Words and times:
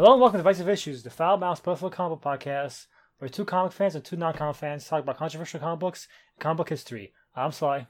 Hello 0.00 0.12
and 0.12 0.20
welcome 0.22 0.38
to 0.38 0.42
Divisive 0.42 0.70
Issues, 0.70 1.02
the 1.02 1.10
Foul 1.10 1.36
Mouse 1.36 1.60
Buffalo 1.60 1.90
Comic 1.90 2.22
Book 2.22 2.40
Podcast, 2.40 2.86
where 3.18 3.28
two 3.28 3.44
comic 3.44 3.70
fans 3.70 3.94
and 3.94 4.02
two 4.02 4.16
non-comic 4.16 4.56
fans 4.56 4.88
talk 4.88 5.02
about 5.02 5.18
controversial 5.18 5.60
comic 5.60 5.78
books 5.78 6.08
and 6.36 6.40
comic 6.42 6.56
book 6.56 6.70
history. 6.70 7.12
I'm 7.36 7.52
Sly. 7.52 7.86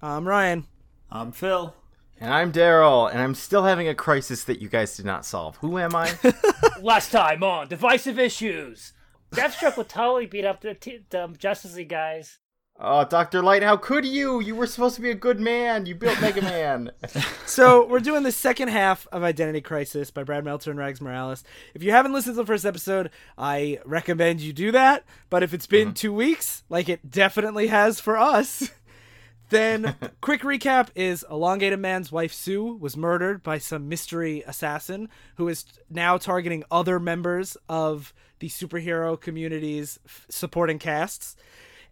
I'm 0.00 0.26
Ryan. 0.26 0.64
I'm 1.10 1.32
Phil. 1.32 1.74
And 2.18 2.32
I'm 2.32 2.50
Daryl, 2.50 3.10
and 3.10 3.20
I'm 3.20 3.34
still 3.34 3.64
having 3.64 3.88
a 3.88 3.94
crisis 3.94 4.42
that 4.44 4.62
you 4.62 4.70
guys 4.70 4.96
did 4.96 5.04
not 5.04 5.26
solve. 5.26 5.58
Who 5.58 5.76
am 5.76 5.94
I? 5.94 6.10
Last 6.80 7.12
time 7.12 7.42
on 7.42 7.68
Divisive 7.68 8.18
Issues, 8.18 8.94
Deathstroke 9.30 9.76
will 9.76 9.84
totally 9.84 10.24
beat 10.24 10.46
up 10.46 10.62
the, 10.62 10.72
t- 10.72 11.04
the 11.10 11.28
Justice 11.36 11.76
League 11.76 11.90
guys. 11.90 12.38
Oh, 12.80 13.04
Dr. 13.04 13.42
Light, 13.42 13.62
how 13.62 13.76
could 13.76 14.04
you? 14.04 14.40
You 14.40 14.56
were 14.56 14.66
supposed 14.66 14.96
to 14.96 15.02
be 15.02 15.10
a 15.10 15.14
good 15.14 15.38
man. 15.38 15.86
You 15.86 15.94
built 15.94 16.20
Mega 16.20 16.42
Man. 16.42 16.90
So 17.46 17.84
we're 17.84 17.98
doing 17.98 18.22
the 18.22 18.30
second 18.30 18.68
half 18.68 19.08
of 19.10 19.24
Identity 19.24 19.60
Crisis 19.60 20.12
by 20.12 20.22
Brad 20.22 20.44
Meltzer 20.44 20.70
and 20.70 20.78
Rags 20.78 21.00
Morales. 21.00 21.42
If 21.74 21.82
you 21.82 21.90
haven't 21.90 22.12
listened 22.12 22.36
to 22.36 22.42
the 22.42 22.46
first 22.46 22.64
episode, 22.64 23.10
I 23.36 23.80
recommend 23.84 24.40
you 24.40 24.52
do 24.52 24.70
that. 24.70 25.04
But 25.30 25.42
if 25.42 25.52
it's 25.52 25.66
been 25.66 25.88
mm-hmm. 25.88 25.94
two 25.94 26.14
weeks, 26.14 26.62
like 26.68 26.88
it 26.88 27.10
definitely 27.10 27.66
has 27.66 27.98
for 27.98 28.16
us, 28.16 28.70
then 29.50 29.96
quick 30.20 30.42
recap 30.42 30.90
is 30.94 31.24
Elongated 31.28 31.80
Man's 31.80 32.12
wife 32.12 32.32
Sue 32.32 32.76
was 32.76 32.96
murdered 32.96 33.42
by 33.42 33.58
some 33.58 33.88
mystery 33.88 34.44
assassin 34.46 35.08
who 35.34 35.48
is 35.48 35.64
now 35.90 36.18
targeting 36.18 36.62
other 36.70 37.00
members 37.00 37.56
of 37.68 38.14
the 38.38 38.48
superhero 38.48 39.20
community's 39.20 39.98
f- 40.06 40.26
supporting 40.30 40.78
casts. 40.78 41.34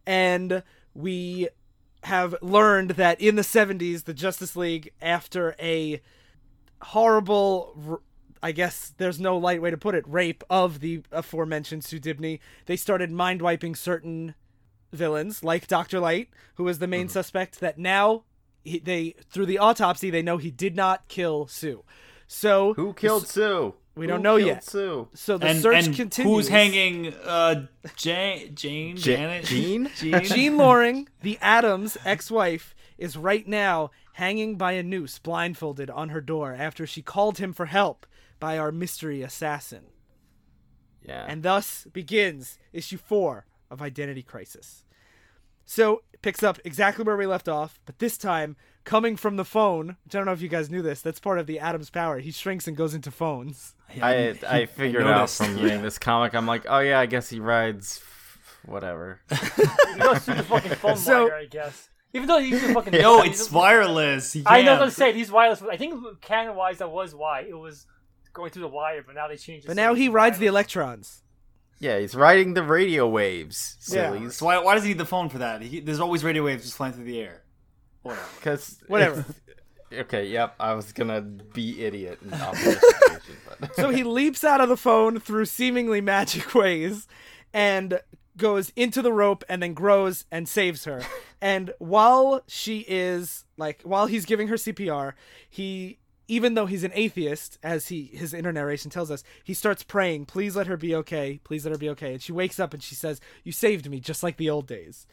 And 0.07 0.63
we 0.95 1.49
have 2.05 2.35
learned 2.41 2.93
that 2.93 3.21
in 3.21 3.37
the 3.37 3.43
70s, 3.43 4.05
the 4.05 4.15
Justice 4.15 4.57
League, 4.57 4.93
after 5.01 5.55
a 5.59 6.01
horrible 6.81 8.01
I 8.43 8.53
guess 8.53 8.93
there's 8.99 9.19
no 9.21 9.37
light 9.37 9.61
way 9.61 9.71
to 9.71 9.77
put 9.77 9.95
it, 9.95 10.05
rape 10.07 10.45
of 10.49 10.81
the 10.81 11.03
aforementioned 11.11 11.85
Sue 11.85 11.99
Dibney, 12.01 12.41
they 12.67 12.77
started 12.77 13.11
mind 13.11 13.43
wiping 13.43 13.75
certain 13.75 14.35
villains, 14.93 15.43
like 15.43 15.67
Dr. 15.67 16.01
Light, 16.01 16.31
who 16.55 16.65
was 16.65 16.79
the 16.79 16.87
main 16.87 17.07
mm-hmm. 17.07 17.13
suspect, 17.13 17.61
that 17.61 17.79
now 17.79 18.25
he, 18.65 18.79
they, 18.79 19.15
through 19.31 19.47
the 19.47 19.59
autopsy, 19.59 20.11
they 20.11 20.23
know 20.23 20.37
he 20.37 20.51
did 20.51 20.77
not 20.77 21.09
kill 21.09 21.47
Sue. 21.47 21.85
So, 22.27 22.75
Who 22.75 22.93
killed 22.93 23.27
Sue? 23.27 23.75
We 23.99 24.07
don't 24.07 24.19
Who 24.19 24.23
know 24.23 24.37
yet. 24.37 24.65
Sue. 24.65 25.09
so 25.15 25.37
the 25.39 25.47
and 25.49 25.61
search 25.61 25.87
and 25.87 25.97
continues. 25.97 26.33
who's 26.33 26.49
hanging? 26.49 27.13
Uh, 27.25 27.67
Jane, 27.97 28.55
Jane, 28.55 28.97
Ja- 28.97 29.03
Janet, 29.03 29.45
Jean? 29.45 29.91
Jean. 29.97 30.25
Jean 30.25 30.57
Loring, 30.57 31.09
the 31.23 31.39
Atom's 31.43 31.99
ex-wife, 32.05 32.75
is 32.97 33.17
right 33.17 33.47
now 33.47 33.91
hanging 34.15 34.57
by 34.57 34.73
a 34.73 34.83
noose, 34.83 35.19
blindfolded 35.19 35.91
on 35.91 36.09
her 36.09 36.21
door 36.21 36.55
after 36.59 36.87
she 36.87 37.03
called 37.03 37.39
him 37.39 37.53
for 37.53 37.67
help 37.67 38.07
by 38.41 38.57
our 38.57 38.73
mystery 38.73 39.23
assassin. 39.23 39.85
Yeah. 41.03 41.25
And 41.29 41.43
thus 41.43 41.87
begins 41.93 42.59
issue 42.73 42.99
four 42.99 43.47
of 43.71 43.81
Identity 43.83 44.23
Crisis. 44.23 44.85
So 45.65 46.03
it 46.08 46.08
picks 46.23 46.43
up 46.43 46.59
exactly 46.65 47.05
where 47.05 47.17
we 47.17 47.27
left 47.27 47.49
off, 47.49 47.79
but 47.87 47.99
this 47.99 48.17
time 48.19 48.57
coming 48.85 49.17
from 49.17 49.37
the 49.37 49.45
phone. 49.45 49.97
Which 50.05 50.15
I 50.15 50.19
don't 50.19 50.27
know 50.27 50.33
if 50.33 50.41
you 50.43 50.49
guys 50.49 50.71
knew 50.71 50.83
this. 50.83 51.01
That's 51.03 51.21
part 51.21 51.39
of 51.39 51.47
the 51.47 51.59
Atom's 51.61 51.91
power. 51.91 52.19
He 52.21 52.31
shrinks 52.31 52.67
and 52.67 52.77
goes 52.77 52.95
into 52.95 53.11
phones. 53.11 53.75
I 54.03 54.39
I 54.49 54.67
figured 54.67 55.07
out 55.07 55.31
from 55.31 55.57
reading 55.63 55.83
this 55.83 55.99
comic. 55.99 56.35
I'm 56.35 56.47
like, 56.47 56.65
oh 56.69 56.79
yeah, 56.81 56.99
I 57.01 57.07
guess 57.07 57.29
he 57.31 57.41
rides, 57.41 57.99
f- 58.03 58.39
whatever. 58.67 59.21
You 59.99 60.05
go 60.05 60.15
through 60.15 60.35
the 60.37 60.43
fucking 60.45 60.73
phone 60.77 60.97
So- 60.99 61.25
wire, 61.29 61.35
I 61.37 61.47
guess. 61.47 61.89
Even 62.15 62.27
though 62.29 62.39
he's 62.39 62.63
a 62.63 62.73
fucking 62.73 62.93
No, 62.95 63.21
he's 63.23 63.41
it's 63.43 63.53
wireless. 63.53 64.33
He 64.33 64.43
I 64.47 64.63
know 64.63 64.69
can't. 64.71 64.81
what 64.81 64.87
to 64.87 64.91
say. 64.93 65.13
He's 65.13 65.31
wireless. 65.31 65.61
I 65.63 65.77
think 65.77 66.21
canon 66.23 66.57
wise 66.57 66.79
that 66.79 66.91
was 66.91 67.15
why 67.15 67.41
it 67.43 67.53
was 67.59 67.87
going 68.33 68.51
through 68.51 68.63
the 68.63 68.69
wire, 68.69 69.03
but 69.05 69.15
now 69.15 69.29
they 69.29 69.37
changed. 69.37 69.67
it 69.67 69.69
But 69.69 69.77
now 69.77 69.93
he 69.95 70.09
rides 70.09 70.39
the 70.39 70.47
electrons. 70.47 71.23
Yeah, 71.81 71.99
he's 71.99 72.15
riding 72.15 72.55
the 72.55 72.63
radio 72.63 73.07
waves. 73.09 73.77
Yeah. 73.91 74.29
So 74.31 74.47
why, 74.47 74.59
why 74.59 74.75
does 74.75 74.83
he 74.83 74.91
need 74.91 74.99
the 74.99 75.05
phone 75.07 75.29
for 75.29 75.39
that? 75.39 75.63
He, 75.63 75.81
there's 75.81 76.01
always 76.01 76.25
radio 76.25 76.45
waves 76.45 76.65
just 76.65 76.77
flying 76.77 76.93
through 76.93 77.05
the 77.05 77.21
air. 77.21 77.43
Because 78.37 78.79
Whatever. 78.87 79.25
okay, 79.93 80.27
yep. 80.27 80.55
I 80.59 80.75
was 80.75 80.93
gonna 80.93 81.21
be 81.21 81.85
idiot 81.85 82.21
and 82.23 82.33
off 82.35 82.55
the 82.55 82.73
situation, 82.73 83.37
but 83.61 83.77
So 83.77 83.91
he 83.91 84.03
leaps 84.03 84.45
out 84.45 84.61
of 84.61 84.69
the 84.69 84.77
phone 84.77 85.21
through 85.21 85.45
seemingly 85.45 86.01
magic 86.01 86.55
ways 86.55 87.07
and 87.53 88.01
goes 88.37 88.73
into 88.77 89.03
the 89.03 89.13
rope 89.13 89.45
and 89.49 89.63
then 89.63 89.75
grows 89.75 90.25
and 90.31 90.49
saves 90.49 90.85
her. 90.85 91.03
And 91.41 91.75
while 91.79 92.43
she 92.47 92.85
is 92.89 93.45
like 93.57 93.83
while 93.83 94.07
he's 94.07 94.25
giving 94.25 94.49
her 94.49 94.55
CPR, 94.57 95.13
he 95.51 95.98
even 96.29 96.55
though 96.55 96.67
he's 96.67 96.85
an 96.85 96.93
atheist, 96.95 97.59
as 97.63 97.89
he 97.89 98.05
his 98.13 98.33
inner 98.35 98.53
narration 98.53 98.91
tells 98.91 99.11
us, 99.11 99.25
he 99.43 99.55
starts 99.55 99.83
praying, 99.83 100.27
please 100.27 100.55
let 100.55 100.67
her 100.67 100.77
be 100.77 100.95
okay, 100.95 101.41
please 101.43 101.65
let 101.65 101.73
her 101.73 101.79
be 101.79 101.89
okay. 101.91 102.13
And 102.13 102.23
she 102.23 102.33
wakes 102.33 102.61
up 102.61 102.75
and 102.75 102.83
she 102.83 102.95
says, 102.95 103.21
You 103.43 103.53
saved 103.53 103.91
me 103.91 103.99
just 103.99 104.23
like 104.23 104.37
the 104.37 104.51
old 104.51 104.67
days. 104.67 105.07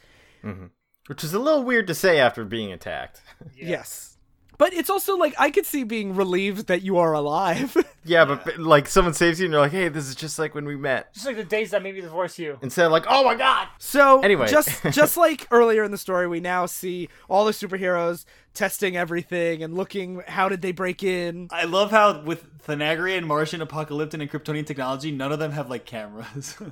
Mm-hmm. 0.43 0.67
which 1.07 1.23
is 1.23 1.33
a 1.33 1.39
little 1.39 1.63
weird 1.63 1.87
to 1.87 1.95
say 1.95 2.19
after 2.19 2.45
being 2.45 2.71
attacked. 2.71 3.21
Yes. 3.55 4.14
But 4.57 4.73
it's 4.73 4.89
also 4.89 5.17
like 5.17 5.33
I 5.38 5.49
could 5.51 5.66
see 5.66 5.83
being 5.83 6.16
relieved 6.16 6.67
that 6.67 6.81
you 6.81 6.97
are 6.97 7.13
alive. 7.13 7.75
yeah, 8.05 8.25
but 8.25 8.45
but, 8.45 8.57
like 8.59 8.88
someone 8.88 9.13
saves 9.13 9.39
you 9.39 9.45
and 9.45 9.53
you're 9.53 9.61
like, 9.61 9.71
hey, 9.71 9.89
this 9.89 10.07
is 10.07 10.16
just 10.16 10.39
like 10.39 10.55
when 10.55 10.66
we 10.66 10.75
met. 10.75 11.13
Just 11.13 11.25
like 11.25 11.35
the 11.35 11.43
days 11.43 11.71
that 11.71 11.83
made 11.83 11.95
me 11.95 12.01
divorce 12.01 12.38
you. 12.39 12.57
Instead 12.61 12.85
of 12.85 12.91
like, 12.91 13.05
oh 13.07 13.23
my 13.23 13.35
god. 13.35 13.67
So 13.79 14.21
Anyway. 14.21 14.47
just 14.47 14.83
just 14.91 15.17
like 15.17 15.47
earlier 15.51 15.83
in 15.83 15.91
the 15.91 15.97
story, 15.97 16.27
we 16.27 16.39
now 16.39 16.65
see 16.65 17.09
all 17.29 17.45
the 17.45 17.51
superheroes 17.51 18.25
testing 18.53 18.95
everything 18.95 19.61
and 19.61 19.75
looking 19.75 20.21
how 20.27 20.47
did 20.47 20.61
they 20.61 20.71
break 20.71 21.03
in. 21.03 21.49
I 21.51 21.65
love 21.65 21.91
how 21.91 22.21
with 22.21 22.45
Thanagarian, 22.65 23.25
Martian, 23.25 23.61
Apocalyptic, 23.61 24.21
and 24.21 24.31
Kryptonian 24.31 24.65
technology, 24.65 25.11
none 25.11 25.31
of 25.31 25.39
them 25.39 25.51
have 25.51 25.69
like 25.69 25.85
cameras. 25.85 26.55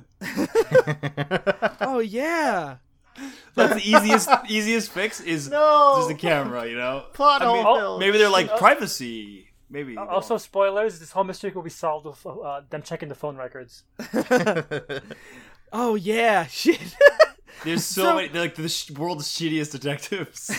Oh 1.80 1.98
yeah. 1.98 2.76
That's 3.54 3.74
the 3.74 3.88
easiest 3.90 4.28
easiest 4.48 4.90
fix 4.90 5.20
is 5.20 5.48
No. 5.48 5.94
just 5.98 6.10
a 6.10 6.14
camera, 6.14 6.66
you 6.66 6.76
know. 6.76 7.04
Plot 7.12 7.42
I 7.42 7.52
mean, 7.52 7.62
hole, 7.64 7.76
oh, 7.78 7.98
maybe 7.98 8.18
they're 8.18 8.28
like 8.28 8.56
privacy. 8.56 9.48
Maybe 9.70 9.96
Uh, 9.96 10.04
Also, 10.06 10.36
spoilers: 10.38 11.00
this 11.00 11.12
whole 11.12 11.24
mystery 11.24 11.50
will 11.50 11.62
be 11.62 11.70
solved 11.70 12.06
with 12.06 12.24
uh, 12.26 12.62
them 12.70 12.82
checking 12.82 13.08
the 13.08 13.14
phone 13.14 13.36
records. 13.36 13.84
Oh 15.72 15.96
yeah. 15.96 16.46
Shit. 16.46 16.78
there's 17.64 17.84
so, 17.84 18.02
So- 18.04 18.14
many. 18.16 18.28
They're 18.28 18.42
like 18.42 18.54
the 18.54 18.68
sh- 18.68 18.90
world's 18.92 19.26
shittiest 19.28 19.72
detectives. 19.72 20.50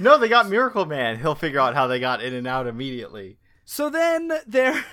no, 0.00 0.18
they 0.18 0.28
got 0.28 0.48
Miracle 0.48 0.84
Man. 0.84 1.18
He'll 1.20 1.36
figure 1.36 1.60
out 1.60 1.74
how 1.74 1.86
they 1.86 2.00
got 2.00 2.20
in 2.22 2.34
and 2.34 2.46
out 2.46 2.66
immediately. 2.66 3.38
so 3.64 3.88
then 3.90 4.32
there 4.46 4.84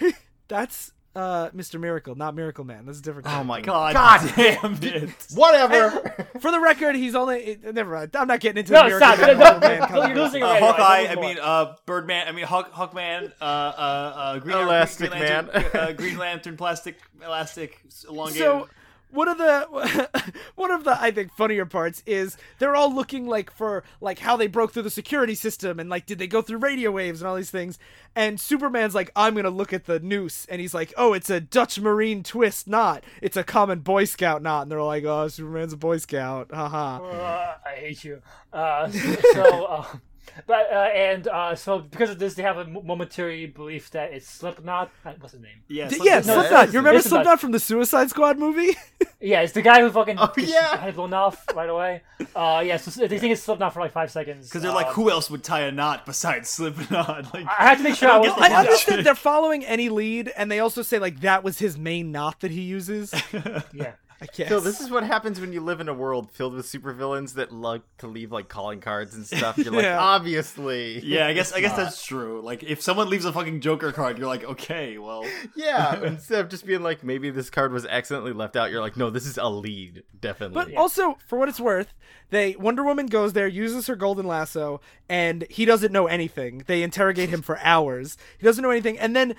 that's 0.47 0.91
uh 1.15 1.49
Mr. 1.51 1.79
Miracle, 1.79 2.15
not 2.15 2.35
Miracle 2.35 2.65
Man. 2.65 2.85
That's 2.85 2.99
a 2.99 3.01
different 3.01 3.27
Oh 3.29 3.43
my 3.43 3.61
God, 3.61 3.93
God. 3.93 4.33
damn 4.35 4.77
it! 4.81 5.09
Whatever. 5.33 5.91
For 6.39 6.51
the 6.51 6.59
record, 6.59 6.95
he's 6.95 7.15
only 7.15 7.37
it, 7.43 7.73
never 7.73 7.93
mind. 7.93 8.15
I'm 8.15 8.27
not 8.27 8.39
getting 8.41 8.59
into 8.59 8.73
No, 8.73 8.79
the 8.83 8.89
Miracle 8.89 9.07
stop! 9.13 9.19
Man, 9.19 9.37
No, 9.37 9.59
Miracle 9.67 9.95
no, 9.95 10.01
Man 10.01 10.09
you're 10.15 10.25
losing 10.25 10.43
Uh, 10.43 10.47
already. 10.47 10.65
Hawkeye, 10.65 10.81
Alright, 10.83 11.17
I 11.17 11.21
mean, 11.21 11.37
uh, 11.41 11.75
Birdman, 11.85 12.27
I 12.27 12.31
mean, 12.33 12.45
Hawk, 12.45 12.71
Hawkman, 12.73 13.31
uh, 13.39 13.43
uh, 13.43 13.47
uh, 13.47 14.39
Green, 14.39 14.57
Elastic 14.57 15.11
Green 15.11 15.21
Lantern, 15.23 15.61
Man. 15.63 15.71
uh, 15.73 15.91
Green 15.93 16.17
Lantern, 16.17 16.57
plastic, 16.57 16.97
elastic, 17.23 17.79
elongated. 18.09 18.41
So 18.41 18.67
one 19.11 19.27
of 19.27 19.37
the 19.37 20.33
one 20.55 20.71
of 20.71 20.83
the 20.83 21.01
I 21.01 21.11
think 21.11 21.31
funnier 21.31 21.65
parts 21.65 22.03
is 22.05 22.37
they're 22.59 22.75
all 22.75 22.93
looking 22.93 23.27
like 23.27 23.49
for 23.51 23.83
like 24.01 24.19
how 24.19 24.35
they 24.35 24.47
broke 24.47 24.73
through 24.73 24.83
the 24.83 24.89
security 24.89 25.35
system 25.35 25.79
and 25.79 25.89
like 25.89 26.05
did 26.05 26.19
they 26.19 26.27
go 26.27 26.41
through 26.41 26.57
radio 26.57 26.91
waves 26.91 27.21
and 27.21 27.27
all 27.27 27.35
these 27.35 27.51
things. 27.51 27.79
And 28.15 28.39
Superman's 28.39 28.95
like 28.95 29.11
I'm 29.15 29.35
gonna 29.35 29.49
look 29.49 29.73
at 29.73 29.85
the 29.85 29.99
noose. 29.99 30.45
And 30.49 30.59
he's 30.61 30.73
like 30.73 30.93
oh 30.97 31.13
it's 31.13 31.29
a 31.29 31.39
Dutch 31.39 31.79
Marine 31.79 32.23
twist 32.23 32.67
knot. 32.67 33.03
It's 33.21 33.37
a 33.37 33.43
common 33.43 33.79
Boy 33.79 34.05
Scout 34.05 34.41
knot. 34.41 34.63
And 34.63 34.71
they're 34.71 34.81
like 34.81 35.03
oh 35.05 35.27
Superman's 35.27 35.73
a 35.73 35.77
Boy 35.77 35.97
Scout. 35.97 36.51
Haha 36.51 37.03
Uh, 37.03 37.55
I 37.65 37.75
hate 37.75 38.03
you. 38.03 38.21
Uh, 38.51 38.89
so, 38.89 39.65
uh, 39.65 39.85
but 40.47 40.71
uh, 40.71 40.75
and 40.93 41.27
uh, 41.27 41.55
so 41.55 41.79
because 41.79 42.09
of 42.09 42.19
this, 42.19 42.33
they 42.35 42.43
have 42.43 42.57
a 42.57 42.65
momentary 42.65 43.45
belief 43.45 43.89
that 43.91 44.13
it's 44.13 44.27
Slipknot. 44.27 44.91
Uh, 45.05 45.13
What's 45.19 45.33
his 45.33 45.41
name? 45.41 45.57
yeah, 45.67 45.87
D- 45.89 45.95
so 45.97 46.03
yeah 46.03 46.17
this- 46.17 46.27
no, 46.27 46.33
Slipknot 46.39 46.73
you 46.73 46.79
remember 46.79 46.97
it's 46.99 47.07
about- 47.07 47.15
Slipknot 47.17 47.39
from 47.41 47.51
the 47.51 47.59
Suicide 47.59 48.09
Squad 48.09 48.37
movie 48.37 48.75
Yeah, 49.21 49.41
it's 49.41 49.53
the 49.53 49.61
guy 49.63 49.81
who 49.81 49.89
fucking 49.89 50.17
Oh, 50.19 50.31
his 50.35 50.51
yeah. 50.51 50.77
head 50.77 50.95
blown 50.95 51.13
off 51.13 51.43
right 51.55 51.69
away. 51.69 52.01
Uh, 52.35 52.61
yeah, 52.63 52.77
so 52.77 53.07
they 53.07 53.17
think 53.17 53.31
it's 53.33 53.41
Slipknot 53.41 53.73
for 53.73 53.79
like 53.79 53.91
five 53.91 54.11
seconds. 54.11 54.47
Because 54.47 54.61
they're 54.61 54.71
like, 54.73 54.87
Um, 54.87 54.93
who 54.93 55.09
else 55.09 55.31
would 55.31 55.43
tie 55.43 55.61
a 55.61 55.71
knot 55.71 56.05
besides 56.05 56.49
Slipknot? 56.49 57.25
Like, 57.33 57.45
I 57.47 57.65
had 57.67 57.77
to 57.79 57.83
make 57.83 57.95
sure 57.95 58.09
I, 58.09 58.15
I 58.15 58.19
was. 58.19 58.29
don't 58.29 58.41
I 58.41 58.55
understand 58.55 59.05
they're 59.05 59.15
following 59.15 59.65
any 59.65 59.89
lead 59.89 60.31
and 60.37 60.51
they 60.51 60.59
also 60.59 60.81
say 60.83 60.99
like 60.99 61.21
that 61.21 61.43
was 61.43 61.57
his 61.59 61.77
main 61.77 62.11
knot 62.11 62.41
that 62.41 62.51
he 62.51 62.61
uses 62.61 63.13
Yeah. 63.73 63.93
I 64.21 64.25
guess 64.33 64.47
Phil, 64.47 64.61
this 64.61 64.79
is 64.81 64.89
what 64.89 65.03
happens 65.03 65.39
when 65.41 65.51
you 65.51 65.61
live 65.61 65.79
in 65.81 65.89
a 65.89 65.93
world 65.93 66.31
filled 66.31 66.53
with 66.53 66.65
supervillains 66.65 67.33
that 67.33 67.51
like 67.51 67.81
to 67.99 68.07
leave 68.07 68.31
like 68.31 68.47
calling 68.47 68.79
cards 68.79 69.13
and 69.15 69.25
stuff. 69.25 69.57
You're 69.57 69.73
like, 69.73 69.83
Yeah. 69.83 69.99
obviously. 69.99 70.99
yeah, 71.03 71.27
I 71.27 71.33
guess 71.33 71.51
I 71.53 71.59
guess 71.61 71.71
not. 71.71 71.83
that's 71.85 72.03
true. 72.05 72.41
Like, 72.41 72.63
if 72.63 72.81
someone 72.81 73.09
leaves 73.09 73.25
a 73.25 73.33
fucking 73.33 73.61
Joker 73.61 73.91
card, 73.91 74.17
you're 74.17 74.27
like, 74.27 74.43
okay, 74.43 74.97
well, 74.97 75.25
Yeah, 75.55 76.01
instead 76.03 76.39
of 76.39 76.49
just 76.49 76.65
being 76.65 76.81
like, 76.81 77.03
maybe 77.03 77.29
this 77.29 77.49
card 77.49 77.71
was 77.71 77.85
accidentally 77.85 78.33
left 78.33 78.55
out, 78.55 78.71
you're 78.71 78.81
like, 78.81 78.97
no, 78.97 79.09
this 79.09 79.25
is 79.25 79.37
a 79.37 79.47
lead, 79.49 80.03
definitely. 80.19 80.55
But 80.73 80.75
also, 80.75 81.17
for 81.27 81.37
what 81.37 81.49
it's 81.49 81.59
worth, 81.59 81.93
they 82.29 82.55
Wonder 82.55 82.83
Woman 82.83 83.05
goes 83.07 83.33
there, 83.33 83.47
uses 83.47 83.87
her 83.87 83.95
golden 83.95 84.25
lasso, 84.25 84.81
and 85.09 85.45
he 85.49 85.65
doesn't 85.65 85.91
know 85.91 86.07
anything. 86.07 86.63
They 86.67 86.81
interrogate 86.83 87.29
him 87.29 87.41
for 87.41 87.59
hours. 87.59 88.17
He 88.37 88.43
doesn't 88.45 88.61
know 88.63 88.71
anything, 88.71 88.97
and 88.97 89.15
then 89.15 89.35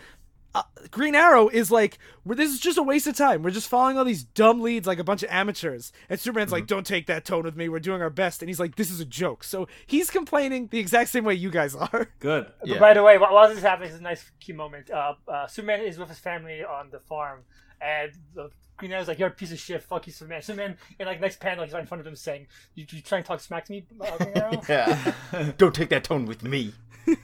uh, 0.56 0.62
Green 0.90 1.14
Arrow 1.14 1.48
is 1.48 1.70
like, 1.70 1.98
we're, 2.24 2.34
this 2.34 2.52
is 2.52 2.58
just 2.60 2.78
a 2.78 2.82
waste 2.82 3.06
of 3.06 3.16
time. 3.16 3.42
We're 3.42 3.50
just 3.50 3.68
following 3.68 3.98
all 3.98 4.04
these 4.04 4.24
dumb 4.24 4.60
leads 4.60 4.86
like 4.86 4.98
a 4.98 5.04
bunch 5.04 5.22
of 5.22 5.28
amateurs. 5.30 5.92
And 6.08 6.18
Superman's 6.18 6.52
like, 6.52 6.66
don't 6.66 6.86
take 6.86 7.06
that 7.06 7.24
tone 7.24 7.44
with 7.44 7.56
me. 7.56 7.68
We're 7.68 7.80
doing 7.80 8.00
our 8.02 8.10
best. 8.10 8.42
And 8.42 8.48
he's 8.48 8.58
like, 8.60 8.76
this 8.76 8.90
is 8.90 8.98
a 9.00 9.04
joke. 9.04 9.44
So 9.44 9.68
he's 9.86 10.10
complaining 10.10 10.68
the 10.68 10.78
exact 10.78 11.10
same 11.10 11.24
way 11.24 11.34
you 11.34 11.50
guys 11.50 11.74
are. 11.74 12.08
Good. 12.20 12.46
But 12.60 12.68
Yeah. 12.68 12.78
by 12.78 12.94
the 12.94 13.02
way, 13.02 13.18
while 13.18 13.32
while 13.34 13.48
this 13.48 13.58
is 13.58 13.64
happening, 13.64 13.90
it's 13.90 13.98
a 13.98 14.02
nice 14.02 14.30
key 14.40 14.52
moment. 14.52 14.90
Uh, 14.90 15.14
uh, 15.28 15.46
Superman 15.46 15.80
is 15.82 15.98
with 15.98 16.08
his 16.08 16.18
family 16.18 16.64
on 16.64 16.90
the 16.90 17.00
farm, 17.00 17.40
and 17.80 18.12
the 18.34 18.50
Green 18.78 18.92
Arrow's 18.92 19.08
like, 19.08 19.18
"You're 19.18 19.28
a 19.28 19.32
piece 19.32 19.52
of 19.52 19.58
shit. 19.58 19.82
Fuck 19.82 20.06
you, 20.06 20.12
Superman." 20.12 20.42
Superman, 20.42 20.76
in 20.98 21.06
like 21.06 21.20
next 21.20 21.40
panel, 21.40 21.64
he's 21.64 21.72
right 21.72 21.80
in 21.80 21.86
front 21.86 22.00
of 22.00 22.06
him 22.06 22.16
saying, 22.16 22.46
"You, 22.74 22.86
you 22.90 23.00
trying 23.02 23.22
to 23.22 23.26
talk 23.28 23.40
smack 23.40 23.64
to 23.66 23.72
me, 23.72 23.86
uh, 24.00 24.16
Green 24.18 24.36
Arrow?" 24.36 24.62
Yeah. 24.68 25.52
Don't 25.58 25.74
take 25.74 25.88
that 25.90 26.04
tone 26.04 26.24
with 26.26 26.42
me. 26.42 26.72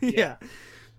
yeah. 0.00 0.37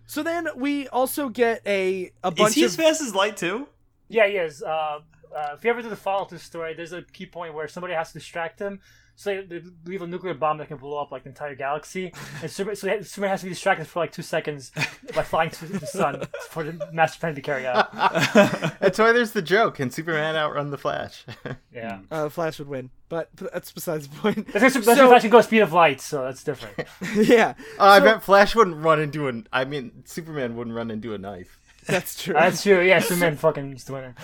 So 0.07 0.23
then 0.23 0.47
we 0.55 0.87
also 0.89 1.29
get 1.29 1.61
a 1.65 2.11
a 2.23 2.31
bunch 2.31 2.39
of 2.39 2.47
Is 2.49 2.53
he 2.55 2.63
of 2.63 2.69
as 2.71 2.75
fast 2.75 3.01
as 3.01 3.15
light 3.15 3.37
too? 3.37 3.67
Yeah, 4.09 4.27
he 4.27 4.35
is. 4.35 4.61
Uh, 4.61 4.99
uh, 5.35 5.55
if 5.55 5.63
you 5.63 5.69
ever 5.69 5.81
do 5.81 5.89
the 5.89 5.95
follow-up 5.95 6.29
to 6.29 6.35
the 6.35 6.41
story, 6.41 6.73
there's 6.73 6.93
a 6.93 7.01
key 7.01 7.25
point 7.25 7.53
where 7.53 7.67
somebody 7.67 7.93
has 7.93 8.11
to 8.11 8.19
distract 8.19 8.59
him. 8.59 8.79
So 9.15 9.29
they, 9.47 9.59
they 9.59 9.65
leave 9.85 10.01
a 10.01 10.07
nuclear 10.07 10.33
bomb 10.33 10.57
that 10.57 10.69
can 10.69 10.77
blow 10.77 10.97
up 10.99 11.11
like 11.11 11.21
the 11.21 11.29
entire 11.29 11.53
galaxy, 11.53 12.11
and 12.41 12.49
Superman, 12.51 12.75
so 12.75 12.87
they- 12.87 13.03
Superman 13.03 13.29
has 13.29 13.41
to 13.41 13.45
be 13.45 13.51
distracted 13.51 13.85
for 13.85 13.99
like 13.99 14.11
two 14.11 14.23
seconds 14.23 14.71
by 15.15 15.21
flying 15.21 15.51
to 15.51 15.67
the 15.67 15.85
sun 15.85 16.23
for 16.49 16.63
the 16.63 16.89
master 16.91 17.19
plan 17.19 17.35
to 17.35 17.41
carry 17.41 17.67
out. 17.67 17.93
That's 18.79 18.97
why 18.97 19.11
there's 19.11 19.31
the 19.33 19.43
joke. 19.43 19.75
Can 19.75 19.91
Superman 19.91 20.35
outrun 20.35 20.71
the 20.71 20.79
Flash? 20.79 21.25
Yeah, 21.71 21.99
uh, 22.11 22.29
Flash 22.29 22.57
would 22.59 22.67
win, 22.67 22.89
but 23.09 23.29
that's 23.35 23.71
besides 23.71 24.07
the 24.07 24.15
point. 24.15 24.47
that's 24.53 24.73
that's 24.75 24.85
So- 24.85 25.13
actually 25.13 25.29
go 25.29 25.41
speed 25.41 25.59
of 25.61 25.73
light, 25.73 26.01
so 26.01 26.23
that's 26.23 26.43
different. 26.43 26.87
yeah, 27.15 27.53
Oh, 27.79 27.87
I 27.87 27.99
So- 27.99 28.05
bet 28.05 28.23
Flash 28.23 28.55
wouldn't 28.55 28.77
run 28.77 28.99
into 28.99 29.27
an. 29.27 29.47
I 29.53 29.65
mean, 29.65 30.03
Superman 30.05 30.55
wouldn't 30.55 30.75
run 30.75 30.89
into 30.91 31.13
a 31.13 31.17
knife. 31.19 31.59
that's 31.85 32.21
true. 32.23 32.33
That's 32.33 32.63
true. 32.63 32.81
Yeah, 32.81 32.97
Superman 32.99 33.37
fucking 33.37 33.73
is 33.73 33.83
the 33.85 33.93
winner. 33.93 34.15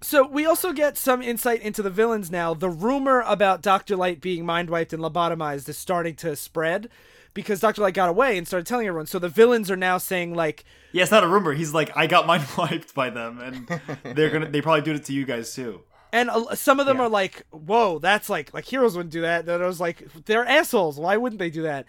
So 0.00 0.26
we 0.26 0.46
also 0.46 0.72
get 0.72 0.96
some 0.96 1.22
insight 1.22 1.60
into 1.60 1.82
the 1.82 1.90
villains 1.90 2.30
now. 2.30 2.54
The 2.54 2.68
rumor 2.70 3.22
about 3.26 3.62
Doctor 3.62 3.96
Light 3.96 4.20
being 4.20 4.46
mind 4.46 4.70
wiped 4.70 4.92
and 4.92 5.02
lobotomized 5.02 5.68
is 5.68 5.76
starting 5.76 6.14
to 6.16 6.36
spread 6.36 6.88
because 7.34 7.58
Doctor 7.60 7.82
Light 7.82 7.94
got 7.94 8.08
away 8.08 8.38
and 8.38 8.46
started 8.46 8.66
telling 8.66 8.86
everyone. 8.86 9.06
So 9.06 9.18
the 9.18 9.28
villains 9.28 9.70
are 9.72 9.76
now 9.76 9.98
saying 9.98 10.34
like, 10.34 10.64
Yeah, 10.92 11.02
it's 11.02 11.10
not 11.10 11.24
a 11.24 11.28
rumor. 11.28 11.52
He's 11.52 11.74
like, 11.74 11.90
I 11.96 12.06
got 12.06 12.26
mine 12.28 12.44
wiped 12.56 12.94
by 12.94 13.10
them, 13.10 13.40
and 13.40 14.16
they're 14.16 14.30
gonna. 14.30 14.48
They 14.50 14.60
probably 14.62 14.82
do 14.82 14.92
it 14.94 15.04
to 15.06 15.12
you 15.12 15.24
guys 15.24 15.52
too. 15.52 15.80
and 16.12 16.30
uh, 16.30 16.54
some 16.54 16.78
of 16.80 16.86
them 16.86 16.98
Yeah. 16.98 17.04
are 17.04 17.08
like, 17.08 17.44
"Whoa, 17.50 17.98
that's 17.98 18.30
like 18.30 18.54
like 18.54 18.64
heroes 18.66 18.96
wouldn't 18.96 19.12
do 19.12 19.22
that." 19.22 19.46
Then 19.46 19.60
I 19.60 19.66
was 19.66 19.80
like, 19.80 20.06
"They're 20.26 20.46
assholes. 20.46 20.98
Why 20.98 21.16
wouldn't 21.16 21.38
they 21.40 21.50
do 21.50 21.62
that?" 21.62 21.86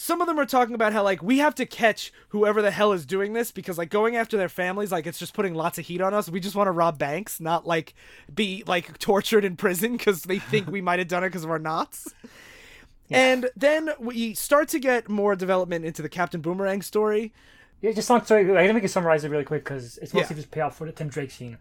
Some 0.00 0.20
of 0.20 0.28
them 0.28 0.38
are 0.38 0.46
talking 0.46 0.76
about 0.76 0.92
how 0.92 1.02
like 1.02 1.24
we 1.24 1.38
have 1.38 1.56
to 1.56 1.66
catch 1.66 2.12
whoever 2.28 2.62
the 2.62 2.70
hell 2.70 2.92
is 2.92 3.04
doing 3.04 3.32
this 3.32 3.50
because 3.50 3.78
like 3.78 3.90
going 3.90 4.14
after 4.14 4.36
their 4.36 4.48
families 4.48 4.92
like 4.92 5.08
it's 5.08 5.18
just 5.18 5.34
putting 5.34 5.54
lots 5.56 5.76
of 5.76 5.86
heat 5.86 6.00
on 6.00 6.14
us. 6.14 6.30
We 6.30 6.38
just 6.38 6.54
want 6.54 6.68
to 6.68 6.72
rob 6.72 6.98
banks, 6.98 7.40
not 7.40 7.66
like 7.66 7.94
be 8.32 8.62
like 8.68 8.96
tortured 8.98 9.44
in 9.44 9.56
prison 9.56 9.96
because 9.96 10.22
they 10.22 10.38
think 10.38 10.68
we 10.68 10.80
might 10.80 11.00
have 11.00 11.08
done 11.08 11.24
it 11.24 11.30
because 11.30 11.42
of 11.42 11.50
our 11.50 11.58
knots. 11.58 12.14
And 13.10 13.50
then 13.56 13.90
we 13.98 14.34
start 14.34 14.68
to 14.68 14.78
get 14.78 15.08
more 15.08 15.34
development 15.34 15.84
into 15.84 16.00
the 16.00 16.08
Captain 16.08 16.40
Boomerang 16.40 16.80
story. 16.82 17.32
Yeah, 17.80 17.90
just 17.90 18.08
not 18.08 18.28
sorry. 18.28 18.42
I'm 18.42 18.54
gonna 18.54 18.74
make 18.74 18.84
it 18.84 18.90
summarize 18.92 19.24
it 19.24 19.30
really 19.30 19.44
quick 19.44 19.64
because 19.64 19.98
it's 19.98 20.14
mostly 20.14 20.36
Yeah. 20.36 20.42
just 20.42 20.52
payoff 20.52 20.76
for 20.76 20.84
the 20.86 20.92
Tim 20.92 21.08
Drake 21.08 21.32
scene. 21.32 21.58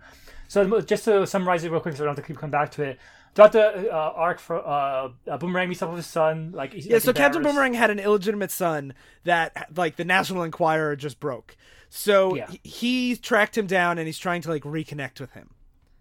So 0.48 0.80
just 0.82 1.06
to 1.06 1.26
summarize 1.26 1.64
it 1.64 1.72
real 1.72 1.80
quick, 1.82 1.96
so 1.96 2.04
I 2.04 2.06
don't 2.06 2.16
have 2.16 2.24
to 2.24 2.28
keep 2.28 2.40
coming 2.40 2.52
back 2.52 2.70
to 2.74 2.84
it. 2.84 3.00
The 3.36 3.90
uh, 3.94 4.14
arc 4.16 4.40
for 4.40 4.58
uh, 4.66 5.10
uh, 5.28 5.38
Boomerang 5.38 5.70
meets 5.70 5.82
up 5.82 5.90
with 5.90 5.98
his 5.98 6.08
son, 6.08 6.52
like 6.54 6.74
he's- 6.74 6.86
Yeah, 6.88 6.96
like, 6.96 7.04
so 7.04 7.14
Captain. 7.14 7.44
Boomerang 7.44 7.76
had 7.76 7.90
an 7.92 8.00
illegitimate 8.00 8.50
son 8.52 8.94
that 9.26 9.70
like 9.76 9.96
the 9.96 10.06
National 10.06 10.44
Enquirer 10.44 10.96
just 10.96 11.20
broke. 11.20 11.56
So 11.90 12.36
Yeah. 12.36 12.48
he, 12.50 12.60
he 12.64 13.16
tracked 13.16 13.58
him 13.58 13.68
down 13.68 13.98
and 14.00 14.08
he's 14.08 14.18
trying 14.18 14.42
to 14.42 14.50
like 14.50 14.64
reconnect 14.64 15.20
with 15.20 15.32
him. 15.34 15.52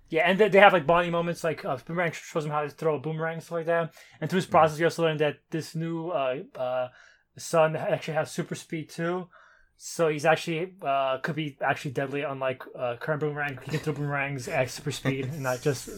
Yeah, 0.08 0.22
and 0.28 0.38
they, 0.38 0.48
they 0.48 0.60
have 0.60 0.72
like 0.72 0.86
bonding 0.86 1.12
moments. 1.12 1.44
Like 1.44 1.64
uh, 1.64 1.76
Boomerang 1.84 2.12
shows 2.12 2.44
him 2.44 2.50
how 2.50 2.62
to 2.62 2.70
throw 2.70 2.94
a 2.96 2.98
boomerang 3.00 3.40
stuff 3.40 3.52
like 3.52 3.66
that. 3.66 3.92
And 4.20 4.30
through 4.30 4.40
this 4.40 4.48
process, 4.48 4.78
you 4.78 4.86
also 4.86 5.02
learn 5.02 5.16
that 5.18 5.36
this 5.50 5.74
new 5.74 6.08
uh, 6.10 6.38
uh, 6.56 6.88
son 7.36 7.76
actually 7.76 8.14
has 8.14 8.30
super 8.30 8.54
speed 8.54 8.88
too. 8.88 9.28
So 9.78 10.08
he's 10.08 10.24
actually 10.24 10.72
uh, 10.80 11.18
could 11.18 11.36
be 11.36 11.56
actually 11.60 11.90
deadly, 11.90 12.22
unlike 12.22 12.62
uh, 12.78 12.96
current 12.98 13.20
boomerang. 13.20 13.58
He 13.62 13.70
can 13.72 13.80
throw 13.80 13.92
boomerangs 13.92 14.48
at 14.48 14.70
super 14.70 14.90
speed, 14.90 15.26
and 15.26 15.42
not 15.42 15.60
just 15.60 15.90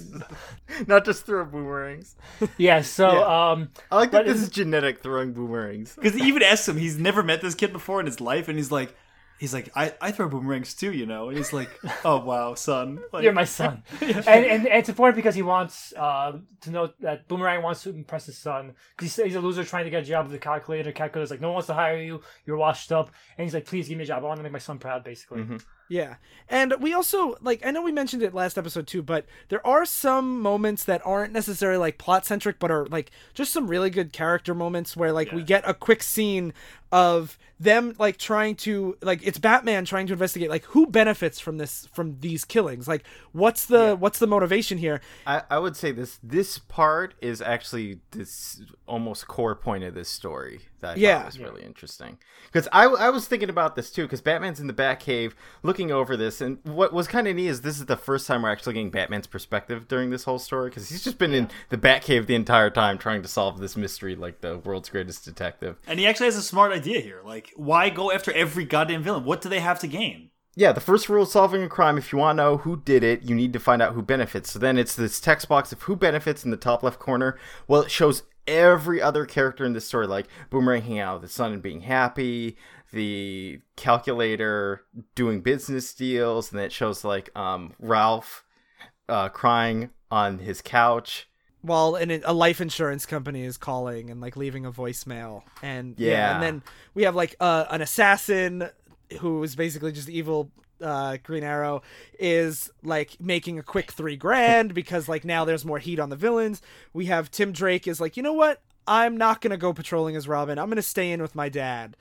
Not 0.89 1.05
just 1.05 1.25
throw 1.25 1.45
boomerangs. 1.45 2.17
yeah. 2.59 2.83
So 2.83 3.07
Yeah. 3.13 3.51
um, 3.53 3.71
I 3.93 3.97
like 3.97 4.11
that 4.11 4.27
this 4.27 4.37
is- 4.39 4.43
is 4.45 4.49
genetic 4.51 5.01
throwing 5.03 5.33
boomerangs. 5.33 5.95
Because 5.95 6.17
even 6.17 6.43
asks 6.43 6.69
him, 6.69 6.77
he's 6.77 6.99
never 6.99 7.23
met 7.23 7.41
this 7.41 7.55
kid 7.55 7.73
before 7.73 8.01
in 8.01 8.07
his 8.07 8.21
life, 8.21 8.49
and 8.49 8.59
he's 8.59 8.73
like, 8.73 8.95
he's 9.39 9.55
like, 9.55 9.71
I, 9.75 9.95
I 10.01 10.11
throw 10.11 10.29
boomerangs 10.29 10.75
too, 10.75 10.93
you 10.93 11.07
know. 11.07 11.29
And 11.29 11.37
he's 11.37 11.53
like, 11.53 11.71
oh 12.05 12.19
wow, 12.25 12.55
son, 12.55 13.01
like, 13.13 13.25
You're 13.25 13.33
my 13.33 13.45
son, 13.45 13.83
and, 14.01 14.27
and 14.27 14.27
and 14.27 14.67
it's 14.67 14.89
important 14.89 15.17
because 15.17 15.35
he 15.35 15.43
wants 15.43 15.93
uh, 15.97 16.33
to 16.63 16.71
know 16.71 16.93
that 17.01 17.29
Boomerang 17.29 17.63
wants 17.63 17.83
to 17.85 17.91
impress 17.91 18.27
his 18.27 18.39
son 18.39 18.75
because 18.97 19.15
he's, 19.17 19.25
he's 19.25 19.35
a 19.37 19.41
loser 19.41 19.65
trying 19.65 19.85
to 19.85 19.91
get 19.91 20.03
a 20.03 20.07
job 20.07 20.27
with 20.27 20.33
the 20.33 20.39
calculator. 20.39 20.93
Calculator's 20.93 21.31
like, 21.31 21.41
no 21.41 21.49
one 21.49 21.55
wants 21.55 21.69
to 21.69 21.75
hire 21.75 22.01
you. 22.01 22.21
You're 22.45 22.57
washed 22.57 22.93
up, 22.93 23.11
and 23.37 23.45
he's 23.45 23.55
like, 23.55 23.67
please 23.67 23.89
give 23.89 23.99
me 23.99 24.05
a 24.05 24.07
job. 24.07 24.25
I 24.25 24.27
want 24.27 24.39
to 24.39 24.43
make 24.43 24.53
my 24.53 24.59
son 24.59 24.79
proud, 24.79 25.05
basically. 25.05 25.43
Yeah. 25.89 26.17
And 26.51 26.75
we 26.81 26.95
also 26.95 27.37
like 27.41 27.65
I 27.65 27.71
know 27.71 27.83
we 27.83 27.93
mentioned 27.93 28.23
it 28.23 28.33
last 28.35 28.57
episode 28.57 28.87
too, 28.87 29.03
but 29.03 29.27
there 29.49 29.67
are 29.67 29.85
some 29.85 30.41
moments 30.41 30.85
that 30.85 31.03
aren't 31.05 31.33
necessarily 31.33 31.79
like 31.79 31.99
plot 31.99 32.25
centric 32.27 32.59
but 32.59 32.71
are 32.71 32.87
like 32.87 33.11
just 33.35 33.53
some 33.53 33.67
really 33.69 33.91
good 33.91 34.13
character 34.13 34.55
moments 34.55 34.97
where 34.97 35.13
like 35.13 35.31
we 35.33 35.43
get 35.43 35.69
a 35.69 35.75
quick 35.75 36.03
scene 36.03 36.53
of 36.91 37.37
them 37.61 37.95
like 37.99 38.17
trying 38.17 38.55
to 38.55 38.97
like 39.03 39.21
it's 39.27 39.37
Batman 39.39 39.85
trying 39.85 40.07
to 40.07 40.15
investigate 40.15 40.49
like 40.49 40.65
who 40.67 40.87
benefits 40.87 41.39
from 41.39 41.59
this 41.59 41.87
from 41.93 42.19
these 42.21 42.45
killings. 42.47 42.89
Like 42.89 43.05
what's 43.33 43.67
the 43.67 43.95
what's 43.97 44.19
the 44.19 44.27
motivation 44.27 44.79
here? 44.79 45.01
I, 45.27 45.43
I 45.51 45.59
would 45.59 45.77
say 45.77 45.93
this 45.93 46.19
this 46.23 46.57
part 46.59 47.15
is 47.21 47.43
actually 47.43 48.01
this 48.13 48.63
almost 48.87 49.27
core 49.29 49.55
point 49.55 49.85
of 49.85 49.95
this 49.95 50.09
story 50.09 50.61
that 50.81 50.97
I 50.97 51.01
Yeah. 51.01 51.19
thought 51.19 51.27
was 51.27 51.39
really 51.41 51.63
interesting. 51.63 52.17
Because 52.47 52.69
I, 52.73 52.85
I 52.85 53.11
was 53.11 53.27
thinking 53.27 53.51
about 53.51 53.77
this 53.77 53.91
too, 53.91 54.03
because 54.05 54.23
Batman's 54.23 54.61
in 54.61 54.67
the 54.69 54.73
Batcave 54.73 55.33
looking 55.63 55.78
over 55.81 56.17
this, 56.17 56.41
and 56.41 56.59
what 56.65 56.93
was 56.93 57.07
kind 57.07 57.29
of 57.29 57.37
neat 57.37 57.47
is 57.47 57.61
this 57.61 57.79
is 57.79 57.87
the 57.87 57.97
first 57.97 58.27
time 58.27 58.43
we're 58.43 58.51
actually 58.51 58.75
getting 58.75 58.91
Batman's 58.91 59.27
perspective 59.27 59.87
during 59.89 60.11
this 60.11 60.25
whole 60.25 60.39
story, 60.39 60.69
because 60.69 60.89
he's 60.89 61.05
just 61.05 61.19
been 61.19 61.33
in 61.33 61.49
the 61.69 61.79
Batcave 61.79 62.27
the 62.27 62.35
entire 62.35 62.71
time 62.71 62.99
trying 62.99 63.23
to 63.23 63.29
solve 63.29 63.61
this 63.61 63.77
mystery 63.77 64.15
like 64.17 64.41
the 64.41 64.59
world's 64.59 64.89
greatest 64.89 65.25
detective. 65.25 65.77
And 65.87 65.99
he 65.99 66.07
actually 66.07 66.27
has 66.27 66.37
a 66.37 66.43
smart 66.43 66.73
idea 66.73 67.01
here. 67.01 67.23
Like, 67.25 67.53
why 67.57 67.89
go 67.89 68.11
after 68.11 68.33
every 68.33 68.65
goddamn 68.65 69.03
villain? 69.03 69.25
What 69.25 69.41
do 69.41 69.49
they 69.49 69.61
have 69.61 69.79
to 69.81 69.87
gain? 69.87 70.31
Yeah, 70.57 70.73
the 70.73 70.81
first 70.81 71.09
rule 71.09 71.23
of 71.23 71.29
solving 71.29 71.63
a 71.63 71.69
crime, 71.69 71.99
if 71.99 72.13
you 72.13 72.19
want 72.19 72.37
to 72.37 72.43
know 72.43 72.57
who 72.57 72.83
did 72.85 73.05
it, 73.05 73.23
you 73.23 73.35
need 73.35 73.53
to 73.53 73.61
find 73.61 73.81
out 73.81 73.93
who 73.95 74.03
benefits. 74.03 74.51
So 74.51 74.59
then 74.59 74.77
it's 74.77 74.97
this 74.97 75.21
text 75.21 75.49
box 75.49 75.71
of 75.71 75.83
who 75.83 75.95
benefits 75.95 76.45
in 76.45 76.51
the 76.51 76.57
top 76.57 76.83
left 76.83 76.99
corner. 76.99 77.39
Well, 77.69 77.83
it 77.83 77.93
shows 77.93 78.25
every 78.49 79.01
other 79.01 79.25
character 79.25 79.65
in 79.65 79.75
this 79.75 79.87
story, 79.87 80.07
like 80.07 80.27
Boomerang 80.51 80.83
hanging 80.83 80.99
out 80.99 81.21
with 81.21 81.31
the 81.31 81.35
son 81.35 81.53
and 81.53 81.63
being 81.63 81.83
happy, 81.83 82.57
the 82.93 83.61
calculator 83.77 84.83
doing 85.15 85.41
business 85.41 85.93
deals, 85.95 86.51
and 86.51 86.59
then 86.59 86.67
it 86.67 86.73
shows 86.73 87.05
like 87.05 87.31
um, 87.37 87.75
Ralph 87.79 88.45
uh, 89.09 89.29
crying 89.29 89.91
on 90.11 90.39
his 90.39 90.63
couch. 90.63 91.29
while 91.61 91.95
an, 91.97 92.11
a 92.25 92.33
life 92.33 92.61
insurance 92.61 93.05
company 93.05 93.43
is 93.45 93.57
calling 93.57 94.11
and 94.11 94.21
like 94.21 94.37
leaving 94.37 94.65
a 94.65 94.73
voicemail. 94.73 95.43
And 95.63 95.99
yeah, 95.99 96.11
Yeah. 96.13 96.35
and 96.35 96.43
then 96.43 96.63
we 96.95 97.03
have 97.03 97.15
like 97.15 97.37
uh, 97.41 97.67
an 97.71 97.83
assassin 97.83 98.69
who 99.21 99.43
is 99.43 99.55
basically 99.57 99.93
just 99.93 100.09
evil 100.09 100.51
uh, 100.81 101.17
green 101.25 101.43
arrow 101.43 101.83
is 102.21 102.71
like 102.85 103.21
making 103.21 103.59
a 103.59 103.63
quick 103.63 103.91
three 103.93 104.17
grand 104.17 104.73
because 104.75 105.09
like 105.09 105.25
now 105.25 105.45
there's 105.45 105.65
more 105.65 105.79
heat 105.81 105.99
on 105.99 106.09
the 106.09 106.17
villains. 106.17 106.63
We 106.93 107.07
have 107.07 107.31
tim 107.31 107.53
drake 107.53 107.89
is 107.89 108.01
like 108.01 108.17
you 108.17 108.23
know 108.23 108.33
what? 108.35 108.63
I'm 108.87 109.17
not 109.17 109.41
gonna 109.41 109.57
go 109.59 109.73
patrolling 109.75 110.15
as 110.17 110.29
robin. 110.29 110.59
I'm 110.59 110.69
gonna 110.71 110.81
stay 110.83 111.11
in 111.11 111.21
with 111.21 111.35
my 111.35 111.49
dad 111.49 111.97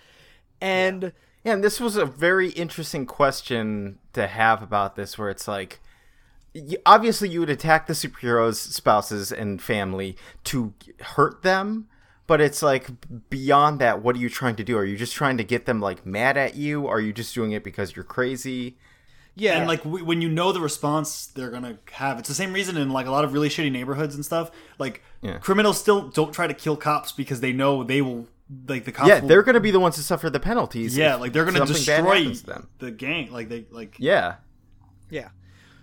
and 0.61 1.13
Yeah, 1.43 1.53
and 1.53 1.63
this 1.63 1.79
was 1.79 1.95
a 1.95 2.05
very 2.05 2.49
interesting 2.49 3.05
question 3.05 3.99
to 4.13 4.27
have 4.27 4.61
about 4.61 4.95
this, 4.95 5.17
where 5.17 5.29
it's 5.29 5.47
like, 5.47 5.79
obviously 6.85 7.29
you 7.29 7.39
would 7.39 7.49
attack 7.49 7.87
the 7.87 7.93
superheroes' 7.93 8.55
spouses 8.55 9.31
and 9.31 9.61
family 9.61 10.17
to 10.45 10.73
hurt 11.01 11.43
them, 11.43 11.87
but 12.25 12.41
it's 12.41 12.61
like 12.61 12.89
beyond 13.29 13.79
that. 13.79 14.01
What 14.01 14.15
are 14.15 14.19
you 14.19 14.29
trying 14.29 14.55
to 14.57 14.63
do? 14.63 14.77
Are 14.77 14.85
you 14.85 14.97
just 14.97 15.13
trying 15.13 15.37
to 15.37 15.43
get 15.43 15.65
them 15.65 15.79
like 15.79 16.05
mad 16.05 16.35
at 16.37 16.55
you? 16.55 16.87
Are 16.87 16.99
you 16.99 17.13
just 17.13 17.33
doing 17.35 17.51
it 17.51 17.63
because 17.63 17.95
you're 17.95 18.03
crazy? 18.05 18.77
yeah 19.35 19.59
And 19.59 19.67
like 19.67 19.83
w- 19.83 20.03
when 20.03 20.19
you 20.21 20.29
know 20.29 20.51
the 20.51 20.59
response 20.59 21.27
they're 21.27 21.51
gonna 21.51 21.77
have, 21.91 22.17
it's 22.19 22.27
the 22.27 22.33
same 22.35 22.51
reason 22.53 22.75
in 22.75 22.89
like 22.89 23.05
a 23.05 23.11
lot 23.11 23.23
of 23.23 23.33
really 23.33 23.49
shitty 23.49 23.71
neighborhoods 23.71 24.15
and 24.15 24.25
stuff. 24.25 24.49
Like 24.79 25.03
Yeah. 25.21 25.37
criminals 25.37 25.79
still 25.79 26.09
don't 26.09 26.33
try 26.33 26.47
to 26.47 26.53
kill 26.55 26.75
cops 26.75 27.11
because 27.11 27.39
they 27.39 27.53
know 27.53 27.83
they 27.83 28.01
will 28.01 28.27
like 28.67 28.85
the 28.85 28.91
cops. 28.91 29.09
Yeah, 29.09 29.19
will- 29.21 29.27
they're 29.27 29.43
going 29.43 29.55
to 29.55 29.59
be 29.61 29.71
the 29.71 29.79
ones 29.79 29.95
to 29.95 30.03
suffer 30.03 30.29
the 30.29 30.39
penalties. 30.39 30.95
yeah, 30.97 31.15
like 31.15 31.33
they're 31.33 31.45
gonna 31.45 31.65
destroy 31.65 32.33
to 32.33 32.45
them. 32.45 32.69
the 32.79 32.91
gang. 32.91 33.31
Like 33.31 33.49
they 33.49 33.65
like 33.71 33.95
Yeah. 33.99 34.35
yeah 35.09 35.29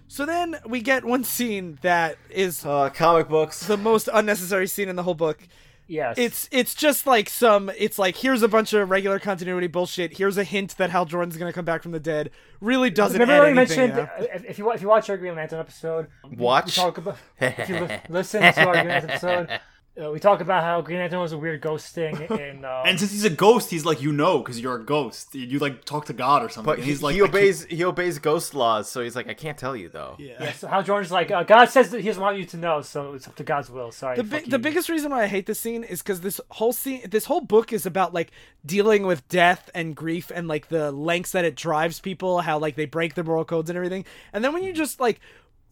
so 0.06 0.26
then 0.26 0.56
we 0.66 0.80
get 0.82 1.02
one 1.04 1.24
scene 1.24 1.78
that 1.82 2.16
is 2.30 2.64
Uh, 2.64 2.90
comic 2.90 3.26
books. 3.28 3.66
the 3.66 3.76
most 3.76 4.08
unnecessary 4.12 4.66
scene 4.66 4.88
in 4.88 4.96
the 4.96 5.02
whole 5.02 5.14
book. 5.14 5.38
Yes. 5.86 6.16
It's 6.18 6.48
it's 6.52 6.74
just 6.74 7.06
like 7.06 7.28
some 7.28 7.70
it's 7.76 7.98
like 7.98 8.16
here's 8.16 8.42
a 8.42 8.48
bunch 8.48 8.72
of 8.74 8.88
regular 8.90 9.18
continuity 9.18 9.66
bullshit. 9.66 10.16
Here's 10.16 10.36
a 10.38 10.44
hint 10.44 10.76
that 10.78 10.90
Hal 10.90 11.04
Jordan's 11.06 11.36
gonna 11.36 11.52
come 11.52 11.64
back 11.64 11.82
from 11.82 11.92
the 11.92 12.00
dead. 12.00 12.30
Really 12.60 12.88
doesn't 12.90 13.20
Remember 13.20 13.46
add 13.46 13.52
we 13.54 13.58
anything. 13.58 13.90
mentioned 13.94 14.08
if, 14.32 14.44
if 14.50 14.58
you 14.58 14.70
if 14.72 14.80
you 14.82 14.88
watch 14.88 15.10
our 15.10 15.16
Green 15.18 15.34
Lantern 15.36 15.58
episode, 15.60 16.06
we- 16.30 16.36
Watch? 16.36 16.66
We 16.66 16.82
talk 16.82 16.98
about 16.98 17.16
if 17.40 17.68
you 17.68 17.80
li- 17.80 18.00
listen 18.08 18.40
to 18.40 18.66
our 18.66 18.72
Green 18.74 18.88
Lantern 18.88 19.10
episode, 19.10 19.60
uh, 20.02 20.10
we 20.10 20.18
talk 20.18 20.40
about 20.40 20.64
how 20.64 20.80
Green 20.80 20.98
Lantern 20.98 21.20
was 21.20 21.32
a 21.32 21.38
weird 21.38 21.60
ghost 21.60 21.94
thing 21.94 22.16
in. 22.30 22.64
Um, 22.64 22.82
And 22.86 22.98
since 22.98 23.12
he's 23.12 23.24
a 23.24 23.30
ghost, 23.30 23.70
he's 23.70 23.84
like 23.84 24.02
you 24.02 24.12
know 24.12 24.38
because 24.38 24.58
you're 24.60 24.74
a 24.76 24.84
ghost. 24.84 25.34
You, 25.34 25.42
you, 25.46 25.58
like 25.58 25.84
talk 25.84 26.06
to 26.06 26.12
God 26.12 26.42
or 26.42 26.48
something. 26.48 26.66
But 26.66 26.78
and 26.78 26.84
he, 26.84 26.90
he's 26.90 27.02
like 27.02 27.14
he 27.14 27.22
obeys 27.22 27.64
he 27.64 27.84
obeys 27.84 28.18
ghost 28.18 28.54
laws, 28.54 28.88
so 28.90 29.02
he's 29.02 29.14
like, 29.14 29.28
I 29.28 29.34
can't 29.34 29.56
tell 29.56 29.76
you 29.76 29.88
though. 29.88 30.16
yeah, 30.18 30.52
so 30.52 30.66
Hal 30.66 30.82
Jordan's 30.82 31.12
like, 31.12 31.30
uh, 31.30 31.44
God 31.44 31.66
says 31.66 31.90
that 31.90 32.00
he 32.00 32.08
doesn't 32.08 32.22
want 32.22 32.38
you 32.38 32.44
to 32.46 32.56
know, 32.56 32.80
so 32.82 33.12
it's 33.14 33.28
up 33.28 33.36
to 33.36 33.44
God's 33.44 33.70
will. 33.70 33.92
Sorry. 33.92 34.16
the 34.16 34.24
bi- 34.24 34.44
the 34.46 34.58
biggest 34.58 34.88
reason 34.88 35.10
why 35.12 35.22
I 35.22 35.26
hate 35.26 35.46
this 35.46 35.60
scene 35.60 35.84
is 35.84 36.02
because 36.02 36.20
this 36.22 36.40
whole 36.50 36.72
scene, 36.72 37.02
this 37.08 37.26
whole 37.26 37.40
book 37.40 37.72
is 37.72 37.86
about 37.86 38.12
like 38.12 38.30
dealing 38.66 39.06
with 39.06 39.26
death 39.28 39.70
and 39.74 39.94
grief 39.94 40.32
and 40.34 40.48
like 40.48 40.68
the 40.68 40.90
lengths 40.90 41.32
that 41.32 41.44
it 41.44 41.54
drives 41.54 42.00
people, 42.00 42.40
how 42.40 42.58
like 42.58 42.74
they 42.76 42.86
break 42.86 43.14
their 43.14 43.24
moral 43.24 43.44
codes 43.44 43.70
and 43.70 43.76
everything. 43.76 44.04
And 44.32 44.42
then 44.42 44.52
when 44.52 44.64
you 44.64 44.72
just 44.72 44.98
like 44.98 45.20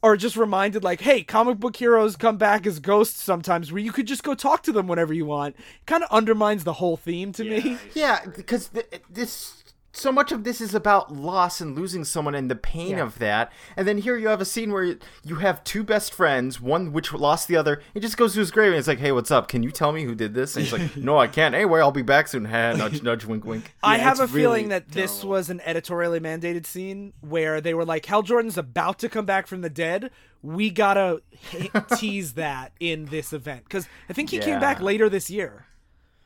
are 0.02 0.16
just 0.16 0.36
reminded 0.36 0.82
like, 0.82 1.00
hey, 1.00 1.22
comic 1.22 1.58
book 1.58 1.76
heroes 1.76 2.16
come 2.16 2.36
back 2.36 2.66
as 2.66 2.80
ghosts 2.80 3.22
sometimes, 3.22 3.72
where 3.72 3.82
you 3.82 3.92
could 3.92 4.06
just 4.06 4.22
go 4.24 4.34
talk 4.34 4.62
to 4.64 4.72
them 4.72 4.88
whenever 4.88 5.12
you 5.12 5.24
want, 5.24 5.56
kind 5.86 6.02
of 6.02 6.10
undermines 6.10 6.64
the 6.64 6.74
whole 6.74 6.96
theme 6.96 7.32
to 7.32 7.44
me. 7.44 7.78
Yeah, 7.94 8.24
because 8.36 8.68
th- 8.68 8.86
this 9.08 9.61
so 9.94 10.10
much 10.10 10.32
of 10.32 10.42
this 10.44 10.60
is 10.62 10.74
about 10.74 11.12
loss 11.14 11.60
and 11.60 11.76
losing 11.76 12.02
someone 12.04 12.34
and 12.34 12.50
the 12.50 12.54
pain 12.56 12.92
Yeah. 12.92 13.02
of 13.02 13.18
that. 13.18 13.52
And 13.76 13.86
then 13.86 13.98
here 13.98 14.16
you 14.16 14.28
have 14.28 14.40
a 14.40 14.44
scene 14.46 14.72
where 14.72 14.96
you 15.22 15.34
have 15.36 15.62
two 15.64 15.84
best 15.84 16.14
friends, 16.14 16.60
one 16.60 16.92
which 16.94 17.12
lost 17.12 17.46
the 17.46 17.56
other. 17.56 17.82
He 17.92 18.00
just 18.00 18.16
goes 18.16 18.32
to 18.32 18.40
his 18.40 18.50
grave 18.50 18.68
and 18.72 18.78
it's 18.78 18.88
like, 18.88 19.00
"Hey, 19.00 19.12
what's 19.12 19.30
up? 19.30 19.48
Can 19.48 19.62
you 19.62 19.70
tell 19.70 19.92
me 19.92 20.04
who 20.04 20.14
did 20.14 20.32
this?" 20.32 20.56
And 20.56 20.64
he's 20.64 20.72
like, 20.72 20.96
"No, 20.96 21.18
I 21.18 21.26
can't. 21.26 21.54
Anyway, 21.54 21.80
I'll 21.80 21.92
be 21.92 22.00
back 22.02 22.28
soon." 22.28 22.46
Ha, 22.46 22.72
nudge, 22.76 23.02
nudge, 23.02 23.24
wink, 23.26 23.44
wink. 23.44 23.74
I 23.82 23.98
have 23.98 24.18
a 24.18 24.24
it's 24.24 24.32
feeling 24.32 24.62
really 24.64 24.68
that 24.70 24.88
this 24.92 25.22
was 25.22 25.50
an 25.50 25.60
editorially 25.64 26.20
mandated 26.20 26.64
scene 26.64 27.12
where 27.20 27.60
they 27.60 27.74
were 27.74 27.84
like, 27.84 28.06
Hal 28.06 28.22
Jordan's 28.22 28.56
about 28.56 28.98
to 29.00 29.08
come 29.10 29.26
back 29.26 29.46
from 29.46 29.60
the 29.60 29.70
dead. 29.70 30.10
We 30.40 30.70
gotta 30.70 31.20
h- 31.52 31.70
tease 31.98 32.32
that 32.32 32.72
in 32.80 33.04
this 33.06 33.32
event 33.32 33.64
because 33.64 33.86
I 34.08 34.14
think 34.14 34.30
he 34.30 34.38
came 34.38 34.58
back 34.58 34.80
later 34.80 35.08
this 35.10 35.28
year. 35.30 35.66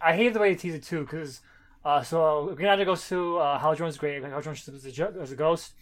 I 0.01 0.15
hate 0.15 0.35
the 0.35 0.39
way 0.41 0.51
they 0.51 0.57
tease 0.57 0.75
it 0.75 0.83
too, 0.85 1.01
because 1.01 1.41
uh, 1.87 2.03
so 2.03 2.53
Green 2.57 2.67
Lantern 2.67 2.87
goes 2.87 3.09
to 3.09 3.39
uh, 3.39 3.61
Hal 3.61 3.77
Jordan's 3.77 3.97
grave, 3.97 4.23
like 4.25 4.33
Hal 4.33 4.43
Jordan 4.43 4.75
is 4.75 4.85
a, 4.85 4.91
jo- 4.91 5.15
a 5.21 5.35
ghost, 5.37 5.73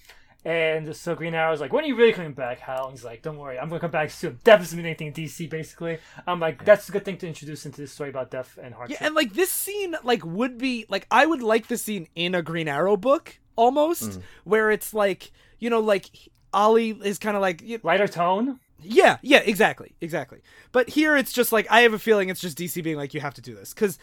and 0.45 0.95
so 0.95 1.15
Green 1.15 1.33
Arrow's 1.33 1.63
like, 1.63 1.73
"When 1.73 1.83
are 1.83 1.87
you 1.87 1.97
really 1.97 2.13
coming 2.13 2.35
back, 2.35 2.59
Hal?" 2.61 2.89
And 2.89 2.93
he's 2.93 3.07
like, 3.07 3.23
"Don't 3.23 3.39
worry, 3.39 3.59
I'm 3.59 3.71
gonna 3.71 3.81
come 3.81 3.91
back 3.91 4.11
soon." 4.11 4.39
Death 4.45 4.61
doesn't 4.61 4.77
mean 4.77 4.85
anything 4.85 5.07
in 5.07 5.13
DC, 5.15 5.49
basically. 5.49 5.97
I'm 6.27 6.41
like, 6.41 6.63
that's 6.63 6.91
a 6.91 6.93
good 6.93 7.07
thing 7.07 7.17
to 7.17 7.27
introduce 7.27 7.65
into 7.65 7.81
this 7.81 7.91
story 7.91 8.11
about 8.11 8.31
death 8.31 8.59
and 8.63 8.75
Yeah, 8.89 8.99
and 9.01 9.15
like 9.15 9.33
this 9.33 9.51
scene, 9.51 9.97
like 10.05 10.23
would 10.27 10.59
be 10.59 10.85
like 10.91 11.07
I 11.11 11.25
would 11.25 11.41
like 11.41 11.69
this 11.69 11.83
scene 11.83 12.07
in 12.15 12.35
a 12.35 12.43
Green 12.43 12.69
Arrow 12.69 12.99
book 12.99 13.39
almost, 13.57 14.21
where 14.45 14.71
it's 14.71 14.93
like 14.93 15.33
you 15.59 15.71
know 15.71 15.81
like 15.81 16.11
Ollie 16.53 16.91
is 16.91 17.19
kind 17.19 17.35
of 17.35 17.41
like 17.41 17.63
you 17.63 17.81
Lighter 17.83 18.09
tone. 18.09 18.61
Yeah, 18.83 19.17
yeah, 19.23 19.39
exactly, 19.39 19.95
exactly. 20.03 20.43
But 20.71 20.91
here 20.91 21.17
it's 21.17 21.33
just 21.33 21.51
like 21.51 21.67
I 21.71 21.81
have 21.81 21.95
a 21.95 21.99
feeling 21.99 22.29
it's 22.29 22.43
just 22.43 22.59
DC 22.59 22.85
being 22.85 22.99
like 22.99 23.15
you 23.15 23.21
have 23.21 23.33
to 23.35 23.41
do 23.41 23.55
this 23.55 23.73
because 23.73 23.99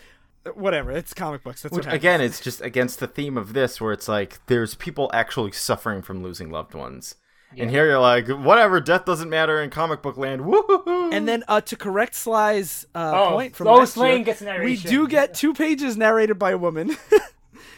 whatever, 0.54 0.92
it's 0.92 1.14
comic 1.14 1.44
books. 1.44 1.62
That's 1.62 1.76
Which 1.76 1.86
what 1.86 1.94
again, 1.94 2.22
it's 2.22 2.40
just 2.40 2.62
against 2.62 3.00
the 3.00 3.08
theme 3.08 3.38
of 3.38 3.54
this, 3.54 3.80
where 3.80 3.92
it's 3.94 4.08
like 4.08 4.46
there's 4.48 4.76
people 4.76 5.10
actually 5.14 5.52
suffering 5.52 6.02
from 6.02 6.24
losing 6.24 6.50
loved 6.50 6.74
ones. 6.74 7.16
And 7.58 7.70
here 7.70 7.86
you're 7.86 8.00
like, 8.00 8.30
whatever, 8.30 8.80
death 8.80 9.04
doesn't 9.04 9.30
matter 9.30 9.62
in 9.62 9.70
comic 9.72 10.02
book 10.02 10.16
land. 10.16 10.42
Woohoo! 10.42 11.14
And 11.14 11.28
then 11.28 11.44
uh, 11.50 11.60
to 11.62 11.76
correct 11.76 12.16
Sly's 12.16 12.86
uh, 12.96 13.12
Oh, 13.14 13.32
point 13.32 13.56
from 13.58 13.68
Lois 13.68 13.98
last 13.98 13.98
year, 13.98 14.16
Lane 14.16 14.24
gets 14.24 14.42
we 14.42 14.78
do 14.78 15.08
get 15.08 15.34
two 15.34 15.54
pages 15.54 15.98
narrated 15.98 16.40
by 16.40 16.52
a 16.52 16.58
woman. 16.58 16.96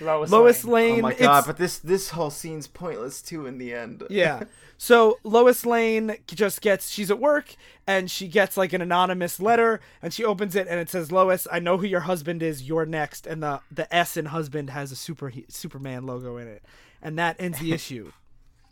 Lois, 0.03 0.29
Lois 0.29 0.63
Lane. 0.65 0.74
Lane. 0.95 1.00
oh 1.00 1.01
my 1.03 1.12
it's- 1.12 1.25
god, 1.25 1.43
but 1.48 1.57
this 1.57 1.77
this 1.79 2.10
whole 2.12 2.29
scene's 2.29 2.67
pointless 2.67 3.22
too 3.22 3.45
in 3.45 3.57
the 3.57 3.74
end. 3.74 4.03
yeah. 4.10 4.43
So 4.75 5.17
Lois 5.24 5.65
Lane 5.65 6.17
just 6.27 6.60
gets 6.60 6.89
she's 6.89 7.10
at 7.10 7.17
work 7.17 7.55
and 7.88 8.12
she 8.12 8.27
gets 8.27 8.57
like 8.57 8.74
an 8.74 8.81
anonymous 8.81 9.39
letter 9.39 9.79
and 10.01 10.13
she 10.13 10.25
opens 10.25 10.57
it 10.57 10.67
and 10.67 10.77
it 10.77 10.89
says 10.89 11.10
Lois, 11.10 11.48
I 11.50 11.60
know 11.60 11.77
who 11.77 11.86
your 11.86 12.01
husband 12.01 12.43
is. 12.43 12.63
You're 12.63 12.86
next. 12.86 13.25
And 13.25 13.41
the 13.41 13.62
the 13.72 13.93
S 13.95 14.17
in 14.17 14.25
husband 14.25 14.72
has 14.72 14.91
a 14.91 14.98
super 14.98 15.31
Superman 15.48 16.05
logo 16.05 16.36
in 16.36 16.50
it, 16.50 16.63
and 17.01 17.17
that 17.17 17.38
ends 17.39 17.60
the 17.60 17.72
issue. 17.79 18.12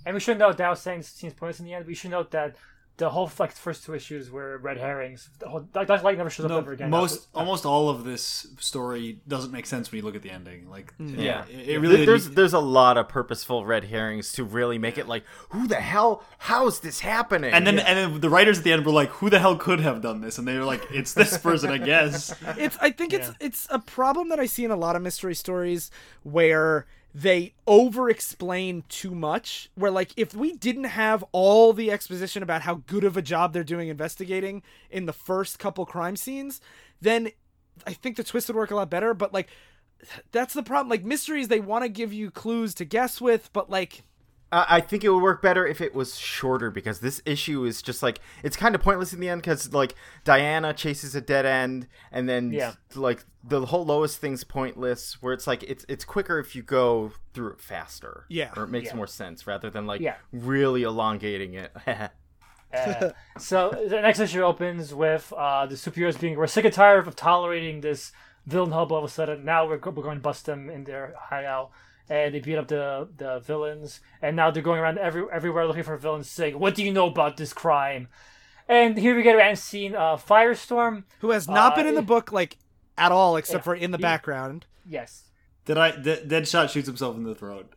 And 0.06 0.14
we 0.14 0.20
should 0.20 0.38
note 0.40 0.58
that 0.58 0.68
I 0.68 0.70
was 0.72 0.82
saying 0.82 1.04
scenes 1.04 1.34
points 1.34 1.60
in 1.62 1.66
the 1.66 1.74
end. 1.76 1.86
We 1.86 1.94
should 1.96 2.12
note 2.12 2.32
that 2.32 2.56
the 3.01 3.10
whole 3.10 3.31
like 3.39 3.51
first 3.51 3.84
two 3.84 3.96
issues 3.96 4.29
were 4.29 4.60
red 4.60 4.77
herrings. 4.77 5.27
The 5.39 5.50
whole 5.50 5.62
Dr. 5.62 5.98
Light 6.03 6.20
never 6.20 6.29
shows 6.29 6.46
up 6.46 6.51
No, 6.51 6.60
ever 6.60 6.74
again. 6.74 6.91
most 6.91 7.29
almost 7.34 7.65
all 7.65 7.89
of 7.89 8.03
this 8.03 8.46
story 8.60 9.20
doesn't 9.27 9.51
make 9.51 9.65
sense 9.65 9.91
when 9.91 9.98
you 9.98 10.05
look 10.05 10.15
at 10.15 10.22
the 10.22 10.29
ending. 10.29 10.70
Like, 10.70 10.96
mm. 11.00 11.17
Yeah, 11.17 11.46
it, 11.50 11.70
it 11.70 11.79
really 11.79 12.05
there's 12.05 12.29
there's 12.29 12.53
a 12.53 12.60
lot 12.60 12.98
of 12.98 13.10
purposeful 13.10 13.65
red 13.65 13.86
herrings 13.86 14.34
to 14.34 14.43
really 14.43 14.77
make 14.77 15.00
it 15.00 15.08
like, 15.08 15.24
who 15.50 15.67
the 15.67 15.81
hell? 15.81 16.24
How 16.38 16.67
is 16.67 16.81
this 16.81 17.00
happening? 17.00 17.51
And 17.51 17.65
then, 17.65 17.79
and 17.79 17.98
then 17.98 18.22
the 18.22 18.29
writers 18.29 18.60
at 18.60 18.65
the 18.65 18.72
end 18.72 18.86
were 18.86 18.91
like, 18.91 19.10
"Who 19.10 19.31
the 19.31 19.39
hell 19.39 19.55
could 19.55 19.79
have 19.79 20.03
done 20.03 20.22
this?" 20.22 20.38
And 20.38 20.48
they 20.48 20.55
were 20.55 20.65
like, 20.65 20.86
"It's 20.91 21.15
this 21.15 21.39
person, 21.39 21.72
I 21.72 21.79
guess." 21.79 22.36
it's 22.55 22.77
I 22.79 22.91
think 22.91 23.13
it's 23.13 23.31
it's 23.39 23.65
a 23.72 23.79
problem 23.79 24.29
that 24.29 24.39
I 24.39 24.46
see 24.46 24.63
in 24.63 24.70
a 24.70 24.75
lot 24.75 24.96
of 24.96 25.01
mystery 25.01 25.34
stories 25.34 25.89
where 26.22 26.86
they 27.13 27.53
over 27.68 28.10
explain 28.10 28.84
too 28.88 29.13
much 29.13 29.70
where 29.75 29.91
like 29.91 30.13
if 30.15 30.34
we 30.34 30.53
didn't 30.53 30.86
have 30.86 31.24
all 31.34 31.74
the 31.74 31.91
exposition 31.91 32.41
about 32.41 32.62
how 32.62 32.75
good 32.88 33.03
of 33.03 33.18
a 33.18 33.22
job 33.22 33.51
they're 33.51 33.63
doing 33.63 33.89
investigating 33.89 34.63
in 34.89 35.06
the 35.06 35.13
first 35.13 35.60
couple 35.60 35.86
crime 35.86 36.15
scenes 36.15 36.62
then 37.01 37.30
I 37.86 37.94
think 37.94 38.15
the 38.15 38.24
twist 38.24 38.48
would 38.48 38.56
work 38.56 38.72
a 38.72 38.75
lot 38.75 38.89
better. 38.89 39.13
But 39.13 39.34
like 39.34 39.50
that's 40.32 40.53
the 40.53 40.63
problem. 40.63 40.89
Like 40.89 41.03
mysteries 41.03 41.48
they 41.48 41.60
want 41.60 41.84
to 41.84 41.89
give 41.89 42.13
you 42.13 42.32
clues 42.32 42.74
to 42.75 42.86
guess 42.86 43.22
with 43.22 43.50
but 43.53 43.70
like 43.70 44.03
I 44.51 44.65
I 44.77 44.81
think 44.81 45.03
it 45.03 45.10
would 45.10 45.22
work 45.24 45.41
better 45.41 45.65
if 45.65 45.81
it 45.81 45.93
was 45.96 46.17
shorter 46.17 46.70
because 46.72 47.00
this 47.00 47.22
issue 47.25 47.63
is 47.65 47.81
just 47.81 48.03
like 48.03 48.20
it's 48.43 48.55
kind 48.58 48.75
of 48.75 48.81
pointless 48.81 49.13
in 49.13 49.20
the 49.20 49.29
end 49.29 49.41
because 49.41 49.74
like 49.74 49.96
Diana 50.24 50.74
chases 50.74 51.15
a 51.15 51.22
dead 51.22 51.46
end 51.46 51.88
and 52.12 52.27
then 52.27 52.51
Yeah. 52.51 52.74
like 52.96 53.24
the 53.43 53.65
whole 53.65 53.86
Lois 53.86 54.17
thing's 54.17 54.43
pointless 54.43 55.22
where 55.22 55.34
it's 55.34 55.48
like 55.48 55.63
it's 55.63 55.86
it's 55.89 56.03
quicker 56.05 56.38
if 56.39 56.55
you 56.55 56.63
go 56.63 57.12
through 57.34 57.51
it 57.53 57.62
faster 57.62 58.25
Yeah. 58.29 58.51
or 58.58 58.63
it 58.63 58.70
makes 58.70 58.89
Yeah. 58.89 58.96
more 58.96 59.08
sense 59.08 59.48
rather 59.48 59.70
than 59.70 59.88
like 59.88 60.01
Yeah. 60.01 60.15
really 60.31 60.84
elongating 60.84 61.53
it. 61.53 61.72
Uh, 62.74 63.10
so 63.38 63.70
the 63.89 64.00
next 64.00 64.17
issue 64.22 64.41
opens 64.41 64.93
with 64.93 65.34
uh, 65.36 65.65
the 65.65 65.75
superheroes 65.75 66.17
being 66.17 66.38
we're 66.38 66.48
sick 66.48 66.63
and 66.63 66.74
tired 66.74 67.05
of 67.05 67.13
tolerating 67.17 67.81
this 67.81 68.13
villain 68.48 68.72
hub 68.72 68.93
all 68.93 69.00
of 69.00 69.03
a 69.03 69.10
sudden. 69.10 69.43
Now 69.43 69.65
we're, 69.67 69.77
we're 69.77 70.03
going 70.03 70.15
to 70.20 70.22
bust 70.22 70.46
them 70.46 70.70
in 70.70 70.86
their 70.86 71.13
hideout. 71.20 71.72
And 72.10 72.34
they 72.36 72.39
beat 72.39 72.58
up 72.58 72.67
the, 72.67 73.08
the 73.17 73.39
villains. 73.39 74.01
And 74.22 74.36
now 74.36 74.51
they're 74.51 74.63
going 74.63 74.79
around 74.81 74.98
every, 74.98 75.24
everywhere 75.31 75.65
looking 75.65 75.84
for 75.84 75.96
villains 75.98 76.29
saying, 76.29 76.60
What 76.60 76.75
do 76.75 76.84
you 76.84 76.91
know 76.91 77.08
about 77.08 77.38
this 77.38 77.53
crime? 77.53 78.08
And 78.67 78.98
here 78.98 79.15
we 79.15 79.24
get 79.24 79.36
around 79.36 79.58
scene 79.58 79.96
uh, 79.96 80.17
Firestorm. 80.17 81.03
who 81.20 81.31
has 81.31 81.48
not 81.48 81.74
Uh, 81.74 81.75
been 81.77 81.88
in 81.88 81.96
the 81.96 82.01
book 82.01 82.31
like 82.31 82.58
at 82.98 83.12
all 83.12 83.36
except 83.38 83.62
yeah, 83.62 83.63
for 83.63 83.75
in 83.75 83.91
the 83.91 83.98
he- 83.98 84.01
background 84.01 84.65
Yes. 84.86 85.25
Did 85.65 85.77
I? 85.77 85.91
De- 85.91 86.25
Deadshot 86.25 86.70
shoots 86.70 86.88
himself 86.88 87.15
in 87.15 87.24
the 87.24 87.36
throat. 87.36 87.72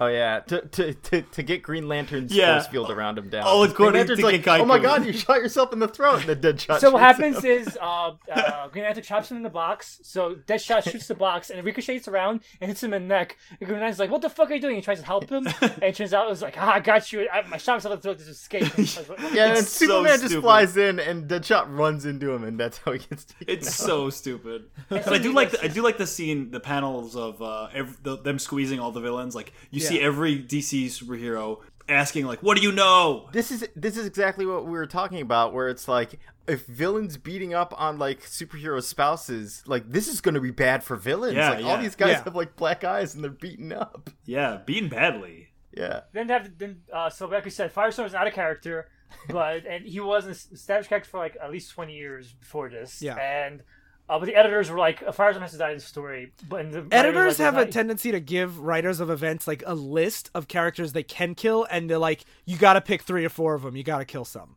Oh 0.00 0.06
yeah, 0.06 0.40
to, 0.40 0.60
to 0.62 0.94
to 0.94 1.22
to 1.22 1.42
get 1.42 1.62
Green 1.62 1.88
Lantern's 1.88 2.32
Yeah. 2.34 2.58
force 2.58 2.66
field 2.70 2.90
around 2.90 3.18
him 3.18 3.28
down. 3.28 3.44
Oh, 3.46 3.62
it's 3.62 3.72
Green 3.72 3.92
going 3.92 3.92
to 3.92 3.98
Lantern's 4.14 4.20
get 4.20 4.46
like, 4.46 4.60
oh 4.60 4.64
my 4.64 4.78
god, 4.78 5.04
you 5.06 5.12
shot 5.12 5.36
yourself 5.42 5.72
in 5.72 5.78
the 5.78 5.88
throat, 5.88 6.20
and 6.20 6.28
the 6.28 6.34
dead 6.34 6.60
shot. 6.60 6.80
So 6.80 6.90
what 6.90 7.00
happens 7.00 7.44
him. 7.44 7.50
is 7.50 7.78
uh, 7.80 8.12
uh, 8.32 8.68
Green 8.68 8.84
Lantern 8.84 9.02
chops 9.04 9.30
him 9.30 9.36
in 9.38 9.42
the 9.42 9.50
box. 9.50 10.00
So 10.02 10.34
Deadshot 10.34 10.90
shoots 10.90 11.06
the 11.06 11.14
box 11.14 11.50
and 11.50 11.58
it 11.58 11.64
ricochets 11.64 12.08
around 12.08 12.40
and 12.60 12.68
hits 12.68 12.82
him 12.82 12.92
in 12.92 13.02
the 13.02 13.08
neck. 13.08 13.36
And 13.60 13.68
Green 13.68 13.80
Lantern's 13.80 13.98
like, 13.98 14.10
"What 14.10 14.22
the 14.22 14.30
fuck 14.30 14.50
are 14.50 14.54
you 14.54 14.60
doing?" 14.60 14.76
He 14.76 14.82
tries 14.82 15.00
to 15.00 15.06
help 15.06 15.28
him, 15.30 15.46
and 15.60 15.82
it 15.82 15.94
turns 15.94 16.12
out 16.14 16.26
it 16.26 16.30
was 16.30 16.42
like, 16.42 16.54
"Ah, 16.58 16.74
I 16.74 16.80
got 16.80 17.12
you. 17.12 17.28
I, 17.32 17.42
my 17.48 17.56
shot 17.56 17.74
myself 17.76 17.92
in 17.94 17.98
the 17.98 18.02
throat 18.02 18.18
to 18.18 18.30
escape." 18.30 18.62
Yeah, 19.32 19.48
and 19.48 19.58
so 19.58 19.86
Superman 19.86 20.20
just 20.20 20.36
flies 20.36 20.76
in, 20.76 20.98
and 20.98 21.28
Deadshot 21.28 21.66
runs 21.76 22.04
into 22.06 22.32
him, 22.32 22.44
and 22.44 22.58
that's 22.58 22.78
how 22.78 22.92
he 22.92 22.98
gets 22.98 23.24
taken 23.24 23.46
It's 23.48 23.68
out. 23.68 23.86
so 23.86 24.10
stupid. 24.10 24.64
But 24.88 25.08
I 25.08 25.18
do 25.18 25.32
like 25.32 25.50
the, 25.52 25.64
I 25.64 25.68
do 25.68 25.82
like 25.82 25.96
the 25.98 26.06
scene, 26.06 26.50
the 26.50 26.60
panels 26.60 27.16
of 27.16 27.40
uh, 27.40 27.68
ev 27.72 28.02
the, 28.02 28.16
them 28.18 28.38
squeezing 28.38 28.80
all 28.80 28.90
the 28.92 29.00
villains. 29.00 29.31
Like 29.34 29.52
you 29.70 29.80
see 29.80 30.00
every 30.00 30.38
DC 30.42 30.86
superhero 30.86 31.60
asking, 31.88 32.26
like, 32.26 32.42
"What 32.42 32.56
do 32.56 32.62
you 32.62 32.72
know?" 32.72 33.28
This 33.32 33.50
is 33.50 33.66
this 33.76 33.96
is 33.96 34.06
exactly 34.06 34.46
what 34.46 34.64
we 34.64 34.72
were 34.72 34.86
talking 34.86 35.20
about, 35.20 35.52
where 35.52 35.68
it's 35.68 35.88
like 35.88 36.18
if 36.48 36.66
villains 36.66 37.16
beating 37.16 37.54
up 37.54 37.72
on 37.76 37.98
like 37.98 38.22
superhero 38.22 38.82
spouses, 38.82 39.62
like 39.66 39.88
this 39.90 40.08
is 40.08 40.20
going 40.20 40.34
to 40.34 40.40
be 40.40 40.50
bad 40.50 40.82
for 40.82 40.96
villains. 40.96 41.36
Yeah, 41.36 41.50
like 41.50 41.64
all 41.64 41.78
these 41.78 41.94
guys 41.96 42.10
Yeah. 42.12 42.24
have 42.24 42.34
like 42.34 42.56
black 42.56 42.84
eyes 42.84 43.14
and 43.14 43.22
they're 43.22 43.30
beaten 43.30 43.72
up. 43.72 44.10
Yeah, 44.24 44.58
beaten 44.64 44.88
badly. 44.88 45.48
Yeah, 45.76 46.00
then 46.12 46.28
have 46.28 46.58
then 46.58 46.82
uh, 46.92 47.08
so 47.10 47.26
like 47.28 47.44
we 47.44 47.50
said, 47.50 47.72
Firestorm 47.74 48.06
is 48.06 48.12
not 48.12 48.26
a 48.26 48.30
character, 48.30 48.88
but 49.28 49.64
and 49.66 49.86
he 49.86 50.00
was 50.00 50.26
an 50.26 50.32
established 50.32 50.88
character 50.88 51.10
for 51.10 51.18
like 51.18 51.36
at 51.42 51.50
least 51.50 51.70
twenty 51.70 51.94
years 51.96 52.32
before 52.32 52.68
this. 52.68 53.00
Yeah. 53.02 53.16
and. 53.16 53.62
Uh, 54.08 54.18
but 54.18 54.26
the 54.26 54.34
editors 54.34 54.68
were 54.68 54.78
like, 54.78 55.00
Firestorm 55.00 55.40
has 55.40 55.52
to 55.52 55.58
die 55.58 55.70
in 55.70 55.76
the 55.78 55.82
story. 55.82 56.32
But 56.48 56.60
and 56.66 56.72
the 56.74 56.86
editors 56.94 57.38
like, 57.38 57.44
have 57.46 57.54
a 57.54 57.58
"Well, 57.58 57.66
tendency 57.68 58.10
to 58.12 58.20
give 58.20 58.58
writers 58.58 59.00
of 59.00 59.08
events 59.10 59.46
like 59.46 59.62
a 59.64 59.74
list 59.74 60.30
of 60.34 60.48
characters 60.48 60.92
they 60.92 61.02
can 61.04 61.34
kill 61.34 61.66
and 61.70 61.88
they're 61.88 61.98
like 61.98 62.24
you 62.44 62.58
got 62.58 62.74
to 62.74 62.80
pick 62.80 63.02
three 63.02 63.24
or 63.24 63.28
four 63.30 63.54
of 63.54 63.62
them 63.62 63.76
you 63.76 63.82
got 63.84 63.98
to 63.98 64.04
kill 64.04 64.24
some 64.24 64.56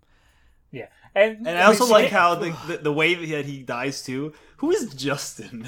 Yeah, 0.72 0.88
and 1.14 1.48
And 1.48 1.58
I 1.58 1.64
also 1.64 1.86
mean, 1.86 1.94
like 1.94 2.10
so- 2.10 2.16
how 2.16 2.36
the, 2.36 2.58
the 2.68 2.78
the 2.78 2.92
way 2.94 3.14
that 3.14 3.46
he 3.46 3.62
dies 3.62 4.04
too. 4.04 4.34
Who 4.58 4.72
is 4.72 4.94
Justin? 4.94 5.68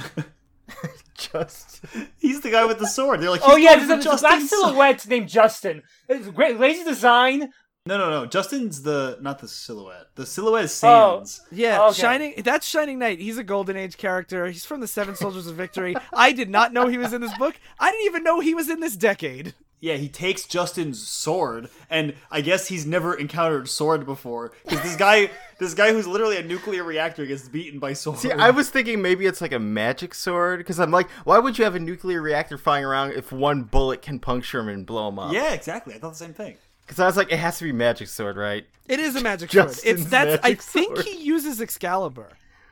Just 1.15 1.81
He's 2.17 2.41
the 2.41 2.51
guy 2.51 2.65
with 2.65 2.79
the 2.79 2.87
sword. 2.87 3.21
They're 3.21 3.29
like, 3.29 3.41
Oh 3.43 3.55
yeah, 3.55 3.75
going 3.77 3.87
there's 3.87 4.05
a, 4.05 4.17
black 4.17 4.41
silhouette 4.41 5.07
named 5.07 5.29
Justin. 5.29 5.83
It's 6.09 6.27
great, 6.27 6.59
lazy 6.59 6.83
design. 6.83 7.51
No, 7.87 7.97
no, 7.97 8.09
no. 8.09 8.25
Justin's 8.25 8.83
the 8.83 9.17
not 9.21 9.39
the 9.39 9.47
silhouette. 9.47 10.07
The 10.15 10.25
silhouette 10.25 10.65
is 10.65 10.83
Oh. 10.83 11.23
Yeah, 11.51 11.85
Okay. 11.87 12.01
Shining. 12.01 12.33
That's 12.43 12.67
Shining 12.67 12.99
Knight. 12.99 13.19
He's 13.19 13.37
a 13.37 13.43
Golden 13.43 13.77
Age 13.77 13.97
character. 13.97 14.47
He's 14.47 14.65
from 14.65 14.81
the 14.81 14.87
Seven 14.87 15.15
Soldiers 15.15 15.47
of 15.47 15.55
Victory. 15.55 15.95
I 16.13 16.31
did 16.31 16.49
not 16.49 16.73
know 16.73 16.87
he 16.87 16.97
was 16.97 17.13
in 17.13 17.21
this 17.21 17.35
book. 17.37 17.55
I 17.79 17.91
didn't 17.91 18.05
even 18.05 18.23
know 18.23 18.39
he 18.39 18.53
was 18.53 18.69
in 18.69 18.79
this 18.79 18.95
decade. 18.95 19.53
Yeah, 19.79 19.93
he 19.93 20.09
takes 20.09 20.45
Justin's 20.45 21.07
sword, 21.07 21.69
and 21.87 22.15
I 22.31 22.41
guess 22.41 22.67
he's 22.67 22.87
never 22.87 23.13
encountered 23.13 23.69
sword 23.69 24.07
before 24.07 24.53
because 24.65 24.81
this 24.81 24.95
guy, 24.95 25.29
this 25.59 25.75
guy 25.75 25.91
who's 25.91 26.07
literally 26.07 26.37
a 26.37 26.43
nuclear 26.43 26.83
reactor, 26.83 27.27
gets 27.27 27.47
beaten 27.47 27.77
by 27.79 27.93
sword. 27.93 28.17
see, 28.17 28.31
I 28.31 28.49
was 28.49 28.71
thinking 28.71 29.03
maybe 29.03 29.27
it's 29.27 29.39
like 29.39 29.51
a 29.51 29.59
magic 29.59 30.15
sword 30.15 30.57
because 30.57 30.79
I'm 30.79 30.89
like, 30.89 31.07
why 31.25 31.37
would 31.37 31.59
you 31.59 31.63
have 31.63 31.75
a 31.75 31.79
nuclear 31.79 32.23
reactor 32.23 32.57
flying 32.57 32.85
around 32.85 33.11
if 33.11 33.31
one 33.31 33.63
bullet 33.63 34.01
can 34.01 34.17
puncture 34.17 34.59
him 34.61 34.67
and 34.67 34.83
blow 34.83 35.09
him 35.09 35.19
up? 35.19 35.31
yeah, 35.31 35.53
exactly. 35.53 35.93
I 35.93 35.99
thought 35.99 36.13
the 36.13 36.17
same 36.17 36.33
thing. 36.33 36.57
Because 36.87 36.99
I 36.99 37.05
was 37.05 37.17
like, 37.17 37.31
it 37.31 37.39
has 37.39 37.57
to 37.57 37.65
be 37.65 37.73
magic 37.73 38.07
sword, 38.07 38.37
right? 38.37 38.65
It 38.87 39.01
is 39.01 39.15
a 39.17 39.21
magic 39.21 39.51
sword. 39.51 39.77
It's 39.83 40.05
that's. 40.05 40.41
I 40.43 40.53
think 40.53 40.95
sword. 40.95 41.05
he 41.05 41.21
uses 41.21 41.59
Excalibur. 41.59 42.29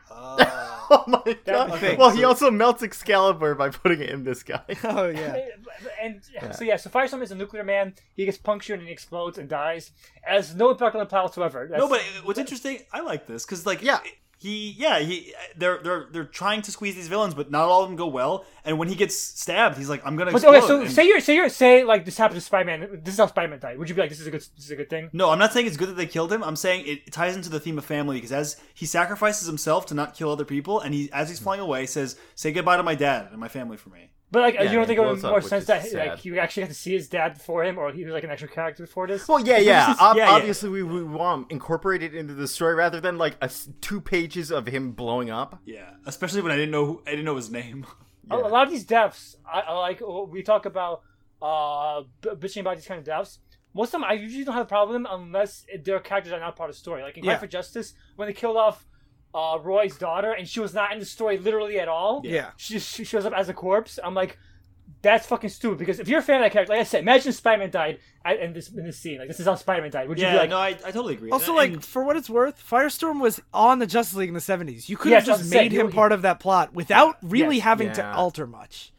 Oh, 0.10 0.88
oh 0.91 1.03
my 1.07 1.38
god! 1.45 1.72
okay, 1.72 1.98
well, 1.98 2.10
he 2.10 2.24
also 2.24 2.50
melts 2.50 2.81
Excalibur 2.81 3.53
by 3.55 3.69
putting 3.69 4.01
it 4.01 4.10
in 4.10 4.24
this 4.24 4.43
guy. 4.43 4.63
Oh 4.86 5.07
yeah. 5.07 5.38
And 6.01 6.22
so 6.55 6.63
yeah, 6.63 6.77
so 6.77 6.89
Firestorm 6.89 7.22
is 7.22 7.31
a 7.31 7.36
nuclear 7.36 7.63
man. 7.63 7.93
He 8.15 8.24
gets 8.24 8.38
punctured 8.38 8.79
and 8.79 8.88
he 8.88 8.93
explodes 8.93 9.38
and 9.38 9.50
dies. 9.50 9.91
Has 10.22 10.55
no 10.55 10.72
impact 10.72 10.95
on 10.95 11.00
the 11.00 11.05
plot 11.05 11.25
whatsoever. 11.25 11.67
That's, 11.69 11.79
No, 11.79 11.89
but 11.89 12.01
what's 12.24 12.39
interesting, 12.39 12.79
I 12.93 13.01
like 13.01 13.27
this 13.27 13.45
because 13.45 13.65
like 13.65 13.81
Yeah. 13.81 14.00
He 14.46 14.75
yeah 14.78 15.00
he 15.00 15.34
they're 15.58 15.80
they're 15.84 16.08
they're 16.12 16.24
trying 16.25 16.62
to 16.62 16.72
squeeze 16.72 16.96
these 16.96 17.08
villains, 17.08 17.34
but 17.34 17.50
not 17.50 17.64
all 17.68 17.84
of 17.84 17.90
them 17.90 17.96
go 17.96 18.08
well. 18.08 18.46
And 18.64 18.78
when 18.78 18.88
he 18.88 18.96
gets 18.96 19.18
stabbed, 19.18 19.78
he's 19.78 19.90
like, 19.90 20.06
I'm 20.06 20.16
gonna. 20.16 20.32
But 20.32 20.44
okay, 20.44 20.62
so 20.62 20.82
And- 20.82 20.92
say 20.92 21.08
you're 21.08 21.20
say 21.20 21.36
you're 21.36 21.50
say 21.50 21.84
like 21.84 22.06
this 22.06 22.18
happened 22.18 22.40
to 22.40 22.46
Spider-Man. 22.46 23.02
This 23.04 23.16
is 23.16 23.20
how 23.20 23.28
Spider-Man 23.28 23.60
died. 23.60 23.78
Would 23.78 23.90
you 23.90 23.96
be 23.96 24.02
like, 24.02 24.10
this 24.10 24.20
is 24.20 24.28
a 24.28 24.32
good 24.32 24.42
this 24.42 24.66
is 24.66 24.72
a 24.72 24.75
good 24.75 24.90
thing? 24.90 25.10
No, 25.14 25.30
I'm 25.32 25.40
not 25.40 25.52
saying 25.54 25.66
it's 25.68 25.78
good 25.78 25.90
that 25.90 25.98
they 25.98 26.06
killed 26.06 26.32
him. 26.32 26.44
I'm 26.44 26.56
saying 26.56 26.86
it 26.86 27.12
ties 27.12 27.36
into 27.36 27.50
the 27.50 27.60
theme 27.60 27.78
of 27.78 27.86
family 27.86 28.18
because 28.18 28.32
as 28.32 28.58
he 28.74 28.86
sacrifices 28.86 29.48
himself 29.48 29.86
to 29.88 29.94
not 29.94 30.16
kill 30.16 30.32
other 30.32 30.46
people, 30.46 30.80
and 30.80 30.94
he 30.94 31.12
as 31.12 31.30
he's 31.30 31.40
flying 31.40 31.62
away 31.62 31.86
says, 31.88 32.16
"Say 32.36 32.52
goodbye 32.52 32.78
to 32.78 32.84
my 32.84 32.96
dad 32.96 33.30
and 33.32 33.40
my 33.40 33.48
family 33.48 33.78
for 33.78 33.90
me." 33.90 34.10
But 34.36 34.42
like, 34.42 34.54
Yeah, 34.56 34.63
you 34.63 34.72
don't 34.77 34.86
think 34.88 35.00
it 35.00 35.01
would 35.01 35.13
make 35.15 35.24
more 35.24 35.36
which 35.36 35.46
sense 35.46 35.65
that 35.68 35.86
sad. 35.86 36.08
like 36.10 36.25
you 36.25 36.38
actually 36.39 36.63
got 36.63 36.70
to 36.70 36.75
see 36.75 36.92
his 36.94 37.08
dad 37.08 37.36
before 37.36 37.63
him, 37.63 37.77
or 37.77 37.92
he 37.94 38.04
was 38.04 38.13
like 38.13 38.25
an 38.25 38.32
extra 38.32 38.50
character 38.50 38.84
before 38.84 39.08
this? 39.08 39.25
Well, 39.30 39.39
yeah, 39.39 39.58
yeah. 39.72 39.92
is- 39.94 40.00
Ob- 40.00 40.18
yeah, 40.18 40.25
yeah. 40.25 40.32
Obviously, 40.36 40.70
we, 40.70 40.84
we 40.84 41.04
want 41.04 41.44
him 41.44 41.48
incorporated 41.51 42.13
into 42.13 42.34
the 42.34 42.48
story 42.48 42.75
rather 42.75 43.00
than 43.00 43.18
like 43.18 43.36
a 43.42 43.46
s- 43.46 43.70
two 43.80 44.01
pages 44.01 44.51
of 44.51 44.68
him 44.68 44.92
blowing 44.92 45.30
up. 45.30 45.62
Yeah, 45.65 45.89
especially 46.06 46.42
when 46.42 46.51
I 46.51 46.58
didn't 46.58 46.72
know 46.72 46.86
who, 46.86 47.01
I 47.08 47.12
didn't 47.12 47.25
know 47.25 47.38
his 47.38 47.50
name. 47.50 47.86
A, 48.32 48.36
a 48.36 48.50
lot 48.56 48.63
of 48.65 48.72
these 48.72 48.84
deaths, 48.84 49.38
I, 49.46 49.60
I 49.62 49.74
like. 49.77 50.01
oh, 50.04 50.25
We 50.25 50.42
talk 50.44 50.65
about 50.65 51.01
uh 51.42 52.01
b- 52.22 52.30
bitching 52.42 52.62
about 52.62 52.75
these 52.75 52.88
kind 52.88 52.98
of 53.00 53.06
deaths. 53.06 53.39
Most 53.74 53.89
of 53.89 54.01
them, 54.01 54.04
I 54.06 54.13
usually 54.13 54.44
don't 54.44 54.56
have 54.56 54.65
a 54.65 54.70
problem 54.70 55.06
unless 55.10 55.65
their 55.84 56.00
characters 56.00 56.34
are 56.34 56.39
not 56.39 56.56
part 56.56 56.70
of 56.70 56.75
the 56.75 56.80
story. 56.80 57.04
Like 57.04 57.18
in 57.18 57.24
Yeah. 57.24 57.34
Cry 57.34 57.39
for 57.42 57.48
Justice, 57.48 57.94
when 58.15 58.27
they 58.27 58.34
killed 58.34 58.58
off 58.58 58.86
uh, 59.36 59.60
Roy's 59.62 59.98
daughter 59.98 60.32
and 60.32 60.48
she 60.48 60.60
was 60.62 60.74
not 60.74 60.94
in 60.94 61.00
the 61.00 61.06
story 61.06 61.38
literally 61.38 61.80
at 61.80 61.88
all. 61.89 62.22
Yeah. 62.24 62.51
She, 62.58 62.80
she 62.80 63.04
shows 63.04 63.25
up 63.25 63.34
as 63.34 63.50
a 63.50 63.54
corpse. 63.54 64.00
I'm 64.04 64.13
like, 64.15 64.38
that's 65.01 65.27
fucking 65.27 65.50
stupid. 65.50 65.77
Because 65.77 66.00
if 66.00 66.07
you're 66.07 66.20
a 66.20 66.24
fan 66.24 66.38
of 66.38 66.42
that 66.46 66.51
character, 66.51 66.74
like 66.74 66.79
I 66.81 66.83
said, 66.83 67.01
imagine 67.01 67.31
Spider-Man 67.33 67.70
died 67.72 68.00
at, 68.24 68.40
in 68.40 68.53
this 68.53 68.70
in 68.70 68.86
this 68.86 68.98
scene. 68.98 69.20
Like 69.20 69.27
this 69.27 69.40
is 69.40 69.46
how 69.46 69.55
Spider-Man 69.55 69.92
died. 69.92 70.07
Would 70.09 70.18
you 70.20 70.25
yeah, 70.25 70.31
be 70.33 70.38
like, 70.38 70.50
no, 70.50 70.57
I, 70.57 70.70
I 70.70 70.92
totally 70.92 71.16
agree. 71.16 71.31
Also, 71.31 71.57
And- 71.57 71.74
like 71.74 71.83
for 71.83 72.03
what 72.03 72.16
it's 72.18 72.29
worth, 72.29 72.64
Firestorm 72.68 73.20
was 73.22 73.42
on 73.53 73.79
the 73.79 73.86
Justice 73.88 74.16
League 74.16 74.29
in 74.29 74.33
the 74.36 74.40
'70s. 74.40 74.88
You 74.90 74.98
could 74.98 75.12
have 75.12 75.25
that's 75.25 75.40
just 75.42 75.51
what 75.53 75.59
made 75.62 75.72
saying. 75.72 75.81
him 75.81 75.88
You- 75.88 75.94
part 75.94 76.12
of 76.12 76.22
that 76.24 76.40
plot 76.40 76.74
without 76.74 77.18
really 77.22 77.57
Yes. 77.57 77.66
having 77.66 77.92
to 77.94 78.14
alter 78.14 78.48
much. 78.48 78.94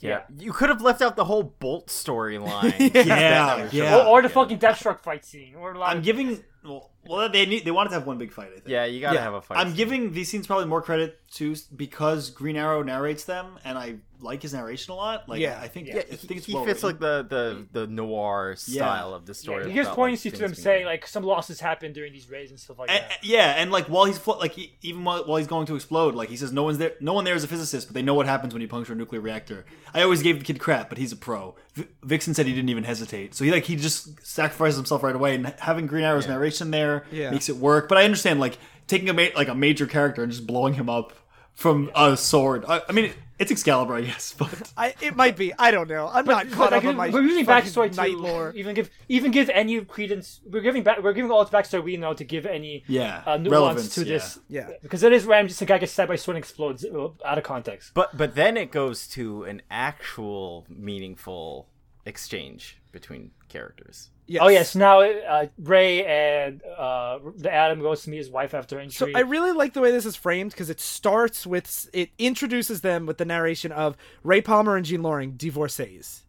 Yeah, 0.00 0.22
you 0.38 0.52
could 0.52 0.68
have 0.68 0.80
left 0.80 1.02
out 1.02 1.16
the 1.16 1.24
whole 1.24 1.42
Bolt 1.42 1.88
storyline. 1.88 2.94
yeah, 2.94 3.68
yeah. 3.72 3.96
or, 3.98 4.06
or 4.18 4.22
the 4.22 4.28
fucking 4.28 4.60
Deathstroke 4.60 5.00
fight 5.00 5.24
scene, 5.24 5.56
or 5.56 5.72
a 5.72 5.78
lot 5.78 5.90
I'm 5.90 5.98
of- 5.98 6.04
giving. 6.04 6.44
Well, 6.64 6.90
well, 7.06 7.28
they 7.28 7.46
need 7.46 7.64
they 7.64 7.70
wanted 7.70 7.90
to 7.90 7.94
have 7.94 8.06
one 8.06 8.18
big 8.18 8.32
fight. 8.32 8.48
I 8.50 8.54
think. 8.56 8.68
yeah, 8.68 8.84
you 8.84 9.00
gotta 9.00 9.14
Yeah. 9.16 9.22
have 9.22 9.34
a 9.34 9.40
fight. 9.40 9.58
I'm 9.58 9.68
scene. 9.68 9.76
giving 9.76 10.12
these 10.12 10.28
scenes 10.28 10.46
probably 10.46 10.66
more 10.66 10.82
credit 10.82 11.18
to 11.34 11.54
because 11.76 12.30
Green 12.30 12.56
Arrow 12.56 12.82
narrates 12.82 13.24
them, 13.24 13.58
and 13.64 13.78
I 13.78 13.96
like 14.20 14.42
his 14.42 14.52
narration 14.52 14.92
a 14.92 14.96
lot. 14.96 15.28
Like, 15.28 15.40
Yeah. 15.40 15.60
I 15.62 15.68
think, 15.68 15.86
Yeah, 15.86 15.98
I 15.98 16.00
He, 16.10 16.16
think 16.16 16.38
it's 16.38 16.46
he 16.46 16.64
fits 16.64 16.82
like 16.82 16.98
the, 16.98 17.24
the, 17.28 17.66
the 17.72 17.86
noir 17.86 18.56
style 18.56 19.14
of 19.14 19.26
the 19.26 19.32
story. 19.34 19.62
Yeah, 19.62 19.68
he 19.68 19.74
gives 19.74 19.84
without, 19.86 19.94
poignancy 19.94 20.30
like, 20.30 20.36
to 20.38 20.42
them, 20.42 20.54
saying 20.54 20.86
like 20.86 21.06
some 21.06 21.22
losses 21.22 21.60
happen 21.60 21.92
during 21.92 22.12
these 22.12 22.28
raids 22.28 22.50
and 22.50 22.58
stuff 22.58 22.80
like 22.80 22.90
And- 22.90 23.04
that. 23.08 23.18
yeah, 23.22 23.54
and 23.56 23.70
like 23.70 23.86
while 23.86 24.06
he's 24.06 24.18
flo- 24.18 24.38
like 24.38 24.52
he, 24.54 24.74
even 24.82 25.04
while, 25.04 25.24
while 25.24 25.36
he's 25.36 25.46
going 25.46 25.66
to 25.66 25.76
explode, 25.76 26.16
like 26.16 26.28
he 26.30 26.36
says, 26.36 26.52
no 26.52 26.64
one's 26.64 26.78
there. 26.78 26.94
No 27.00 27.12
one 27.12 27.24
there 27.24 27.36
is 27.36 27.44
a 27.44 27.48
physicist, 27.48 27.86
but 27.86 27.94
they 27.94 28.02
know 28.02 28.14
what 28.14 28.26
happens 28.26 28.52
when 28.52 28.60
you 28.60 28.66
puncture 28.66 28.92
a 28.92 28.96
nuclear 28.96 29.20
reactor. 29.20 29.64
I 29.94 30.02
always 30.02 30.20
gave 30.22 30.40
the 30.40 30.44
kid 30.44 30.58
crap, 30.58 30.88
but 30.88 30.98
he's 30.98 31.12
a 31.12 31.16
pro. 31.16 31.54
Vixen 32.02 32.34
said 32.34 32.46
he 32.46 32.54
didn't 32.54 32.68
even 32.70 32.84
hesitate, 32.84 33.34
so 33.34 33.44
he 33.44 33.50
like 33.50 33.64
he 33.64 33.76
just 33.76 34.24
sacrifices 34.26 34.76
himself 34.76 35.02
right 35.02 35.14
away. 35.14 35.34
And 35.34 35.46
having 35.58 35.86
Green 35.86 36.04
Arrow's 36.04 36.26
narration 36.28 36.70
there 36.70 37.04
Yeah. 37.10 37.30
makes 37.30 37.48
it 37.48 37.56
work. 37.56 37.88
But 37.88 37.98
I 37.98 38.04
understand 38.04 38.40
like 38.40 38.58
taking 38.86 39.08
a 39.08 39.12
ma- 39.12 39.34
like 39.36 39.48
a 39.48 39.54
major 39.54 39.86
character 39.86 40.22
and 40.22 40.32
just 40.32 40.46
blowing 40.46 40.74
him 40.74 40.88
up 40.88 41.12
from 41.58 41.90
a 41.96 42.16
sword. 42.16 42.64
I, 42.68 42.82
I 42.88 42.92
mean, 42.92 43.12
it's 43.36 43.50
Excalibur, 43.50 43.96
I 43.96 44.02
guess, 44.02 44.32
but 44.38 44.72
I 44.76 44.94
it 45.00 45.16
might 45.16 45.36
be. 45.36 45.52
I 45.58 45.72
don't 45.72 45.88
know. 45.88 46.08
I'm 46.10 46.24
not 46.24 46.48
But, 46.48 46.52
caught 46.54 46.70
like, 46.70 46.84
up 46.84 46.88
on 46.88 46.96
my 46.96 47.08
we're 47.10 47.22
using 47.22 47.44
fucking 47.44 47.72
backstory 47.72 47.96
night 47.96 48.12
to 48.12 48.16
lore. 48.16 48.52
even 48.54 48.76
give 48.76 48.90
even 49.08 49.32
give 49.32 49.50
any 49.50 49.80
credence. 49.84 50.40
We're 50.48 50.60
giving 50.60 50.84
back. 50.84 51.02
We're 51.02 51.12
giving 51.12 51.32
all 51.32 51.44
the 51.44 51.50
backstory 51.50 51.82
we 51.82 51.96
know 51.96 52.14
to 52.14 52.22
give 52.22 52.46
any 52.46 52.84
yeah, 52.86 53.24
uh, 53.26 53.38
nuance 53.38 53.50
relevance 53.50 53.94
to 53.96 54.04
yeah. 54.04 54.06
this. 54.06 54.38
Yeah. 54.48 54.70
because 54.82 55.02
it 55.02 55.12
is 55.12 55.24
random. 55.24 55.48
Just 55.48 55.60
a 55.60 55.64
guy 55.64 55.78
gets 55.78 55.90
stabbed 55.90 56.10
by 56.10 56.16
sword 56.16 56.36
and 56.36 56.44
explodes 56.44 56.84
uh, 56.84 57.08
out 57.24 57.38
of 57.38 57.42
context. 57.42 57.90
But 57.92 58.16
but 58.16 58.36
then 58.36 58.56
it 58.56 58.70
goes 58.70 59.08
to 59.08 59.42
an 59.42 59.62
actual 59.68 60.64
meaningful 60.68 61.68
exchange 62.06 62.78
between 63.00 63.30
characters. 63.48 64.10
Yes. 64.26 64.42
Oh 64.44 64.48
yes, 64.48 64.74
now 64.74 65.00
uh, 65.00 65.46
Ray 65.58 66.04
and 66.04 66.60
uh, 66.76 67.18
the 67.36 67.52
Atom 67.52 67.80
goes 67.80 68.02
to 68.02 68.10
meet 68.10 68.18
his 68.18 68.30
wife 68.30 68.52
after 68.52 68.78
injury. 68.78 69.12
So. 69.12 69.18
I 69.18 69.22
really 69.22 69.52
like 69.52 69.72
the 69.72 69.80
way 69.80 69.90
this 69.90 70.04
is 70.04 70.16
framed 70.16 70.50
because 70.50 70.68
it 70.68 70.80
starts 70.80 71.46
with 71.46 71.88
it 71.92 72.10
introduces 72.18 72.82
them 72.82 73.06
with 73.06 73.16
the 73.16 73.24
narration 73.24 73.72
of 73.72 73.96
Ray 74.22 74.42
Palmer 74.42 74.76
and 74.76 74.84
Jean 74.84 75.02
Loring, 75.02 75.32
divorcees. 75.36 76.24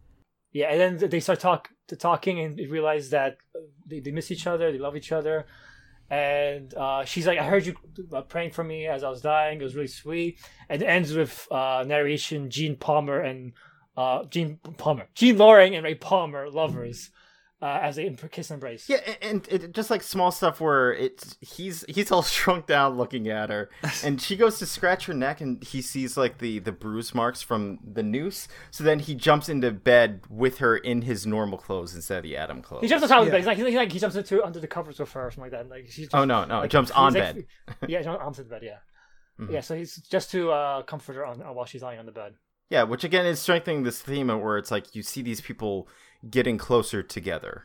Yeah, 0.53 0.71
and 0.71 1.01
then 1.01 1.10
they 1.10 1.19
start 1.19 1.39
talk 1.39 1.69
to 1.88 1.95
talking 1.95 2.39
and 2.39 2.58
they 2.58 2.67
realize 2.67 3.10
that 3.10 3.38
uh, 3.55 3.60
they, 3.86 3.99
they 3.99 4.12
miss 4.12 4.32
each 4.32 4.47
other, 4.47 4.71
they 4.71 4.79
love 4.79 4.95
each 4.95 5.12
other, 5.12 5.45
and 6.10 6.73
uh, 6.75 7.03
she's 7.03 7.27
like, 7.27 7.38
"I 7.38 7.43
heard 7.43 7.65
you 7.65 7.75
uh, 8.13 8.21
praying 8.21 8.51
for 8.51 8.63
me 8.63 8.88
as 8.88 9.03
I 9.03 9.10
was 9.10 9.21
dying. 9.21 9.60
It 9.60 9.63
was 9.63 9.75
really 9.75 9.88
sweet." 9.88 10.39
And 10.69 10.82
it 10.82 10.86
ends 10.86 11.13
with 11.13 11.47
uh, 11.51 11.84
narration: 11.86 12.49
Jean 12.49 12.77
Palmer 12.77 13.19
and 13.19 13.51
uh, 13.99 14.23
Jean 14.25 14.57
Palmer, 14.77 15.07
Jean 15.15 15.38
Loring 15.38 15.75
and 15.75 15.83
Ray 15.83 15.95
Palmer, 15.95 16.49
lovers, 16.49 17.09
uh, 17.62 17.79
as 17.81 17.97
they 17.97 18.05
em- 18.07 18.15
kiss 18.31 18.49
and 18.49 18.55
embrace. 18.55 18.88
Yeah, 18.88 19.01
a- 19.05 19.21
and 19.21 19.45
it 19.51 19.73
just 19.73 19.89
like 19.89 20.01
small 20.01 20.31
stuff 20.31 20.62
where 20.62 20.93
it's 20.93 21.35
he's 21.41 21.83
he's 21.89 22.09
all 22.09 22.23
shrunk 22.38 22.67
down 22.67 22.95
looking 22.95 23.27
at 23.27 23.49
her, 23.49 23.69
and 24.05 24.21
she 24.21 24.38
goes 24.38 24.57
to 24.59 24.65
scratch 24.65 25.07
her 25.07 25.13
neck, 25.13 25.41
and 25.41 25.62
he 25.62 25.81
sees 25.81 26.15
like 26.15 26.38
the 26.38 26.59
the 26.59 26.71
bruise 26.71 27.13
marks 27.13 27.41
from 27.41 27.79
the 27.83 28.01
noose. 28.03 28.47
So 28.71 28.85
then 28.85 28.99
he 28.99 29.13
jumps 29.15 29.49
into 29.49 29.71
bed 29.71 30.21
with 30.29 30.59
her 30.59 30.77
in 30.77 31.01
his 31.01 31.27
normal 31.27 31.57
clothes 31.57 31.93
instead 31.95 32.17
of 32.19 32.23
the 32.23 32.38
Atom 32.38 32.62
clothes. 32.62 32.83
He 32.83 32.88
jumps 32.88 33.03
on 33.03 33.09
top 33.09 33.19
of 33.19 33.25
the 33.25 33.31
bed. 33.31 33.38
He's 33.39 33.47
like, 33.47 33.57
he's 33.57 33.75
like 33.75 33.91
he 33.91 33.99
jumps 33.99 34.15
into 34.15 34.41
under 34.41 34.62
the 34.62 34.67
covers 34.67 34.97
with 34.97 35.12
her 35.12 35.27
or 35.27 35.31
something 35.31 35.51
like 35.51 35.59
that. 35.63 35.69
Like 35.69 35.88
she's 35.88 36.05
just, 36.05 36.15
Oh, 36.15 36.23
no, 36.23 36.45
no, 36.45 36.59
like, 36.59 36.69
jumps 36.71 36.91
on 36.91 37.13
like- 37.13 37.21
bed. 37.23 37.45
Mm-hmm. 37.67 37.85
yeah, 37.89 38.01
jumps 38.01 38.23
onto 38.23 38.43
the 38.43 38.49
bed. 38.49 38.62
Yeah, 38.63 38.77
yeah. 39.49 39.59
So 39.62 39.75
he's 39.75 39.97
just 39.97 40.31
to 40.31 40.51
uh, 40.51 40.81
comfort 40.83 41.17
her 41.17 41.25
on, 41.25 41.39
while 41.53 41.65
she's 41.65 41.81
lying 41.83 41.99
on 41.99 42.05
the 42.05 42.13
bed. 42.13 42.35
Yeah, 42.69 42.84
which 42.84 43.03
again 43.03 43.25
is 43.25 43.39
strengthening 43.39 43.84
this 43.84 44.01
theme 44.01 44.29
of 44.29 44.41
where 44.41 44.58
it's 44.58 44.71
like 44.71 44.95
you 44.95 45.01
see 45.03 45.21
these 45.21 45.41
people 45.41 45.88
getting 46.29 46.58
closer 46.58 47.01
together. 47.01 47.63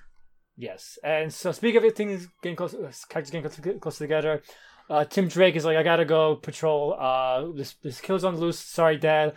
Yes, 0.57 0.99
and 1.03 1.33
so 1.33 1.53
speaking 1.53 1.79
of 1.79 1.85
it, 1.85 1.97
things 1.97 2.29
getting 2.43 2.57
close, 2.57 2.75
uh, 2.75 2.93
characters 3.09 3.31
getting 3.31 3.43
close, 3.51 3.79
close 3.81 3.99
together. 3.99 4.43
Uh, 4.89 5.05
Tim 5.05 5.29
Drake 5.29 5.57
is 5.57 5.65
like, 5.65 5.77
I 5.77 5.83
gotta 5.83 6.05
go 6.05 6.37
patrol. 6.37 6.95
Uh, 6.99 7.53
this 7.57 7.75
this 7.83 8.01
kill's 8.01 8.25
on 8.25 8.35
the 8.35 8.41
loose. 8.41 8.59
Sorry, 8.59 8.97
Dad. 8.97 9.35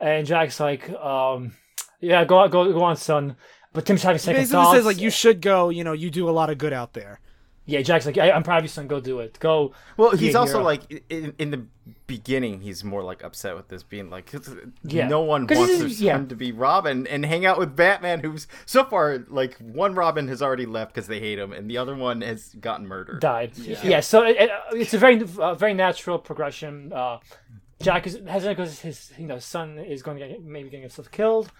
And 0.00 0.26
Jack's 0.26 0.60
like, 0.60 0.90
um, 0.90 1.54
yeah, 2.00 2.24
go 2.24 2.38
on, 2.38 2.50
go 2.50 2.70
go 2.72 2.82
on, 2.82 2.96
son. 2.96 3.36
But 3.72 3.86
Tim's 3.86 4.02
having 4.02 4.18
He 4.18 4.18
second 4.18 4.42
basically 4.42 4.64
thoughts. 4.64 4.76
says 4.78 4.84
like 4.86 5.00
you 5.00 5.10
should 5.10 5.40
go. 5.40 5.68
You 5.70 5.84
know, 5.84 5.92
you 5.92 6.10
do 6.10 6.28
a 6.28 6.32
lot 6.32 6.50
of 6.50 6.58
good 6.58 6.72
out 6.72 6.92
there. 6.94 7.20
Yeah, 7.66 7.82
Jack's 7.82 8.06
like, 8.06 8.16
I, 8.16 8.30
I'm 8.30 8.42
proud 8.42 8.58
of 8.58 8.64
you, 8.64 8.68
son. 8.68 8.86
Go 8.86 9.00
do 9.00 9.20
it. 9.20 9.38
Go. 9.40 9.72
Well, 9.96 10.12
he's 10.16 10.34
also 10.34 10.54
hero." 10.54 10.64
like 10.64 11.04
in, 11.10 11.34
in 11.38 11.50
the 11.50 11.64
beginning, 12.06 12.60
he's 12.60 12.84
more 12.84 13.02
like 13.02 13.22
upset 13.24 13.56
with 13.56 13.68
this 13.68 13.82
being 13.82 14.08
like, 14.08 14.32
Yeah. 14.84 15.08
no 15.08 15.20
one 15.22 15.46
wants 15.46 15.54
he's- 15.66 15.78
their 15.80 15.88
son 15.88 16.22
yeah. 16.22 16.28
to 16.28 16.36
be 16.36 16.52
Robin 16.52 17.06
and 17.06 17.24
hang 17.26 17.44
out 17.44 17.58
with 17.58 17.74
Batman, 17.76 18.20
who's 18.20 18.46
so 18.64 18.84
far 18.84 19.24
like 19.28 19.56
one 19.58 19.94
Robin 19.94 20.28
has 20.28 20.40
already 20.42 20.66
left 20.66 20.94
because 20.94 21.08
they 21.08 21.20
hate 21.20 21.38
him, 21.38 21.52
and 21.52 21.68
the 21.68 21.78
other 21.78 21.94
one 21.96 22.20
has 22.22 22.54
gotten 22.60 22.86
murdered. 22.86 23.20
died. 23.20 23.56
Yeah, 23.58 24.00
so 24.00 24.24
it, 24.24 24.36
it, 24.38 24.50
it's 24.72 24.94
a 24.94 24.98
very 24.98 25.20
uh, 25.38 25.54
very 25.54 25.74
natural 25.74 26.18
progression. 26.18 26.92
Uh, 26.92 27.18
Jack 27.82 28.06
is 28.06 28.14
hesitant 28.26 28.56
because 28.56 28.80
his 28.80 29.12
you 29.18 29.26
know 29.26 29.38
son 29.38 29.78
is 29.78 30.02
going 30.02 30.18
to 30.18 30.28
get 30.28 30.42
maybe 30.42 30.70
getting 30.70 30.82
himself 30.82 31.10
killed, 31.10 31.50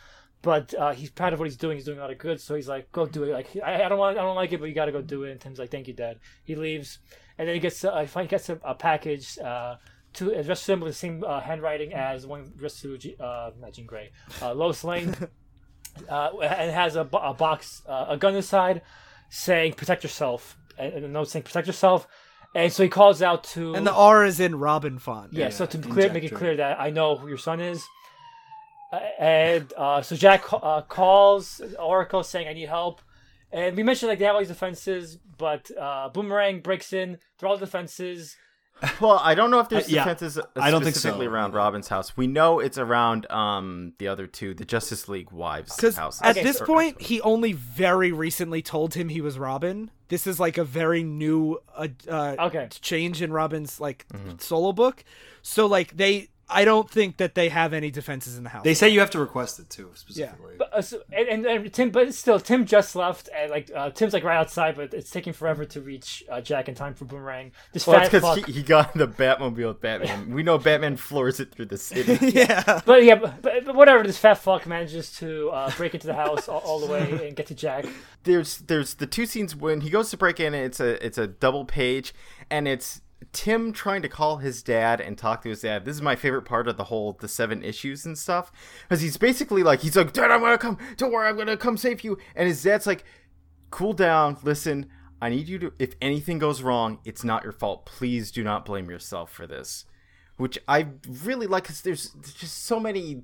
but 0.46 0.72
uh, 0.74 0.92
he's 0.92 1.10
proud 1.10 1.32
of 1.32 1.40
what 1.40 1.46
he's 1.48 1.56
doing. 1.56 1.76
He's 1.76 1.84
doing 1.84 1.98
a 1.98 2.00
lot 2.02 2.12
of 2.12 2.18
good, 2.18 2.40
so 2.40 2.54
he's 2.54 2.68
like, 2.68 2.92
"Go 2.92 3.04
do 3.04 3.24
it." 3.24 3.32
Like 3.32 3.48
I, 3.64 3.82
I 3.82 3.88
don't 3.88 3.98
want, 3.98 4.16
I 4.16 4.22
don't 4.22 4.36
like 4.36 4.52
it, 4.52 4.60
but 4.60 4.66
you 4.68 4.76
got 4.76 4.84
to 4.84 4.92
go 4.92 5.02
do 5.02 5.24
it. 5.24 5.32
And 5.32 5.40
Tim's 5.40 5.58
like, 5.58 5.72
"Thank 5.72 5.88
you, 5.88 5.92
Dad." 5.92 6.20
He 6.44 6.54
leaves, 6.54 7.00
and 7.36 7.48
then 7.48 7.54
he 7.56 7.60
gets 7.60 7.84
uh, 7.84 8.06
he 8.06 8.26
gets 8.28 8.48
a, 8.48 8.60
a 8.64 8.76
package 8.76 9.40
uh, 9.40 9.74
to 10.14 10.30
addressed 10.30 10.64
to 10.66 10.74
him 10.74 10.80
with 10.80 10.92
the 10.92 10.96
same 10.96 11.24
uh, 11.26 11.40
handwriting 11.40 11.92
as 11.94 12.28
one 12.28 12.52
addressed 12.54 12.80
to 12.82 12.96
G, 12.96 13.16
uh, 13.18 13.50
not 13.60 13.72
Jean 13.72 13.86
Grey, 13.86 14.12
uh, 14.40 14.54
Lois 14.54 14.84
Lane, 14.84 15.16
uh, 16.08 16.30
and 16.40 16.70
has 16.70 16.94
a, 16.94 17.02
bo- 17.02 17.18
a 17.18 17.34
box, 17.34 17.82
uh, 17.88 18.06
a 18.10 18.16
gun 18.16 18.36
inside, 18.36 18.82
saying 19.30 19.72
"protect 19.72 20.04
yourself," 20.04 20.56
and, 20.78 20.92
and 20.94 21.04
a 21.04 21.08
note 21.08 21.28
saying 21.28 21.42
"protect 21.42 21.66
yourself." 21.66 22.06
And 22.54 22.72
so 22.72 22.84
he 22.84 22.88
calls 22.88 23.20
out 23.20 23.42
to 23.54 23.74
And 23.74 23.84
the 23.84 23.92
R 23.92 24.24
is 24.24 24.38
in 24.38 24.54
Robin 24.60 25.00
font. 25.00 25.32
yeah, 25.32 25.50
so 25.50 25.66
to 25.66 25.78
clear, 25.78 26.10
make 26.12 26.24
it 26.24 26.34
clear 26.34 26.56
that 26.56 26.80
I 26.80 26.90
know 26.90 27.16
who 27.16 27.26
your 27.28 27.36
son 27.36 27.60
is. 27.60 27.84
Uh, 28.92 28.96
and 29.18 29.72
uh, 29.76 30.00
so 30.02 30.14
Jack 30.16 30.44
uh, 30.52 30.80
calls 30.82 31.60
Oracle 31.78 32.22
saying, 32.22 32.48
"I 32.48 32.52
need 32.52 32.68
help." 32.68 33.00
And 33.52 33.76
we 33.76 33.82
mentioned 33.82 34.08
like 34.10 34.18
they 34.18 34.24
have 34.26 34.34
all 34.34 34.40
these 34.40 34.48
defenses, 34.48 35.18
but 35.38 35.70
uh, 35.80 36.08
Boomerang 36.10 36.60
breaks 36.60 36.92
in 36.92 37.18
through 37.38 37.48
all 37.50 37.56
the 37.56 37.64
defenses. 37.66 38.36
Well, 39.00 39.18
I 39.22 39.34
don't 39.34 39.50
know 39.50 39.60
if 39.60 39.70
there's 39.70 39.84
Uh, 39.86 39.88
yeah. 39.90 40.04
defenses 40.04 40.36
uh, 40.36 40.42
I 40.54 40.70
don't 40.70 40.82
think 40.82 40.94
specifically 40.94 41.24
so. 41.24 41.32
around 41.32 41.54
Robin's 41.54 41.88
house. 41.88 42.14
We 42.14 42.26
know 42.26 42.60
it's 42.60 42.76
around 42.76 43.24
um 43.32 43.94
the 43.98 44.06
other 44.08 44.26
two, 44.26 44.52
the 44.52 44.66
Justice 44.66 45.08
League 45.08 45.30
wives' 45.32 45.74
Because 45.74 45.96
houses. 45.96 46.20
at 46.22 46.32
Okay, 46.36 46.42
this 46.42 46.60
point, 46.60 47.00
he 47.00 47.20
only 47.22 47.52
very 47.54 48.12
recently 48.12 48.60
told 48.60 48.92
him 48.92 49.08
he 49.08 49.22
was 49.22 49.38
Robin. 49.38 49.90
This 50.08 50.26
is 50.26 50.38
like 50.38 50.58
a 50.58 50.64
very 50.64 51.02
new 51.02 51.58
uh, 51.74 51.88
uh, 52.06 52.36
Okay. 52.38 52.68
change 52.70 53.22
in 53.22 53.32
Robin's 53.32 53.80
like 53.80 54.04
solo 54.40 54.72
book. 54.72 55.02
So 55.40 55.64
like 55.66 55.96
they, 55.96 56.28
I 56.48 56.64
don't 56.64 56.88
think 56.88 57.16
that 57.16 57.34
they 57.34 57.48
have 57.48 57.72
any 57.72 57.90
defenses 57.90 58.38
in 58.38 58.44
the 58.44 58.50
house. 58.50 58.62
They 58.62 58.74
say 58.74 58.88
you 58.88 59.00
have 59.00 59.10
to 59.10 59.18
request 59.18 59.58
it 59.58 59.68
too, 59.68 59.90
specifically. 59.94 60.54
But, 60.56 60.72
uh, 60.72 60.80
so, 60.80 61.02
and, 61.10 61.28
and, 61.28 61.46
and 61.46 61.72
Tim, 61.72 61.90
but 61.90 62.14
still, 62.14 62.38
Tim 62.38 62.66
just 62.66 62.94
left, 62.94 63.28
and 63.34 63.50
like 63.50 63.68
uh, 63.74 63.90
Tim's 63.90 64.12
like 64.12 64.22
right 64.22 64.36
outside, 64.36 64.76
but 64.76 64.94
it's 64.94 65.10
taking 65.10 65.32
forever 65.32 65.64
to 65.64 65.80
reach 65.80 66.22
uh, 66.30 66.40
Jack 66.40 66.68
in 66.68 66.76
time 66.76 66.94
for 66.94 67.04
Boomerang. 67.04 67.50
This 67.72 67.84
well, 67.84 67.98
fat 67.98 68.12
because 68.12 68.22
fuck. 68.22 68.46
he, 68.46 68.52
he 68.52 68.62
got 68.62 68.94
the 68.94 69.08
Batmobile 69.08 69.68
with 69.68 69.80
Batman. 69.80 70.32
we 70.32 70.44
know 70.44 70.56
Batman 70.56 70.96
floors 70.96 71.40
it 71.40 71.52
through 71.52 71.66
the 71.66 71.78
city. 71.78 72.16
yeah. 72.32 72.80
But 72.86 73.02
yeah, 73.02 73.16
but, 73.16 73.42
but, 73.42 73.64
but 73.64 73.74
whatever. 73.74 74.04
This 74.04 74.18
fat 74.18 74.34
fuck 74.34 74.66
manages 74.68 75.12
to 75.18 75.50
uh, 75.50 75.72
break 75.76 75.94
into 75.94 76.06
the 76.06 76.14
house 76.14 76.48
all, 76.48 76.60
all 76.60 76.78
the 76.78 76.86
way 76.86 77.26
and 77.26 77.34
get 77.34 77.46
to 77.46 77.54
Jack. 77.56 77.86
there's 78.22 78.58
there's 78.58 78.94
the 78.94 79.06
two 79.06 79.26
scenes 79.26 79.56
when 79.56 79.80
he 79.80 79.90
goes 79.90 80.10
to 80.10 80.16
break 80.16 80.38
in. 80.38 80.54
It's 80.54 80.78
a 80.78 81.04
it's 81.04 81.18
a 81.18 81.26
double 81.26 81.64
page, 81.64 82.14
and 82.50 82.68
it's 82.68 83.00
Tim 83.32 83.72
trying 83.72 84.02
to 84.02 84.08
call 84.08 84.38
his 84.38 84.62
dad 84.62 85.00
and 85.00 85.16
talk 85.16 85.42
to 85.42 85.48
his 85.48 85.62
dad. 85.62 85.84
This 85.84 85.96
is 85.96 86.02
my 86.02 86.16
favorite 86.16 86.42
part 86.42 86.68
of 86.68 86.76
the 86.76 86.84
whole 86.84 87.14
the 87.20 87.28
seven 87.28 87.62
issues 87.62 88.04
and 88.06 88.16
stuff, 88.16 88.52
because 88.82 89.00
he's 89.00 89.16
basically 89.16 89.62
like 89.62 89.80
he's 89.80 89.96
like, 89.96 90.12
Dad, 90.12 90.30
I'm 90.30 90.40
gonna 90.40 90.58
come. 90.58 90.78
Don't 90.96 91.12
worry, 91.12 91.28
I'm 91.28 91.36
gonna 91.36 91.56
come 91.56 91.76
save 91.76 92.02
you. 92.02 92.18
And 92.34 92.48
his 92.48 92.62
dad's 92.62 92.86
like, 92.86 93.04
Cool 93.70 93.92
down, 93.92 94.38
listen. 94.42 94.86
I 95.20 95.30
need 95.30 95.48
you 95.48 95.58
to. 95.60 95.72
If 95.78 95.94
anything 96.00 96.38
goes 96.38 96.62
wrong, 96.62 96.98
it's 97.04 97.24
not 97.24 97.42
your 97.42 97.52
fault. 97.52 97.86
Please 97.86 98.30
do 98.30 98.44
not 98.44 98.64
blame 98.64 98.90
yourself 98.90 99.32
for 99.32 99.46
this. 99.46 99.86
Which 100.36 100.58
I 100.68 100.88
really 101.24 101.46
like, 101.46 101.62
because 101.62 101.80
there's, 101.80 102.10
there's 102.12 102.34
just 102.34 102.64
so 102.64 102.78
many 102.78 103.22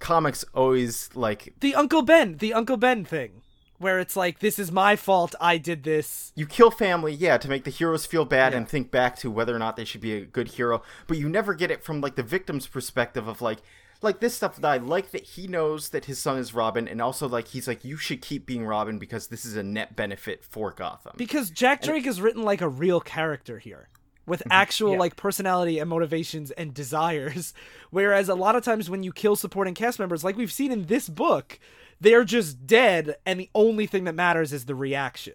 comics 0.00 0.44
always 0.54 1.10
like 1.14 1.54
The 1.60 1.74
Uncle 1.74 2.02
Ben, 2.02 2.38
the 2.38 2.52
Uncle 2.52 2.76
Ben 2.76 3.04
thing, 3.04 3.42
where 3.78 3.98
it's 3.98 4.16
like, 4.16 4.40
this 4.40 4.58
is 4.58 4.70
my 4.70 4.96
fault. 4.96 5.34
I 5.40 5.58
did 5.58 5.84
this. 5.84 6.32
you 6.34 6.46
kill 6.46 6.70
family, 6.70 7.12
yeah, 7.12 7.38
to 7.38 7.48
make 7.48 7.64
the 7.64 7.70
heroes 7.70 8.06
feel 8.06 8.24
bad 8.24 8.54
and 8.54 8.68
think 8.68 8.90
back 8.90 9.16
to 9.16 9.30
whether 9.30 9.54
or 9.54 9.58
not 9.58 9.76
they 9.76 9.84
should 9.84 10.00
be 10.00 10.14
a 10.14 10.24
good 10.24 10.48
hero, 10.48 10.82
but 11.06 11.18
you 11.18 11.28
never 11.28 11.54
get 11.54 11.70
it 11.70 11.82
from 11.82 12.00
like 12.00 12.16
the 12.16 12.22
victim's 12.22 12.66
perspective 12.66 13.28
of 13.28 13.40
like 13.40 13.58
like 14.00 14.20
this 14.20 14.34
stuff 14.34 14.56
that 14.56 14.64
I 14.64 14.76
like 14.76 15.10
that 15.10 15.24
he 15.24 15.48
knows 15.48 15.88
that 15.90 16.04
his 16.04 16.18
son 16.18 16.38
is 16.38 16.54
Robin 16.54 16.86
and 16.86 17.02
also 17.02 17.28
like 17.28 17.48
he's 17.48 17.66
like 17.66 17.84
you 17.84 17.96
should 17.96 18.22
keep 18.22 18.46
being 18.46 18.64
Robin 18.64 18.98
because 18.98 19.26
this 19.26 19.44
is 19.44 19.56
a 19.56 19.62
net 19.62 19.96
benefit 19.96 20.44
for 20.44 20.70
Gotham. 20.70 21.14
Because 21.16 21.50
Jack 21.50 21.82
Drake 21.82 22.06
is 22.06 22.20
written 22.20 22.42
like 22.42 22.60
a 22.60 22.68
real 22.68 23.00
character 23.00 23.58
here. 23.58 23.88
With 24.26 24.40
mm-hmm. 24.40 24.52
actual 24.52 24.92
Yeah. 24.92 24.98
like 24.98 25.16
personality 25.16 25.78
and 25.78 25.88
motivations 25.88 26.50
and 26.52 26.74
desires. 26.74 27.54
Whereas 27.90 28.28
a 28.28 28.34
lot 28.34 28.56
of 28.56 28.64
times 28.64 28.90
when 28.90 29.02
you 29.02 29.12
kill 29.12 29.36
supporting 29.36 29.74
cast 29.74 29.98
members, 29.98 30.22
like 30.22 30.36
we've 30.36 30.52
seen 30.52 30.70
in 30.70 30.84
this 30.86 31.08
book, 31.08 31.58
they're 32.00 32.24
just 32.24 32.66
dead 32.66 33.16
and 33.26 33.40
the 33.40 33.50
only 33.54 33.86
thing 33.86 34.04
that 34.04 34.14
matters 34.14 34.52
is 34.52 34.64
the 34.66 34.74
reaction. 34.74 35.34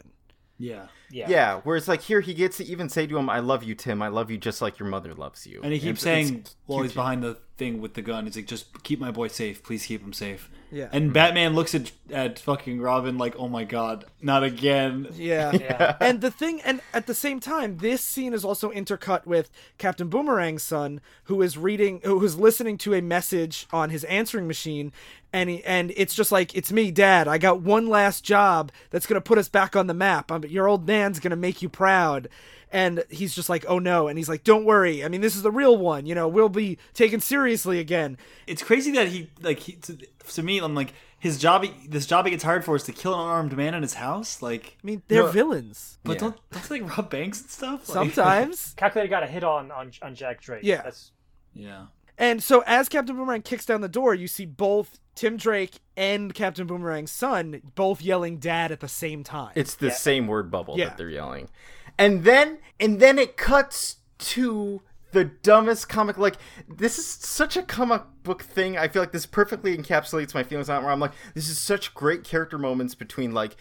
yeah. 0.57 0.87
Yeah. 1.11 1.29
yeah, 1.29 1.61
whereas 1.63 1.87
like 1.87 2.01
here 2.01 2.21
he 2.21 2.33
gets 2.33 2.57
to 2.57 2.65
even 2.65 2.89
say 2.89 3.05
to 3.05 3.15
him, 3.19 3.29
"I 3.29 3.37
love 3.37 3.63
you, 3.63 3.75
Tim. 3.75 4.01
I 4.01 4.07
love 4.07 4.31
you 4.31 4.37
just 4.39 4.63
like 4.63 4.79
your 4.79 4.89
mother 4.89 5.13
loves 5.13 5.45
you." 5.45 5.59
And 5.63 5.71
he 5.71 5.77
keeps 5.79 6.01
it's- 6.03 6.27
saying 6.27 6.39
it's 6.39 6.55
while 6.65 6.81
he's 6.81 6.93
behind 6.93 7.21
the 7.21 7.37
thing 7.63 7.81
with 7.81 7.93
the 7.93 8.01
gun, 8.01 8.25
he's 8.25 8.35
like, 8.35 8.47
"Just 8.47 8.83
keep 8.83 8.99
my 8.99 9.11
boy 9.11 9.27
safe, 9.27 9.63
please 9.63 9.85
keep 9.85 10.03
him 10.03 10.13
safe." 10.13 10.49
Yeah. 10.71 10.89
And 10.91 11.13
Batman 11.13 11.53
looks 11.53 11.75
at 11.75 11.91
at 12.11 12.39
fucking 12.39 12.81
Robin 12.81 13.17
like, 13.17 13.35
"Oh 13.37 13.47
my 13.47 13.63
god, 13.63 14.05
not 14.21 14.43
again." 14.43 15.07
Yeah. 15.13 15.51
Yeah. 15.63 15.95
and 16.01 16.19
the 16.19 16.31
thing 16.31 16.61
and 16.61 16.81
at 16.93 17.07
the 17.07 17.13
same 17.13 17.39
time 17.39 17.77
this 17.77 18.01
scene 18.01 18.33
is 18.33 18.43
also 18.43 18.71
intercut 18.71 19.25
with 19.25 19.49
captain 19.77 20.09
boomerang's 20.09 20.63
son 20.63 20.99
who 21.25 21.41
is 21.41 21.57
reading 21.57 22.01
who 22.03 22.21
is 22.23 22.37
listening 22.37 22.77
to 22.79 22.93
a 22.93 23.01
message 23.01 23.67
on 23.71 23.89
his 23.89 24.03
answering 24.05 24.47
machine 24.47 24.91
and 25.31 25.49
he, 25.49 25.63
and 25.63 25.93
it's 25.95 26.15
just 26.15 26.31
like 26.31 26.55
it's 26.55 26.71
me 26.71 26.91
dad 26.91 27.27
i 27.27 27.37
got 27.37 27.61
one 27.61 27.87
last 27.87 28.23
job 28.23 28.71
that's 28.89 29.05
going 29.05 29.15
to 29.15 29.21
put 29.21 29.37
us 29.37 29.47
back 29.47 29.75
on 29.75 29.87
the 29.87 29.93
map 29.93 30.31
I'm, 30.31 30.43
your 30.45 30.67
old 30.67 30.85
man's 30.85 31.19
going 31.19 31.31
to 31.31 31.37
make 31.37 31.61
you 31.61 31.69
proud 31.69 32.27
and 32.73 33.03
he's 33.09 33.33
just 33.33 33.47
like 33.47 33.63
oh 33.69 33.79
no 33.79 34.07
and 34.09 34.17
he's 34.17 34.27
like 34.27 34.43
don't 34.43 34.65
worry 34.65 35.05
i 35.05 35.07
mean 35.07 35.21
this 35.21 35.35
is 35.35 35.43
the 35.43 35.51
real 35.51 35.77
one 35.77 36.05
you 36.05 36.13
know 36.15 36.27
we'll 36.27 36.49
be 36.49 36.77
taken 36.93 37.19
seriously 37.21 37.79
again 37.79 38.17
It's 38.47 38.61
crazy 38.63 38.91
that 38.93 39.07
he 39.07 39.29
like 39.41 39.59
he 39.59 39.73
to, 39.73 39.97
to 40.27 40.43
me 40.43 40.57
I'm 40.59 40.73
like 40.75 40.93
his 41.19 41.37
job 41.37 41.65
this 41.87 42.05
job 42.05 42.25
he 42.25 42.31
gets 42.31 42.43
hired 42.43 42.65
for 42.65 42.75
is 42.75 42.83
to 42.83 42.91
kill 42.91 43.13
an 43.13 43.21
unarmed 43.21 43.55
man 43.55 43.73
in 43.73 43.81
his 43.83 43.93
house 43.93 44.41
like 44.41 44.77
i 44.83 44.87
mean 44.87 45.01
they're 45.07 45.23
No. 45.23 45.31
villains 45.31 45.99
but 46.03 46.13
Yeah. 46.13 46.19
don't 46.19 46.39
don't 46.51 46.63
they 46.69 46.81
like 46.81 46.97
rob 46.97 47.09
banks 47.09 47.39
and 47.41 47.49
stuff 47.49 47.87
Like- 47.87 47.93
sometimes 48.13 48.73
Calculator 48.77 49.09
got 49.09 49.23
a 49.23 49.27
hit 49.27 49.43
on 49.43 49.71
on, 49.71 49.91
on 50.01 50.15
Jack 50.15 50.41
Drake. 50.41 50.63
Yeah. 50.63 50.81
That's 50.81 51.11
yeah 51.53 51.85
And 52.17 52.43
so 52.43 52.63
as 52.67 52.89
Captain 52.89 53.15
Boomerang 53.15 53.41
kicks 53.43 53.65
down 53.65 53.81
the 53.81 53.87
door, 53.89 54.13
you 54.15 54.27
see 54.27 54.45
both 54.45 54.99
Tim 55.15 55.37
Drake 55.37 55.79
and 55.95 56.33
Captain 56.33 56.65
Boomerang's 56.67 57.11
son 57.11 57.61
both 57.75 58.01
yelling 58.01 58.37
dad 58.37 58.71
at 58.71 58.79
the 58.79 58.87
same 58.87 59.23
time. 59.23 59.51
It's 59.55 59.75
the 59.75 59.91
same 59.91 60.25
word 60.27 60.49
bubble 60.51 60.75
Yeah. 60.77 60.85
that 60.89 60.97
they're 60.97 61.09
yelling. 61.09 61.49
And 61.97 62.23
then 62.23 62.59
and 62.79 62.99
then 62.99 63.19
it 63.19 63.37
cuts 63.37 63.97
to 64.19 64.81
the 65.11 65.25
dumbest 65.25 65.87
comic 65.87 66.17
like 66.17 66.37
this 66.67 66.97
is 66.97 67.05
such 67.05 67.55
a 67.55 67.63
comic 67.63 68.01
book 68.23 68.41
thing. 68.43 68.77
I 68.77 68.87
feel 68.87 69.01
like 69.01 69.11
this 69.11 69.25
perfectly 69.25 69.77
encapsulates 69.77 70.33
my 70.33 70.43
feelings 70.43 70.69
on 70.69 70.81
it 70.81 70.83
where 70.83 70.91
I'm 70.91 70.99
like, 70.99 71.13
this 71.35 71.49
is 71.49 71.59
such 71.59 71.93
great 71.93 72.23
character 72.23 72.57
moments 72.57 72.95
between 72.95 73.31
like 73.31 73.55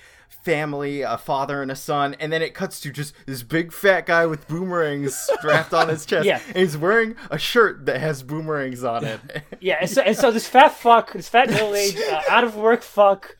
family, 0.45 1.03
a 1.03 1.19
father 1.19 1.63
and 1.63 1.71
a 1.71 1.77
son, 1.77 2.17
and 2.19 2.33
then 2.33 2.43
it 2.43 2.55
cuts 2.55 2.81
to 2.81 2.91
just 2.91 3.15
this 3.27 3.43
big 3.43 3.73
fat 3.73 4.07
guy 4.07 4.27
with 4.27 4.49
boomerangs 4.49 5.15
strapped 5.15 5.75
on 5.75 5.89
his 5.89 6.07
chest. 6.07 6.27
Yeah. 6.27 6.41
And 6.49 6.57
he's 6.57 6.77
wearing 6.77 7.17
a 7.31 7.39
shirt 7.39 7.87
that 7.87 8.01
has 8.01 8.23
boomerangs 8.23 8.83
on 8.83 9.05
it. 9.05 9.21
yeah. 9.61 9.79
And 9.81 9.91
so, 9.91 10.03
and 10.03 10.17
so 10.17 10.31
this 10.31 10.49
fat 10.49 10.73
fuck, 10.75 11.13
this 11.13 11.29
fat 11.29 11.49
middle 11.51 11.75
aged, 11.75 12.01
uh, 12.11 12.23
out 12.29 12.45
of 12.45 12.57
work 12.57 12.83
fuck, 12.83 13.37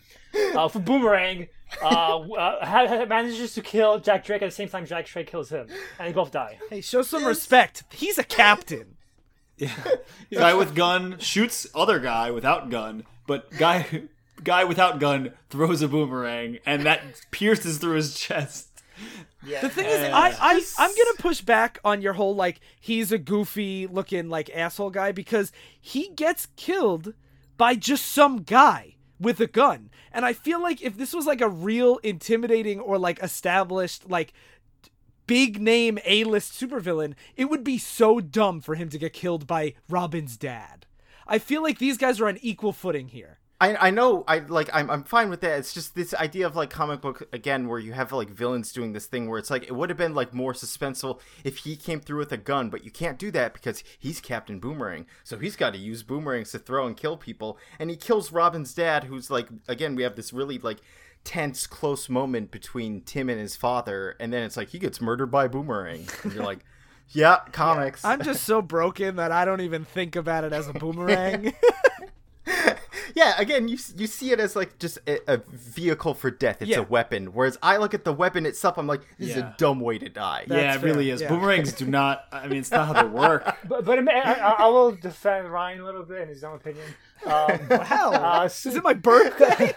uh, 0.55 0.69
for 0.69 0.79
Boomerang, 0.79 1.49
uh, 1.83 1.87
uh, 1.87 2.65
ha- 2.67 2.87
ha- 2.87 3.07
manages 3.07 3.55
to 3.55 3.63
kill 3.63 3.99
Jack 4.01 4.25
Drake 4.25 4.43
at 4.43 4.47
the 4.47 4.55
same 4.55 4.69
time 4.69 4.85
Jack 4.87 5.07
Drake 5.07 5.29
kills 5.29 5.51
him, 5.51 5.69
and 5.99 6.09
they 6.09 6.13
both 6.13 6.31
die. 6.33 6.59
hey, 6.71 6.81
show 6.81 7.03
some 7.03 7.25
respect. 7.25 7.85
He's 7.93 8.19
a 8.19 8.25
captain. 8.25 8.97
Yeah, 9.59 9.71
guy 10.33 10.55
with 10.55 10.75
gun 10.75 11.19
shoots 11.19 11.69
other 11.75 12.01
guy 12.01 12.31
without 12.33 12.69
gun 12.71 13.05
but 13.29 13.49
guy 13.59 14.05
guy 14.43 14.65
without 14.65 14.99
gun 14.99 15.33
throws 15.51 15.83
a 15.83 15.89
boomerang 15.89 16.59
and 16.67 16.85
that 16.85 17.03
pierces 17.31 17.79
through 17.79 17.97
his 17.97 18.15
chest 18.19 18.83
Yeah. 19.45 19.61
The 19.61 19.69
thing 19.69 19.87
is, 19.87 20.01
I, 20.01 20.31
I 20.41 20.55
I'm 20.79 20.91
gonna 20.91 21.17
push 21.19 21.43
back 21.43 21.79
on 21.85 22.01
your 22.03 22.15
whole 22.15 22.35
like 22.35 22.61
he's 22.81 23.13
a 23.13 23.19
goofy 23.19 23.87
looking 23.87 24.29
like 24.29 24.51
asshole 24.51 24.91
guy 24.91 25.13
because 25.13 25.53
he 25.81 26.09
gets 26.09 26.47
killed 26.57 27.15
by 27.57 27.75
just 27.77 28.07
some 28.07 28.39
guy 28.43 28.97
with 29.23 29.41
a 29.41 29.47
gun, 29.47 29.91
and 30.13 30.25
I 30.25 30.33
feel 30.33 30.61
like 30.61 30.83
if 30.83 30.97
this 30.97 31.15
was 31.15 31.27
like 31.27 31.41
a 31.41 31.49
real 31.49 31.99
intimidating 31.99 32.81
or 32.81 32.99
like 32.99 33.23
established 33.23 34.11
like 34.11 34.33
big 35.27 35.61
name 35.61 35.99
A-list 36.05 36.53
supervillain, 36.53 37.15
it 37.37 37.47
would 37.47 37.65
be 37.65 37.79
so 37.79 38.21
dumb 38.21 38.61
for 38.61 38.75
him 38.75 38.89
to 38.91 38.99
get 38.99 39.13
killed 39.13 39.47
by 39.47 39.75
Robin's 39.89 40.37
dad. 40.37 40.87
I 41.27 41.39
feel 41.39 41.63
like 41.63 41.79
these 41.79 41.97
guys 41.97 42.21
are 42.21 42.29
on 42.29 42.39
equal 42.43 42.73
footing 42.73 43.09
here. 43.09 43.39
I, 43.63 43.77
I 43.77 43.91
know 43.91 44.25
I 44.27 44.41
like 44.41 44.69
I'm 44.73 44.91
I'm 44.91 45.05
fine 45.05 45.31
with 45.31 45.41
that. 45.43 45.57
It's 45.61 45.73
just 45.73 45.95
this 45.95 46.13
idea 46.15 46.49
of 46.49 46.57
like 46.57 46.69
comic 46.69 47.01
book 47.01 47.29
again 47.33 47.69
where 47.69 47.79
you 47.79 47.93
have 47.93 48.11
like 48.11 48.29
villains 48.29 48.73
doing 48.73 48.93
this 48.93 49.07
thing 49.07 49.29
where 49.29 49.39
it's 49.39 49.51
like 49.51 49.63
it 49.63 49.73
would 49.77 49.89
have 49.89 49.97
been 49.97 50.17
like 50.17 50.35
more 50.35 50.53
suspenseful 50.53 51.21
if 51.45 51.59
he 51.59 51.77
came 51.77 52.01
through 52.01 52.19
with 52.19 52.33
a 52.33 52.37
gun, 52.37 52.71
but 52.71 52.85
you 52.85 52.91
can't 52.91 53.21
do 53.21 53.31
that 53.31 53.55
because 53.55 53.85
he's 53.97 54.21
Captain 54.21 54.59
Boomerang. 54.59 55.07
So 55.23 55.39
he's 55.39 55.55
got 55.55 55.75
to 55.75 55.79
use 55.79 56.03
boomerangs 56.03 56.51
to 56.51 56.59
throw 56.59 56.89
and 56.89 56.97
kill 56.97 57.17
people 57.17 57.57
and 57.79 57.89
he 57.89 57.95
kills 57.95 58.33
Robin's 58.33 58.75
dad 58.75 59.05
who's 59.05 59.31
like 59.31 59.47
again 59.69 59.95
we 59.95 60.03
have 60.03 60.17
this 60.17 60.33
really 60.33 60.59
like 60.59 60.81
tense 61.23 61.69
close 61.69 62.09
moment 62.09 62.51
between 62.51 63.03
Tim 63.03 63.29
and 63.29 63.39
his 63.39 63.55
father 63.55 64.17
and 64.19 64.33
then 64.33 64.43
it's 64.43 64.57
like 64.57 64.71
he 64.71 64.81
gets 64.81 65.01
murdered 65.01 65.31
by 65.31 65.47
boomerang. 65.47 66.05
And 66.25 66.33
you're 66.33 66.45
like 66.45 66.65
yeah, 67.11 67.37
comics. 67.53 68.05
I'm 68.05 68.23
just 68.23 68.43
so 68.43 68.61
broken 68.61 69.17
that 69.17 69.31
I 69.31 69.45
don't 69.45 69.61
even 69.61 69.85
think 69.85 70.17
about 70.17 70.43
it 70.43 70.53
as 70.53 70.67
a 70.67 70.73
boomerang. 70.81 71.55
yeah, 73.15 73.35
again, 73.39 73.69
you 73.69 73.79
you 73.97 74.07
see 74.07 74.33
it 74.33 74.41
as 74.41 74.57
like 74.57 74.79
just 74.79 74.99
a, 75.07 75.19
a 75.35 75.37
vehicle 75.53 76.15
for 76.15 76.31
death. 76.31 76.61
It's 76.61 76.71
Yeah. 76.71 76.79
a 76.81 76.83
weapon. 76.83 77.27
Whereas 77.33 77.57
I 77.63 77.77
look 77.77 77.95
at 77.95 78.05
the 78.05 78.13
weapon 78.13 78.47
itself, 78.47 78.79
I'm 78.79 78.87
like, 78.87 79.03
this 79.19 79.31
is 79.31 79.37
a 79.37 79.55
dumb 79.59 79.81
way 79.81 79.99
to 79.99 80.09
die. 80.09 80.45
That's 80.49 80.61
yeah, 80.63 80.75
it 80.75 80.79
fair, 80.81 80.85
really 80.91 81.11
is. 81.11 81.21
yeah. 81.21 81.29
Boomerangs 81.29 81.73
do 81.73 81.87
not. 81.87 82.25
I 82.33 82.49
mean, 82.49 82.59
it's 82.59 82.71
not 82.71 82.89
how 82.89 83.03
they 83.03 83.09
work. 83.09 83.57
But, 83.69 83.85
but 83.85 83.99
I, 83.99 84.03
mean, 84.03 84.17
I, 84.17 84.33
I 84.35 84.51
I 84.65 84.67
will 84.67 84.93
defend 84.93 85.51
Ryan 85.53 85.81
a 85.81 85.85
little 85.85 86.03
bit 86.03 86.23
in 86.23 86.29
his 86.29 86.43
own 86.43 86.57
opinion. 86.57 86.85
Um, 87.25 87.61
Wow. 87.71 88.11
uh, 88.43 88.45
is 88.47 88.67
it 88.67 88.83
my 88.83 88.95
birthday? 88.95 89.75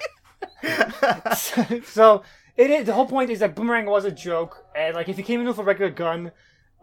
so 1.83 2.23
it 2.57 2.69
is 2.69 2.85
the 2.85 2.93
whole 2.93 3.05
point 3.05 3.29
is 3.29 3.39
that 3.39 3.55
boomerang 3.55 3.85
was 3.85 4.05
a 4.05 4.11
joke, 4.11 4.65
and 4.75 4.95
like 4.95 5.09
if 5.09 5.17
he 5.17 5.23
came 5.23 5.39
in 5.41 5.47
with 5.47 5.57
a 5.59 5.63
regular 5.63 5.91
gun, 5.91 6.31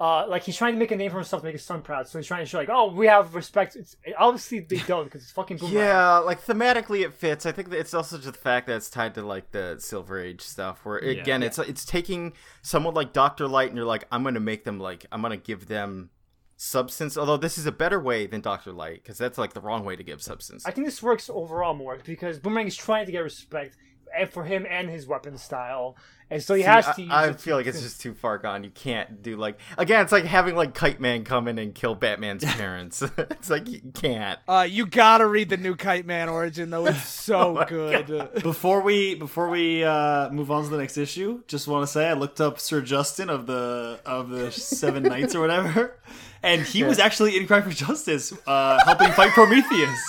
uh, 0.02 0.26
like 0.26 0.42
he's 0.42 0.56
trying 0.56 0.72
to 0.72 0.80
make 0.80 0.90
a 0.90 0.96
name 0.96 1.12
for 1.12 1.18
himself, 1.18 1.42
to 1.42 1.46
make 1.46 1.52
his 1.52 1.62
son 1.62 1.80
proud. 1.80 2.08
So 2.08 2.18
he's 2.18 2.26
trying 2.26 2.42
to 2.42 2.46
show 2.46 2.58
like, 2.58 2.68
oh, 2.68 2.92
we 2.92 3.06
have 3.06 3.36
respect. 3.36 3.76
It's, 3.76 3.96
obviously 4.18 4.58
they 4.58 4.78
don't 4.88 5.04
because 5.04 5.22
it's 5.22 5.30
fucking 5.30 5.58
boomerang. 5.58 5.76
Yeah, 5.76 6.18
like 6.18 6.44
thematically 6.44 7.04
it 7.04 7.14
fits. 7.14 7.46
I 7.46 7.52
think 7.52 7.70
that 7.70 7.78
it's 7.78 7.94
also 7.94 8.16
just 8.16 8.32
the 8.32 8.38
fact 8.38 8.66
that 8.66 8.74
it's 8.74 8.90
tied 8.90 9.14
to 9.14 9.22
like 9.22 9.52
the 9.52 9.76
Silver 9.78 10.18
Age 10.18 10.40
stuff, 10.40 10.84
where 10.84 10.98
again, 10.98 11.44
it's 11.44 11.56
it's 11.60 11.84
taking 11.84 12.32
someone 12.62 12.94
like 12.94 13.12
Doctor 13.12 13.46
Light, 13.46 13.68
and 13.68 13.76
you're 13.76 13.86
like, 13.86 14.04
I'm 14.10 14.24
gonna 14.24 14.40
make 14.40 14.64
them 14.64 14.80
like, 14.80 15.06
I'm 15.12 15.22
gonna 15.22 15.36
give 15.36 15.68
them 15.68 16.10
substance. 16.56 17.16
Although 17.16 17.36
this 17.36 17.56
is 17.56 17.66
a 17.66 17.72
better 17.72 18.00
way 18.00 18.26
than 18.26 18.40
Doctor 18.40 18.72
Light, 18.72 19.04
because 19.04 19.18
that's 19.18 19.38
like 19.38 19.52
the 19.52 19.60
wrong 19.60 19.84
way 19.84 19.94
to 19.94 20.02
give 20.02 20.20
substance. 20.20 20.66
I 20.66 20.72
think 20.72 20.84
this 20.84 21.00
works 21.00 21.30
overall 21.32 21.74
more 21.74 21.96
because 22.04 22.40
boomerang 22.40 22.66
is 22.66 22.76
trying 22.76 23.06
to 23.06 23.12
get 23.12 23.20
respect, 23.20 23.76
and 24.16 24.28
for 24.30 24.44
him 24.44 24.66
and 24.68 24.88
his 24.90 25.06
weapon 25.06 25.38
style, 25.38 25.96
and 26.30 26.42
so 26.42 26.54
he 26.54 26.62
See, 26.62 26.66
has 26.66 26.96
to. 26.96 27.02
Use 27.02 27.10
I, 27.10 27.28
it 27.28 27.40
feel 27.40 27.56
like 27.56 27.66
it's 27.66 27.82
just 27.82 28.00
too 28.00 28.14
far 28.14 28.38
gone. 28.38 28.64
You 28.64 28.70
can't 28.70 29.22
do 29.22 29.36
like 29.36 29.58
again. 29.76 30.02
It's 30.02 30.12
like 30.12 30.24
having 30.24 30.56
like 30.56 30.74
Kite 30.74 30.98
Man 31.00 31.24
come 31.24 31.46
in 31.48 31.58
and 31.58 31.74
kill 31.74 31.94
Batman's 31.94 32.44
parents. 32.56 33.02
it's 33.18 33.50
like 33.50 33.68
you 33.68 33.80
can't. 33.94 34.38
uh, 34.48 34.66
you 34.68 34.86
gotta 34.86 35.26
read 35.26 35.50
the 35.50 35.56
new 35.56 35.76
Kite 35.76 36.06
Man 36.06 36.28
origin 36.28 36.70
though. 36.70 36.86
It's 36.86 37.06
so 37.06 37.64
good. 37.68 38.42
Before 38.42 38.80
we 38.80 39.14
before 39.14 39.48
we 39.50 39.84
uh, 39.84 40.30
move 40.30 40.50
on 40.50 40.64
to 40.64 40.70
the 40.70 40.78
next 40.78 40.96
issue, 40.96 41.42
just 41.46 41.68
want 41.68 41.86
to 41.86 41.92
say 41.92 42.08
I 42.08 42.14
looked 42.14 42.40
up 42.40 42.58
Sir 42.58 42.80
Justin 42.80 43.28
of 43.30 43.46
the 43.46 44.00
of 44.06 44.30
the 44.30 44.50
Seven 44.50 45.02
Knights 45.04 45.34
or 45.34 45.40
whatever, 45.40 45.98
and 46.42 46.62
he 46.62 46.82
was 46.82 46.98
actually 46.98 47.36
in 47.36 47.46
Cry 47.46 47.60
for 47.60 47.70
Justice, 47.70 48.32
uh, 48.46 48.78
helping 48.84 49.10
fight 49.12 49.30
Prometheus. 49.32 50.00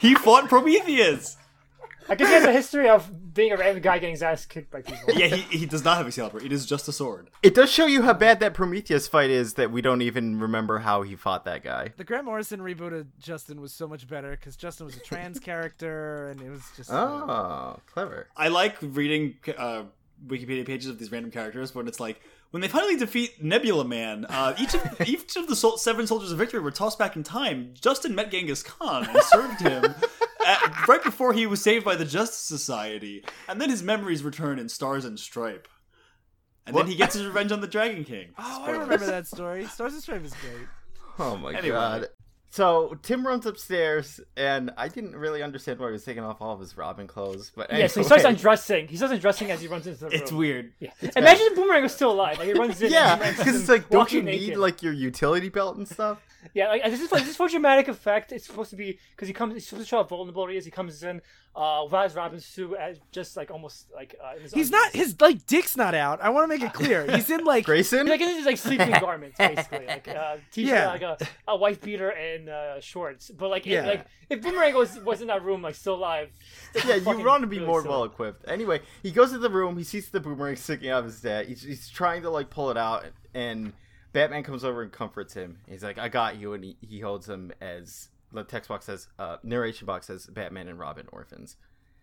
he 0.00 0.14
fought 0.14 0.50
Prometheus. 0.50 1.37
I 2.08 2.14
guess 2.14 2.28
he 2.28 2.34
has 2.34 2.44
a 2.44 2.52
history 2.52 2.88
of 2.88 3.34
being 3.34 3.52
a 3.52 3.56
random 3.56 3.82
guy 3.82 3.98
getting 3.98 4.14
his 4.14 4.22
ass 4.22 4.46
kicked 4.46 4.70
by 4.70 4.82
people. 4.82 5.14
Yeah, 5.14 5.26
he, 5.26 5.58
he 5.58 5.66
does 5.66 5.84
not 5.84 5.96
have 5.96 6.06
a 6.06 6.08
Excalibur. 6.08 6.42
It 6.44 6.52
is 6.52 6.66
just 6.66 6.88
a 6.88 6.92
sword. 6.92 7.30
It 7.42 7.54
does 7.54 7.70
show 7.70 7.86
you 7.86 8.02
how 8.02 8.14
bad 8.14 8.40
that 8.40 8.54
Prometheus 8.54 9.06
fight 9.06 9.30
is 9.30 9.54
that 9.54 9.70
we 9.70 9.82
don't 9.82 10.02
even 10.02 10.40
remember 10.40 10.78
how 10.78 11.02
he 11.02 11.16
fought 11.16 11.44
that 11.44 11.62
guy. 11.62 11.92
The 11.96 12.04
Grant 12.04 12.24
Morrison 12.24 12.60
reboot 12.60 12.98
of 12.98 13.18
Justin 13.18 13.60
was 13.60 13.72
so 13.72 13.86
much 13.86 14.08
better 14.08 14.30
because 14.30 14.56
Justin 14.56 14.86
was 14.86 14.96
a 14.96 15.00
trans 15.00 15.38
character 15.40 16.28
and 16.30 16.40
it 16.40 16.50
was 16.50 16.62
just. 16.76 16.90
Oh, 16.92 17.78
clever. 17.86 18.28
I 18.36 18.48
like 18.48 18.76
reading 18.80 19.36
uh, 19.56 19.84
Wikipedia 20.26 20.66
pages 20.66 20.88
of 20.88 20.98
these 20.98 21.12
random 21.12 21.30
characters 21.30 21.74
when 21.74 21.88
it's 21.88 22.00
like 22.00 22.20
when 22.50 22.60
they 22.60 22.68
finally 22.68 22.96
defeat 22.96 23.42
Nebula 23.42 23.84
Man. 23.84 24.24
Uh, 24.26 24.54
each 24.58 24.74
of 24.74 25.00
each 25.08 25.36
of 25.36 25.46
the 25.48 25.56
sol- 25.56 25.76
seven 25.78 26.06
soldiers 26.06 26.32
of 26.32 26.38
victory 26.38 26.60
were 26.60 26.70
tossed 26.70 26.98
back 26.98 27.16
in 27.16 27.22
time. 27.22 27.74
Justin 27.80 28.14
met 28.14 28.30
Genghis 28.30 28.62
Khan 28.62 29.06
and 29.08 29.22
served 29.22 29.60
him. 29.60 29.84
At, 30.46 30.86
right 30.88 31.02
before 31.02 31.34
he 31.34 31.46
was 31.46 31.60
saved 31.60 31.84
by 31.84 31.94
the 31.96 32.06
Justice 32.06 32.38
Society, 32.38 33.22
and 33.48 33.60
then 33.60 33.68
his 33.68 33.82
memories 33.82 34.22
return 34.22 34.58
in 34.58 34.68
Stars 34.70 35.04
and 35.04 35.18
Stripe, 35.18 35.68
and 36.64 36.74
What? 36.74 36.82
then 36.84 36.90
he 36.92 36.96
gets 36.96 37.14
his 37.14 37.26
revenge 37.26 37.52
on 37.52 37.60
the 37.60 37.66
Dragon 37.66 38.02
King. 38.04 38.28
Oh, 38.38 38.64
I 38.64 38.70
remember 38.70 39.04
that 39.04 39.26
story. 39.34 39.66
Stars 39.66 39.92
and 39.92 40.02
Stripes 40.02 40.26
is 40.28 40.34
great. 40.40 40.66
Oh 41.18 41.36
my 41.36 41.50
Anyway. 41.52 41.74
god. 41.76 42.06
So 42.50 42.96
Tim 43.02 43.26
runs 43.26 43.44
upstairs, 43.44 44.20
and 44.36 44.70
I 44.76 44.88
didn't 44.88 45.14
really 45.16 45.42
understand 45.42 45.78
why 45.78 45.86
he 45.86 45.92
was 45.92 46.04
taking 46.04 46.22
off 46.24 46.40
all 46.40 46.54
of 46.54 46.60
his 46.60 46.76
Robin 46.76 47.06
clothes. 47.06 47.52
But 47.54 47.70
Yeah, 47.72 47.86
so 47.88 48.00
he 48.00 48.04
starts 48.04 48.24
undressing. 48.24 48.88
He 48.88 48.96
starts 48.96 49.12
undressing 49.12 49.50
as 49.50 49.60
he 49.60 49.68
runs 49.68 49.86
into 49.86 50.00
the 50.00 50.06
room. 50.06 50.14
It's 50.14 50.32
weird. 50.32 50.72
Yeah. 50.80 50.90
Imagine 51.14 51.46
if 51.48 51.56
Boomerang 51.56 51.82
was 51.82 51.94
still 51.94 52.10
alive. 52.12 52.38
Like 52.38 52.48
he 52.48 52.54
runs 52.54 52.80
in. 52.80 52.90
Yeah, 52.98 53.12
and 53.12 53.20
he 53.22 53.26
runs 53.26 53.38
because 53.38 53.60
it's 53.60 53.68
like, 53.68 53.90
don't 53.90 54.10
you 54.12 54.22
need 54.22 54.40
naked. 54.40 54.56
like 54.56 54.82
your 54.82 54.94
utility 54.94 55.50
belt 55.50 55.76
and 55.76 55.86
stuff? 55.86 56.18
Yeah, 56.54 56.68
like 56.68 56.84
this 56.84 57.00
is 57.00 57.10
this 57.10 57.28
is 57.28 57.36
for 57.36 57.48
dramatic 57.48 57.88
effect. 57.88 58.32
It's 58.32 58.46
supposed 58.46 58.70
to 58.70 58.76
be 58.76 58.98
because 59.14 59.28
he 59.28 59.34
comes. 59.34 59.54
He's 59.54 59.66
supposed 59.66 59.84
to 59.86 59.88
show 59.88 59.98
how 59.98 60.04
vulnerable 60.04 60.46
he 60.46 60.56
is. 60.56 60.64
He 60.64 60.70
comes 60.70 61.02
in 61.02 61.20
uh, 61.58 61.82
without 61.84 62.04
his 62.04 62.14
Robin 62.14 62.40
suit, 62.40 62.74
as 62.78 62.98
just 63.10 63.36
like 63.36 63.50
almost 63.50 63.86
like 63.92 64.14
uh, 64.22 64.38
his 64.38 64.52
He's 64.54 64.70
not. 64.70 64.92
His 64.92 65.20
like 65.20 65.44
dick's 65.46 65.76
not 65.76 65.94
out. 65.94 66.20
I 66.22 66.30
want 66.30 66.44
to 66.44 66.56
make 66.56 66.62
it 66.64 66.72
clear. 66.72 67.04
He's 67.10 67.28
in 67.30 67.44
like. 67.44 67.64
Grayson? 67.70 68.06
Like 68.06 68.20
in 68.20 68.28
his 68.28 68.46
like 68.46 68.58
sleeping 68.58 68.90
garments, 69.00 69.36
basically, 69.36 69.86
like 69.86 70.06
uh, 70.06 70.36
t-shirt, 70.52 70.70
Yeah. 70.72 70.86
like 70.88 71.02
a, 71.02 71.18
a 71.48 71.56
white 71.56 71.80
beater 71.80 72.10
and 72.10 72.48
uh, 72.48 72.80
shorts. 72.80 73.30
But 73.30 73.48
like, 73.48 73.66
Yeah. 73.66 73.80
if, 73.80 73.86
like 73.86 74.06
if 74.30 74.42
Boomerang 74.42 74.74
was 74.74 74.98
was 75.00 75.20
in 75.20 75.26
that 75.26 75.42
room, 75.42 75.60
like 75.62 75.74
still 75.74 75.96
alive. 75.96 76.30
yeah, 76.86 76.94
you 76.94 77.00
fucking 77.00 77.24
want 77.24 77.40
to 77.42 77.46
be 77.48 77.56
really 77.56 77.66
more 77.66 77.82
well 77.82 78.04
equipped. 78.04 78.44
Anyway, 78.48 78.80
he 79.02 79.10
goes 79.10 79.32
to 79.32 79.38
the 79.38 79.50
room. 79.50 79.76
He 79.76 79.84
sees 79.84 80.08
the 80.10 80.20
boomerang 80.20 80.54
sticking 80.56 80.90
out 80.90 81.00
of 81.00 81.06
his 81.06 81.20
dad. 81.20 81.46
He's, 81.48 81.62
he's 81.62 81.88
trying 81.88 82.22
to 82.22 82.30
like 82.30 82.50
pull 82.50 82.70
it 82.70 82.76
out, 82.76 83.04
and 83.34 83.72
Batman 84.12 84.44
comes 84.44 84.62
over 84.64 84.82
and 84.82 84.92
comforts 84.92 85.34
him. 85.34 85.58
He's 85.68 85.82
like, 85.82 85.98
"I 85.98 86.08
got 86.08 86.36
you," 86.38 86.52
and 86.52 86.62
he, 86.62 86.76
he 86.80 87.00
holds 87.00 87.28
him 87.28 87.52
as 87.60 88.08
the 88.32 88.44
text 88.44 88.68
box 88.68 88.86
says, 88.86 89.08
uh, 89.18 89.38
narration 89.42 89.86
box 89.86 90.06
says, 90.06 90.26
"Batman 90.26 90.68
and 90.68 90.78
Robin 90.78 91.06
orphans." 91.12 91.56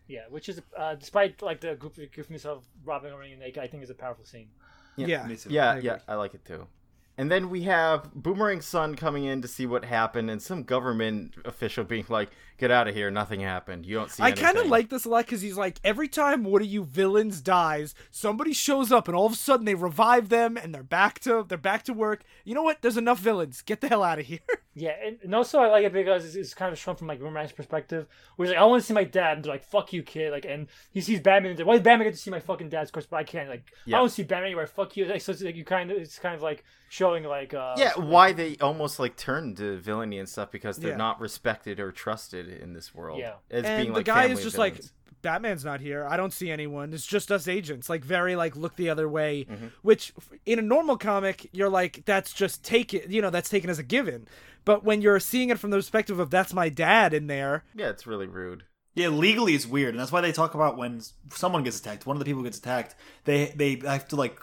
Yeah, 0.07 0.21
which 0.29 0.49
is 0.49 0.61
uh, 0.77 0.95
despite 0.95 1.41
like 1.41 1.61
the 1.61 1.75
goof- 1.75 1.95
goofiness 1.95 2.45
of 2.45 2.63
Robin 2.83 3.13
running 3.13 3.39
naked, 3.39 3.63
I 3.63 3.67
think 3.67 3.83
is 3.83 3.89
a 3.89 3.95
powerful 3.95 4.25
scene. 4.25 4.49
Yeah. 4.95 5.25
Me 5.25 5.35
too. 5.35 5.49
Yeah, 5.49 5.71
I 5.71 5.79
yeah, 5.79 5.99
I 6.07 6.15
like 6.15 6.33
it 6.33 6.45
too. 6.45 6.67
And 7.17 7.31
then 7.31 7.49
we 7.49 7.63
have 7.63 8.09
Boomerang's 8.13 8.65
son 8.65 8.95
coming 8.95 9.23
in 9.23 9.41
to 9.41 9.47
see 9.47 9.65
what 9.65 9.85
happened, 9.85 10.29
and 10.29 10.41
some 10.41 10.63
government 10.63 11.35
official 11.45 11.85
being 11.85 12.05
like, 12.09 12.29
"Get 12.57 12.71
out 12.71 12.89
of 12.89 12.95
here! 12.95 13.09
Nothing 13.09 13.39
happened. 13.39 13.85
You 13.85 13.95
don't 13.95 14.11
see." 14.11 14.21
I 14.21 14.31
kind 14.33 14.57
of 14.57 14.67
like 14.67 14.89
this 14.89 15.05
a 15.05 15.09
lot 15.09 15.25
because 15.25 15.41
he's 15.41 15.57
like, 15.57 15.79
every 15.83 16.09
time 16.09 16.43
one 16.43 16.61
of 16.61 16.67
you 16.67 16.83
villains 16.83 17.39
dies, 17.39 17.95
somebody 18.11 18.51
shows 18.51 18.91
up 18.91 19.07
and 19.07 19.15
all 19.15 19.25
of 19.25 19.31
a 19.31 19.37
sudden 19.37 19.65
they 19.65 19.75
revive 19.75 20.27
them 20.27 20.57
and 20.57 20.75
they're 20.75 20.83
back 20.83 21.19
to 21.19 21.45
they're 21.47 21.57
back 21.57 21.83
to 21.83 21.93
work. 21.93 22.23
You 22.43 22.53
know 22.53 22.63
what? 22.63 22.81
There's 22.81 22.97
enough 22.97 23.19
villains. 23.19 23.61
Get 23.61 23.79
the 23.79 23.87
hell 23.87 24.03
out 24.03 24.19
of 24.19 24.25
here. 24.25 24.39
Yeah, 24.77 24.91
and, 25.01 25.17
and 25.23 25.33
also 25.33 25.59
I 25.59 25.69
like 25.69 25.85
it 25.85 25.93
because 25.93 26.25
it's, 26.25 26.35
it's 26.35 26.53
kind 26.53 26.73
of 26.73 26.77
shown 26.77 26.97
from 26.97 27.07
like 27.07 27.21
Boomerang's 27.21 27.53
perspective, 27.53 28.07
where 28.35 28.45
he's 28.45 28.53
like, 28.53 28.61
I 28.61 28.65
want 28.65 28.81
to 28.81 28.85
see 28.85 28.93
my 28.93 29.05
dad, 29.05 29.37
and 29.37 29.45
they're 29.45 29.53
like, 29.53 29.63
"Fuck 29.63 29.93
you, 29.93 30.03
kid!" 30.03 30.33
Like, 30.33 30.43
and 30.43 30.67
he 30.91 30.99
sees 30.99 31.21
Batman, 31.21 31.51
and 31.51 31.59
they're, 31.59 31.65
why 31.65 31.75
did 31.75 31.83
Batman 31.83 32.07
get 32.07 32.11
to 32.15 32.19
see 32.19 32.29
my 32.29 32.41
fucking 32.41 32.67
dad's 32.67 32.91
course, 32.91 33.05
but 33.05 33.15
I 33.15 33.23
can't? 33.23 33.47
Like, 33.47 33.63
Yeah. 33.85 33.95
I 33.95 33.99
don't 34.01 34.09
see 34.09 34.23
Batman 34.23 34.47
anywhere. 34.47 34.67
Fuck 34.67 34.97
you! 34.97 35.05
Like, 35.05 35.21
so 35.21 35.31
it's 35.31 35.41
like 35.41 35.55
you 35.55 35.63
kind 35.63 35.91
of, 35.91 35.97
it's 35.97 36.19
kind 36.19 36.35
of 36.35 36.41
like 36.41 36.65
showing 36.89 37.23
like, 37.23 37.53
uh, 37.53 37.75
yeah, 37.77 37.93
why 37.97 38.31
they 38.31 38.57
almost 38.61 38.99
like 38.99 39.15
turn 39.17 39.55
to 39.55 39.77
villainy 39.77 40.17
and 40.19 40.27
stuff 40.29 40.51
because 40.51 40.77
they're 40.77 40.91
Yeah. 40.91 40.97
not 40.97 41.19
respected 41.19 41.79
or 41.79 41.91
trusted 41.91 42.47
in 42.47 42.73
this 42.73 42.93
world. 42.93 43.19
Yeah. 43.19 43.33
as 43.51 43.63
and 43.65 43.81
being 43.81 43.91
the 43.93 43.97
like 43.99 44.05
guy 44.05 44.25
is 44.25 44.43
just 44.43 44.55
villains. 44.55 44.75
like, 44.77 44.91
Batman's 45.21 45.65
not 45.65 45.81
here. 45.81 46.05
I 46.07 46.17
don't 46.17 46.31
see 46.31 46.51
anyone. 46.51 46.93
It's 46.93 47.05
just 47.05 47.31
us 47.31 47.47
agents. 47.47 47.89
Like 47.89 48.03
very 48.05 48.35
like 48.35 48.55
look 48.55 48.75
the 48.75 48.89
other 48.89 49.09
way. 49.09 49.45
Mm-hmm. 49.49 49.67
Which 49.81 50.13
in 50.45 50.59
a 50.59 50.61
normal 50.61 50.97
comic, 50.97 51.49
you're 51.51 51.69
like 51.69 52.03
that's 52.05 52.31
just 52.31 52.63
take 52.63 52.93
it. 52.93 53.09
You 53.09 53.23
know, 53.23 53.31
that's 53.31 53.49
taken 53.49 53.69
as 53.71 53.79
a 53.79 53.83
given. 53.83 54.27
But 54.65 54.83
when 54.83 55.01
you're 55.01 55.19
seeing 55.19 55.49
it 55.49 55.57
from 55.59 55.71
the 55.71 55.77
perspective 55.77 56.19
of 56.19 56.29
that's 56.29 56.53
my 56.53 56.69
dad 56.69 57.13
in 57.13 57.25
there, 57.27 57.63
yeah, 57.73 57.89
it's 57.89 58.05
really 58.05 58.27
rude. 58.27 58.65
Yeah, 58.93 59.07
legally 59.09 59.55
it's 59.55 59.65
weird, 59.65 59.89
and 59.95 59.99
that's 59.99 60.11
why 60.11 60.21
they 60.21 60.31
talk 60.31 60.53
about 60.53 60.77
when 60.77 61.01
someone 61.31 61.63
gets 61.63 61.79
attacked. 61.79 62.05
One 62.05 62.15
of 62.15 62.19
the 62.19 62.25
people 62.25 62.43
gets 62.43 62.59
attacked, 62.59 62.93
they 63.23 63.51
they 63.55 63.81
have 63.83 64.07
to 64.09 64.15
like 64.15 64.39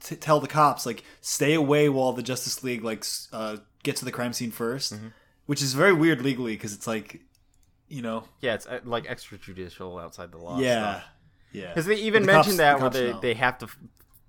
t- 0.00 0.16
tell 0.16 0.40
the 0.40 0.46
cops 0.48 0.86
like 0.86 1.02
stay 1.20 1.54
away 1.54 1.88
while 1.88 2.12
the 2.12 2.22
Justice 2.22 2.62
League 2.64 2.82
like 2.84 3.04
uh, 3.32 3.56
gets 3.82 4.00
to 4.00 4.04
the 4.04 4.12
crime 4.12 4.32
scene 4.32 4.52
1st 4.52 5.12
which 5.46 5.62
is 5.62 5.74
very 5.74 5.92
weird 5.92 6.22
legally 6.22 6.54
because 6.54 6.74
it's 6.74 6.86
like, 6.88 7.20
you 7.88 8.02
know, 8.02 8.24
Yeah, 8.40 8.54
it's 8.54 8.66
uh, 8.66 8.80
like 8.84 9.04
extrajudicial 9.06 10.02
outside 10.02 10.32
the 10.32 10.38
law. 10.38 10.58
yeah, 10.58 11.02
yeah. 11.52 11.68
because 11.68 11.86
they 11.86 11.94
even 11.96 12.22
the 12.26 12.32
cops- 12.32 12.46
mentioned 12.48 12.58
that 12.58 12.76
the 12.78 12.82
where 12.82 12.90
they, 12.90 13.12
know. 13.12 13.20
they 13.20 13.34
have 13.34 13.58
to 13.58 13.66
f- 13.66 13.78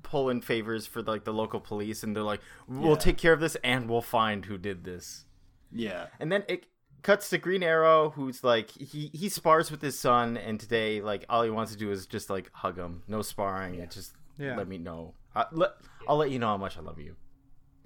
pull 0.03 0.29
in 0.29 0.41
favors 0.41 0.85
for 0.85 1.01
like 1.01 1.23
the 1.23 1.33
local 1.33 1.59
police, 1.59 2.03
and 2.03 2.15
they're 2.15 2.21
like, 2.23 2.41
"We'll 2.67 2.91
Yeah. 2.91 2.97
take 2.97 3.17
care 3.17 3.33
of 3.33 3.39
this, 3.39 3.57
and 3.63 3.89
we'll 3.89 4.01
find 4.03 4.45
who 4.45 4.57
did 4.59 4.83
this." 4.83 5.25
yeah. 5.71 6.05
And 6.19 6.31
then 6.31 6.43
it 6.47 6.65
cuts 7.01 7.29
to 7.31 7.37
Green 7.39 7.63
Arrow, 7.63 8.11
who's 8.11 8.43
like 8.43 8.69
he 8.69 9.09
he 9.13 9.27
spars 9.27 9.71
with 9.71 9.81
his 9.81 9.97
son, 9.99 10.37
and 10.37 10.59
today 10.59 11.01
like 11.01 11.25
all 11.27 11.41
he 11.43 11.49
wants 11.49 11.71
to 11.71 11.77
do 11.79 11.89
is 11.91 12.05
just 12.05 12.29
like 12.29 12.51
hug 12.53 12.77
him, 12.77 13.01
no 13.07 13.21
sparring, 13.23 13.79
and 13.81 13.89
just 13.91 14.13
Yeah. 14.37 14.55
let 14.55 14.67
me 14.67 14.77
know. 14.77 15.13
I, 15.35 15.45
let, 15.51 15.71
I'll 16.07 16.17
let 16.17 16.31
you 16.31 16.39
know 16.39 16.47
how 16.47 16.57
much 16.57 16.77
I 16.77 16.81
love 16.81 16.99
you. 16.99 17.15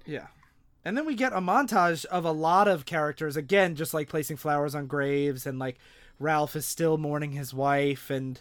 Yeah. 0.06 0.26
And 0.84 0.96
then 0.96 1.06
we 1.06 1.14
get 1.14 1.32
a 1.32 1.40
montage 1.40 2.04
of 2.06 2.24
a 2.24 2.32
lot 2.32 2.66
of 2.66 2.84
characters, 2.84 3.36
again, 3.36 3.76
just 3.76 3.94
like 3.94 4.08
placing 4.08 4.36
flowers 4.36 4.74
on 4.74 4.86
graves, 4.86 5.46
and 5.46 5.58
like 5.58 5.78
Ralph 6.18 6.56
is 6.56 6.66
still 6.66 6.98
mourning 6.98 7.32
his 7.32 7.54
wife. 7.54 8.10
And, 8.10 8.40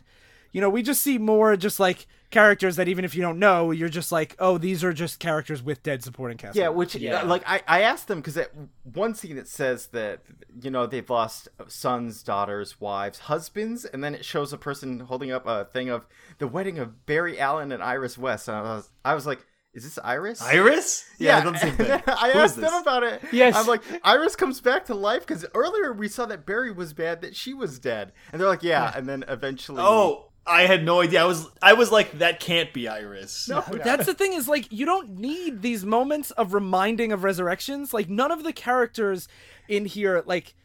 you 0.52 0.60
know, 0.60 0.69
we 0.69 0.82
just 0.82 1.02
see 1.02 1.17
more 1.17 1.56
just 1.56 1.80
like 1.80 2.08
characters 2.32 2.78
that 2.78 2.88
even 2.88 3.06
if 3.06 3.13
you 3.13 3.22
don't 3.22 3.38
know, 3.39 3.72
you're 3.72 3.89
just 3.89 4.12
like, 4.12 4.36
oh, 4.39 4.58
these 4.58 4.84
are 4.84 4.94
just 4.94 5.20
characters 5.20 5.62
with 5.62 5.84
dead 5.84 6.04
supporting 6.04 6.38
cast. 6.38 6.56
Yeah, 6.56 6.65
members. 6.65 6.78
which 6.78 6.96
Yeah. 6.96 7.22
Uh, 7.22 7.26
like 7.28 7.44
I 7.46 7.62
I 7.67 7.82
asked 7.82 8.08
them 8.08 8.20
because 8.20 8.38
at 8.38 8.52
one 8.84 9.13
scene 9.13 9.38
it 9.38 9.48
says 9.48 9.88
that 9.88 10.22
you 10.62 10.72
know 10.72 10.88
they've 10.88 11.10
lost 11.10 11.50
sons, 11.67 12.24
daughters, 12.24 12.80
wives, 12.82 13.20
husbands, 13.20 13.86
and 13.86 14.04
then 14.04 14.15
it 14.15 14.26
shows 14.26 14.52
a 14.54 14.58
person 14.58 15.02
holding 15.02 15.32
up 15.32 15.46
a 15.46 15.65
thing 15.65 15.89
of 15.89 16.08
the 16.39 16.48
wedding 16.48 16.80
of 16.80 17.06
Barry 17.06 17.39
Allen 17.39 17.72
and 17.72 17.84
Iris 17.84 18.17
West, 18.17 18.48
and 18.48 18.58
I 18.58 18.62
was 18.62 18.89
I 19.06 19.13
was 19.13 19.26
like, 19.28 19.46
is 19.74 19.84
this 19.84 19.98
Iris? 20.04 20.41
Iris? 20.41 21.06
Yeah, 21.17 21.38
I 21.38 21.41
thought 21.41 21.54
the 21.54 21.60
same 21.60 21.70
and 21.70 21.78
thing. 21.78 21.88
then 21.88 22.04
I 22.08 22.32
Who 22.32 22.39
is 22.39 22.52
asked 22.52 22.56
them 22.62 22.74
about 22.74 23.04
it. 23.04 23.22
Yes. 23.32 23.56
I'm 23.56 23.67
like, 23.67 23.82
Iris 24.04 24.36
comes 24.36 24.60
back 24.60 24.86
to 24.86 24.96
life 24.96 25.26
because 25.26 25.46
earlier 25.54 25.94
we 25.94 26.08
saw 26.10 26.26
that 26.26 26.46
Barry 26.46 26.72
was 26.72 26.94
bad, 26.94 27.22
that 27.22 27.36
she 27.36 27.54
was 27.54 27.80
dead, 27.80 28.12
and 28.32 28.41
they're 28.41 28.50
like, 28.50 28.63
yeah, 28.63 28.91
and 28.96 29.08
then 29.08 29.24
eventually, 29.30 29.82
Oh, 29.82 30.31
I 30.45 30.63
had 30.63 30.84
no 30.84 31.01
idea. 31.01 31.21
I 31.21 31.25
was 31.25 31.47
I 31.62 31.73
was 31.73 31.91
like, 31.91 32.17
that 32.19 32.39
can't 32.39 32.73
be 32.73 32.88
Iris. 32.88 33.47
No. 33.47 33.62
That's 33.62 34.06
the 34.08 34.13
thing 34.13 34.34
is 34.34 34.47
like 34.47 34.71
you 34.71 34.86
don't 34.86 35.17
need 35.19 35.62
these 35.62 35.86
moments 35.86 36.32
of 36.32 36.54
reminding 36.54 37.12
of 37.12 37.23
resurrections. 37.23 37.93
Like 37.93 38.10
none 38.10 38.32
of 38.32 38.43
the 38.43 38.51
characters 38.54 39.27
in 39.67 39.86
here 39.86 40.23
like 40.25 40.56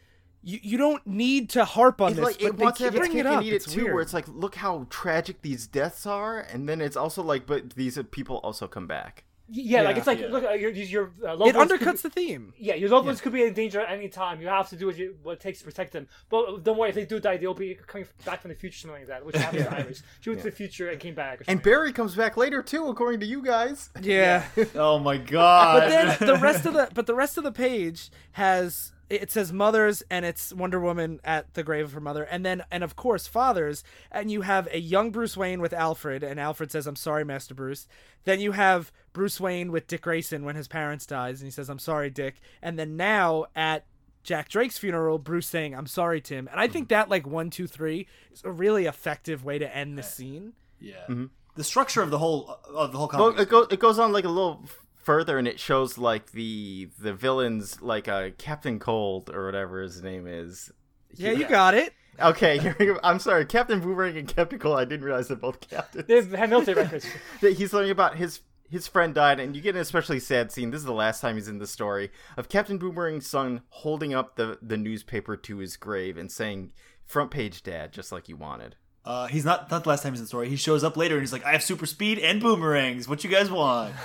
you, 0.42 0.58
you 0.62 0.78
don't 0.78 1.06
need 1.06 1.50
to 1.50 1.64
harp 1.64 2.00
on 2.00 2.12
It's 2.12 2.16
this. 2.16 2.24
like 2.24 2.38
but 2.38 2.46
it 2.46 2.56
they 2.56 2.64
wants 2.64 2.78
to 2.78 2.84
have 2.84 2.94
its 2.94 2.98
bring 3.00 3.10
cake 3.12 3.20
it 3.20 3.26
and 3.26 3.36
up. 3.36 3.42
eat 3.44 3.52
it 3.52 3.56
It's 3.56 3.72
too, 3.72 3.82
weird. 3.82 3.94
where 3.94 4.02
it's 4.02 4.14
like, 4.14 4.28
look 4.28 4.54
how 4.54 4.86
tragic 4.90 5.42
these 5.42 5.66
deaths 5.66 6.06
are, 6.06 6.38
and 6.40 6.68
then 6.68 6.80
it's 6.80 6.96
also 6.96 7.22
like, 7.22 7.46
but 7.46 7.70
these 7.70 7.98
people 8.12 8.36
also 8.38 8.66
come 8.66 8.86
back. 8.86 9.24
Yeah, 9.48 9.82
like 9.82 9.96
it's 9.96 10.06
like 10.08 10.18
Yeah. 10.20 10.26
look, 10.28 10.42
uh, 10.44 10.50
your 10.50 10.70
your 10.70 11.12
uh, 11.24 11.36
loved 11.36 11.50
it 11.50 11.56
ones 11.56 11.70
could 11.70 11.80
undercuts 11.80 12.02
be- 12.02 12.08
the 12.08 12.10
theme. 12.10 12.52
Yeah, 12.58 12.74
your 12.74 12.88
loved 12.88 13.06
ones 13.06 13.20
could 13.20 13.32
be 13.32 13.44
in 13.44 13.54
danger 13.54 13.80
at 13.80 13.92
any 13.92 14.08
time. 14.08 14.40
You 14.40 14.48
have 14.48 14.68
to 14.70 14.76
do 14.76 14.86
what, 14.86 14.96
you, 14.98 15.16
what 15.22 15.32
it 15.34 15.40
takes 15.40 15.60
to 15.60 15.64
protect 15.64 15.92
them. 15.92 16.08
But 16.28 16.64
don't 16.64 16.76
worry, 16.76 16.88
if 16.88 16.96
they 16.96 17.04
do 17.04 17.20
die, 17.20 17.36
they'll 17.36 17.54
be 17.54 17.76
coming 17.86 18.08
back 18.24 18.42
from 18.42 18.48
the 18.50 18.56
future, 18.56 18.78
something 18.78 18.98
like 19.00 19.08
that, 19.08 19.24
which 19.24 19.36
happened 19.36 19.64
to 19.64 19.72
Iris. 19.78 20.02
She 20.20 20.30
went 20.30 20.42
to 20.42 20.50
the 20.50 20.56
future 20.56 20.88
and 20.90 20.98
came 20.98 21.14
back. 21.14 21.42
Or 21.42 21.44
And. 21.46 21.62
Barry 21.62 21.92
comes 21.92 22.14
back 22.16 22.36
later 22.36 22.60
too, 22.62 22.88
according 22.88 23.20
to 23.20 23.26
you 23.26 23.42
guys. 23.42 23.90
Yeah. 24.02 24.44
Oh 24.74 24.98
my 24.98 25.16
god. 25.16 25.80
but 25.80 25.88
then 25.88 26.26
the 26.26 26.36
rest 26.36 26.66
of 26.66 26.74
the 26.74 26.88
but 26.94 27.06
the 27.06 27.14
rest 27.14 27.38
of 27.38 27.44
the 27.44 27.52
page 27.52 28.10
has 28.32 28.92
it 29.08 29.30
says 29.30 29.52
mothers 29.52 30.02
and 30.10 30.24
it's 30.24 30.52
Wonder 30.52 30.80
Woman 30.80 31.20
at 31.22 31.54
the 31.54 31.62
grave 31.62 31.84
of 31.84 31.92
her 31.92 32.00
mother. 32.00 32.24
And 32.24 32.44
then 32.44 32.64
and 32.70 32.82
of 32.82 32.96
course 32.96 33.26
fathers. 33.26 33.84
And 34.10 34.30
you 34.30 34.42
have 34.42 34.66
a 34.72 34.78
young 34.80 35.10
Bruce 35.10 35.36
Wayne 35.36 35.60
with 35.60 35.72
Alfred. 35.72 36.22
And 36.22 36.40
Alfred 36.40 36.70
says 36.72 36.86
I'm 36.86 36.96
sorry 36.96 37.24
Master 37.24 37.54
Bruce. 37.54 37.86
Then 38.24 38.40
you 38.40 38.52
have 38.52 38.90
Bruce 39.12 39.40
Wayne 39.40 39.70
with 39.70 39.86
Dick 39.86 40.02
Grayson 40.02 40.44
when 40.44 40.56
his 40.56 40.68
parents 40.68 41.06
dies. 41.06 41.40
And 41.40 41.46
he 41.46 41.52
says 41.52 41.68
I'm 41.68 41.78
sorry 41.78 42.10
Dick. 42.10 42.40
And 42.60 42.78
then 42.78 42.96
now 42.96 43.46
at 43.54 43.84
Jack 44.24 44.48
Drake's 44.48 44.76
funeral 44.78 45.18
Bruce 45.18 45.46
saying 45.46 45.74
I'm 45.74 45.86
sorry 45.86 46.20
Tim. 46.20 46.48
And 46.50 46.58
I 46.58 46.66
think 46.66 46.88
that 46.88 47.08
like 47.08 47.26
one 47.26 47.48
two 47.50 47.68
three 47.68 48.08
is 48.32 48.42
a 48.44 48.50
really 48.50 48.86
effective 48.86 49.44
way 49.44 49.58
to 49.58 49.76
end 49.76 49.96
the 49.96 50.02
eh, 50.02 50.06
scene. 50.06 50.52
yeah. 50.80 50.94
Mm-hmm. 51.08 51.26
The 51.54 51.64
structure 51.64 52.02
of 52.02 52.10
the 52.10 52.18
whole 52.18 52.58
of 52.74 52.92
the 52.92 52.98
whole 52.98 53.08
Well, 53.14 53.30
comic. 53.30 53.40
it 53.40 53.48
goes 53.48 53.66
it 53.70 53.78
goes 53.80 53.98
on 53.98 54.12
like 54.12 54.24
a 54.24 54.28
little 54.28 54.60
f- 54.64 54.76
further, 55.06 55.38
and 55.38 55.48
it 55.48 55.58
shows 55.58 55.96
like 55.96 56.32
the 56.32 56.90
the 56.98 57.14
villains, 57.14 57.80
like 57.80 58.08
uh, 58.08 58.30
Captain 58.36 58.78
Cold 58.78 59.30
or 59.32 59.46
whatever 59.46 59.80
his 59.80 60.02
name 60.02 60.26
is. 60.26 60.70
yeah 61.14 61.30
you 61.30 61.46
got 61.48 61.74
it 61.74 61.94
Okay, 62.20 62.58
here 62.64 62.74
we 62.78 62.86
go. 62.86 62.98
I'm 63.02 63.18
sorry, 63.18 63.44
Captain 63.44 63.80
Boomerang 63.80 64.16
and 64.16 64.26
Captain 64.28 64.58
Cold. 64.58 64.78
I 64.78 64.84
didn't 64.84 65.04
realize 65.04 65.28
they're 65.28 65.36
both 65.36 65.60
captains. 65.68 66.06
they 66.06 66.16
have 66.36 66.50
military 66.50 66.74
records. 66.82 67.06
that 67.40 67.52
he's 67.54 67.72
learning 67.72 67.90
about 67.90 68.16
his 68.16 68.40
his 68.68 68.88
friend 68.88 69.14
died, 69.14 69.38
and 69.38 69.54
you 69.54 69.62
get 69.62 69.76
an 69.76 69.80
especially 69.80 70.18
sad 70.18 70.50
scene. 70.50 70.70
This 70.70 70.80
is 70.80 70.86
the 70.86 70.92
last 70.92 71.20
time 71.20 71.36
he's 71.36 71.46
in 71.46 71.58
the 71.58 71.66
story 71.68 72.10
of 72.36 72.48
Captain 72.48 72.78
Boomerang's 72.78 73.26
son 73.28 73.62
holding 73.68 74.14
up 74.14 74.36
the 74.36 74.58
the 74.62 74.76
newspaper 74.76 75.36
to 75.36 75.58
his 75.58 75.76
grave 75.76 76.16
and 76.16 76.32
saying, 76.32 76.72
"Front 77.04 77.30
page, 77.30 77.62
Dad, 77.62 77.92
just 77.92 78.12
like 78.12 78.28
you 78.28 78.36
wanted." 78.36 78.76
Uh, 79.04 79.26
he's 79.28 79.44
not 79.44 79.70
not 79.70 79.84
the 79.84 79.88
last 79.88 80.02
time 80.02 80.12
he's 80.14 80.20
in 80.20 80.24
the 80.24 80.28
story. 80.28 80.48
He 80.48 80.56
shows 80.56 80.82
up 80.82 80.96
later 80.96 81.14
and 81.14 81.22
he's 81.22 81.32
like, 81.32 81.44
I 81.44 81.52
have 81.52 81.62
super 81.62 81.86
speed 81.86 82.18
and 82.18 82.40
boomerangs. 82.40 83.08
What 83.08 83.22
you 83.22 83.30
guys 83.30 83.50
want? 83.50 83.94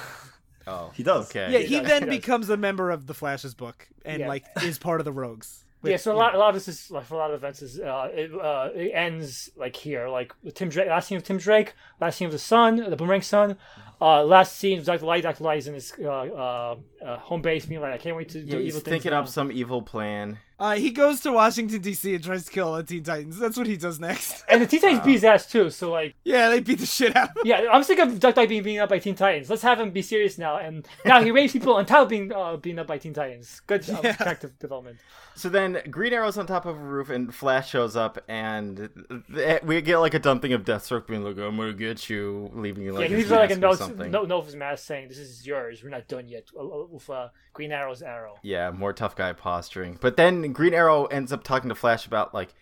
Oh, 0.67 0.91
He 0.93 1.03
does. 1.03 1.29
Okay. 1.29 1.51
yeah 1.51 1.59
he 1.59 1.79
does, 1.79 1.87
then 1.87 2.03
he 2.11 2.17
becomes 2.17 2.49
a 2.49 2.57
member 2.57 2.91
of 2.91 3.07
the 3.07 3.13
Flash's 3.13 3.53
book 3.53 3.87
and 4.05 4.19
Yeah. 4.21 4.27
like 4.27 4.45
is 4.63 4.77
part 4.77 5.01
of 5.01 5.05
the 5.05 5.11
Rogues 5.11 5.63
yeah, 5.83 5.97
so 5.97 6.13
a 6.13 6.15
lot, 6.15 6.35
a 6.35 6.37
lot 6.37 6.49
of 6.49 6.53
this 6.53 6.67
is 6.67 6.91
like 6.91 7.05
for 7.05 7.15
a 7.15 7.17
lot 7.17 7.31
of 7.31 7.37
events 7.37 7.63
is 7.63 7.79
uh, 7.79 8.07
it, 8.13 8.31
uh, 8.39 8.69
it 8.75 8.91
ends 8.93 9.49
like 9.55 9.75
here, 9.75 10.07
like 10.09 10.31
with 10.43 10.53
Tim 10.53 10.69
Drake. 10.69 10.87
Last 10.87 11.07
scene 11.07 11.17
of 11.17 11.23
Tim 11.23 11.39
Drake, 11.39 11.73
last 11.99 12.17
scene 12.17 12.27
of 12.27 12.31
the 12.31 12.37
Son, 12.37 12.75
the 12.87 12.95
Boomerang 12.95 13.23
Son. 13.23 13.57
Uh, 13.99 14.23
last 14.23 14.57
scene 14.57 14.77
of 14.77 14.85
Dr. 14.85 15.07
Light. 15.07 15.23
Dr. 15.23 15.43
Light 15.43 15.57
is 15.57 15.67
in 15.67 15.73
his 15.73 15.91
uh, 15.93 16.75
uh, 17.05 17.17
home 17.17 17.41
base, 17.41 17.65
being 17.65 17.81
like, 17.81 17.93
I 17.93 17.97
can't 17.97 18.15
wait 18.15 18.29
to 18.29 18.39
Yeah, 18.39 18.51
do 18.51 18.57
he's 18.59 18.67
evil 18.69 18.81
things. 18.81 18.91
thinking 18.93 19.11
now. 19.11 19.19
up 19.21 19.27
some 19.27 19.51
evil 19.51 19.81
plan. 19.81 20.37
Uh, 20.59 20.75
he 20.75 20.91
goes 20.91 21.21
to 21.21 21.31
Washington 21.31 21.81
D.C. 21.81 22.13
and 22.13 22.23
tries 22.23 22.45
to 22.45 22.51
kill 22.51 22.67
all 22.67 22.75
the 22.77 22.83
Teen 22.83 23.01
Titans. 23.03 23.39
That's 23.39 23.57
what 23.57 23.65
he 23.65 23.77
does 23.77 23.99
next. 23.99 24.43
And 24.47 24.61
the 24.61 24.67
Teen 24.67 24.79
Titans 24.79 25.03
beat 25.03 25.13
his 25.13 25.23
ass 25.23 25.47
too. 25.51 25.71
So 25.71 25.89
like, 25.91 26.13
yeah, 26.23 26.49
they 26.49 26.59
beat 26.59 26.77
the 26.77 26.85
shit 26.85 27.15
out 27.15 27.31
of 27.31 27.37
him. 27.37 27.43
yeah, 27.45 27.65
I'm 27.71 27.81
sick 27.83 27.97
of 27.97 28.19
Dr. 28.19 28.41
Light 28.41 28.49
being 28.49 28.61
beaten 28.61 28.79
up 28.83 28.89
by 28.89 28.99
Teen 28.99 29.15
Titans. 29.15 29.49
Let's 29.49 29.63
have 29.63 29.79
him 29.79 29.89
be 29.89 30.03
serious 30.03 30.37
now. 30.37 30.57
And 30.57 30.87
now 31.03 31.23
he 31.23 31.31
raised 31.31 31.53
people 31.53 31.73
on 31.73 31.87
top 31.87 32.03
of 32.03 32.09
being 32.09 32.31
uh, 32.31 32.57
beaten 32.57 32.77
up 32.77 32.85
by 32.85 32.99
Teen 32.99 33.15
Titans. 33.15 33.59
Good 33.65 33.89
uh, 33.89 34.13
character 34.13 34.51
development. 34.59 34.99
So 35.33 35.49
then 35.49 35.81
Green 35.89 36.13
Arrow's 36.13 36.37
on 36.37 36.45
top 36.45 36.67
of 36.67 36.75
a 36.75 36.79
roof 36.79 37.09
and 37.09 37.33
Flash 37.33 37.71
shows 37.71 37.95
up 37.95 38.19
and 38.27 38.89
th- 39.33 39.63
we 39.63 39.81
get 39.81 39.97
like 39.97 40.13
a 40.13 40.19
dumping 40.19 40.53
of 40.53 40.63
Deathstroke 40.63 41.07
being 41.07 41.23
like, 41.23 41.37
I'm 41.39 41.57
gonna 41.57 41.73
get 41.73 42.07
you, 42.07 42.51
leaving 42.53 42.83
you 42.83 42.91
Yeah, 42.93 42.99
like 42.99 43.07
he 43.07 43.15
a 43.15 43.17
leaves 43.17 43.31
like 43.31 43.49
a 43.49 43.55
mask 43.55 43.57
or 43.57 43.61
note, 43.67 43.77
something. 43.79 44.11
note, 44.11 44.27
note 44.27 44.39
of 44.39 44.45
his 44.45 44.55
mask 44.55 44.85
saying, 44.85 45.07
"This 45.07 45.17
is 45.17 45.47
yours. 45.47 45.81
We're 45.83 45.89
not 45.89 46.07
done 46.07 46.27
yet." 46.27 46.43
With 46.91 47.09
uh, 47.09 47.29
Green 47.53 47.71
Arrow's 47.71 48.01
arrow. 48.01 48.35
Yeah, 48.43 48.71
more 48.71 48.93
tough 48.93 49.15
guy 49.15 49.33
posturing. 49.33 49.97
But 49.99 50.17
then 50.17 50.51
Green 50.51 50.73
Arrow 50.73 51.05
ends 51.05 51.31
up 51.31 51.43
talking 51.43 51.69
to 51.69 51.75
Flash 51.75 52.05
about 52.05 52.33
like, 52.33 52.53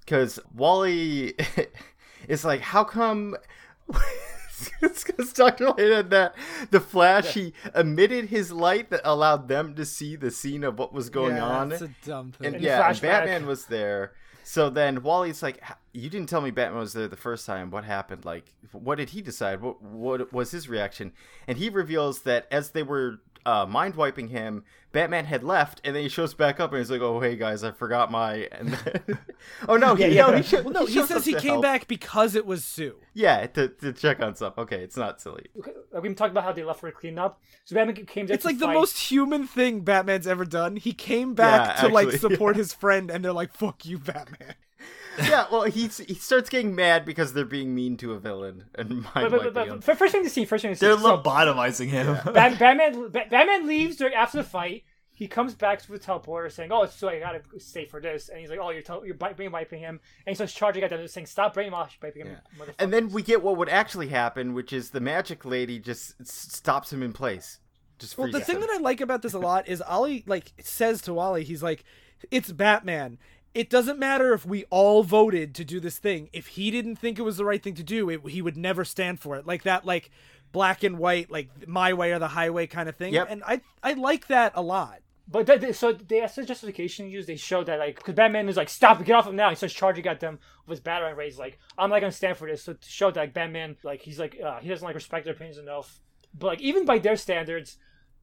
because 0.00 0.38
Wally 0.54 1.34
is 2.28 2.44
like, 2.44 2.60
how 2.60 2.84
come? 2.84 3.36
It's 4.80 5.04
because 5.04 5.32
Doctor 5.32 5.70
Light 5.70 5.90
had 5.90 6.10
that 6.10 6.34
the 6.70 6.80
Flash 6.80 7.34
he 7.34 7.52
emitted 7.74 8.26
his 8.26 8.52
light 8.52 8.90
that 8.90 9.00
allowed 9.04 9.48
them 9.48 9.74
to 9.74 9.84
see 9.84 10.16
the 10.16 10.30
scene 10.30 10.64
of 10.64 10.78
what 10.78 10.92
was 10.92 11.10
going 11.10 11.36
yeah, 11.36 11.44
on. 11.44 11.68
That's 11.70 11.82
a 11.82 11.90
dumb 12.04 12.32
thing. 12.32 12.46
And 12.46 12.56
And 12.56 12.64
yeah, 12.64 12.88
and. 12.88 13.00
Batman 13.00 13.46
was 13.46 13.66
there. 13.66 14.12
So 14.44 14.70
then 14.70 15.02
Wally's 15.02 15.42
like, 15.42 15.62
"You 15.92 16.10
didn't 16.10 16.28
tell 16.28 16.40
me 16.40 16.50
Batman 16.50 16.80
was 16.80 16.92
there 16.92 17.08
the 17.08 17.16
first 17.16 17.46
time. 17.46 17.70
What 17.70 17.84
happened? 17.84 18.24
Like, 18.24 18.52
what 18.72 18.96
did 18.96 19.10
he 19.10 19.22
decide? 19.22 19.60
What 19.60 19.80
what 19.82 20.32
was 20.32 20.50
his 20.50 20.68
reaction?" 20.68 21.12
And 21.46 21.58
he 21.58 21.68
reveals 21.68 22.22
that 22.22 22.48
as 22.50 22.70
they 22.70 22.82
were 22.82 23.20
uh, 23.46 23.66
mind 23.66 23.94
wiping 23.96 24.28
him, 24.28 24.64
Batman 24.92 25.24
had 25.24 25.42
left, 25.42 25.80
and 25.84 25.96
then 25.96 26.02
he 26.02 26.08
shows 26.08 26.34
back 26.34 26.60
up 26.60 26.70
and 26.70 26.78
he's 26.78 26.90
like, 26.90 27.00
"Oh 27.00 27.20
hey 27.20 27.36
guys, 27.36 27.64
I 27.64 27.70
forgot 27.72 28.10
my." 28.10 28.48
And 28.52 28.68
then, 28.70 29.18
oh 29.68 29.76
no, 29.76 29.94
he, 29.94 30.08
Yeah, 30.08 30.26
no, 30.30 30.36
he, 30.36 30.42
sho- 30.42 30.62
well, 30.62 30.72
no, 30.72 30.86
he, 30.86 30.94
shows 30.94 31.08
says 31.08 31.24
he 31.24 31.32
came 31.34 31.52
help. 31.52 31.62
back 31.62 31.88
because 31.88 32.34
it 32.34 32.44
was 32.46 32.64
Sue. 32.64 32.96
Yeah, 33.14 33.46
to, 33.46 33.68
to 33.68 33.92
check 33.92 34.20
on 34.22 34.34
stuff. 34.36 34.58
Okay, 34.58 34.82
it's 34.82 34.96
not 34.96 35.20
silly. 35.20 35.46
Okay, 35.58 35.72
We've 35.92 36.02
been 36.02 36.12
about 36.30 36.44
how 36.44 36.52
they 36.52 36.62
left 36.64 36.80
for 36.80 36.88
a 36.88 36.92
cleanup. 36.92 37.40
So 37.64 37.74
Batman 37.74 38.04
came 38.06 38.26
It's 38.30 38.42
to 38.42 38.48
like 38.48 38.58
the 38.58 38.66
fight. 38.66 38.74
most 38.74 38.98
human 39.10 39.46
thing 39.46 39.80
Batman's 39.80 40.26
ever 40.26 40.44
done. 40.44 40.76
He 40.76 40.92
came 40.92 41.34
back 41.34 41.76
Yeah, 41.78 41.88
to 41.88 41.92
like 41.94 42.08
actually, 42.08 42.18
support 42.30 42.56
his 42.56 42.72
friend, 42.74 43.10
and 43.10 43.24
they're 43.24 43.32
like, 43.32 43.52
"Fuck 43.54 43.84
you, 43.86 43.98
Batman." 43.98 44.54
Yeah, 45.18 45.46
well, 45.50 45.62
he 45.62 45.82
he 45.88 46.14
starts 46.14 46.48
getting 46.48 46.74
mad 46.74 47.04
because 47.04 47.32
they're 47.32 47.44
being 47.44 47.74
mean 47.74 47.96
to 47.98 48.12
a 48.12 48.18
villain 48.18 48.64
and 48.74 49.02
mind 49.02 49.04
But, 49.14 49.32
wiping 49.32 49.38
but, 49.44 49.54
but, 49.54 49.68
him. 49.68 49.80
but, 49.84 49.98
first 49.98 50.12
thing 50.12 50.24
to 50.24 50.30
see, 50.30 50.44
first 50.44 50.62
thing 50.62 50.72
to 50.72 50.76
see. 50.76 50.86
They're 50.86 50.98
so, 50.98 51.18
lobotomizing 51.18 51.88
him. 51.88 52.14
Bat- 52.32 52.58
Batman, 52.58 53.10
Ba- 53.10 53.26
Batman 53.30 53.66
leaves 53.66 53.96
during 53.96 54.14
after 54.14 54.38
the 54.38 54.44
fight. 54.44 54.84
He 55.14 55.28
comes 55.28 55.54
back 55.54 55.82
with 55.88 56.02
the 56.02 56.06
teleporter 56.12 56.50
saying, 56.50 56.72
"Oh, 56.72 56.82
it's 56.82 56.94
so 56.96 57.08
I 57.08 57.20
gotta 57.20 57.42
stay 57.58 57.84
for 57.84 58.00
this." 58.00 58.28
And 58.30 58.40
he's 58.40 58.48
like, 58.48 58.58
"Oh, 58.60 58.70
you're 58.70 58.82
tel- 58.82 59.04
you're 59.04 59.14
bi- 59.14 59.34
brain 59.34 59.52
wiping 59.52 59.78
him." 59.80 60.00
And 60.26 60.32
he 60.32 60.34
starts 60.34 60.54
charging 60.54 60.82
at 60.82 60.90
them, 60.90 61.06
saying, 61.06 61.26
"Stop 61.26 61.54
brain 61.54 61.70
wash 61.70 61.98
him." 62.02 62.36
motherfuckers." 62.58 62.74
And 62.78 62.92
then 62.92 63.10
we 63.10 63.22
get 63.22 63.42
what 63.42 63.56
would 63.58 63.68
actually 63.68 64.08
happen, 64.08 64.54
which 64.54 64.72
is 64.72 64.90
the 64.90 65.00
magic 65.00 65.44
lady 65.44 65.78
just 65.78 66.26
stops 66.26 66.92
him 66.92 67.02
in 67.02 67.12
place. 67.12 67.58
Just 67.98 68.16
Well, 68.18 68.30
the 68.32 68.40
thing 68.40 68.56
him. 68.56 68.62
that 68.62 68.70
I 68.70 68.78
like 68.78 69.00
about 69.00 69.22
this 69.22 69.34
a 69.34 69.38
lot 69.38 69.68
is 69.68 69.80
Ollie 69.82 70.24
like 70.26 70.52
says 70.60 71.02
to 71.02 71.12
Wally, 71.14 71.44
he's 71.44 71.62
like, 71.62 71.84
"It's 72.30 72.50
Batman. 72.50 73.18
It 73.54 73.68
doesn't 73.68 73.98
matter 73.98 74.32
if 74.32 74.46
we 74.46 74.64
all 74.70 75.02
voted 75.02 75.54
to 75.56 75.64
do 75.64 75.78
this 75.78 75.98
thing. 75.98 76.30
If 76.32 76.48
he 76.48 76.70
didn't 76.70 76.96
think 76.96 77.18
it 77.18 77.22
was 77.22 77.36
the 77.36 77.44
right 77.44 77.62
thing 77.62 77.74
to 77.74 77.82
do, 77.82 78.08
it, 78.08 78.26
he 78.28 78.40
would 78.40 78.56
never 78.56 78.84
stand 78.84 79.20
for 79.20 79.36
it. 79.36 79.46
Like 79.46 79.64
that, 79.64 79.84
like 79.84 80.10
black 80.52 80.82
and 80.82 80.98
white, 80.98 81.30
like 81.30 81.66
my 81.68 81.92
way 81.92 82.12
or 82.12 82.18
the 82.18 82.28
highway 82.28 82.66
kind 82.66 82.88
of 82.88 82.96
thing. 82.96 83.12
Yep. 83.12 83.26
And 83.30 83.42
I 83.46 83.60
I 83.82 83.92
like 83.94 84.28
that 84.28 84.52
a 84.54 84.62
lot. 84.62 85.00
But 85.28 85.46
th- 85.46 85.60
th- 85.60 85.76
so 85.76 85.92
they 85.92 86.20
as 86.20 86.36
a 86.36 86.44
justification 86.44 87.08
used. 87.08 87.28
They 87.28 87.36
showed 87.36 87.66
that 87.66 87.78
like 87.78 87.96
because 87.96 88.14
Batman 88.14 88.48
is 88.48 88.56
like, 88.56 88.68
"Stop! 88.68 89.04
Get 89.04 89.14
off 89.14 89.26
him 89.26 89.36
now!" 89.36 89.50
He 89.50 89.56
starts 89.56 89.74
charging 89.74 90.06
at 90.06 90.20
them 90.20 90.38
with 90.66 90.78
his 90.78 90.84
batarang 90.84 91.16
rays. 91.16 91.38
Like, 91.38 91.58
I'm 91.78 91.90
not 91.90 92.00
gonna 92.00 92.12
stand 92.12 92.36
for 92.36 92.48
this. 92.48 92.64
So 92.64 92.74
to 92.74 92.88
show 92.88 93.10
that 93.10 93.20
like 93.20 93.34
Batman, 93.34 93.76
like 93.82 94.02
he's 94.02 94.18
like 94.18 94.38
uh, 94.44 94.58
he 94.60 94.68
doesn't 94.68 94.84
like 94.84 94.94
respect 94.94 95.24
their 95.24 95.34
opinions 95.34 95.58
enough. 95.58 96.00
But 96.38 96.46
like 96.48 96.60
even 96.60 96.84
by 96.84 96.98
their 96.98 97.16
standards, 97.16 97.78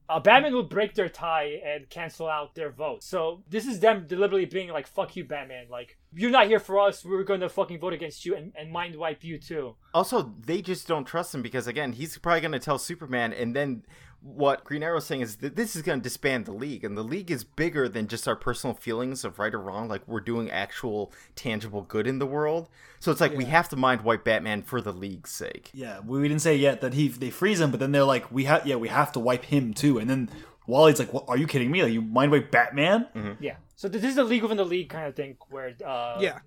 uh, 0.09 0.19
Batman 0.19 0.53
will 0.53 0.63
break 0.63 0.95
their 0.95 1.07
tie 1.07 1.61
and 1.63 1.87
cancel 1.89 2.27
out 2.27 2.55
their 2.55 2.71
vote. 2.71 3.03
So 3.03 3.43
this 3.47 3.67
is 3.67 3.79
them 3.79 4.07
deliberately 4.07 4.45
being 4.45 4.69
like, 4.69 4.87
"Fuck 4.87 5.15
you, 5.15 5.23
Batman! 5.23 5.67
Like 5.69 5.97
you're 6.13 6.31
not 6.31 6.47
here 6.47 6.59
for 6.59 6.79
us. 6.79 7.05
We're 7.05 7.23
gonna 7.23 7.47
fucking 7.47 7.79
vote 7.79 7.93
against 7.93 8.25
you 8.25 8.35
and, 8.35 8.51
and 8.57 8.71
mind 8.71 8.95
wipe 8.95 9.23
you 9.23 9.37
too." 9.37 9.75
Also, 9.93 10.33
they 10.45 10.61
just 10.61 10.87
don't 10.87 11.05
trust 11.05 11.33
him 11.35 11.43
because 11.43 11.67
again, 11.67 11.93
he's 11.93 12.17
probably 12.17 12.41
going 12.41 12.51
to 12.51 12.59
tell 12.59 12.79
Superman, 12.79 13.33
and 13.33 13.55
then 13.55 13.83
what 14.21 14.63
Green 14.63 14.83
Arrow's 14.83 15.05
saying 15.05 15.21
is 15.21 15.37
that 15.37 15.55
this 15.55 15.75
is 15.75 15.81
going 15.81 15.99
to 15.99 16.03
disband 16.03 16.45
the 16.45 16.51
league, 16.51 16.83
and 16.83 16.97
the 16.97 17.03
league 17.03 17.31
is 17.31 17.43
bigger 17.43 17.87
than 17.87 18.07
just 18.07 18.27
our 18.27 18.35
personal 18.35 18.73
feelings 18.73 19.23
of 19.23 19.39
right 19.39 19.53
or 19.53 19.59
wrong. 19.59 19.87
Like 19.87 20.07
we're 20.07 20.19
doing 20.19 20.51
actual 20.51 21.13
tangible 21.35 21.83
good 21.83 22.05
in 22.05 22.19
the 22.19 22.25
world, 22.25 22.67
so 22.99 23.11
it's 23.11 23.21
like 23.21 23.35
we 23.35 23.45
have 23.45 23.69
to 23.69 23.75
mind 23.75 24.01
wipe 24.01 24.23
Batman 24.25 24.61
for 24.61 24.81
the 24.81 24.91
league's 24.91 25.31
sake. 25.31 25.69
Yeah, 25.73 25.99
we 26.05 26.21
didn't 26.27 26.41
say 26.41 26.55
yet 26.55 26.81
that 26.81 26.93
he 26.93 27.07
they 27.07 27.29
freeze 27.29 27.61
him, 27.61 27.71
but 27.71 27.79
then 27.79 27.91
they're 27.91 28.03
like, 28.03 28.31
we 28.31 28.43
have 28.45 28.67
yeah, 28.67 28.75
we 28.75 28.89
have 28.89 29.11
to 29.13 29.19
wipe 29.19 29.45
him 29.45 29.73
too. 29.73 29.99
And 29.99 30.09
then 30.09 30.29
Wally's 30.67 30.99
like, 30.99 31.13
what, 31.13 31.25
are 31.27 31.37
you 31.37 31.47
kidding 31.47 31.71
me? 31.71 31.83
Like 31.83 31.93
you 31.93 32.01
mind 32.01 32.31
wipe 32.31 32.51
Batman? 32.51 33.37
Yeah. 33.39 33.55
So 33.75 33.87
this 33.87 34.03
is 34.03 34.15
the 34.15 34.25
league 34.25 34.41
within 34.41 34.57
the 34.57 34.65
league 34.65 34.89
kind 34.89 35.07
of 35.07 35.15
thing 35.15 35.37
where 35.49 35.73
uh, 35.85 36.17
Yeah. 36.19 36.39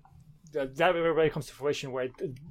Uh, 0.59 0.67
that 0.75 0.95
really 0.95 1.29
comes 1.29 1.47
to 1.47 1.53
fruition 1.53 1.91
where 1.91 2.09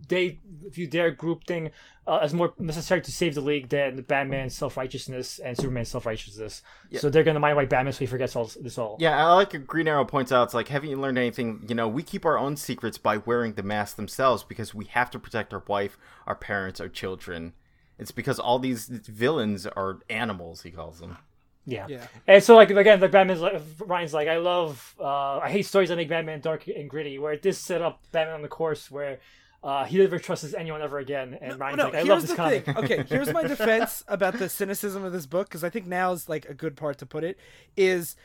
they 0.08 0.38
view 0.68 0.86
their 0.86 1.10
group 1.10 1.44
thing 1.44 1.70
uh, 2.06 2.18
as 2.18 2.34
more 2.34 2.52
necessary 2.58 3.00
to 3.00 3.12
save 3.12 3.34
the 3.34 3.40
league 3.40 3.68
than 3.68 4.00
Batman's 4.02 4.56
self 4.56 4.76
righteousness 4.76 5.38
and 5.38 5.56
Superman's 5.56 5.88
self 5.88 6.06
righteousness. 6.06 6.62
So 6.98 7.10
they're 7.10 7.24
gonna 7.24 7.40
mind 7.40 7.56
wipe 7.56 7.68
Batman 7.68 7.92
so 7.92 8.00
he 8.00 8.06
forgets 8.06 8.34
all 8.34 8.50
this 8.60 8.78
all. 8.78 8.96
Yeah, 9.00 9.24
I 9.26 9.32
like 9.34 9.66
Green 9.66 9.88
Arrow 9.88 10.04
points 10.04 10.32
out. 10.32 10.44
It's 10.44 10.54
like, 10.54 10.68
haven't 10.68 10.90
you 10.90 10.96
learned 10.96 11.18
anything? 11.18 11.64
You 11.68 11.74
know, 11.74 11.88
we 11.88 12.02
keep 12.02 12.24
our 12.24 12.38
own 12.38 12.56
secrets 12.56 12.98
by 12.98 13.18
wearing 13.18 13.54
the 13.54 13.62
mask 13.62 13.96
themselves 13.96 14.42
because 14.42 14.74
we 14.74 14.86
have 14.86 15.10
to 15.12 15.18
protect 15.18 15.52
our 15.54 15.62
wife, 15.66 15.96
our 16.26 16.34
parents, 16.34 16.80
our 16.80 16.88
children. 16.88 17.52
It's 17.98 18.10
because 18.10 18.38
all 18.38 18.58
these 18.58 18.86
villains 18.86 19.66
are 19.66 20.00
animals. 20.10 20.62
He 20.62 20.70
calls 20.70 20.98
them. 20.98 21.18
Yeah. 21.64 21.86
Yeah. 21.88 22.06
And 22.26 22.42
so 22.42 22.56
like 22.56 22.70
again, 22.70 23.00
like 23.00 23.10
Batman's 23.10 23.40
like 23.40 23.62
Ryan's 23.78 24.12
like 24.14 24.28
I 24.28 24.38
love 24.38 24.94
uh 24.98 25.38
I 25.38 25.50
hate 25.50 25.66
stories 25.66 25.88
that 25.90 25.96
make 25.96 26.08
Batman 26.08 26.40
dark 26.40 26.66
and 26.66 26.88
gritty. 26.90 27.18
Where 27.18 27.36
this 27.36 27.58
set 27.58 27.82
up 27.82 28.02
Batman 28.12 28.36
on 28.36 28.42
the 28.42 28.48
course 28.48 28.90
where 28.90 29.20
uh 29.62 29.84
he 29.84 29.98
never 29.98 30.18
trusts 30.18 30.54
anyone 30.54 30.82
ever 30.82 30.98
again. 30.98 31.38
And 31.40 31.58
Ryan's 31.58 31.78
no, 31.78 31.84
like 31.84 31.94
I 31.94 32.02
love 32.02 32.22
this 32.22 32.34
comic. 32.34 32.64
thing. 32.64 32.76
Okay, 32.76 33.04
here's 33.08 33.32
my 33.32 33.44
defense 33.44 34.02
about 34.08 34.38
the 34.38 34.48
cynicism 34.48 35.04
of 35.04 35.12
this 35.12 35.26
book 35.26 35.48
because 35.48 35.62
I 35.62 35.70
think 35.70 35.86
now's 35.86 36.28
like 36.28 36.46
a 36.46 36.54
good 36.54 36.76
part 36.76 36.98
to 36.98 37.06
put 37.06 37.22
it 37.22 37.38
is 37.76 38.16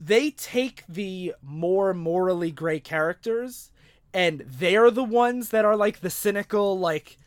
they 0.00 0.30
take 0.30 0.84
the 0.88 1.34
more 1.42 1.92
morally 1.92 2.52
gray 2.52 2.78
characters 2.78 3.70
and 4.14 4.44
they're 4.46 4.90
the 4.92 5.02
ones 5.04 5.50
that 5.50 5.64
are 5.64 5.76
like 5.76 6.00
the 6.00 6.10
cynical 6.10 6.78
like 6.78 7.18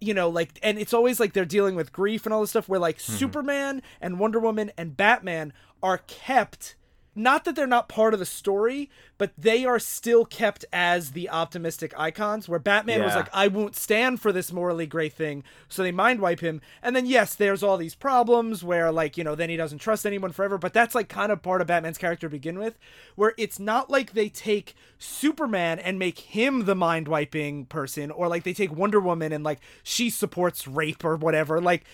you 0.00 0.14
know 0.14 0.28
like 0.28 0.58
and 0.62 0.78
it's 0.78 0.94
always 0.94 1.18
like 1.18 1.32
they're 1.32 1.44
dealing 1.44 1.74
with 1.74 1.92
grief 1.92 2.24
and 2.24 2.32
all 2.32 2.40
this 2.40 2.50
stuff 2.50 2.68
where 2.68 2.80
like 2.80 3.00
hmm. 3.00 3.12
superman 3.12 3.82
and 4.00 4.18
wonder 4.18 4.38
woman 4.38 4.70
and 4.78 4.96
batman 4.96 5.52
are 5.82 5.98
kept 6.06 6.75
not 7.16 7.44
that 7.44 7.56
they're 7.56 7.66
not 7.66 7.88
part 7.88 8.12
of 8.12 8.20
the 8.20 8.26
story 8.26 8.90
but 9.18 9.32
they 9.38 9.64
are 9.64 9.78
still 9.78 10.24
kept 10.24 10.64
as 10.72 11.12
the 11.12 11.28
optimistic 11.28 11.92
icons 11.98 12.48
where 12.48 12.58
batman 12.58 13.02
was 13.02 13.14
like 13.14 13.28
i 13.32 13.48
won't 13.48 13.74
stand 13.74 14.20
for 14.20 14.32
this 14.32 14.52
morally 14.52 14.86
gray 14.86 15.08
thing 15.08 15.42
so 15.68 15.82
they 15.82 15.92
mind 15.92 16.20
wipe 16.20 16.40
him. 16.40 16.60
And 16.82 16.94
then 16.94 17.06
yes 17.06 17.34
there's 17.34 17.62
all 17.62 17.76
these 17.76 17.94
problems 17.94 18.62
where 18.62 18.92
like 18.92 19.16
you 19.16 19.24
know 19.24 19.34
then 19.34 19.50
he 19.50 19.56
doesn't 19.56 19.78
trust 19.78 20.06
anyone 20.06 20.32
forever 20.32 20.58
but 20.58 20.72
that's 20.72 20.94
like 20.94 21.08
kind 21.08 21.32
of 21.32 21.42
part 21.42 21.60
of 21.60 21.66
batman's 21.66 21.98
character 21.98 22.26
to 22.26 22.30
begin 22.30 22.58
with 22.58 22.78
where 23.14 23.34
it's 23.36 23.58
not 23.58 23.90
like 23.90 24.12
they 24.12 24.28
take 24.28 24.74
superman 24.98 25.78
and 25.78 25.98
make 25.98 26.18
him 26.18 26.64
the 26.64 26.74
mind 26.74 27.08
wiping 27.08 27.66
person 27.66 28.10
or 28.10 28.28
like 28.28 28.44
they 28.44 28.52
take 28.52 28.74
wonder 28.74 29.00
woman 29.00 29.32
and 29.32 29.44
like 29.44 29.60
she 29.82 30.10
supports 30.10 30.66
rape 30.66 31.04
or 31.04 31.16
whatever. 31.16 31.60
Like 31.60 31.84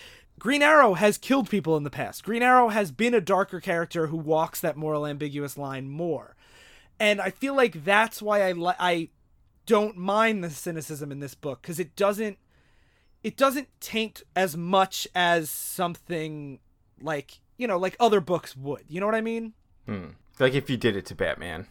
Green 0.42 0.60
Arrow 0.60 0.94
has 0.94 1.18
killed 1.18 1.48
people 1.48 1.76
in 1.76 1.84
the 1.84 1.88
past. 1.88 2.24
Green 2.24 2.42
Arrow 2.42 2.70
has 2.70 2.90
been 2.90 3.14
a 3.14 3.20
darker 3.20 3.60
character 3.60 4.08
who 4.08 4.16
walks 4.16 4.58
that 4.58 4.76
moral 4.76 5.06
ambiguous 5.06 5.56
line 5.56 5.88
more. 5.88 6.34
And 6.98 7.20
I 7.20 7.30
feel 7.30 7.54
like 7.54 7.84
that's 7.84 8.20
why 8.20 8.42
I 8.42 8.50
li- 8.50 8.74
I 8.76 9.10
don't 9.66 9.96
mind 9.96 10.42
the 10.42 10.50
cynicism 10.50 11.12
in 11.12 11.20
this 11.20 11.36
book 11.36 11.62
cuz 11.62 11.78
it 11.78 11.94
doesn't 11.94 12.38
it 13.22 13.36
doesn't 13.36 13.68
taint 13.78 14.24
as 14.34 14.56
much 14.56 15.06
as 15.14 15.48
something 15.48 16.58
like, 17.00 17.38
you 17.56 17.68
know, 17.68 17.78
like 17.78 17.94
other 18.00 18.20
books 18.20 18.56
would. 18.56 18.82
You 18.88 18.98
know 18.98 19.06
what 19.06 19.14
I 19.14 19.20
mean? 19.20 19.52
Hmm. 19.86 20.06
Like 20.40 20.54
if 20.54 20.68
you 20.68 20.76
did 20.76 20.96
it 20.96 21.06
to 21.06 21.14
Batman. 21.14 21.68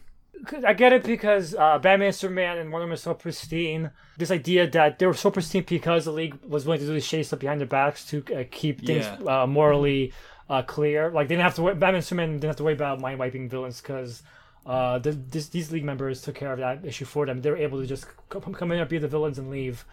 I 0.66 0.72
get 0.72 0.92
it 0.92 1.04
because 1.04 1.54
uh, 1.54 1.78
Batman, 1.78 2.12
Superman, 2.12 2.58
and 2.58 2.72
Wonder 2.72 2.84
Woman 2.86 2.94
are 2.94 2.96
so 2.96 3.14
pristine. 3.14 3.90
This 4.16 4.30
idea 4.30 4.68
that 4.70 4.98
they 4.98 5.06
were 5.06 5.14
so 5.14 5.30
pristine 5.30 5.64
because 5.68 6.04
the 6.06 6.10
League 6.10 6.36
was 6.46 6.64
willing 6.66 6.80
to 6.80 6.86
do 6.86 6.94
this 6.94 7.04
shady 7.04 7.22
stuff 7.22 7.38
behind 7.40 7.60
their 7.60 7.68
backs 7.68 8.04
to 8.06 8.24
uh, 8.34 8.44
keep 8.50 8.84
things 8.84 9.04
Yeah. 9.04 9.42
uh, 9.42 9.46
morally 9.46 10.12
uh, 10.50 10.62
clear. 10.62 11.10
Like 11.10 11.28
they 11.28 11.34
didn't 11.34 11.44
have 11.44 11.54
to. 11.56 11.62
Worry, 11.62 11.74
Batman, 11.74 12.02
Superman 12.02 12.32
didn't 12.32 12.44
have 12.44 12.56
to 12.56 12.64
worry 12.64 12.74
about 12.74 13.00
mind 13.00 13.18
wiping 13.18 13.48
villains 13.48 13.80
because 13.80 14.22
uh, 14.66 14.98
the, 14.98 15.12
this, 15.12 15.48
these 15.48 15.70
League 15.70 15.84
members 15.84 16.22
took 16.22 16.34
care 16.34 16.52
of 16.52 16.58
that 16.58 16.84
issue 16.84 17.04
for 17.04 17.24
them. 17.26 17.40
They 17.42 17.50
were 17.50 17.56
able 17.56 17.80
to 17.80 17.86
just 17.86 18.06
come, 18.28 18.72
in 18.72 18.78
and 18.80 18.88
be 18.88 18.98
the 18.98 19.08
villains 19.08 19.38
and 19.38 19.50
leave. 19.50 19.84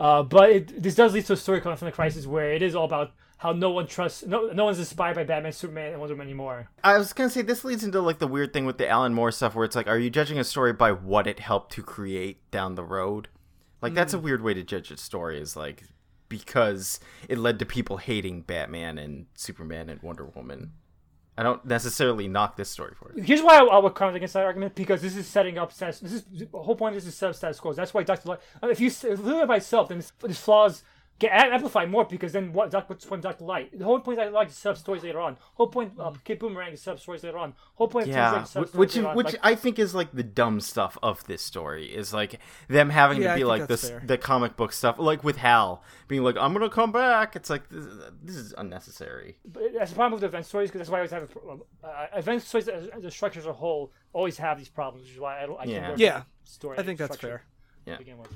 Uh, 0.00 0.22
but 0.22 0.50
it, 0.50 0.82
this 0.82 0.94
does 0.94 1.12
lead 1.12 1.26
to 1.26 1.34
a 1.34 1.36
story 1.36 1.60
called 1.60 1.78
the 1.78 1.92
Crisis 1.92 2.26
where 2.26 2.52
it 2.52 2.62
is 2.62 2.74
all 2.74 2.84
about 2.86 3.12
how 3.42 3.50
no 3.50 3.70
one 3.70 3.88
trusts, 3.88 4.24
no, 4.24 4.52
no 4.52 4.66
one's 4.66 4.78
inspired 4.78 5.16
by 5.16 5.24
Batman, 5.24 5.50
Superman, 5.50 5.90
and 5.90 5.98
Wonder 5.98 6.14
Woman 6.14 6.28
anymore. 6.28 6.68
I 6.84 6.96
was 6.96 7.12
gonna 7.12 7.28
say 7.28 7.42
this 7.42 7.64
leads 7.64 7.82
into 7.82 8.00
like 8.00 8.20
the 8.20 8.28
weird 8.28 8.52
thing 8.52 8.66
with 8.66 8.78
the 8.78 8.88
Alan 8.88 9.14
Moore 9.14 9.32
stuff, 9.32 9.56
where 9.56 9.64
it's 9.64 9.74
like, 9.74 9.88
are 9.88 9.98
you 9.98 10.10
judging 10.10 10.38
a 10.38 10.44
story 10.44 10.72
by 10.72 10.92
what 10.92 11.26
it 11.26 11.40
helped 11.40 11.72
to 11.72 11.82
create 11.82 12.48
down 12.52 12.76
the 12.76 12.84
road? 12.84 13.26
Like 13.80 13.94
that's 13.94 14.14
a 14.14 14.18
mm. 14.18 14.22
weird 14.22 14.42
way 14.42 14.54
to 14.54 14.62
judge 14.62 14.92
a 14.92 14.96
story. 14.96 15.40
Is 15.40 15.56
like 15.56 15.82
because 16.28 17.00
it 17.28 17.36
led 17.36 17.58
to 17.58 17.66
people 17.66 17.96
hating 17.96 18.42
Batman 18.42 18.96
and 18.96 19.26
Superman 19.34 19.88
and 19.88 20.00
Wonder 20.02 20.26
Woman. 20.26 20.74
I 21.36 21.42
don't 21.42 21.64
necessarily 21.64 22.28
knock 22.28 22.56
this 22.56 22.70
story 22.70 22.94
for 22.94 23.10
it. 23.10 23.24
Here's 23.24 23.42
why 23.42 23.56
I, 23.56 23.64
I 23.64 23.78
would 23.78 23.94
comment 23.94 24.16
against 24.16 24.34
that 24.34 24.44
argument 24.44 24.76
because 24.76 25.02
this 25.02 25.16
is 25.16 25.26
setting 25.26 25.58
up 25.58 25.72
status. 25.72 25.98
This 25.98 26.12
is 26.12 26.24
the 26.24 26.46
whole 26.52 26.76
point. 26.76 26.94
Of 26.94 27.02
this 27.02 27.12
is 27.12 27.18
set 27.18 27.30
up 27.30 27.34
status 27.34 27.58
quo. 27.58 27.72
That's 27.72 27.92
why 27.92 28.04
Doctor 28.04 28.28
Light. 28.28 28.38
If 28.62 28.78
you 28.78 28.86
s- 28.86 29.02
if 29.02 29.18
you 29.18 29.24
look 29.24 29.42
at 29.42 29.48
by 29.48 29.56
itself, 29.56 29.88
then 29.88 30.04
this, 30.20 30.38
flaws 30.38 30.84
get 31.18 31.30
am- 31.32 31.52
amplified 31.52 31.90
more 31.90 32.04
because 32.04 32.32
then 32.32 32.52
what? 32.52 32.70
Doc, 32.70 32.88
what's 32.90 33.04
the 33.04 33.08
point 33.08 33.20
of 33.20 33.30
Doctor 33.30 33.44
Light? 33.44 33.78
The 33.78 33.84
whole 33.84 34.00
point 34.00 34.18
of 34.18 34.24
Doctor 34.24 34.34
Light 34.34 34.48
is 34.48 34.54
to 34.54 34.60
set 34.60 34.70
up 34.70 34.76
stories 34.78 35.02
later 35.04 35.20
on. 35.20 35.36
Whole 35.54 35.68
point 35.68 35.92
of 35.98 36.22
Kid 36.24 36.38
Boomerang 36.38 36.72
is 36.72 36.80
to 36.80 36.84
set 36.84 36.92
up 36.94 37.00
stories 37.00 37.22
later 37.22 37.38
on. 37.38 37.54
Whole 37.74 37.88
point 37.88 38.08
of 38.08 38.14
Yeah, 38.14 38.30
Tuesday 38.30 38.42
is 38.42 38.48
to 38.48 38.52
set 38.52 38.62
up 38.62 38.68
stories 38.68 38.78
which 38.80 38.96
later 38.96 39.08
on. 39.08 39.16
which 39.16 39.26
Like, 39.26 39.38
I 39.42 39.54
think 39.54 39.78
is 39.78 39.94
like 39.94 40.12
the 40.12 40.22
dumb 40.22 40.60
stuff 40.60 40.98
of 41.02 41.24
this 41.26 41.42
story 41.42 41.86
is 41.86 42.12
like 42.12 42.38
them 42.68 42.90
having 42.90 43.22
Yeah, 43.22 43.28
to 43.28 43.34
be 43.34 43.40
think 43.42 43.48
like 43.48 43.66
this 43.68 43.88
fair. 43.88 44.02
the 44.04 44.18
comic 44.18 44.56
book 44.56 44.72
stuff, 44.72 44.96
like 44.98 45.22
with 45.22 45.36
Hal 45.36 45.82
being 46.08 46.22
like, 46.24 46.36
"I'm 46.36 46.52
gonna 46.52 46.68
come 46.70 46.92
back." 46.92 47.36
It's 47.36 47.50
like 47.50 47.68
this, 47.68 47.86
this 48.22 48.36
is 48.36 48.54
unnecessary. 48.58 49.38
But 49.44 49.74
that's 49.74 49.90
the 49.92 49.96
problem 49.96 50.12
with 50.12 50.20
the 50.22 50.26
event 50.28 50.46
stories 50.46 50.70
because 50.70 50.80
that's 50.80 50.90
why 50.90 50.98
I 50.98 51.00
always 51.00 51.10
have 51.12 51.22
a 51.22 51.26
problem. 51.26 51.62
Uh, 51.84 52.06
event 52.16 52.42
stories, 52.42 52.68
as, 52.68 52.88
as 52.88 53.04
a 53.04 53.10
structure 53.10 53.38
as 53.40 53.46
a 53.46 53.52
whole, 53.52 53.92
always 54.12 54.38
have 54.38 54.58
these 54.58 54.68
problems, 54.68 55.04
which 55.04 55.14
is 55.14 55.20
why 55.20 55.42
I 55.42 55.46
don't. 55.46 55.60
I 55.60 55.64
Yeah. 55.64 55.86
can't 55.86 55.98
Yeah, 55.98 56.22
story. 56.44 56.78
I 56.78 56.82
think 56.82 56.98
that's 56.98 57.14
structure 57.14 57.42
fair. 57.84 57.94
to 57.94 57.98
begin 57.98 58.18
with. 58.18 58.28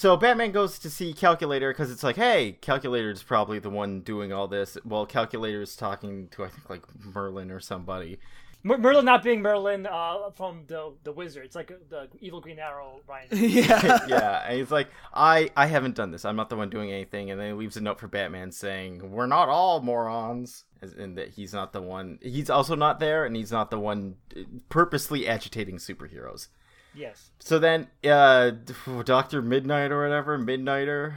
So 0.00 0.16
Batman 0.16 0.50
goes 0.50 0.78
to 0.78 0.88
see 0.88 1.12
Calculator 1.12 1.70
because 1.74 1.90
it's 1.90 2.02
like, 2.02 2.16
hey, 2.16 2.56
Calculator's 2.62 3.22
probably 3.22 3.58
the 3.58 3.68
one 3.68 4.00
doing 4.00 4.32
all 4.32 4.48
this. 4.48 4.78
Well, 4.82 5.04
Calculator's 5.04 5.76
talking 5.76 6.28
to 6.28 6.42
I 6.42 6.48
think 6.48 6.70
like 6.70 6.86
Merlyn 7.12 7.54
or 7.54 7.60
somebody. 7.60 8.18
Mer- 8.62 8.78
Merlyn 8.78 9.04
not 9.04 9.22
being 9.22 9.42
Merlin 9.42 9.86
uh, 9.86 10.30
from 10.30 10.64
the 10.68 10.94
the 11.04 11.12
Wizard. 11.12 11.44
It's 11.44 11.54
like 11.54 11.70
the 11.90 12.08
evil 12.18 12.40
Green 12.40 12.58
Arrow. 12.58 13.02
Ryan. 13.06 13.28
yeah. 13.32 13.98
yeah, 14.08 14.44
and 14.48 14.58
he's 14.58 14.70
like, 14.70 14.88
I 15.12 15.50
I 15.54 15.66
haven't 15.66 15.96
done 15.96 16.12
this. 16.12 16.24
I'm 16.24 16.34
not 16.34 16.48
the 16.48 16.56
one 16.56 16.70
doing 16.70 16.90
anything. 16.90 17.30
And 17.30 17.38
then 17.38 17.48
he 17.48 17.52
leaves 17.52 17.76
a 17.76 17.82
note 17.82 18.00
for 18.00 18.08
Batman 18.08 18.52
saying, 18.52 19.10
we're 19.10 19.26
not 19.26 19.50
all 19.50 19.82
morons, 19.82 20.64
and 20.80 21.18
that 21.18 21.28
he's 21.28 21.52
not 21.52 21.74
the 21.74 21.82
one. 21.82 22.18
He's 22.22 22.48
also 22.48 22.74
not 22.74 23.00
there, 23.00 23.26
and 23.26 23.36
he's 23.36 23.52
not 23.52 23.70
the 23.70 23.78
one 23.78 24.14
uh, 24.34 24.44
purposely 24.70 25.28
agitating 25.28 25.76
superheroes. 25.76 26.48
Yes. 26.94 27.30
So 27.38 27.58
then, 27.58 27.88
uh, 28.04 28.52
Doctor 29.04 29.42
Midnight 29.42 29.90
or 29.92 30.02
whatever, 30.02 30.38
Midnighter. 30.38 31.14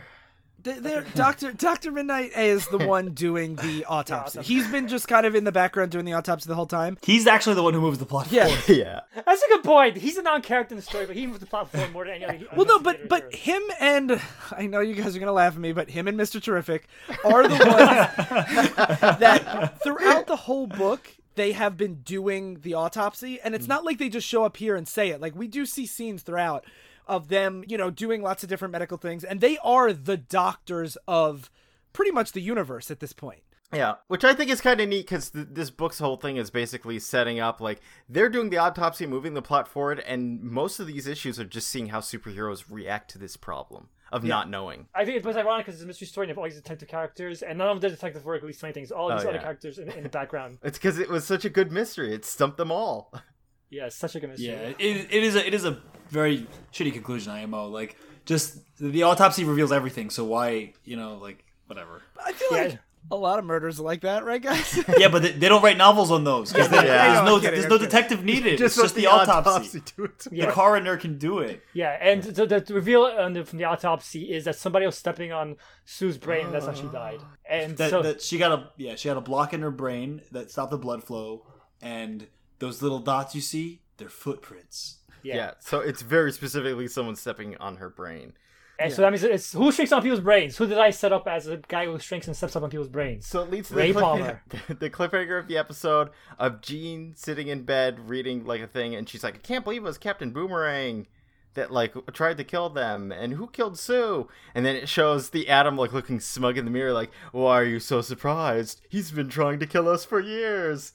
There, 0.66 1.02
Doctor 1.14 1.52
Doctor 1.52 1.92
Midnight 1.92 2.32
is 2.38 2.66
the 2.70 2.78
one 2.78 3.10
doing 3.14 3.58
the 3.58 3.84
autopsy. 3.84 4.38
autopsy. 4.40 4.54
He's 4.54 4.66
been 4.72 4.88
just 4.88 5.10
kind 5.10 5.26
of 5.26 5.36
in 5.36 5.44
the 5.44 5.52
background 5.52 5.92
doing 5.92 6.06
the 6.06 6.14
autopsy 6.14 6.48
the 6.48 6.56
whole 6.56 6.68
time. 6.68 6.98
He's 7.04 7.28
actually 7.28 7.56
the 7.56 7.64
one 7.64 7.74
who 7.74 7.82
moves 7.82 7.98
the 8.00 8.06
plot 8.06 8.32
Yeah. 8.32 8.48
forward. 8.48 8.80
yeah. 8.80 9.02
That's 9.14 9.44
a 9.44 9.48
good 9.50 9.64
point. 9.66 9.98
He's 9.98 10.16
a 10.16 10.22
non-character 10.22 10.72
in 10.74 10.78
the 10.78 10.82
story, 10.82 11.06
but 11.06 11.18
he 11.18 11.28
moves 11.28 11.40
the 11.40 11.48
plot 11.48 11.70
forward 11.70 11.92
more 11.92 12.06
than 12.06 12.14
any 12.24 12.46
other. 12.46 12.46
Well, 12.56 12.66
no, 12.66 12.80
but 12.80 13.10
but 13.10 13.34
here. 13.36 13.56
him 13.60 13.64
and 13.82 14.22
I 14.52 14.68
know 14.68 14.80
you 14.80 14.96
guys 14.96 15.18
are 15.18 15.20
gonna 15.20 15.34
laugh 15.34 15.54
at 15.56 15.60
me, 15.60 15.74
but 15.74 15.90
him 15.90 16.08
and 16.08 16.16
Mister 16.16 16.40
Terrific 16.40 16.88
are 17.26 17.44
the 17.46 17.50
ones 17.50 17.60
that 19.20 19.82
throughout 19.84 20.28
the 20.28 20.38
whole 20.38 20.68
book 20.68 21.10
they 21.36 21.54
have 21.54 21.78
been 21.78 21.96
doing 21.96 22.60
the 22.62 22.74
autopsy, 22.74 23.40
and 23.42 23.56
it's 23.56 23.66
mm. 23.66 23.70
not 23.70 23.86
like 23.86 23.98
they 23.98 24.10
just 24.10 24.28
show 24.28 24.44
up 24.44 24.58
here 24.58 24.76
and 24.76 24.88
say 24.88 25.10
it. 25.10 25.22
Like 25.22 25.36
we 25.36 25.48
do 25.48 25.66
see 25.66 25.86
scenes 25.86 26.22
throughout 26.24 26.66
of 27.08 27.28
them, 27.28 27.64
you 27.68 27.78
know, 27.78 27.90
doing 27.90 28.22
lots 28.22 28.44
of 28.44 28.50
different 28.50 28.72
medical 28.72 28.98
things, 28.98 29.24
and 29.24 29.42
they 29.42 29.58
are 29.64 29.92
the 29.94 30.18
doctors 30.18 30.98
of 31.08 31.50
pretty 31.92 32.12
much 32.12 32.32
the 32.32 32.42
universe 32.42 32.90
at 32.90 33.00
this 33.00 33.14
point. 33.14 33.42
Yeah, 33.74 33.96
which 34.08 34.24
I 34.24 34.36
think 34.36 34.52
is 34.52 34.62
kind 34.62 34.80
of 34.80 34.88
neat 34.88 35.06
because 35.06 35.32
th- 35.32 35.48
this 35.50 35.72
book's 35.72 35.98
whole 35.98 36.18
thing 36.18 36.38
is 36.38 36.52
basically 36.52 37.00
setting 37.00 37.40
up 37.40 37.60
like 37.60 37.82
they're 38.08 38.30
doing 38.30 38.52
the 38.52 38.58
autopsy, 38.60 39.08
moving 39.08 39.34
the 39.34 39.42
plot 39.42 39.68
forward, 39.68 40.00
and 40.02 40.42
most 40.42 40.80
of 40.80 40.86
these 40.86 41.08
issues 41.08 41.40
are 41.40 41.46
just 41.46 41.68
seeing 41.68 41.88
how 41.88 42.00
superheroes 42.00 42.66
react 42.70 43.10
to 43.12 43.18
this 43.18 43.36
problem 43.36 43.90
of 44.14 44.24
not 44.24 44.50
knowing. 44.50 44.88
I 44.96 45.04
think 45.06 45.18
it 45.18 45.26
was 45.26 45.36
ironic 45.36 45.66
because 45.66 45.76
it's 45.80 45.84
a 45.84 45.88
mystery 45.88 46.08
story 46.08 46.26
and 46.26 46.30
you 46.30 46.32
have 46.34 46.38
all 46.38 46.44
these 46.46 46.56
detective 46.56 46.88
characters, 46.88 47.42
and 47.42 47.58
none 47.58 47.68
of 47.70 47.82
the 47.82 47.90
detective 47.90 48.24
work 48.24 48.42
at 48.42 48.48
least 48.48 48.62
many 48.62 48.74
things. 48.74 48.92
All 48.92 49.10
these 49.10 49.26
Oh, 49.26 49.30
other 49.30 49.38
yeah. 49.38 49.42
characters 49.44 49.80
in, 49.80 49.90
in 49.92 50.04
the 50.04 50.10
background. 50.10 50.60
It's 50.64 50.78
because 50.78 51.00
it 51.00 51.10
was 51.10 51.26
such 51.26 51.44
a 51.46 51.50
good 51.50 51.72
mystery; 51.72 52.14
it 52.14 52.24
stumped 52.26 52.58
them 52.58 52.72
all. 52.72 53.12
Yeah, 53.70 53.88
it's 53.88 53.96
such 53.96 54.16
a 54.16 54.20
good 54.20 54.30
mystery. 54.30 54.50
Yeah, 54.50 54.74
it, 54.78 55.08
it 55.12 55.24
is 55.24 55.36
a 55.36 55.48
it 55.48 55.54
is 55.56 55.66
a 55.66 55.82
very 56.10 56.46
shitty 56.72 56.94
conclusion. 56.94 57.32
IMO 57.32 57.70
like 57.70 57.98
just 58.24 58.60
the 58.80 59.02
autopsy 59.02 59.46
reveals 59.46 59.72
everything. 59.72 60.12
So 60.12 60.26
why 60.26 60.74
you 60.84 60.96
know 60.96 61.18
like 61.18 61.44
whatever. 61.66 62.04
I 62.24 62.34
feel 62.34 62.50
Yeah. 62.56 62.64
like 62.66 62.80
a 63.12 63.16
lot 63.16 63.38
of 63.38 63.46
murders 63.46 63.80
are 63.80 63.84
like 63.84 64.02
that, 64.02 64.24
right, 64.26 64.42
guys? 64.42 64.80
Yeah, 64.98 65.08
but 65.10 65.22
they, 65.22 65.32
they 65.32 65.50
don't 65.50 65.62
write 65.62 65.78
novels 65.78 66.10
on 66.12 66.24
those. 66.24 66.52
'cause 66.52 66.70
they- 66.70 66.78
Yeah. 66.78 66.84
There's 66.84 67.20
I'm 67.20 67.26
no 67.26 67.36
kidding, 67.40 67.52
there's 67.54 67.64
I'm 67.66 67.70
no 67.70 67.76
kidding. 67.78 67.90
detective 67.90 68.24
needed. 68.26 68.62
it's 68.62 68.76
just 68.76 68.96
the, 68.96 69.08
autopsy. 69.08 69.82
do 69.96 70.06
it. 70.06 70.28
Yeah. 70.32 70.46
The 70.48 70.52
coroner 70.52 70.98
can 70.98 71.18
do 71.18 71.40
it. 71.40 71.64
Yeah, 71.74 71.98
and 72.02 72.24
the, 72.24 72.46
the 72.46 72.74
reveal 72.74 73.04
on 73.04 73.34
the, 73.34 73.46
from 73.46 73.60
the 73.60 73.66
autopsy 73.66 74.32
is 74.34 74.46
that 74.46 74.56
somebody 74.56 74.86
was 74.86 74.98
stepping 74.98 75.32
on 75.32 75.58
Sue's 75.86 76.18
brain. 76.18 76.46
and 76.46 76.54
That's 76.56 76.66
how 76.66 76.74
she 76.74 76.88
ah. 76.88 76.92
died. 76.92 77.20
And 77.48 77.78
That, 77.78 77.90
so 77.90 78.02
that 78.02 78.22
she 78.22 78.38
got 78.38 78.52
a 78.52 78.70
yeah 78.78 78.96
she 78.96 79.08
had 79.10 79.18
a 79.18 79.22
block 79.22 79.54
in 79.54 79.62
her 79.62 79.72
brain 79.72 80.22
that 80.32 80.50
stopped 80.50 80.72
the 80.72 80.78
blood 80.78 81.04
flow, 81.04 81.46
and 81.82 82.28
those 82.60 82.82
little 82.82 83.00
dots 83.00 83.36
you 83.36 83.42
see 83.42 83.82
they're 83.98 84.10
footprints. 84.10 85.00
Yeah. 85.22 85.36
Yeah. 85.36 85.52
So 85.60 85.80
it's 85.80 86.02
very 86.02 86.32
specifically 86.32 86.88
someone 86.88 87.16
stepping 87.16 87.56
on 87.58 87.78
her 87.78 87.90
brain. 87.90 88.34
And 88.80 88.92
so 88.92 89.02
that 89.04 89.12
means 89.12 89.24
it's 89.24 89.54
who 89.54 89.72
shrinks 89.72 89.92
on 89.92 90.02
people's 90.02 90.20
brains. 90.20 90.58
Who 90.58 90.66
did 90.68 90.78
I 90.80 90.90
set 90.90 91.14
up 91.14 91.28
as 91.28 91.48
a 91.48 91.58
guy 91.58 91.86
who 91.86 91.98
shrinks 92.00 92.28
and 92.28 92.36
steps 92.36 92.56
up 92.56 92.64
on 92.64 92.70
people's 92.70 92.88
brains? 92.90 93.26
So 93.28 93.42
it 93.42 93.50
leads 93.52 93.70
to 93.70 93.76
Ray 93.76 93.92
the, 93.92 94.00
Palmer. 94.02 94.42
cliffhanger, 94.50 94.80
the 94.80 94.90
cliffhanger 94.90 95.40
of 95.40 95.48
the 95.48 95.58
episode 95.58 96.10
of 96.40 96.60
Jean 96.62 97.14
sitting 97.16 97.48
in 97.50 97.64
bed 97.64 98.10
reading 98.10 98.46
like 98.46 98.62
a 98.62 98.68
thing, 98.68 98.96
and 98.96 99.08
she's 99.08 99.24
like, 99.24 99.36
"I 99.36 99.40
can't 99.40 99.64
believe 99.64 99.84
it 99.84 99.86
was 99.86 99.98
Captain 100.00 100.32
Boomerang 100.32 101.06
that 101.54 101.72
like 101.72 101.94
tried 102.14 102.38
to 102.38 102.44
kill 102.44 102.70
them, 102.70 103.12
and 103.12 103.34
who 103.34 103.48
killed 103.48 103.78
Sue?" 103.78 104.28
And 104.56 104.66
then 104.66 104.76
it 104.76 104.90
shows 104.90 105.30
the 105.30 105.50
Atom 105.50 105.78
like 105.78 105.94
looking 105.94 106.20
smug 106.20 106.58
in 106.58 106.66
the 106.66 106.72
mirror, 106.72 106.94
like, 106.94 107.12
"Why 107.32 107.60
are 107.62 107.64
you 107.66 107.80
so 107.80 108.02
surprised? 108.02 108.82
He's 108.90 109.12
been 109.12 109.30
trying 109.30 109.60
to 109.60 109.68
kill 109.68 109.88
us 109.88 110.04
for 110.04 110.20
years." 110.20 110.94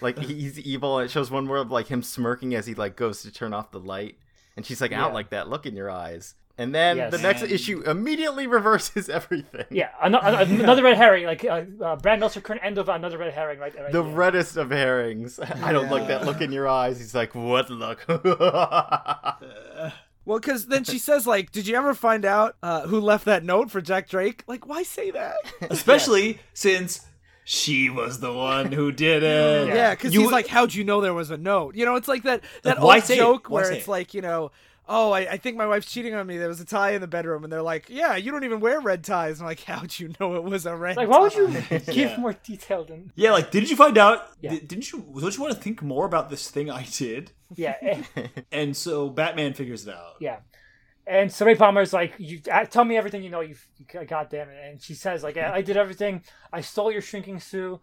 Like 0.00 0.18
he's 0.18 0.58
evil, 0.58 0.98
and 0.98 1.04
it 1.08 1.12
shows 1.12 1.30
one 1.30 1.46
more 1.46 1.58
of 1.58 1.70
like 1.70 1.86
him 1.86 2.02
smirking 2.02 2.52
as 2.56 2.66
he 2.66 2.74
like 2.74 2.96
goes 2.96 3.22
to 3.22 3.30
turn 3.30 3.54
off 3.54 3.70
the 3.70 3.78
light, 3.78 4.16
and 4.56 4.66
she's 4.66 4.80
like, 4.80 4.90
"Out 4.90 5.10
Yeah. 5.10 5.14
like 5.14 5.30
that 5.30 5.48
look 5.48 5.66
in 5.66 5.76
your 5.76 5.88
eyes." 5.88 6.34
And 6.58 6.74
then 6.74 6.98
Yes. 6.98 7.10
the 7.10 7.18
next 7.18 7.42
And- 7.42 7.50
issue 7.50 7.80
immediately 7.82 8.46
reverses 8.58 9.08
everything. 9.08 9.64
Yeah, 9.70 9.88
another, 10.02 10.42
another 10.62 10.82
red 10.82 10.96
herring. 10.98 11.24
Like 11.24 11.44
uh, 11.44 11.62
uh, 11.82 11.96
Brad 11.96 12.20
Meltzer 12.20 12.40
couldn't 12.42 12.62
end 12.62 12.76
of 12.78 12.88
another 12.88 13.16
red 13.18 13.32
herring. 13.32 13.58
Right, 13.58 13.74
right 13.74 13.90
The 13.90 14.02
there. 14.02 14.12
reddest 14.12 14.56
of 14.58 14.70
herrings. 14.70 15.40
I 15.62 15.72
don't 15.72 15.90
like 15.90 16.08
that 16.08 16.24
look 16.26 16.40
in 16.42 16.52
your 16.52 16.68
eyes. 16.68 16.98
He's 16.98 17.14
like, 17.14 17.34
what 17.34 17.70
look? 17.70 18.04
Well, 20.24 20.38
because 20.38 20.66
then 20.66 20.84
she 20.84 20.98
says, 20.98 21.26
like, 21.26 21.50
did 21.50 21.66
you 21.66 21.74
ever 21.76 21.94
find 21.94 22.24
out 22.24 22.54
uh, 22.62 22.82
who 22.86 23.00
left 23.00 23.24
that 23.24 23.42
note 23.44 23.72
for 23.72 23.80
Jack 23.80 24.08
Drake? 24.08 24.44
Like, 24.46 24.66
why 24.68 24.84
say 24.84 25.10
that? 25.10 25.34
Especially 25.62 26.38
since 26.54 27.04
she 27.44 27.90
was 27.90 28.20
the 28.20 28.32
one 28.32 28.70
who 28.70 28.92
did 28.92 29.24
it. 29.24 29.66
Yeah, 29.74 29.90
because 29.90 30.14
You- 30.14 30.20
he's 30.22 30.30
like, 30.30 30.46
how'd 30.46 30.74
you 30.74 30.84
know 30.84 31.00
there 31.00 31.12
was 31.14 31.32
a 31.32 31.36
note? 31.36 31.74
You 31.74 31.84
know, 31.86 31.96
it's 31.96 32.06
like 32.06 32.22
that 32.22 32.44
that 32.62 32.78
why 32.80 32.96
old 32.96 33.04
say 33.04 33.14
it? 33.14 33.16
joke 33.16 33.50
where 33.50 33.72
it's 33.72 33.88
it? 33.88 33.90
like, 33.90 34.14
you 34.14 34.20
know, 34.22 34.52
oh, 34.88 35.12
I, 35.12 35.20
I 35.20 35.36
think 35.36 35.56
my 35.56 35.66
wife's 35.66 35.90
cheating 35.90 36.14
on 36.14 36.26
me. 36.26 36.36
There 36.38 36.48
was 36.48 36.60
a 36.60 36.64
tie 36.64 36.90
in 36.92 37.00
the 37.00 37.06
bedroom, 37.06 37.44
and 37.44 37.52
they're 37.52 37.62
like, 37.62 37.88
yeah, 37.88 38.16
you 38.16 38.30
don't 38.32 38.44
even 38.44 38.60
wear 38.60 38.80
red 38.80 39.04
ties. 39.04 39.40
I'm 39.40 39.46
like, 39.46 39.60
how'd 39.64 39.98
you 39.98 40.12
know 40.20 40.34
it 40.36 40.42
was 40.44 40.66
a 40.66 40.74
red? 40.76 40.96
Like, 40.96 41.08
why 41.08 41.18
would 41.20 41.34
you 41.34 41.48
give 41.70 41.96
Yeah. 41.96 42.16
more 42.20 42.32
detail 42.32 42.84
than? 42.84 43.12
Yeah, 43.14 43.32
like, 43.32 43.50
didn't 43.50 43.70
you 43.70 43.76
find 43.76 43.96
out? 43.98 44.28
Yeah. 44.40 44.50
di- 44.50 44.60
Didn't 44.60 44.92
you? 44.92 44.98
Don't 45.18 45.34
you 45.36 45.42
want 45.42 45.54
to 45.54 45.60
think 45.60 45.82
more 45.82 46.04
about 46.06 46.30
this 46.30 46.50
thing 46.50 46.70
I 46.70 46.84
did? 46.84 47.32
Yeah, 47.54 47.74
And 48.52 48.76
so 48.76 49.08
Batman 49.08 49.54
figures 49.54 49.86
it 49.86 49.94
out. 49.94 50.14
yeah. 50.20 50.38
And 51.04 51.32
so 51.32 51.44
Ray 51.44 51.56
Palmer's 51.56 51.92
like, 51.92 52.14
"You 52.18 52.40
uh, 52.50 52.64
tell 52.64 52.84
me 52.84 52.96
everything 52.96 53.24
you 53.24 53.28
know. 53.30 53.40
You, 53.40 53.56
you 53.76 54.04
goddamn 54.06 54.48
it!" 54.50 54.56
And 54.70 54.80
she 54.80 54.94
says, 54.94 55.24
"Like, 55.24 55.36
I, 55.36 55.54
I 55.56 55.60
did 55.60 55.76
everything. 55.76 56.22
I 56.52 56.60
stole 56.60 56.92
your 56.92 57.00
shrinking 57.02 57.40
Sue, 57.40 57.80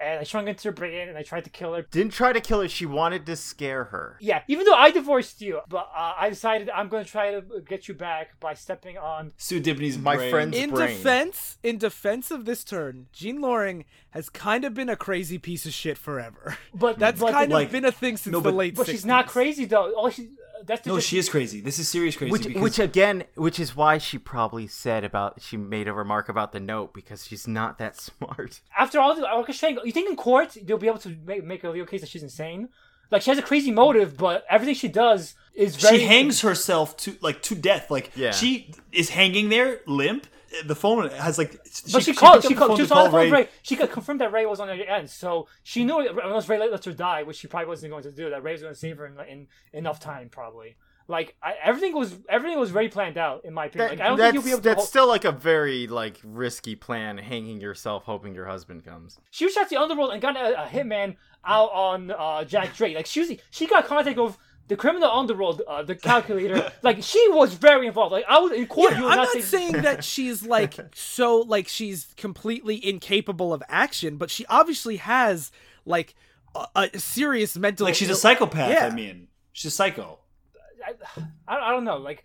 and 0.00 0.20
I 0.20 0.22
shrunk 0.24 0.48
into 0.48 0.68
her 0.68 0.72
brain, 0.72 1.08
and 1.08 1.18
I 1.18 1.22
tried 1.22 1.44
to 1.44 1.50
kill 1.50 1.74
her. 1.74 1.82
Didn't 1.82 2.12
try 2.12 2.32
to 2.32 2.40
kill 2.40 2.60
her. 2.62 2.68
She 2.68 2.86
wanted 2.86 3.26
to 3.26 3.36
scare 3.36 3.84
her. 3.84 4.16
Yeah, 4.20 4.42
even 4.48 4.64
though 4.64 4.74
I 4.74 4.90
divorced 4.90 5.40
you, 5.42 5.60
but 5.68 5.90
uh, 5.94 6.14
I 6.18 6.28
decided 6.30 6.70
I'm 6.70 6.88
going 6.88 7.04
to 7.04 7.10
try 7.10 7.32
to 7.32 7.42
get 7.68 7.88
you 7.88 7.94
back 7.94 8.38
by 8.40 8.54
stepping 8.54 8.96
on. 8.98 9.32
Sue 9.36 9.60
Dibney's 9.60 9.98
My 9.98 10.16
brain. 10.16 10.30
friend's 10.30 10.56
in 10.56 10.70
brain. 10.70 10.88
defense, 10.88 11.58
in 11.62 11.78
defense 11.78 12.30
of 12.30 12.44
this 12.44 12.64
turn, 12.64 13.06
Jean 13.12 13.40
Loring 13.40 13.84
has 14.10 14.28
kind 14.28 14.64
of 14.64 14.74
been 14.74 14.88
a 14.88 14.96
crazy 14.96 15.38
piece 15.38 15.66
of 15.66 15.72
shit 15.72 15.98
forever. 15.98 16.56
But 16.74 16.98
That's 17.00 17.20
but 17.20 17.32
kind 17.32 17.52
the- 17.52 17.56
of 17.58 17.70
been 17.70 17.84
a 17.84 17.92
thing 17.92 18.16
since 18.16 18.32
no, 18.32 18.40
the 18.40 18.50
but- 18.50 18.54
late. 18.54 18.74
But 18.74 18.86
she's 18.86 19.04
not 19.06 19.26
crazy 19.26 19.64
though. 19.66 19.92
All 19.94 20.10
she 20.10 20.30
that's 20.66 20.82
the 20.82 20.90
No, 20.90 21.00
she 21.00 21.18
is 21.18 21.28
crazy. 21.28 21.60
This 21.60 21.78
is 21.78 21.88
serious 21.88 22.16
crazy. 22.16 22.30
Which, 22.32 22.46
because 22.46 22.62
which 22.62 22.78
again, 22.78 23.24
which 23.34 23.58
is 23.60 23.74
why 23.76 23.98
she 23.98 24.18
probably 24.18 24.66
said 24.66 25.04
about 25.04 25.40
she 25.42 25.56
made 25.56 25.88
a 25.88 25.92
remark 25.92 26.28
about 26.28 26.52
the 26.52 26.60
note 26.60 26.92
because 26.94 27.26
she's 27.26 27.46
not 27.48 27.78
that 27.78 27.96
smart. 28.00 28.60
after 28.76 28.98
all 29.00 29.14
the 29.14 29.22
orchestrating. 29.22 29.84
You 29.84 29.92
think 29.92 30.10
in 30.10 30.16
court 30.16 30.56
they'll 30.62 30.78
be 30.78 30.86
able 30.88 30.98
to 31.00 31.16
make, 31.26 31.44
make 31.44 31.64
a 31.64 31.70
legal 31.70 31.86
case 31.86 32.00
that 32.00 32.08
she's 32.10 32.22
insane? 32.22 32.68
Like 33.10 33.22
she 33.22 33.30
has 33.30 33.38
a 33.38 33.42
crazy 33.42 33.72
motive, 33.72 34.16
but 34.16 34.44
everything 34.48 34.74
she 34.74 34.86
does 34.88 35.34
is 35.52 35.74
very. 35.76 35.98
she 35.98 36.04
hangs 36.06 36.42
herself 36.42 36.96
to 36.98 37.16
like 37.20 37.42
to 37.42 37.54
death. 37.56 37.90
Like 37.90 38.12
Yeah. 38.14 38.30
she 38.30 38.72
is 38.92 39.10
hanging 39.10 39.48
there 39.48 39.80
limp. 39.86 40.26
The 40.66 40.74
phone 40.74 41.08
has 41.10 41.38
like. 41.38 41.52
But 41.92 42.02
she, 42.02 42.12
called. 42.12 42.42
She 42.42 42.48
up 42.48 42.50
the 42.50 42.54
called. 42.54 42.68
phone 42.70 42.76
She 42.76 42.76
to 42.78 42.82
was 42.82 42.90
on 42.92 42.96
the 42.96 43.02
call 43.02 43.10
phone 43.10 43.20
with 43.20 43.32
Ray. 43.32 43.40
Ray. 43.42 43.48
She 43.62 43.76
could 43.76 43.90
confirm 43.90 44.18
that 44.18 44.32
Ray 44.32 44.46
was 44.46 44.58
on 44.60 44.68
the 44.68 44.74
end, 44.90 45.08
so 45.08 45.46
she 45.62 45.84
knew 45.84 45.98
unless 46.22 46.48
Ray 46.48 46.58
lets 46.58 46.86
her 46.86 46.92
die, 46.92 47.22
which 47.22 47.36
she 47.36 47.46
probably 47.46 47.68
wasn't 47.68 47.90
going 47.92 48.02
to 48.02 48.12
do. 48.12 48.30
That 48.30 48.42
Ray 48.42 48.52
was 48.52 48.62
going 48.62 48.74
to 48.74 48.78
save 48.78 48.98
her 48.98 49.06
in, 49.06 49.18
in 49.28 49.46
enough 49.72 50.00
time, 50.00 50.28
probably. 50.28 50.76
Like 51.08 51.34
I, 51.42 51.54
everything 51.62 51.94
was 51.94 52.14
everything 52.28 52.58
was 52.58 52.70
very 52.70 52.88
planned 52.88 53.18
out, 53.18 53.44
in 53.44 53.52
my 53.52 53.66
opinion. 53.66 53.88
That- 53.88 53.98
like 53.98 54.04
I 54.04 54.08
don't 54.08 54.18
that's 54.18 54.32
think 54.32 54.34
you'll 54.34 54.44
be 54.44 54.50
able 54.50 54.58
to. 54.62 54.68
that's 54.68 54.76
hold- 54.78 54.88
still 54.88 55.08
like 55.08 55.24
a 55.24 55.32
very 55.32 55.86
like 55.88 56.18
risky 56.22 56.76
plan, 56.76 57.18
hanging 57.18 57.60
yourself 57.60 58.04
hoping 58.04 58.34
your 58.34 58.46
husband 58.46 58.84
comes. 58.84 59.18
she 59.30 59.44
was 59.44 59.54
shot 59.54 59.68
the 59.68 59.76
underworld 59.76 60.12
and 60.12 60.22
got 60.22 60.36
a, 60.36 60.64
a 60.64 60.66
hitman 60.66 61.16
out 61.44 61.70
on 61.72 62.10
uh, 62.12 62.44
Jack 62.44 62.76
Drake. 62.76 62.94
Like 62.94 63.06
she 63.06 63.20
was, 63.20 63.32
she 63.50 63.66
got 63.66 63.86
contact 63.86 64.18
with 64.18 64.36
the 64.70 64.76
criminal 64.76 65.10
underworld, 65.10 65.62
uh, 65.66 65.82
the 65.82 65.96
calculator. 65.96 66.70
like 66.82 67.02
she 67.02 67.28
was 67.30 67.54
very 67.54 67.88
involved. 67.88 68.12
Like 68.12 68.24
I 68.28 68.38
was 68.38 68.52
in 68.52 68.68
court. 68.68 68.92
Yeah, 68.92 69.00
you 69.00 69.08
I'm 69.08 69.16
not 69.16 69.24
not 69.24 69.32
say, 69.32 69.40
saying 69.40 69.72
that 69.82 70.04
she's 70.04 70.46
like 70.46 70.74
so 70.94 71.40
like 71.40 71.66
she's 71.66 72.14
completely 72.16 72.82
incapable 72.88 73.52
of 73.52 73.64
action, 73.68 74.16
but 74.16 74.30
she 74.30 74.46
obviously 74.46 74.98
has 74.98 75.50
like 75.84 76.14
a, 76.54 76.88
a 76.94 76.98
serious 77.00 77.56
mental. 77.56 77.84
Like 77.84 77.96
she's 77.96 78.10
a 78.10 78.14
psychopath. 78.14 78.70
Yeah. 78.70 78.86
I 78.86 78.94
mean, 78.94 79.26
she's 79.52 79.72
a 79.72 79.74
psycho. 79.74 80.20
I, 80.86 80.94
I, 81.48 81.68
I 81.68 81.70
don't 81.72 81.84
know. 81.84 81.96
Like 81.96 82.24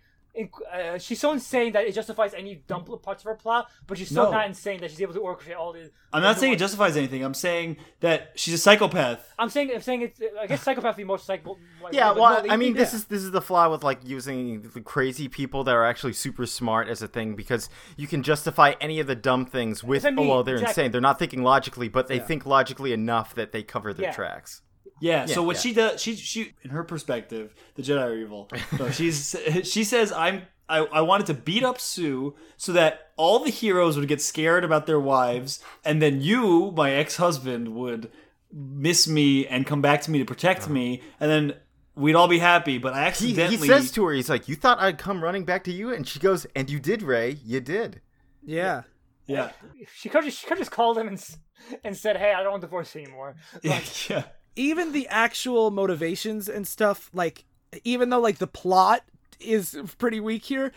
uh, 0.72 0.98
she's 0.98 1.20
so 1.20 1.32
insane 1.32 1.72
that 1.72 1.86
it 1.86 1.94
justifies 1.94 2.34
any 2.34 2.56
dumb 2.66 2.84
parts 2.84 3.22
of 3.22 3.28
her 3.28 3.34
plot, 3.34 3.70
but 3.86 3.96
she's 3.98 4.10
so 4.10 4.24
No. 4.24 4.30
not 4.32 4.46
insane 4.46 4.80
that 4.80 4.90
she's 4.90 5.00
able 5.00 5.14
to 5.14 5.20
orchestrate 5.20 5.56
all 5.56 5.72
the. 5.72 5.90
I'm 6.12 6.22
not 6.22 6.38
saying 6.38 6.52
it 6.52 6.58
justifies 6.58 6.96
anything. 6.96 7.22
I'm 7.24 7.34
saying 7.34 7.76
that 8.00 8.32
she's 8.36 8.54
a 8.54 8.58
psychopath. 8.58 9.32
I'm 9.38 9.48
saying 9.50 9.70
I'm 9.74 9.80
saying 9.82 10.02
it's. 10.02 10.20
I 10.40 10.46
guess 10.46 10.62
psychopath 10.62 10.96
would 10.96 11.00
be 11.02 11.04
more 11.04 11.18
psycho. 11.18 11.56
like, 11.82 11.92
Yeah, 11.94 12.12
well, 12.12 12.42
no, 12.44 12.50
I 12.50 12.56
mean, 12.56 12.74
this 12.74 12.92
yeah. 12.92 12.96
is 12.96 13.04
this 13.06 13.22
is 13.22 13.30
the 13.30 13.40
flaw 13.42 13.68
with 13.70 13.82
like 13.84 14.00
using 14.04 14.62
the 14.74 14.80
crazy 14.80 15.28
people 15.28 15.64
that 15.64 15.74
are 15.74 15.84
actually 15.84 16.12
super 16.14 16.46
smart 16.46 16.88
as 16.88 17.02
a 17.02 17.08
thing 17.08 17.34
because 17.34 17.68
you 17.96 18.06
can 18.06 18.22
justify 18.22 18.74
any 18.80 19.00
of 19.00 19.06
the 19.06 19.14
dumb 19.16 19.46
things 19.46 19.82
with 19.84 20.04
I 20.04 20.10
mean, 20.10 20.26
oh 20.26 20.28
well 20.30 20.42
they're 20.44 20.56
exactly. 20.56 20.82
insane. 20.84 20.92
They're 20.92 21.00
not 21.00 21.18
thinking 21.18 21.42
logically, 21.42 21.88
but 21.88 22.08
they 22.08 22.18
think 22.18 22.46
logically 22.46 22.92
enough 22.92 23.34
that 23.34 23.52
they 23.52 23.62
cover 23.62 23.92
their 23.92 24.06
Yeah. 24.06 24.12
tracks. 24.12 24.62
Yeah. 25.00 25.26
so 25.26 25.42
what 25.42 25.56
yeah. 25.56 25.60
she 25.60 25.72
does, 25.72 26.00
she 26.00 26.16
she 26.16 26.54
in 26.62 26.70
her 26.70 26.84
perspective, 26.84 27.54
the 27.74 27.82
Jedi 27.82 28.02
are 28.02 28.14
evil. 28.14 28.48
No, 28.78 28.90
she's 28.90 29.36
she 29.64 29.84
says 29.84 30.12
I'm. 30.12 30.42
I, 30.68 30.78
I 30.78 31.00
wanted 31.02 31.28
to 31.28 31.34
beat 31.34 31.62
up 31.62 31.80
Sue 31.80 32.34
so 32.56 32.72
that 32.72 33.12
all 33.16 33.38
the 33.38 33.50
heroes 33.50 33.96
would 33.96 34.08
get 34.08 34.20
scared 34.20 34.64
about 34.64 34.86
their 34.88 34.98
wives, 34.98 35.62
and 35.84 36.02
then 36.02 36.20
you, 36.20 36.72
my 36.72 36.90
ex-husband, 36.90 37.68
would 37.76 38.10
miss 38.52 39.06
me 39.06 39.46
and 39.46 39.64
come 39.64 39.80
back 39.80 40.02
to 40.02 40.10
me 40.10 40.18
to 40.18 40.24
protect 40.24 40.68
me, 40.68 41.02
and 41.20 41.30
then 41.30 41.54
we'd 41.94 42.14
all 42.14 42.26
be 42.26 42.38
happy. 42.38 42.78
But 42.78 42.94
I 42.94 43.04
accidentally 43.04 43.58
he 43.58 43.66
says 43.66 43.90
to 43.92 44.04
her, 44.06 44.12
he's 44.12 44.28
like, 44.28 44.48
"You 44.48 44.56
thought 44.56 44.80
I'd 44.80 44.98
come 44.98 45.22
running 45.22 45.44
back 45.44 45.64
to 45.64 45.72
you," 45.72 45.92
and 45.92 46.06
she 46.06 46.18
goes, 46.18 46.46
"And 46.54 46.70
you 46.70 46.80
did, 46.80 47.02
Ray. 47.02 47.38
You 47.44 47.60
did." 47.60 48.00
Yeah. 48.44 48.82
yeah, 49.26 49.50
She 49.92 50.08
could 50.08 50.22
just, 50.22 50.38
she 50.38 50.46
could 50.46 50.58
just 50.58 50.70
called 50.70 50.96
him 50.98 51.08
and 51.08 51.36
and 51.82 51.96
said, 51.96 52.16
"Hey, 52.16 52.32
I 52.32 52.42
don't 52.42 52.52
want 52.52 52.60
divorce 52.60 52.94
anymore." 52.94 53.34
yeah, 53.62 53.80
yeah. 54.08 54.22
Even 54.56 54.92
the 54.92 55.06
actual 55.08 55.70
motivations 55.70 56.48
and 56.48 56.66
stuff 56.66 57.10
like 57.12 57.44
even 57.84 58.10
though 58.10 58.20
like 58.20 58.38
the 58.38 58.46
plot 58.46 59.02
is 59.38 59.78
pretty 59.98 60.18
weak 60.20 60.44
here 60.44 60.72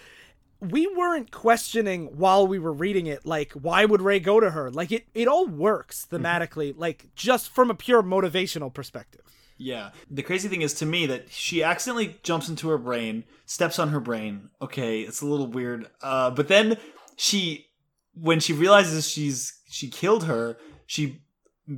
we 0.60 0.86
weren't 0.88 1.32
questioning 1.32 2.08
while 2.18 2.46
we 2.46 2.60
were 2.60 2.74
reading 2.74 3.08
it 3.08 3.26
like 3.26 3.54
why 3.54 3.86
would 3.86 4.02
ray 4.02 4.20
go 4.20 4.40
to 4.40 4.52
her 4.52 4.70
like 4.70 4.92
it 4.92 5.08
it 5.14 5.28
all 5.28 5.48
works 5.48 6.06
thematically 6.12 6.74
like 6.78 7.08
just 7.16 7.50
from 7.50 7.72
a 7.72 7.76
pure 7.76 8.04
motivational 8.04 8.74
perspective 8.74 9.22
Yeah. 9.62 9.92
The 10.10 10.24
crazy 10.24 10.48
thing 10.48 10.62
is 10.62 10.74
to 10.76 10.86
me 10.86 11.06
that 11.08 11.30
she 11.32 11.64
accidentally 11.64 12.18
jumps 12.24 12.48
into 12.48 12.70
her 12.70 12.78
brain, 12.78 13.26
steps 13.46 13.78
on 13.78 13.90
her 13.90 14.00
brain. 14.00 14.50
Okay, 14.62 15.02
it's 15.02 15.22
a 15.22 15.26
little 15.26 15.48
weird. 15.48 15.88
Uh, 16.02 16.32
but 16.32 16.48
then 16.48 16.78
she, 17.18 17.68
when 18.14 18.40
she 18.40 18.54
realizes 18.54 19.10
she's 19.10 19.60
she 19.70 19.90
killed 19.90 20.24
her, 20.24 20.58
she 20.86 21.22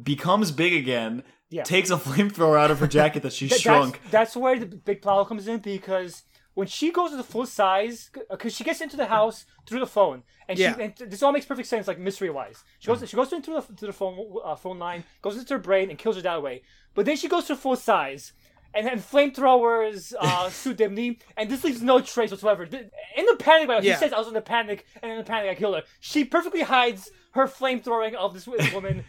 becomes 0.04 0.52
big 0.52 0.74
again. 0.74 1.24
Yeah. 1.52 1.64
Takes 1.64 1.90
a 1.92 1.98
flamethrower 1.98 2.60
out 2.60 2.72
of 2.72 2.80
her 2.80 2.88
jacket 2.88 3.22
that 3.24 3.34
she 3.34 3.48
Th- 3.48 3.62
shrunk. 3.62 4.00
That's, 4.04 4.12
that's 4.12 4.36
where 4.38 4.58
the 4.58 4.66
big 4.66 5.02
plot 5.04 5.28
comes 5.28 5.48
in 5.48 5.60
because 5.60 6.24
when 6.54 6.68
she 6.68 6.92
goes 6.92 7.12
to 7.12 7.18
the 7.18 7.24
full 7.24 7.46
size, 7.46 8.10
because 8.30 8.56
she 8.56 8.64
gets 8.64 8.82
into 8.82 8.98
the 8.98 9.06
house 9.06 9.46
through 9.68 9.82
the 9.82 9.86
phone, 9.86 10.24
and, 10.50 10.58
Yeah. 10.58 10.76
she, 10.76 10.82
and 10.84 10.94
this 11.12 11.22
all 11.24 11.32
makes 11.32 11.46
perfect 11.46 11.68
sense, 11.68 11.88
like 11.88 12.00
mystery 12.00 12.30
wise. 12.30 12.64
She 12.80 12.88
goes, 12.88 13.08
she 13.10 13.16
goes 13.16 13.32
into 13.32 13.52
the, 13.54 13.62
to 13.76 13.86
the 13.86 13.94
phone 13.94 14.18
uh, 14.44 14.56
phone 14.56 14.80
line, 14.80 15.04
goes 15.22 15.38
into 15.38 15.54
her 15.54 15.60
brain, 15.60 15.90
and 15.90 16.00
kills 16.00 16.16
her 16.16 16.22
that 16.24 16.42
way. 16.42 16.64
But 16.96 17.06
then 17.06 17.16
she 17.18 17.28
goes 17.28 17.46
to 17.46 17.56
full 17.56 17.76
size. 17.76 18.34
And 18.74 18.88
then 18.88 19.00
flamethrowers 19.00 20.14
uh, 20.20 20.50
Sue 20.62 20.74
Dibney, 20.74 21.20
and 21.36 21.50
this 21.50 21.64
leaves 21.66 21.82
no 21.82 22.00
trace 22.00 22.32
whatsoever. 22.32 22.64
In 22.64 23.26
the 23.26 23.36
panic, 23.38 23.68
like, 23.68 23.84
Yeah. 23.84 23.94
he 23.96 24.00
says, 24.00 24.14
"I 24.14 24.18
was 24.20 24.28
in 24.30 24.34
the 24.34 24.42
panic, 24.42 24.86
and 25.02 25.12
in 25.12 25.18
the 25.18 25.24
panic, 25.26 25.52
I 25.52 25.56
killed 25.56 25.76
her." 25.76 25.84
She 26.00 26.24
perfectly 26.24 26.62
hides 26.62 27.10
her 27.32 27.48
flamethrowing 27.48 28.14
of 28.16 28.34
this 28.34 28.48
woman. 28.74 29.04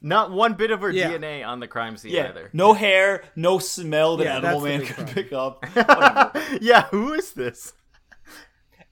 Not 0.00 0.30
one 0.30 0.54
bit 0.54 0.70
of 0.70 0.80
her 0.80 0.90
Yeah. 0.90 1.10
DNA 1.12 1.46
on 1.46 1.60
the 1.60 1.68
crime 1.68 1.96
scene 1.96 2.12
yeah. 2.12 2.28
either. 2.28 2.50
No 2.52 2.72
hair, 2.74 3.22
no 3.36 3.58
smell 3.58 4.16
that 4.18 4.24
Yeah, 4.24 4.36
Animal 4.38 4.60
that's 4.60 4.62
the 4.62 4.68
Man 4.68 4.80
big 4.80 4.88
could 4.88 4.96
problem. 4.96 5.14
pick 5.14 5.32
up. 5.32 5.76
Whatever. 6.34 6.58
yeah, 6.60 6.82
who 6.88 7.12
is 7.12 7.32
this? 7.32 7.72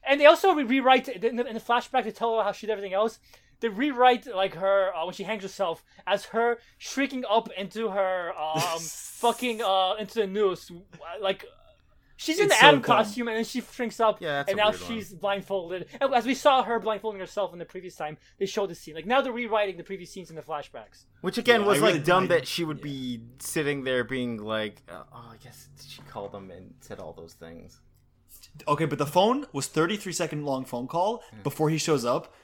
And 0.07 0.21
they 0.21 0.27
also 0.27 0.55
re- 0.55 0.65
rewrite 0.65 1.09
in 1.09 1.37
the, 1.37 1.47
in 1.47 1.55
the 1.55 1.61
flashback 1.61 2.05
to 2.05 2.13
tell 2.13 2.37
her 2.39 2.43
how 2.45 2.53
she 2.53 2.67
did 2.67 2.73
everything 2.73 2.95
else. 2.95 3.19
They 3.61 3.69
rewrite 3.69 4.27
like 4.27 4.55
her 4.55 4.95
uh, 4.95 5.05
when 5.05 5.15
she 5.15 5.25
hangs 5.25 5.43
herself 5.43 5.85
as 6.07 6.27
her 6.27 6.59
shrieking 6.79 7.25
up 7.29 7.49
into 7.57 7.89
her 7.89 8.33
um 8.39 8.79
fucking 8.81 9.61
uh 9.63 9.95
into 9.99 10.21
the 10.21 10.27
noose 10.29 10.71
like 11.21 11.45
she's 12.19 12.39
in 12.39 12.45
it's 12.47 12.55
the 12.55 12.61
so 12.61 12.67
Atom 12.67 12.81
dumb. 12.81 12.85
costume 12.87 13.29
and 13.29 13.37
then 13.39 13.45
she 13.45 13.63
shrinks 13.63 13.99
up 14.01 14.21
Yeah, 14.21 14.29
that's 14.45 14.51
and 14.51 14.59
a 14.61 14.63
now 14.63 14.71
weird 14.71 14.83
one. 14.83 14.91
she's 14.91 15.13
blindfolded. 15.15 15.87
And 16.01 16.13
as 16.13 16.27
we 16.27 16.35
saw 16.35 16.63
her 16.63 16.79
blindfolding 16.79 17.19
herself 17.21 17.55
in 17.55 17.59
the 17.59 17.65
previous 17.65 17.95
time, 17.97 18.19
they 18.39 18.45
showed 18.47 18.69
the 18.69 18.75
scene. 18.75 18.95
Like 18.95 19.07
now 19.07 19.23
they're 19.23 19.33
rewriting 19.33 19.77
the 19.79 19.85
previous 19.85 20.11
scenes 20.11 20.29
in 20.29 20.37
the 20.37 20.43
flashbacks. 20.43 21.05
Which 21.23 21.39
again 21.39 21.63
Yeah, 21.63 21.67
was 21.69 21.79
I 21.79 21.81
like 21.81 21.89
really 21.95 22.05
dumb 22.05 22.29
did- 22.29 22.33
that 22.43 22.47
she 22.47 22.65
would 22.65 22.81
be 22.83 23.23
sitting 23.39 23.85
there 23.85 24.05
being 24.05 24.37
like, 24.37 24.83
uh, 24.89 25.05
oh, 25.13 25.31
I 25.33 25.37
guess 25.43 25.69
she 25.89 26.03
called 26.03 26.33
them 26.33 26.51
and 26.51 26.75
said 26.81 26.99
all 27.01 27.13
those 27.15 27.33
things. 27.33 27.81
Okay, 28.67 28.85
but 28.87 28.99
the 28.99 29.07
phone 29.07 29.47
was 29.53 29.67
33 29.69 30.13
second 30.13 30.45
long 30.45 30.65
phone 30.65 30.87
call 30.89 31.23
before 31.45 31.71
he 31.71 31.79
shows 31.79 32.05
up. 32.05 32.35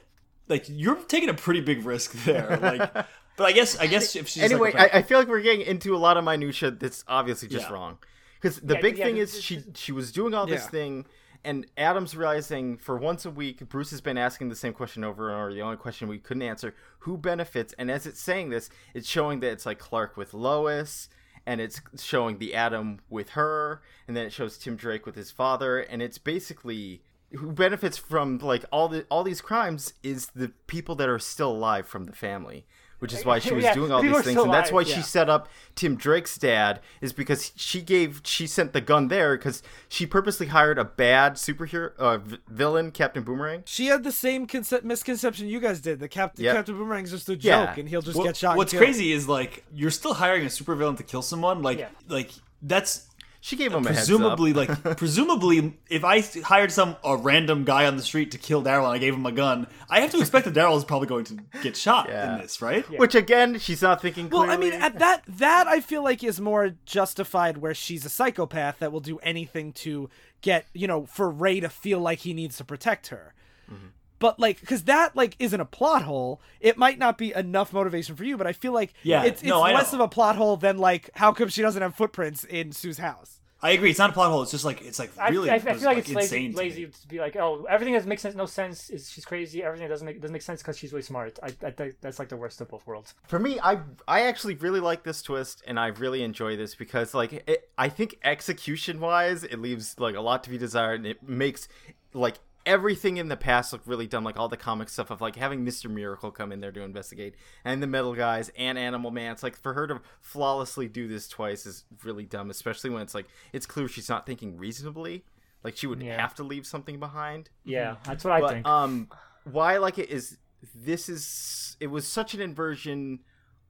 Like 0.47 0.65
you're 0.69 0.95
taking 0.95 1.29
a 1.29 1.33
pretty 1.33 1.61
big 1.61 1.85
risk 1.85 2.11
there. 2.23 2.57
Like, 2.61 2.93
but 3.37 3.43
I 3.47 3.51
guess 3.51 3.77
I 3.77 3.87
guess 3.87 4.15
if 4.15 4.29
she's 4.29 4.43
anyway, 4.43 4.71
like, 4.73 4.93
I, 4.93 4.99
I 4.99 5.01
feel 5.01 5.19
like 5.19 5.27
we're 5.27 5.41
getting 5.41 5.61
into 5.65 5.95
a 5.95 5.97
lot 5.97 6.15
of 6.15 6.23
minutia 6.23 6.71
that's 6.71 7.03
obviously 7.07 7.49
just 7.49 7.67
Yeah. 7.67 7.73
wrong. 7.73 7.97
Because 8.35 8.59
the 8.59 8.75
Yeah, 8.75 8.81
big 8.81 8.97
yeah, 8.97 9.05
thing 9.05 9.15
this- 9.15 9.35
is 9.35 9.43
she 9.43 9.57
this- 9.57 9.77
she 9.77 9.91
was 9.91 10.11
doing 10.11 10.33
all 10.33 10.45
this 10.45 10.63
Yeah. 10.63 10.69
thing, 10.69 11.05
and 11.43 11.65
Atom's 11.77 12.15
realizing 12.15 12.77
for 12.77 12.97
once 12.97 13.25
a 13.25 13.31
week, 13.31 13.67
Bruce 13.69 13.91
has 13.91 14.01
been 14.01 14.17
asking 14.17 14.49
the 14.49 14.55
same 14.55 14.73
question 14.73 15.03
over 15.03 15.29
and 15.29 15.37
over. 15.39 15.53
The 15.53 15.61
only 15.61 15.77
question 15.77 16.07
we 16.07 16.19
couldn't 16.19 16.43
answer: 16.43 16.73
who 16.99 17.17
benefits? 17.17 17.73
And 17.77 17.89
as 17.91 18.05
it's 18.05 18.19
saying 18.19 18.49
this, 18.49 18.69
it's 18.93 19.07
showing 19.07 19.39
that 19.41 19.51
it's 19.51 19.65
like 19.65 19.79
Clark 19.79 20.17
with 20.17 20.33
Lois, 20.33 21.07
and 21.45 21.61
it's 21.61 21.81
showing 22.01 22.39
the 22.39 22.53
Adam 22.55 22.99
with 23.09 23.29
her, 23.31 23.81
and 24.07 24.15
then 24.17 24.25
it 24.25 24.33
shows 24.33 24.57
Tim 24.57 24.75
Drake 24.75 25.05
with 25.05 25.15
his 25.15 25.31
father, 25.31 25.79
and 25.79 26.01
it's 26.01 26.17
basically 26.17 27.03
who 27.33 27.51
benefits 27.51 27.97
from 27.97 28.37
like 28.37 28.63
all 28.71 28.87
the 28.87 29.05
all 29.09 29.23
these 29.23 29.41
crimes 29.41 29.93
is 30.03 30.27
the 30.27 30.49
people 30.67 30.95
that 30.95 31.09
are 31.09 31.19
still 31.19 31.51
alive 31.51 31.87
from 31.87 32.05
the 32.05 32.13
family 32.13 32.65
which 33.05 33.13
is 33.13 33.23
why 33.25 33.37
she 33.45 33.53
was 33.53 33.63
Yeah, 33.63 33.73
doing 33.75 33.91
all 33.91 34.01
these 34.01 34.11
things 34.21 34.37
and 34.41 34.51
that's 34.53 34.71
why 34.71 34.81
alive, 34.81 34.93
she 34.93 35.01
set 35.01 35.29
up 35.29 35.47
Tim 35.75 35.95
Drake's 35.95 36.37
dad 36.37 36.79
is 37.01 37.13
because 37.13 37.51
she 37.55 37.81
gave 37.81 38.21
she 38.23 38.47
sent 38.47 38.73
the 38.73 38.81
gun 38.81 39.09
there 39.09 39.37
because 39.37 39.61
she 39.87 40.05
purposely 40.07 40.47
hired 40.47 40.79
a 40.79 40.83
bad 40.85 41.33
superhero 41.35 41.95
uh, 41.97 42.17
v- 42.17 42.37
villain 42.47 42.89
Captain 42.91 43.21
Boomerang 43.23 43.61
She 43.65 43.85
had 43.87 44.03
the 44.03 44.11
same 44.11 44.47
concept, 44.47 44.83
misconception 44.85 45.47
you 45.47 45.59
guys 45.59 45.79
did. 45.81 45.99
The 45.99 46.07
Captain 46.09 46.43
Yep. 46.45 46.55
Captain 46.55 46.75
Boomerang's 46.75 47.11
just 47.11 47.29
a 47.29 47.35
joke, 47.35 47.43
Yeah. 47.43 47.75
and 47.79 47.87
he'll 47.87 48.01
just 48.01 48.17
What- 48.17 48.23
get 48.25 48.37
shot. 48.37 48.57
What's 48.57 48.71
killed. 48.71 48.83
crazy 48.83 49.11
is 49.11 49.27
like 49.27 49.63
you're 49.73 49.91
still 49.91 50.15
hiring 50.15 50.43
a 50.43 50.49
supervillain 50.49 50.97
to 50.97 51.03
kill 51.03 51.21
someone. 51.21 51.61
Like 51.61 51.77
Yeah. 51.79 51.89
like 52.07 52.31
that's 52.61 53.07
she 53.45 53.55
gave 53.55 53.71
him 53.71 53.85
a 53.85 53.89
heads 53.93 54.07
presumably 54.07 54.51
up. 54.57 54.85
like 54.85 54.97
presumably 54.97 55.77
if 55.87 56.03
I 56.03 56.21
hired 56.41 56.71
some 56.71 56.95
a 57.03 57.15
random 57.15 57.63
guy 57.63 57.85
on 57.85 57.95
the 57.95 58.01
street 58.01 58.31
to 58.31 58.39
kill 58.39 58.63
Daryl 58.63 58.85
and 58.85 58.93
I 58.93 58.97
gave 58.97 59.13
him 59.13 59.23
a 59.27 59.31
gun, 59.31 59.67
I 59.87 59.99
have 59.99 60.09
to 60.11 60.19
expect 60.19 60.45
that 60.45 60.55
Daryl 60.55 60.75
is 60.75 60.83
probably 60.83 61.07
going 61.07 61.25
to 61.25 61.39
get 61.61 61.77
shot 61.77 62.07
Yeah. 62.09 62.33
in 62.37 62.41
this, 62.41 62.59
right? 62.59 62.83
which 62.99 63.13
again 63.13 63.59
she's 63.59 63.83
not 63.83 64.01
thinking 64.01 64.29
Clearly. 64.29 64.47
Well. 64.47 64.57
I 64.57 64.59
mean, 64.59 64.73
at 64.73 64.97
that 64.97 65.21
that 65.27 65.67
I 65.67 65.79
feel 65.79 66.03
like 66.03 66.23
is 66.23 66.41
more 66.41 66.71
justified 66.85 67.57
where 67.59 67.75
she's 67.75 68.03
a 68.03 68.09
psychopath 68.09 68.79
that 68.79 68.91
will 68.91 68.99
do 68.99 69.19
anything 69.19 69.73
to 69.73 70.09
get 70.41 70.65
you 70.73 70.87
know 70.87 71.05
for 71.05 71.29
Ray 71.29 71.59
to 71.59 71.69
feel 71.69 71.99
like 71.99 72.19
he 72.19 72.33
needs 72.33 72.57
to 72.57 72.63
protect 72.63 73.07
her. 73.07 73.35
Mm-hmm. 73.71 73.87
But 74.19 74.39
like, 74.39 74.59
because 74.59 74.83
that 74.83 75.15
like 75.15 75.35
isn't 75.39 75.59
a 75.59 75.65
plot 75.65 76.03
hole. 76.03 76.41
It 76.59 76.77
might 76.77 76.97
not 76.97 77.17
be 77.17 77.33
enough 77.33 77.73
motivation 77.73 78.15
for 78.15 78.23
you, 78.23 78.37
but 78.37 78.47
I 78.47 78.53
feel 78.53 78.71
like 78.73 78.93
Yeah, 79.03 79.23
it's 79.23 79.41
it's 79.41 79.49
no, 79.49 79.61
less 79.61 79.93
of 79.93 79.99
a 79.99 80.07
plot 80.07 80.35
hole 80.35 80.57
than 80.57 80.77
like 80.77 81.09
how 81.15 81.31
come 81.31 81.49
she 81.49 81.61
doesn't 81.61 81.81
have 81.81 81.95
footprints 81.95 82.43
in 82.43 82.71
Sue's 82.71 82.97
house. 82.97 83.39
I 83.61 83.71
agree. 83.71 83.89
It's 83.89 83.97
not 83.97 84.11
a 84.11 84.13
plot 84.13 84.29
hole. 84.29 84.43
It's 84.43 84.51
just 84.51 84.65
like 84.65 84.81
it's 84.81 84.99
like 84.99 85.11
really. 85.31 85.49
I, 85.49 85.55
I 85.55 85.59
feel 85.59 85.81
like 85.85 85.97
it's 85.97 86.09
insane 86.09 86.51
lazy, 86.51 86.51
to 86.51 86.57
lazy 86.57 86.85
to 87.01 87.07
be 87.07 87.19
like, 87.19 87.35
oh, 87.35 87.65
everything 87.67 87.95
that 87.95 88.05
makes 88.05 88.21
sense, 88.21 88.35
no 88.35 88.45
sense 88.45 88.91
is 88.91 89.09
she's 89.09 89.25
crazy. 89.25 89.63
Everything 89.63 89.87
that 89.87 89.93
doesn't 89.93 90.05
make 90.05 90.21
doesn't 90.21 90.33
make 90.33 90.43
sense 90.43 90.61
because 90.61 90.77
she's 90.77 90.91
really 90.93 91.01
smart. 91.01 91.39
I, 91.41 91.47
I 91.65 91.71
think 91.71 91.95
that's 91.99 92.19
like 92.19 92.29
the 92.29 92.37
worst 92.37 92.61
of 92.61 92.69
both 92.69 92.85
worlds. 92.85 93.15
for 93.27 93.39
me 93.39 93.59
i 93.63 93.79
i 94.07 94.21
actually 94.21 94.55
really 94.55 94.79
like 94.79 95.03
this 95.03 95.21
twist 95.21 95.63
and 95.65 95.79
i 95.79 95.87
really 95.87 96.21
enjoy 96.21 96.55
this 96.55 96.75
because 96.75 97.13
like 97.13 97.33
it, 97.47 97.69
i 97.77 97.89
think 97.89 98.19
execution 98.23 98.99
wise 98.99 99.43
it 99.43 99.59
leaves 99.59 99.95
like 99.99 100.15
a 100.15 100.21
lot 100.21 100.43
to 100.43 100.49
be 100.49 100.57
desired 100.57 100.95
and 100.99 101.07
it 101.07 101.23
makes 101.27 101.67
like 102.13 102.35
everything 102.65 103.17
in 103.17 103.27
the 103.27 103.37
past 103.37 103.71
looked 103.71 103.85
really 103.87 104.07
dumb 104.07 104.23
like 104.23 104.37
all 104.39 104.47
the 104.49 104.57
comic 104.57 104.89
stuff 104.89 105.11
of 105.11 105.21
like 105.21 105.35
having 105.35 105.63
mr 105.65 105.89
miracle 105.89 106.31
come 106.31 106.51
in 106.51 106.59
there 106.61 106.71
to 106.71 106.81
investigate 106.81 107.35
and 107.63 107.81
the 107.83 107.87
metal 107.87 108.13
guys 108.15 108.49
and 108.57 108.77
animal 108.77 109.11
man 109.11 109.31
it's 109.31 109.43
like 109.43 109.55
for 109.55 109.73
her 109.73 109.85
to 109.87 110.01
flawlessly 110.21 110.87
do 110.87 111.07
this 111.07 111.27
twice 111.27 111.65
is 111.65 111.85
really 112.03 112.25
dumb 112.25 112.49
especially 112.49 112.89
when 112.89 113.01
it's 113.01 113.13
like 113.13 113.27
it's 113.53 113.65
clear 113.65 113.87
she's 113.87 114.09
not 114.09 114.25
thinking 114.25 114.57
reasonably 114.57 115.23
like 115.63 115.77
she 115.77 115.87
would 115.87 116.01
Yeah. 116.01 116.19
have 116.19 116.33
to 116.35 116.43
leave 116.43 116.65
something 116.65 116.99
behind 116.99 117.49
Yeah, 117.63 117.95
that's 118.03 118.23
what 118.23 118.33
I 118.33 118.41
but 118.41 118.49
think. 118.51 118.67
um 118.67 119.09
why 119.43 119.75
I 119.75 119.77
like 119.77 119.97
it 119.99 120.09
is 120.09 120.37
this 120.73 121.07
is 121.09 121.77
it 121.79 121.87
was 121.87 122.07
such 122.07 122.33
an 122.33 122.41
inversion 122.41 123.19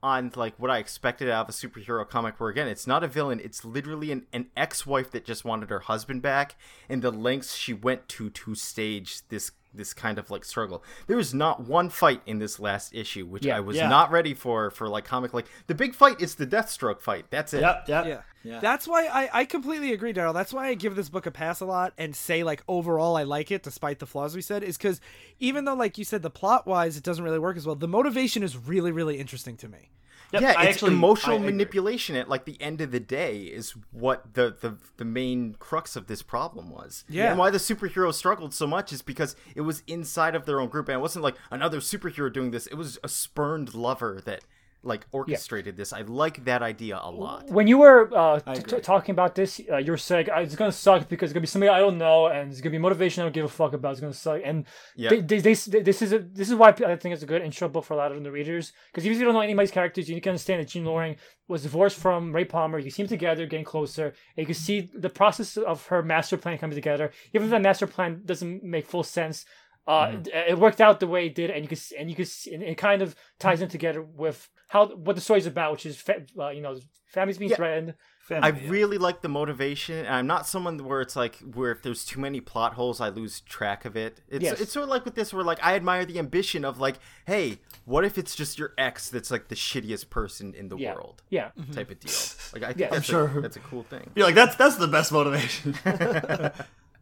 on 0.06 0.32
like 0.36 0.53
what 0.58 0.70
I 0.70 0.78
expected 0.78 1.30
out 1.30 1.49
of 1.49 1.49
a 1.49 1.51
superhero 1.51 2.08
comic 2.08 2.39
where 2.39 2.51
again 2.51 2.68
it's 2.68 2.86
not 2.86 3.03
a 3.03 3.08
villain. 3.08 3.41
It's 3.43 3.66
literally 3.66 4.12
an, 4.12 4.28
an 4.32 4.47
ex-wife 4.56 5.10
that 5.12 5.26
just 5.26 5.43
wanted 5.43 5.72
her 5.72 5.80
husband 5.80 6.22
back 6.22 6.56
and 6.88 7.01
the 7.01 7.10
lengths 7.10 7.56
she 7.56 7.74
went 7.74 8.08
to 8.10 8.30
to 8.30 8.53
stage 8.53 9.28
this 9.30 9.51
this 9.78 9.94
kind 9.94 10.18
of 10.18 10.30
like 10.32 10.44
struggle 10.46 10.84
there 11.08 11.18
was 11.18 11.34
not 11.34 11.62
one 11.68 11.90
fight 11.90 12.22
in 12.26 12.40
this 12.40 12.60
last 12.60 12.94
issue 12.94 13.26
which 13.26 13.46
Yeah. 13.46 13.58
I 13.58 13.60
was 13.60 13.78
Yeah. 13.78 13.90
not 13.90 14.12
ready 14.12 14.34
for 14.34 14.70
for 14.72 14.88
like 14.88 15.06
comic 15.06 15.34
like 15.34 15.46
the 15.68 15.76
big 15.76 15.96
fight 15.96 16.22
is 16.22 16.36
the 16.36 16.48
Deathstroke 16.48 17.02
fight 17.02 17.26
that's 17.30 17.54
it 17.54 17.62
Yep, 17.62 17.86
yep. 17.88 18.06
Yeah. 18.06 18.22
Yeah. 18.44 18.60
That's 18.60 18.88
why 18.88 19.08
I, 19.08 19.30
I 19.40 19.46
completely 19.46 19.92
agree, 19.92 20.14
Daryl. 20.14 20.32
That's 20.32 20.54
why 20.54 20.68
I 20.68 20.76
give 20.76 20.96
this 20.96 21.10
book 21.10 21.26
a 21.26 21.32
pass 21.32 21.62
a 21.62 21.66
lot 21.66 21.94
and 21.98 22.16
say 22.16 22.44
like 22.44 22.62
overall 22.68 23.18
I 23.18 23.24
like 23.24 23.50
it 23.50 23.64
despite 23.64 23.98
the 23.98 24.06
flaws 24.06 24.36
we 24.36 24.42
said, 24.44 24.62
is 24.62 24.78
because 24.78 25.02
even 25.40 25.66
though 25.66 25.74
like 25.74 25.98
you 25.98 26.04
said 26.04 26.22
the 26.22 26.30
plot 26.30 26.68
wise 26.68 26.96
it 26.96 27.04
doesn't 27.04 27.24
really 27.24 27.40
work 27.40 27.58
as 27.58 27.66
well, 27.66 27.74
the 27.76 27.88
motivation 27.88 28.44
is 28.44 28.56
really, 28.56 28.92
really 28.92 29.18
interesting 29.18 29.58
to 29.58 29.68
me. 29.68 29.90
Yep, 30.32 30.42
yeah, 30.42 30.54
I 30.58 30.64
it's 30.64 30.76
actually- 30.78 30.94
emotional 30.94 31.40
manipulation 31.40 32.16
at 32.16 32.28
like 32.30 32.46
the 32.46 32.62
end 32.62 32.82
of 32.82 32.92
the 32.92 33.00
day 33.00 33.42
is 33.42 33.76
what 33.92 34.34
the, 34.34 34.56
the 34.60 34.78
the 34.98 35.06
main 35.06 35.56
crux 35.60 35.96
of 35.96 36.08
this 36.08 36.22
problem 36.22 36.70
was. 36.70 37.04
Yeah. 37.08 37.30
And 37.30 37.40
why 37.40 37.50
the 37.50 37.58
superheroes 37.58 38.16
struggled 38.16 38.54
so 38.54 38.68
much 38.68 38.92
is 38.92 39.02
because 39.02 39.36
it 39.56 39.62
was 39.62 39.84
inside 39.88 40.36
of 40.36 40.46
their 40.46 40.60
own 40.60 40.70
group 40.70 40.88
and 40.90 40.96
it 40.98 41.02
wasn't 41.02 41.24
like 41.24 41.36
another 41.52 41.80
superhero 41.80 42.32
doing 42.32 42.52
this. 42.52 42.68
It 42.68 42.76
was 42.76 42.98
a 43.04 43.08
spurned 43.10 43.74
lover 43.74 44.22
that 44.26 44.42
like 44.86 45.06
orchestrated 45.12 45.76
this. 45.76 45.92
I 45.92 46.02
like 46.02 46.46
that 46.46 46.62
idea 46.62 47.00
a 47.02 47.10
lot. 47.12 47.50
when 47.50 47.68
you 47.68 47.78
were 47.80 48.10
uh, 48.16 48.40
t- 48.40 48.62
t- 48.62 48.80
talking 48.80 49.14
about 49.14 49.34
this, 49.36 49.60
uh, 49.72 49.78
you 49.78 49.92
were 49.92 49.98
saying 49.98 50.30
"Uh, 50.30 50.40
it's 50.42 50.56
gonna 50.56 50.72
suck 50.72 51.10
because 51.10 51.28
it's 51.32 51.34
gonna 51.34 51.42
be 51.42 51.48
something 51.48 51.70
I 51.70 51.80
don't 51.80 51.98
know, 51.98 52.28
and 52.28 52.52
it's 52.52 52.62
gonna 52.62 52.72
be 52.72 52.78
motivation 52.78 53.22
I 53.22 53.26
don't 53.26 53.34
give 53.34 53.46
a 53.46 53.50
fuck 53.50 53.74
about. 53.74 53.92
It's 53.94 54.02
gonna 54.02 54.14
suck, 54.14 54.42
and 54.46 54.66
Yeah. 54.96 55.10
they, 55.10 55.20
they, 55.22 55.40
they, 55.40 55.54
this 55.54 56.02
is 56.02 56.14
a, 56.14 56.20
this 56.20 56.50
is 56.50 56.56
why 56.56 56.70
I 56.70 56.96
think 56.96 57.14
it's 57.14 57.24
a 57.24 57.26
good 57.34 57.42
intro 57.42 57.68
book 57.68 57.84
for 57.86 57.96
a 57.96 57.98
lot 57.98 58.12
of 58.12 58.24
the 58.24 58.32
readers. 58.32 58.72
Because 58.92 59.06
even 59.06 59.16
if 59.16 59.20
you 59.20 59.26
don't 59.26 59.34
know 59.34 59.42
anybody's 59.42 59.72
characters, 59.72 60.08
you 60.10 60.22
can 60.22 60.30
understand 60.32 60.62
that 60.62 60.70
Jean 60.70 60.86
Loring 60.86 61.16
was 61.48 61.64
divorced 61.64 61.98
from 61.98 62.34
Ray 62.34 62.46
Palmer. 62.46 62.78
You 62.80 62.92
see 62.92 63.04
them 63.04 63.10
together, 63.10 63.46
getting 63.48 63.66
closer, 63.66 64.06
and 64.08 64.38
you 64.44 64.46
can 64.46 64.56
see 64.56 64.90
the 64.94 65.10
process 65.10 65.58
of 65.58 65.88
her 65.88 66.02
master 66.04 66.38
plan 66.38 66.58
coming 66.58 66.76
together. 66.76 67.12
Even 67.34 67.46
if 67.46 67.52
that 67.52 67.62
master 67.62 67.88
plan 67.88 68.22
doesn't 68.26 68.64
make 68.64 68.86
full 68.88 69.04
sense, 69.04 69.46
uh, 69.88 70.08
Mm-hmm. 70.08 70.52
it- 70.52 70.58
worked 70.58 70.82
out 70.82 71.00
the 71.00 71.06
way 71.08 71.28
it 71.28 71.36
did, 71.36 71.50
and 71.52 71.62
you 71.64 71.68
can 71.70 71.78
and 72.00 72.10
you 72.10 72.16
can 72.16 72.26
see, 72.26 72.54
and 72.54 72.64
it 72.64 72.78
kind 72.78 73.02
of 73.04 73.16
ties 73.40 73.62
in 73.62 73.70
together 73.70 74.02
with 74.02 74.50
how 74.68 74.88
what 74.88 75.16
the 75.16 75.22
story's 75.22 75.45
about, 75.45 75.72
which 75.74 75.86
is 75.86 75.97
fa- 75.97 76.26
uh, 76.39 76.49
you 76.49 76.61
know 76.61 76.78
families 77.07 77.38
being 77.38 77.51
Yeah. 77.51 77.57
threatened. 77.57 77.93
I 78.28 78.49
yeah. 78.49 78.70
really 78.72 78.97
like 78.97 79.22
the 79.22 79.30
motivation, 79.30 79.99
and 80.03 80.07
I'm 80.16 80.26
not 80.26 80.47
someone 80.47 80.84
where 80.84 80.99
it's 80.99 81.16
like 81.16 81.36
where 81.53 81.70
if 81.72 81.84
there's 81.84 82.03
too 82.03 82.20
many 82.20 82.41
plot 82.41 82.74
holes, 82.74 82.99
I 82.99 83.09
lose 83.09 83.41
track 83.41 83.86
of 83.86 83.95
it. 83.95 84.22
It's 84.28 84.43
Yes. 84.43 84.59
it's 84.59 84.72
sort 84.72 84.82
of 84.84 84.89
like 84.89 85.05
with 85.05 85.13
this, 85.13 85.32
where 85.32 85.43
like 85.43 85.59
I 85.63 85.76
admire 85.76 86.05
the 86.05 86.18
ambition 86.18 86.66
of 86.66 86.80
like, 86.80 86.95
hey, 87.28 87.59
what 87.86 88.03
if 88.03 88.18
it's 88.18 88.36
just 88.36 88.57
your 88.57 88.74
ex 88.80 89.11
that's 89.11 89.30
like 89.30 89.49
the 89.49 89.55
shittiest 89.55 90.09
person 90.09 90.55
in 90.55 90.70
the 90.70 90.76
Yeah. 90.78 90.95
world, 90.95 91.22
Yeah. 91.30 91.51
type 91.72 91.91
of 91.91 91.99
deal. 91.99 92.11
Like 92.53 92.63
I 92.63 92.68
think 92.70 92.80
Yeah, 92.80 92.88
I'm 92.88 92.93
that's 92.93 93.05
sure. 93.16 93.41
that's 93.43 93.57
a 93.57 93.59
cool 93.59 93.84
thing. 93.84 94.09
You're 94.16 94.26
like 94.26 94.34
that's 94.36 94.55
that's 94.55 94.78
the 94.78 94.88
best 94.88 95.11
motivation. 95.11 95.76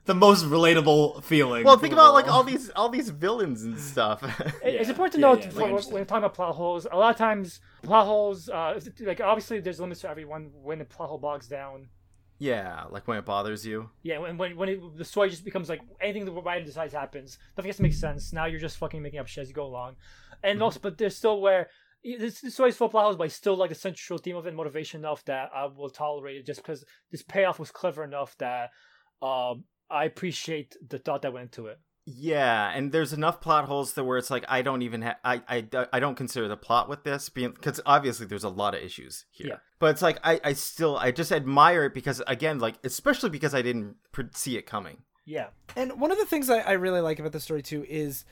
the 0.06 0.14
most 0.16 0.46
relatable 0.46 1.24
feeling. 1.24 1.64
Well, 1.64 1.78
think 1.78 1.94
of 1.94 1.98
them 1.98 2.06
about 2.06 2.14
like 2.14 2.28
all 2.28 2.44
these 2.44 2.70
all 2.72 2.90
these 2.90 3.10
villains 3.10 3.64
and 3.64 3.80
stuff. 3.80 4.22
It- 4.64 4.76
It's 4.82 4.90
important 4.90 5.14
to 5.14 5.20
Yeah, 5.20 5.28
note 5.28 5.44
yeah, 5.44 5.50
for- 5.52 5.60
like, 5.62 5.66
when, 5.86 5.94
we're 5.94 6.06
talking 6.06 6.18
about 6.26 6.34
plot 6.34 6.56
holes, 6.56 6.86
a 6.92 6.96
lot 6.98 7.12
of 7.12 7.18
times 7.18 7.60
plot 7.84 8.06
holes, 8.06 8.50
uh, 8.50 8.80
like 9.02 9.22
obviously 9.22 9.60
there's 9.60 9.80
limits 9.80 10.02
to 10.02 10.10
everyone 10.10 10.50
when 10.54 10.80
the 10.80 10.86
plot 10.86 11.10
hole 11.10 11.18
bogs 11.20 11.48
down. 11.48 11.88
yeah, 12.40 12.84
like 12.90 13.08
when 13.08 13.18
it 13.18 13.26
bothers 13.26 13.66
you. 13.66 13.90
Yeah, 14.02 14.18
when 14.20 14.38
when, 14.38 14.58
when 14.58 14.70
it, 14.70 14.80
the 14.98 15.06
story 15.06 15.30
just 15.30 15.46
becomes 15.46 15.70
like 15.70 15.82
anything 16.02 16.26
the 16.26 16.32
writer 16.34 16.66
decides 16.66 16.94
happens, 16.94 17.38
nothing 17.56 17.70
has 17.70 17.78
to 17.78 17.84
make 17.84 17.94
sense. 17.94 18.34
Now 18.34 18.46
you're 18.46 18.60
just 18.60 18.78
fucking 18.78 19.02
making 19.02 19.20
up 19.20 19.28
shit 19.28 19.44
as 19.44 19.48
you 19.48 19.54
go 19.56 19.66
along, 19.66 19.96
and 20.44 20.56
Mm-hmm. 20.56 20.64
also, 20.64 20.80
but 20.82 20.98
there's 20.98 21.16
still 21.16 21.40
where 21.40 21.70
this, 22.04 22.42
this 22.42 22.54
story's 22.56 22.76
full 22.76 22.88
of 22.88 22.92
plot 22.92 23.04
holes, 23.06 23.16
but 23.16 23.26
it's 23.28 23.36
still 23.36 23.56
like 23.56 23.70
the 23.70 23.76
central 23.76 24.20
theme 24.20 24.36
of 24.36 24.46
it, 24.46 24.50
and 24.50 24.58
motivation 24.58 25.00
enough 25.00 25.24
that 25.26 25.50
I 25.56 25.66
will 25.68 25.90
tolerate 25.90 26.36
it, 26.36 26.46
just 26.46 26.62
because 26.62 26.84
this 27.12 27.24
payoff 27.24 27.60
was 27.60 27.72
clever 27.72 28.04
enough 28.04 28.36
that 28.40 28.72
um, 29.22 29.64
I 29.94 30.06
appreciate 30.06 30.76
the 30.88 31.00
thought 31.00 31.22
that 31.22 31.34
went 31.34 31.44
into 31.44 31.68
it. 31.68 31.80
Yeah, 32.06 32.70
and 32.76 32.92
there's 32.92 33.14
enough 33.14 33.40
plot 33.40 33.66
holes 33.66 33.94
that 33.94 34.04
where 34.04 34.18
it's 34.18 34.30
like 34.30 34.44
I 34.50 34.62
don't 34.62 34.82
even 34.82 35.04
ha- 35.04 35.20
I, 35.24 35.42
I 35.48 35.88
I 35.94 36.00
don't 36.02 36.16
consider 36.16 36.50
the 36.50 36.58
plot 36.58 36.90
with 36.90 37.06
this 37.06 37.30
being 37.30 37.52
because 37.52 37.80
obviously 37.86 38.26
there's 38.26 38.44
a 38.44 38.50
lot 38.50 38.76
of 38.76 38.82
issues 38.82 39.26
here. 39.32 39.48
Yeah. 39.48 39.56
But 39.80 39.92
it's 39.92 40.02
like 40.02 40.20
I 40.22 40.40
I 40.44 40.54
still 40.54 40.98
I 40.98 41.12
just 41.12 41.32
admire 41.32 41.86
it 41.86 41.94
because 41.94 42.22
again 42.28 42.60
like 42.60 42.76
especially 42.84 43.30
because 43.30 43.56
I 43.56 43.62
didn't 43.62 43.96
pre- 44.12 44.26
see 44.34 44.58
it 44.58 44.66
coming. 44.66 44.98
Yeah, 45.26 45.48
And 45.78 46.02
one 46.02 46.12
of 46.12 46.18
the 46.18 46.26
things 46.26 46.50
I, 46.50 46.60
I 46.60 46.74
really 46.74 47.00
like 47.00 47.18
about 47.18 47.32
the 47.32 47.40
story 47.40 47.62
too 47.62 47.86
is 47.88 48.26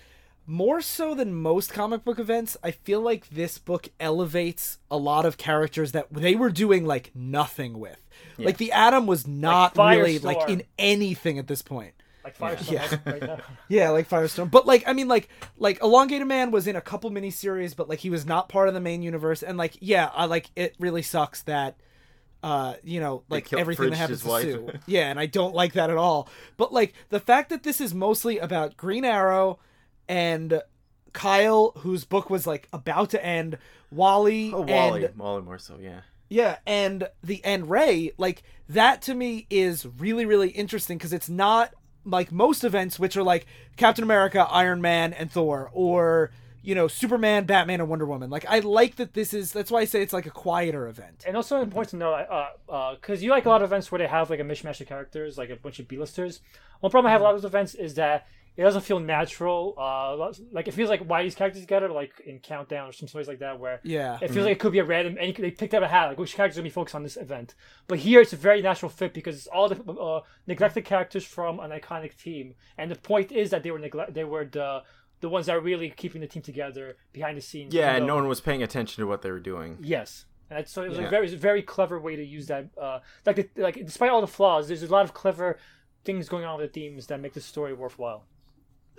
more 0.45 0.81
so 0.81 1.13
than 1.15 1.33
most 1.33 1.71
comic 1.73 2.03
book 2.03 2.19
events, 2.19 2.57
I 2.63 2.71
feel 2.71 2.99
like 3.01 3.29
this 3.29 3.57
book 3.57 3.89
elevates 3.99 4.79
a 4.89 4.97
lot 4.97 5.25
of 5.25 5.37
characters 5.37 5.91
that 5.93 6.11
they 6.11 6.35
were 6.35 6.49
doing 6.49 6.85
like 6.85 7.11
nothing 7.15 7.79
with. 7.79 7.97
Like 8.37 8.57
the 8.57 8.71
Atom 8.71 9.05
was 9.07 9.27
not 9.27 9.77
really 9.77 10.17
like 10.19 10.49
in 10.49 10.63
anything 10.79 11.37
at 11.37 11.47
this 11.47 11.61
point. 11.61 11.93
Like 12.23 12.37
Firestorm 12.37 12.71
Yeah. 12.71 12.97
right 13.11 13.21
now. 13.21 13.37
Yeah, 13.67 13.89
like 13.89 14.09
Firestorm. 14.09 14.49
But 14.51 14.65
like 14.67 14.83
I 14.87 14.93
mean 14.93 15.07
like 15.07 15.29
like 15.57 15.81
Elongated 15.81 16.27
Man 16.27 16.51
was 16.51 16.67
in 16.67 16.75
a 16.75 16.81
couple 16.81 17.09
miniseries, 17.11 17.75
but 17.75 17.87
like 17.89 17.99
he 17.99 18.09
was 18.09 18.25
not 18.25 18.49
part 18.49 18.67
of 18.67 18.73
the 18.73 18.79
main 18.79 19.01
universe. 19.03 19.43
And 19.43 19.57
like 19.57 19.77
yeah, 19.79 20.09
I 20.13 20.25
like 20.25 20.49
it 20.55 20.75
really 20.79 21.01
sucks 21.03 21.43
that 21.43 21.77
uh 22.43 22.73
you 22.83 22.99
know 22.99 23.23
like 23.29 23.45
killed 23.45 23.59
everything 23.59 23.91
that 23.91 23.97
happens 23.97 24.19
his 24.19 24.23
to 24.23 24.29
wife. 24.29 24.43
Sue. 24.43 24.69
Yeah, 24.87 25.09
and 25.09 25.19
I 25.19 25.27
don't 25.27 25.53
like 25.55 25.73
that 25.73 25.89
at 25.91 25.97
all. 25.97 26.27
But 26.57 26.73
like 26.73 26.93
the 27.09 27.19
fact 27.19 27.49
that 27.49 27.63
this 27.63 27.79
is 27.79 27.93
mostly 27.93 28.39
about 28.39 28.75
Green 28.77 29.05
Arrow 29.05 29.59
and 30.11 30.61
Kyle, 31.13 31.71
whose 31.77 32.05
book 32.05 32.29
was 32.29 32.45
like 32.45 32.67
about 32.73 33.09
to 33.11 33.25
end, 33.25 33.57
Wally, 33.91 34.51
Oh, 34.53 34.61
Wally. 34.61 35.05
and 35.05 35.17
Wally 35.17 35.41
more 35.41 35.57
so, 35.57 35.77
yeah. 35.81 36.01
yeah, 36.29 36.57
and 36.65 37.07
the 37.23 37.43
and 37.43 37.69
Ray, 37.69 38.11
like 38.17 38.43
that 38.69 39.01
to 39.03 39.13
me 39.13 39.47
is 39.49 39.85
really 39.85 40.25
really 40.25 40.49
interesting 40.49 40.97
because 40.97 41.13
it's 41.13 41.29
not 41.29 41.73
like 42.05 42.31
most 42.31 42.63
events 42.63 42.97
which 42.99 43.15
are 43.17 43.23
like 43.23 43.45
Captain 43.77 44.03
America, 44.03 44.47
Iron 44.49 44.81
Man, 44.81 45.13
and 45.13 45.31
Thor, 45.31 45.69
or 45.73 46.31
you 46.63 46.73
know 46.75 46.87
Superman, 46.87 47.45
Batman, 47.45 47.81
and 47.81 47.89
Wonder 47.89 48.05
Woman. 48.05 48.29
Like 48.29 48.45
I 48.47 48.59
like 48.59 48.95
that 48.95 49.13
this 49.13 49.33
is. 49.33 49.51
That's 49.51 49.69
why 49.71 49.81
I 49.81 49.85
say 49.85 50.01
it's 50.01 50.13
like 50.13 50.25
a 50.25 50.31
quieter 50.31 50.87
event. 50.87 51.25
And 51.27 51.35
also 51.35 51.61
important 51.61 51.89
to 51.91 51.97
know, 51.97 52.13
uh, 52.13 52.95
because 52.95 53.21
you 53.21 53.31
like 53.31 53.45
a 53.45 53.49
lot 53.49 53.61
of 53.61 53.69
events 53.69 53.91
where 53.91 53.99
they 53.99 54.07
have 54.07 54.29
like 54.29 54.39
a 54.39 54.43
mishmash 54.43 54.79
of 54.79 54.87
characters, 54.87 55.37
like 55.37 55.49
a 55.49 55.55
bunch 55.57 55.79
of 55.79 55.87
B-listers. 55.87 56.39
One 56.79 56.89
problem 56.89 57.09
I 57.09 57.11
have 57.11 57.21
a 57.21 57.23
lot 57.25 57.35
of 57.35 57.41
those 57.41 57.49
events 57.49 57.75
is 57.75 57.95
that 57.95 58.27
it 58.57 58.63
doesn't 58.63 58.81
feel 58.81 58.99
natural. 58.99 59.73
Uh, 59.77 60.33
like 60.51 60.67
it 60.67 60.73
feels 60.73 60.89
like 60.89 61.01
why 61.01 61.23
these 61.23 61.35
characters 61.35 61.61
together, 61.61 61.89
like 61.89 62.19
in 62.25 62.39
Countdown 62.39 62.89
or 62.89 62.91
some 62.91 63.07
stories 63.07 63.27
like 63.27 63.39
that, 63.39 63.59
where 63.59 63.79
Yeah. 63.83 64.17
it 64.21 64.29
feels 64.31 64.45
like 64.45 64.53
it 64.57 64.59
could 64.59 64.71
be 64.73 64.79
a 64.79 64.83
random. 64.83 65.17
And 65.19 65.35
they 65.35 65.51
picked 65.51 65.73
up 65.73 65.83
a 65.83 65.87
hat, 65.87 66.07
like 66.07 66.17
which 66.19 66.35
characters 66.35 66.57
are 66.57 66.61
gonna 66.61 66.69
be 66.69 66.73
focused 66.73 66.95
on 66.95 67.03
this 67.03 67.17
event. 67.17 67.55
But 67.87 67.99
here 67.99 68.21
it's 68.21 68.33
a 68.33 68.37
very 68.37 68.61
natural 68.61 68.89
fit 68.89 69.13
because 69.13 69.35
it's 69.37 69.47
all 69.47 69.69
the 69.69 69.81
uh, 69.91 70.21
neglected 70.47 70.85
characters 70.85 71.23
from 71.25 71.59
an 71.59 71.71
iconic 71.71 72.17
team, 72.17 72.55
and 72.77 72.91
the 72.91 72.95
point 72.95 73.31
is 73.31 73.49
that 73.51 73.63
they 73.63 73.71
were 73.71 73.79
neglect. 73.79 74.13
They 74.13 74.25
were 74.25 74.45
the 74.45 74.83
the 75.21 75.29
ones 75.29 75.45
that 75.45 75.55
are 75.55 75.59
really 75.61 75.89
keeping 75.91 76.19
the 76.19 76.27
team 76.27 76.41
together 76.41 76.97
behind 77.13 77.37
the 77.37 77.41
scenes. 77.41 77.73
Yeah, 77.75 77.95
and 77.95 78.07
no 78.07 78.15
one 78.15 78.27
was 78.27 78.41
paying 78.41 78.63
attention 78.63 79.01
to 79.03 79.07
what 79.07 79.21
they 79.21 79.29
were 79.29 79.39
doing. 79.39 79.77
Yes, 79.81 80.25
and 80.49 80.67
so 80.67 80.81
it 80.81 80.89
was 80.89 80.97
a 80.97 81.07
very, 81.07 81.21
was 81.21 81.33
a 81.33 81.37
very 81.37 81.61
clever 81.61 81.99
way 81.99 82.15
to 82.15 82.25
use 82.25 82.47
that. 82.47 82.69
Uh, 82.75 82.99
like, 83.25 83.35
the, 83.35 83.47
like 83.61 83.75
despite 83.85 84.09
all 84.09 84.21
the 84.21 84.27
flaws, 84.27 84.67
there's 84.67 84.81
a 84.81 84.87
lot 84.87 85.05
of 85.05 85.13
clever 85.13 85.59
things 86.03 86.27
going 86.27 86.43
on 86.43 86.57
with 86.59 86.73
the 86.73 86.79
themes 86.79 87.05
that 87.07 87.19
make 87.21 87.33
the 87.33 87.39
story 87.41 87.71
worthwhile. 87.73 88.25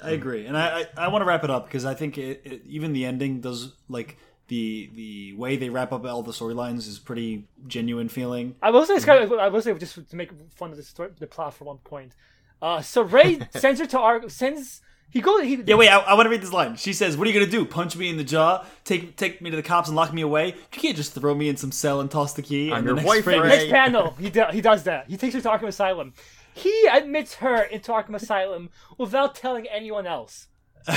I 0.02 0.10
agree, 0.10 0.46
and 0.46 0.56
I 0.56 0.80
I, 0.80 0.86
I 1.04 1.08
want 1.08 1.22
to 1.22 1.26
wrap 1.26 1.44
it 1.44 1.50
up 1.50 1.66
because 1.66 1.84
I 1.84 1.94
think 1.94 2.18
it, 2.18 2.42
it, 2.44 2.62
even 2.66 2.92
the 2.92 3.04
ending 3.04 3.40
does 3.40 3.72
like 3.88 4.16
the 4.48 4.90
the 4.94 5.32
way 5.34 5.56
they 5.56 5.70
wrap 5.70 5.92
up 5.92 6.04
all 6.04 6.22
the 6.22 6.32
storylines 6.32 6.88
is 6.88 6.98
pretty 6.98 7.46
genuine 7.66 8.08
feeling. 8.08 8.54
I 8.62 8.70
will 8.70 8.84
say, 8.84 8.94
it's 8.94 9.04
kind 9.04 9.22
of, 9.22 9.32
I 9.38 9.48
will 9.48 9.62
say, 9.62 9.72
just 9.74 9.94
to 10.10 10.16
make 10.16 10.30
fun 10.54 10.70
of 10.70 10.76
the 10.76 10.82
story, 10.82 11.10
the 11.18 11.26
plot 11.26 11.54
for 11.54 11.64
one 11.64 11.78
point. 11.78 12.14
Uh, 12.60 12.80
so 12.80 13.02
Ray 13.02 13.40
sends 13.50 13.80
her 13.80 13.86
to 13.86 13.98
Ar 13.98 14.28
sends 14.28 14.82
he 15.12 15.20
goes 15.20 15.42
he 15.42 15.56
Yeah, 15.56 15.74
wait, 15.74 15.90
I, 15.90 15.98
I 15.98 16.14
want 16.14 16.24
to 16.26 16.30
read 16.30 16.40
this 16.40 16.52
line. 16.52 16.76
She 16.76 16.94
says, 16.94 17.18
"What 17.18 17.26
are 17.26 17.30
you 17.30 17.38
gonna 17.38 17.50
do? 17.50 17.66
Punch 17.66 17.96
me 17.96 18.08
in 18.08 18.16
the 18.16 18.24
jaw? 18.24 18.64
Take 18.84 19.16
take 19.16 19.42
me 19.42 19.50
to 19.50 19.56
the 19.56 19.62
cops 19.62 19.88
and 19.88 19.96
lock 19.96 20.12
me 20.12 20.22
away? 20.22 20.48
You 20.48 20.54
can't 20.70 20.96
just 20.96 21.12
throw 21.12 21.34
me 21.34 21.50
in 21.50 21.58
some 21.58 21.70
cell 21.70 22.00
and 22.00 22.10
toss 22.10 22.32
the 22.32 22.40
key." 22.40 22.70
I'm 22.70 22.78
and 22.78 22.86
your 22.86 22.94
the 22.94 23.02
next 23.02 23.08
wife, 23.08 23.24
frame 23.24 23.42
Ray. 23.42 23.48
Next 23.48 23.70
panel, 23.70 24.14
he 24.18 24.30
do, 24.30 24.44
he 24.50 24.62
does 24.62 24.84
that. 24.84 25.10
He 25.10 25.18
takes 25.18 25.34
her 25.34 25.40
to 25.42 25.48
Arkham 25.50 25.68
Asylum. 25.68 26.14
He 26.54 26.86
admits 26.90 27.34
her 27.36 27.62
into 27.62 27.92
Arkham 27.92 28.14
Asylum 28.14 28.70
without 28.98 29.34
telling 29.34 29.66
anyone 29.68 30.06
else. 30.06 30.48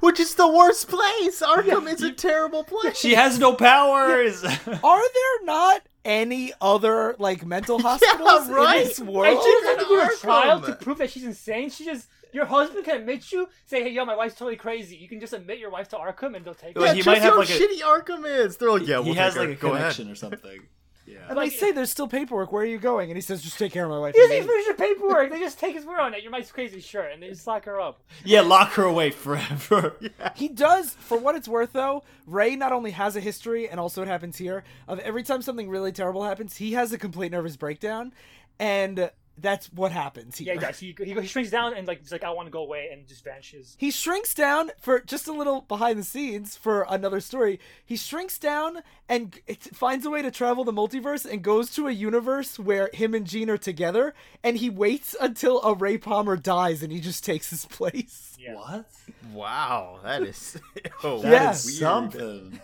Which 0.00 0.18
is 0.18 0.34
the 0.34 0.48
worst 0.48 0.88
place! 0.88 1.40
Arkham 1.42 1.92
is 1.92 2.02
a 2.02 2.10
terrible 2.12 2.64
place! 2.64 2.96
She 2.98 3.14
has 3.14 3.38
no 3.38 3.54
powers. 3.54 4.42
Are 4.82 5.02
there 5.02 5.44
not 5.44 5.82
any 6.04 6.52
other 6.60 7.14
like 7.18 7.44
mental 7.44 7.78
hospitals 7.82 8.48
right. 8.48 8.80
in 8.82 8.88
this 8.88 8.98
And 8.98 9.08
world? 9.08 9.42
she 9.42 9.50
doesn't 9.50 9.68
have 9.68 9.78
to 9.80 9.84
do 9.84 10.00
a 10.00 10.16
trial 10.18 10.60
to 10.62 10.72
prove 10.76 10.98
that 10.98 11.10
she's 11.10 11.24
insane. 11.24 11.68
She 11.70 11.84
just 11.84 12.08
your 12.32 12.46
husband 12.46 12.84
can 12.84 12.96
admit 12.96 13.30
you, 13.30 13.48
say, 13.66 13.82
"Hey, 13.82 13.90
yo, 13.90 14.04
my 14.06 14.16
wife's 14.16 14.34
totally 14.36 14.56
crazy." 14.56 14.96
You 14.96 15.08
can 15.08 15.20
just 15.20 15.32
admit 15.34 15.58
your 15.58 15.70
wife 15.70 15.88
to 15.90 15.96
Arkham, 15.96 16.34
and 16.34 16.44
they'll 16.44 16.54
take 16.54 16.74
Well, 16.76 16.88
her. 16.88 16.94
he 16.94 17.00
just 17.00 17.06
might 17.06 17.20
have 17.22 17.34
how 17.34 17.38
like 17.38 17.50
a- 17.50 17.52
shitty 17.52 17.80
Arkham 17.80 18.24
is. 18.26 18.56
They're 18.56 18.70
like, 18.72 18.86
yeah, 18.88 18.96
we'll 18.98 19.12
he 19.12 19.14
has 19.14 19.34
her. 19.34 19.40
like 19.40 19.50
a 19.50 19.54
Go 19.60 19.70
connection 19.72 20.04
ahead. 20.06 20.12
or 20.14 20.16
something. 20.16 20.60
Yeah. 21.06 21.18
And 21.28 21.36
Like- 21.36 21.50
they 21.50 21.56
say 21.56 21.72
there's 21.72 21.90
still 21.90 22.08
paperwork. 22.08 22.50
Where 22.50 22.62
are 22.62 22.66
you 22.66 22.78
going? 22.78 23.10
And 23.10 23.16
he 23.16 23.20
says, 23.20 23.42
just 23.42 23.58
take 23.58 23.72
care 23.72 23.84
of 23.84 23.90
my 23.90 23.98
wife. 23.98 24.14
He 24.14 24.20
doesn't 24.20 24.36
even 24.36 24.48
finish 24.48 24.66
the 24.68 24.74
paperwork. 24.82 25.30
They 25.30 25.38
just 25.38 25.58
take 25.58 25.74
his 25.74 25.84
word 25.84 26.00
on 26.00 26.14
it. 26.14 26.22
Your 26.22 26.32
wife's 26.32 26.50
crazy, 26.52 26.80
sure, 26.80 27.02
and 27.04 27.22
they 27.22 27.28
just 27.28 27.46
lock 27.46 27.64
her 27.66 27.80
up. 27.80 28.02
Yeah, 28.24 28.40
lock 28.40 28.72
her 28.72 28.84
away 28.84 29.10
forever. 29.10 29.96
He 30.34 30.48
does, 30.48 30.90
for 30.94 31.18
what 31.18 31.34
it's 31.36 31.46
worth, 31.48 31.72
though. 31.72 32.02
Ray 32.26 32.56
not 32.56 32.72
only 32.72 32.92
has 32.92 33.16
a 33.16 33.20
history, 33.20 33.68
and 33.68 33.78
also 33.78 34.02
it 34.02 34.08
happens 34.08 34.36
here, 34.38 34.64
of 34.88 34.98
every 35.00 35.22
time 35.22 35.42
something 35.42 35.68
really 35.68 35.92
terrible 35.92 36.24
happens, 36.24 36.56
he 36.56 36.72
has 36.72 36.92
a 36.92 36.98
complete 36.98 37.30
nervous 37.32 37.56
breakdown, 37.56 38.12
and 38.58 39.10
that's 39.38 39.66
what 39.72 39.90
happens 39.92 40.40
Yeah, 40.40 40.52
here. 40.52 40.60
he 40.60 40.66
does. 40.66 40.78
He, 40.78 40.94
he, 41.14 41.20
he 41.20 41.26
shrinks 41.26 41.50
down 41.50 41.74
and 41.74 41.86
like 41.88 42.00
he's 42.00 42.12
like, 42.12 42.24
"I 42.24 42.30
want 42.30 42.46
to 42.46 42.50
go 42.52 42.62
away," 42.62 42.88
and 42.92 43.06
just 43.06 43.24
vanishes. 43.24 43.76
He 43.78 43.90
shrinks 43.90 44.32
down 44.34 44.70
for 44.80 45.00
just 45.00 45.26
a 45.26 45.32
little 45.32 45.62
behind 45.62 45.98
the 45.98 46.04
scenes 46.04 46.56
for 46.56 46.86
another 46.88 47.20
story. 47.20 47.58
He 47.84 47.96
shrinks 47.96 48.38
down 48.38 48.78
and 49.08 49.38
it 49.46 49.62
finds 49.74 50.06
a 50.06 50.10
way 50.10 50.22
to 50.22 50.30
travel 50.30 50.64
the 50.64 50.72
multiverse 50.72 51.30
and 51.30 51.42
goes 51.42 51.70
to 51.72 51.88
a 51.88 51.92
universe 51.92 52.58
where 52.58 52.90
him 52.92 53.14
and 53.14 53.26
Jean 53.26 53.50
are 53.50 53.58
together. 53.58 54.14
And 54.42 54.56
he 54.58 54.70
waits 54.70 55.16
until 55.20 55.60
a 55.62 55.74
Ray 55.74 55.98
Palmer 55.98 56.36
dies 56.36 56.82
and 56.82 56.92
he 56.92 57.00
just 57.00 57.24
takes 57.24 57.50
his 57.50 57.64
place. 57.66 58.36
Yeah. 58.38 58.54
What? 58.54 58.84
Wow, 59.32 59.98
that 60.04 60.22
is. 60.22 60.58
oh, 61.02 61.18
That 61.22 61.32
Yeah. 61.32 61.50
is 61.52 61.78
something. 61.78 62.60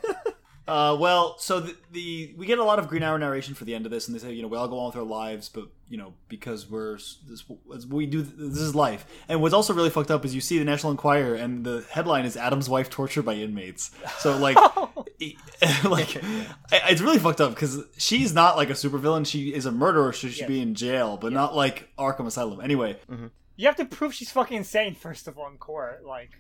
Uh, 0.69 0.97
well, 1.01 1.37
so 1.39 1.59
the, 1.61 1.75
the 1.91 2.35
we 2.37 2.47
get 2.47 2.59
a 2.59 2.65
lot 2.65 2.79
of 2.79 2.87
Green 2.87 3.03
Arrow 3.03 3.17
narration 3.17 3.55
for 3.55 3.65
the 3.65 3.75
end 3.75 3.87
of 3.87 3.91
this, 3.91 4.07
and 4.07 4.15
they 4.15 4.21
say, 4.21 4.33
you 4.33 4.43
know, 4.43 4.47
we 4.49 4.57
all 4.57 4.69
go 4.69 4.79
on 4.79 4.87
with 4.87 4.97
our 4.97 5.03
lives, 5.03 5.49
but 5.49 5.67
you 5.89 5.97
know, 5.97 6.13
because 6.29 6.71
we're 6.71 6.97
this, 7.29 7.45
we 7.89 8.07
do, 8.07 8.23
this 8.23 8.59
is 8.59 8.75
life. 8.75 9.05
And 9.29 9.43
what's 9.43 9.55
also 9.55 9.75
really 9.75 9.91
fucked 9.91 10.13
up 10.13 10.25
is 10.25 10.33
you 10.35 10.41
see 10.41 10.59
the 10.59 10.65
National 10.65 10.93
Enquirer, 10.93 11.35
and 11.35 11.65
the 11.65 11.85
headline 11.91 12.25
is 12.25 12.37
Atom's 12.37 12.69
wife 12.69 12.89
tortured 12.89 13.23
by 13.25 13.35
inmates. 13.35 13.91
So 14.19 14.37
like, 14.39 14.57
like 15.85 16.17
I- 16.23 16.83
it's 16.91 17.01
really 17.01 17.19
fucked 17.19 17.41
up 17.41 17.51
because 17.55 17.83
she's 17.99 18.33
not 18.33 18.57
like 18.57 18.71
a 18.71 18.75
supervillain; 18.75 19.27
she 19.27 19.53
is 19.53 19.67
a 19.67 19.73
murderer. 19.73 20.13
She 20.13 20.31
should 20.31 20.47
be 20.47 20.61
in 20.63 20.75
jail, 20.77 21.17
but 21.17 21.33
not 21.33 21.55
like 21.57 21.89
Arkham 21.99 22.27
Asylum. 22.27 22.61
Anyway, 22.61 22.97
You 23.57 23.67
have 23.67 23.77
to 23.77 23.85
prove 23.85 24.15
she's 24.15 24.31
fucking 24.31 24.57
insane 24.59 24.95
first 24.95 25.27
of 25.27 25.37
all 25.37 25.49
in 25.49 25.59
court. 25.59 26.05
Like, 26.07 26.31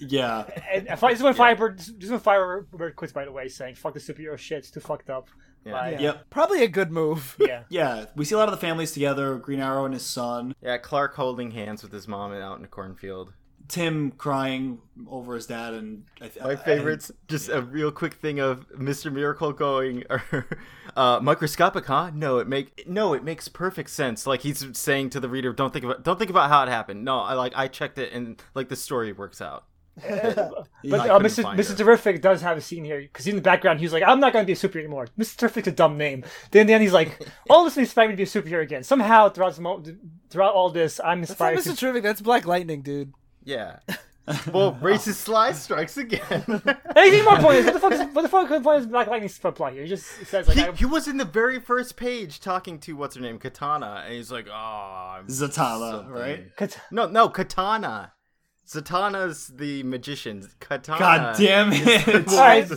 yeah. 0.00 0.44
and 0.72 0.86
if 0.88 1.02
I, 1.04 1.10
this 1.10 1.18
is 1.20 1.24
when 1.24 1.34
Firebird, 1.34 1.78
this 1.78 1.88
is 1.88 2.10
when 2.10 2.20
Firebird 2.20 2.96
quits. 2.96 3.12
By 3.12 3.24
the 3.24 3.32
way, 3.32 3.48
saying 3.48 3.74
"fuck 3.76 3.94
the 3.94 4.00
superhero 4.00 4.36
shit," 4.38 4.58
it's 4.58 4.70
too 4.70 4.80
fucked 4.80 5.10
up. 5.10 5.28
Like, 5.64 6.00
Yep. 6.00 6.30
Probably 6.30 6.62
a 6.62 6.68
good 6.68 6.90
move. 6.90 7.36
yeah. 7.40 7.64
Yeah, 7.68 8.06
we 8.16 8.24
see 8.24 8.34
a 8.34 8.38
lot 8.38 8.48
of 8.48 8.52
the 8.52 8.60
families 8.60 8.92
together. 8.92 9.36
Green 9.36 9.60
Arrow 9.60 9.84
and 9.84 9.92
his 9.92 10.04
son. 10.06 10.54
Yeah, 10.62 10.78
Clark 10.78 11.14
holding 11.14 11.50
hands 11.50 11.82
with 11.82 11.92
his 11.92 12.08
mom 12.08 12.32
out 12.32 12.56
in 12.56 12.62
the 12.62 12.68
cornfield. 12.68 13.34
Tim 13.66 14.12
crying 14.12 14.78
over 15.10 15.34
his 15.34 15.44
dad, 15.46 15.74
and 15.74 16.04
I 16.22 16.28
th- 16.28 16.42
My 16.42 16.52
I- 16.52 16.56
favorites, 16.56 17.10
just 17.26 17.50
a 17.50 17.60
real 17.60 17.92
quick 17.92 18.14
thing 18.14 18.40
of 18.40 18.66
Mr. 18.70 19.12
Miracle 19.12 19.52
going, 19.52 20.04
uh, 20.96 21.20
microscopic, 21.22 21.84
huh? 21.84 22.12
No, 22.14 22.38
it 22.38 22.48
make 22.48 22.88
no, 22.88 23.12
it 23.12 23.22
makes 23.22 23.48
perfect 23.48 23.90
sense. 23.90 24.26
Like 24.26 24.40
he's 24.40 24.64
saying 24.72 25.10
to 25.10 25.20
the 25.20 25.28
reader, 25.28 25.52
don't 25.52 25.70
think 25.72 25.84
about, 25.84 26.02
don't 26.02 26.18
think 26.18 26.30
about 26.30 26.48
how 26.48 26.62
it 26.62 26.70
happened. 26.70 27.04
No, 27.04 27.18
I 27.20 27.34
like, 27.34 27.52
I 27.56 27.68
checked 27.68 27.98
it, 27.98 28.12
and 28.14 28.40
like 28.54 28.70
the 28.70 28.76
story 28.76 29.12
works 29.12 29.42
out. 29.42 29.64
But 30.84 31.10
uh, 31.10 31.18
Mr. 31.18 31.44
Mr. 31.56 31.76
Terrific 31.76 32.22
does 32.22 32.40
have 32.42 32.56
a 32.56 32.60
scene 32.60 32.84
here 32.84 33.00
because 33.00 33.26
in 33.26 33.36
the 33.36 33.42
background 33.42 33.80
he's 33.80 33.92
like, 33.92 34.02
"I'm 34.06 34.20
not 34.20 34.32
going 34.32 34.44
to 34.44 34.46
be 34.46 34.52
a 34.52 34.56
superhero 34.56 34.84
anymore." 34.84 35.08
Mr. 35.18 35.36
Terrific's 35.36 35.68
a 35.68 35.72
dumb 35.72 35.98
name. 35.98 36.24
Then, 36.52 36.66
then 36.66 36.80
he's 36.80 36.92
like, 36.92 37.26
"All 37.50 37.64
this 37.64 37.76
inspired 37.76 38.08
me 38.08 38.12
to 38.12 38.16
be 38.16 38.22
a 38.22 38.26
superhero 38.26 38.62
again." 38.62 38.84
Somehow 38.84 39.28
throughout 39.28 39.50
this 39.50 39.58
mo- 39.58 39.82
throughout 40.30 40.54
all 40.54 40.70
this, 40.70 41.00
I'm 41.04 41.20
That's 41.22 41.38
not 41.40 41.52
inspired. 41.52 41.58
Mr. 41.58 41.74
To- 41.74 41.80
Terrific. 41.80 42.02
That's 42.04 42.20
Black 42.20 42.46
Lightning, 42.46 42.82
dude. 42.82 43.12
Yeah. 43.44 43.78
well, 44.52 44.74
racist 44.82 45.14
sly 45.14 45.52
strikes 45.52 45.96
again. 45.96 46.44
Anything 46.94 47.24
more 47.24 47.38
pointless? 47.38 47.64
What 47.64 47.74
the 47.74 47.80
fuck? 47.80 47.92
Is, 47.92 48.00
what 48.14 48.22
the 48.22 48.28
fuck 48.28 48.62
point 48.62 48.80
is 48.82 48.86
Black 48.86 49.06
Lightning's 49.08 49.38
plot 49.38 49.72
here? 49.72 49.82
He 49.84 49.88
just 49.88 50.04
says 50.26 50.46
like, 50.46 50.56
he, 50.58 50.62
I, 50.64 50.72
he 50.72 50.84
was 50.84 51.08
in 51.08 51.16
the 51.16 51.24
very 51.24 51.58
first 51.58 51.96
page 51.96 52.38
talking 52.40 52.78
to 52.80 52.92
what's 52.94 53.16
her 53.16 53.22
name, 53.22 53.38
Katana, 53.38 54.02
and 54.04 54.14
he's 54.14 54.30
like, 54.30 54.46
"Oh, 54.50 54.52
I'm 55.18 55.26
Zatanna, 55.28 55.90
something." 55.92 56.12
right? 56.12 56.54
Kat- 56.56 56.78
No, 56.90 57.08
no, 57.08 57.30
Katana. 57.30 58.12
Zatanna's 58.68 59.46
the 59.48 59.82
magician. 59.82 60.46
Katana. 60.60 60.98
God 60.98 61.36
damn 61.38 61.70
it! 61.72 62.28
all 62.28 62.36
right, 62.36 62.68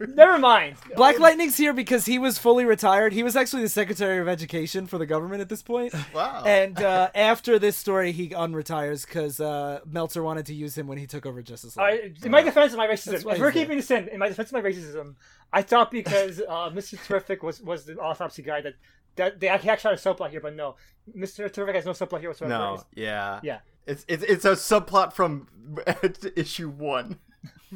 never 0.08 0.38
mind. 0.38 0.76
Black 0.96 1.20
Lightning's 1.20 1.56
here 1.56 1.72
because 1.72 2.04
he 2.04 2.18
was 2.18 2.36
fully 2.36 2.64
retired. 2.64 3.12
He 3.12 3.22
was 3.22 3.36
actually 3.36 3.62
the 3.62 3.68
Secretary 3.68 4.18
of 4.18 4.26
Education 4.26 4.88
for 4.88 4.98
the 4.98 5.06
government 5.06 5.40
at 5.42 5.48
this 5.48 5.62
point. 5.62 5.94
Wow. 6.12 6.42
And 6.44 6.82
uh, 6.82 7.10
after 7.14 7.60
this 7.60 7.76
story, 7.76 8.10
he 8.10 8.30
unretires 8.30 9.06
because 9.06 9.38
uh, 9.38 9.80
Meltzer 9.86 10.20
wanted 10.22 10.46
to 10.46 10.54
use 10.54 10.76
him 10.76 10.88
when 10.88 10.98
he 10.98 11.06
took 11.06 11.24
over 11.24 11.40
Justice 11.42 11.76
League. 11.76 11.80
All 11.80 11.86
right, 11.86 12.12
in 12.24 12.30
my 12.32 12.42
defense 12.42 12.72
of 12.72 12.78
my 12.78 12.88
racism, 12.88 13.14
if 13.32 13.38
we're 13.38 13.52
keeping 13.52 13.76
this 13.76 13.90
in, 13.92 14.08
in 14.08 14.18
my 14.18 14.28
defense 14.28 14.48
of 14.48 14.54
my 14.54 14.68
racism, 14.68 15.14
I 15.52 15.62
thought 15.62 15.92
because 15.92 16.40
uh, 16.40 16.70
Mr. 16.70 17.00
Terrific 17.06 17.44
was 17.44 17.60
was 17.60 17.84
the 17.84 17.96
autopsy 17.98 18.42
guy 18.42 18.62
that 18.62 18.74
that 19.14 19.38
they 19.38 19.46
actually 19.46 19.70
had 19.70 19.84
a 19.92 19.96
subplot 19.96 20.30
here, 20.30 20.40
but 20.40 20.56
no, 20.56 20.74
Mister 21.14 21.48
Terrific 21.48 21.76
has 21.76 21.84
no 21.86 21.92
subplot 21.92 22.18
here 22.18 22.30
whatsoever. 22.30 22.52
No, 22.58 22.74
It's- 22.74 22.86
yeah, 22.96 23.38
Yeah. 23.44 23.58
It's 23.86 24.04
it's 24.08 24.22
it's 24.22 24.44
a 24.44 24.52
subplot 24.52 25.12
from 25.12 25.48
issue 26.36 26.68
one. 26.68 27.18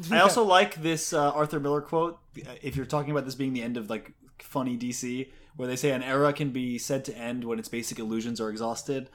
I 0.09 0.19
also 0.19 0.43
like 0.43 0.81
this 0.81 1.13
uh, 1.13 1.31
Arthur 1.31 1.59
Miller 1.59 1.81
quote. 1.81 2.19
If 2.61 2.75
you're 2.75 2.85
talking 2.85 3.11
about 3.11 3.25
this 3.25 3.35
being 3.35 3.53
the 3.53 3.61
end 3.61 3.77
of 3.77 3.89
like 3.89 4.13
funny 4.39 4.77
DC, 4.77 5.29
where 5.55 5.67
they 5.67 5.75
say 5.75 5.91
an 5.91 6.03
era 6.03 6.33
can 6.33 6.51
be 6.51 6.77
said 6.77 7.05
to 7.05 7.17
end 7.17 7.43
when 7.43 7.59
its 7.59 7.69
basic 7.69 7.99
illusions 7.99 8.39
are 8.41 8.49
exhausted. 8.49 9.09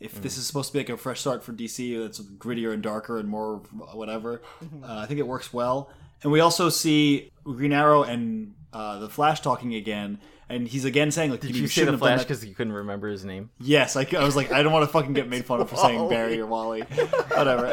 If 0.00 0.20
this 0.20 0.36
is 0.36 0.48
supposed 0.48 0.70
to 0.70 0.72
be 0.72 0.80
like 0.80 0.88
a 0.88 0.96
fresh 0.96 1.20
start 1.20 1.44
for 1.44 1.52
DC, 1.52 1.96
that's 2.02 2.20
grittier 2.20 2.72
and 2.72 2.82
darker 2.82 3.18
and 3.18 3.28
more 3.28 3.58
whatever. 3.92 4.42
Uh, 4.82 4.98
I 4.98 5.06
think 5.06 5.20
it 5.20 5.26
works 5.28 5.52
well. 5.52 5.90
And 6.24 6.32
we 6.32 6.40
also 6.40 6.70
see 6.70 7.30
Green 7.44 7.72
Arrow 7.72 8.02
and 8.02 8.54
uh, 8.72 8.98
the 8.98 9.08
Flash 9.08 9.40
talking 9.42 9.74
again, 9.74 10.18
and 10.52 10.68
he's 10.68 10.84
again 10.84 11.10
saying 11.10 11.30
like, 11.30 11.40
Did 11.40 11.56
"You 11.56 11.62
you 11.62 11.66
say 11.68 11.80
shouldn't 11.80 11.98
the 11.98 12.04
have 12.06 12.10
done 12.10 12.18
Flash 12.18 12.26
because 12.26 12.44
you 12.44 12.54
couldn't 12.54 12.74
remember 12.74 13.08
his 13.08 13.24
name? 13.24 13.50
Yes, 13.58 13.96
I, 13.96 14.06
I 14.16 14.24
was 14.24 14.36
like, 14.36 14.52
I 14.52 14.62
don't 14.62 14.72
want 14.72 14.84
to 14.86 14.92
fucking 14.92 15.12
get 15.14 15.28
made 15.28 15.44
fun 15.44 15.60
of 15.60 15.70
for 15.70 15.76
saying 15.76 16.08
Barry 16.10 16.38
or 16.40 16.46
Wally, 16.46 16.80
whatever. 17.28 17.66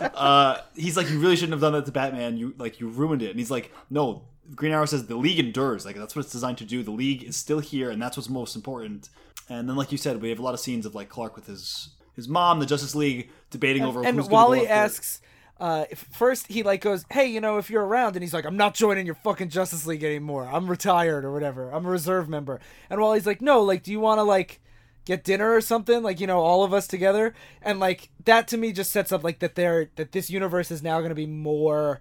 uh, 0.14 0.58
he's 0.74 0.96
like, 0.96 1.10
you 1.10 1.18
really 1.20 1.36
shouldn't 1.36 1.52
have 1.52 1.60
done 1.60 1.74
that 1.74 1.86
to 1.86 1.92
Batman. 1.92 2.36
You 2.36 2.54
like, 2.58 2.80
you 2.80 2.88
ruined 2.88 3.22
it. 3.22 3.30
And 3.30 3.38
he's 3.38 3.50
like, 3.50 3.72
no. 3.90 4.22
Green 4.54 4.70
Arrow 4.70 4.86
says 4.86 5.06
the 5.06 5.16
League 5.16 5.40
endures. 5.40 5.84
Like 5.84 5.96
that's 5.96 6.14
what 6.14 6.24
it's 6.24 6.32
designed 6.32 6.58
to 6.58 6.64
do. 6.64 6.82
The 6.84 6.92
League 6.92 7.24
is 7.24 7.36
still 7.36 7.58
here, 7.58 7.90
and 7.90 8.00
that's 8.00 8.16
what's 8.16 8.28
most 8.28 8.54
important. 8.54 9.08
And 9.48 9.68
then, 9.68 9.74
like 9.76 9.90
you 9.90 9.98
said, 9.98 10.22
we 10.22 10.28
have 10.30 10.38
a 10.38 10.42
lot 10.42 10.54
of 10.54 10.60
scenes 10.60 10.86
of 10.86 10.94
like 10.94 11.08
Clark 11.08 11.34
with 11.34 11.46
his 11.46 11.90
his 12.14 12.28
mom, 12.28 12.60
the 12.60 12.66
Justice 12.66 12.94
League, 12.94 13.28
debating 13.50 13.82
over 13.82 14.04
and 14.04 14.16
who's 14.16 14.28
Wally 14.28 14.60
go 14.60 14.64
after- 14.66 14.74
asks, 14.74 15.20
uh, 15.58 15.86
first 15.94 16.48
he 16.48 16.62
like 16.62 16.80
goes, 16.82 17.04
"Hey, 17.10 17.26
you 17.26 17.40
know, 17.40 17.58
if 17.58 17.70
you're 17.70 17.84
around," 17.84 18.16
and 18.16 18.22
he's 18.22 18.34
like, 18.34 18.44
"I'm 18.44 18.56
not 18.56 18.74
joining 18.74 19.06
your 19.06 19.14
fucking 19.14 19.48
Justice 19.48 19.86
League 19.86 20.04
anymore. 20.04 20.48
I'm 20.50 20.68
retired 20.68 21.24
or 21.24 21.32
whatever. 21.32 21.70
I'm 21.70 21.86
a 21.86 21.90
reserve 21.90 22.28
member." 22.28 22.60
And 22.90 23.00
while 23.00 23.14
he's 23.14 23.26
like, 23.26 23.40
"No, 23.40 23.62
like, 23.62 23.82
do 23.82 23.90
you 23.90 24.00
want 24.00 24.18
to 24.18 24.22
like 24.22 24.60
get 25.04 25.24
dinner 25.24 25.54
or 25.54 25.60
something? 25.60 26.02
Like, 26.02 26.20
you 26.20 26.26
know, 26.26 26.40
all 26.40 26.62
of 26.62 26.74
us 26.74 26.86
together." 26.86 27.34
And 27.62 27.80
like 27.80 28.10
that 28.24 28.48
to 28.48 28.56
me 28.56 28.72
just 28.72 28.90
sets 28.90 29.12
up 29.12 29.24
like 29.24 29.38
that 29.38 29.54
they're 29.54 29.90
that 29.96 30.12
this 30.12 30.28
universe 30.28 30.70
is 30.70 30.82
now 30.82 30.98
going 30.98 31.10
to 31.10 31.14
be 31.14 31.26
more 31.26 32.00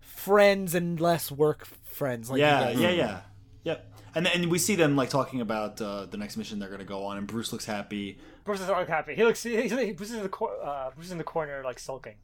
friends 0.00 0.74
and 0.74 1.00
less 1.00 1.30
work 1.30 1.66
friends. 1.84 2.28
Like, 2.28 2.38
you 2.38 2.44
yeah, 2.44 2.70
yeah, 2.70 2.90
yeah, 2.90 3.20
yep. 3.62 3.92
And 4.16 4.26
and 4.26 4.50
we 4.50 4.58
see 4.58 4.74
them 4.74 4.96
like 4.96 5.10
talking 5.10 5.40
about 5.40 5.80
uh, 5.80 6.06
the 6.06 6.16
next 6.16 6.36
mission 6.36 6.58
they're 6.58 6.68
going 6.68 6.80
to 6.80 6.84
go 6.84 7.04
on, 7.04 7.18
and 7.18 7.26
Bruce 7.28 7.52
looks 7.52 7.66
happy, 7.66 8.18
Bruce 8.46 8.60
is 8.60 8.68
not 8.68 8.88
happy. 8.88 9.14
He 9.14 9.24
looks. 9.24 9.42
He's, 9.42 9.70
he, 9.70 9.92
Bruce 9.92 10.10
is 10.10 10.16
in 10.16 10.22
the 10.22 10.28
cor- 10.28 10.56
uh, 10.64 10.90
Bruce 10.94 11.06
is 11.06 11.12
in 11.12 11.18
the 11.18 11.24
corner 11.24 11.62
like 11.64 11.78
sulking. 11.78 12.14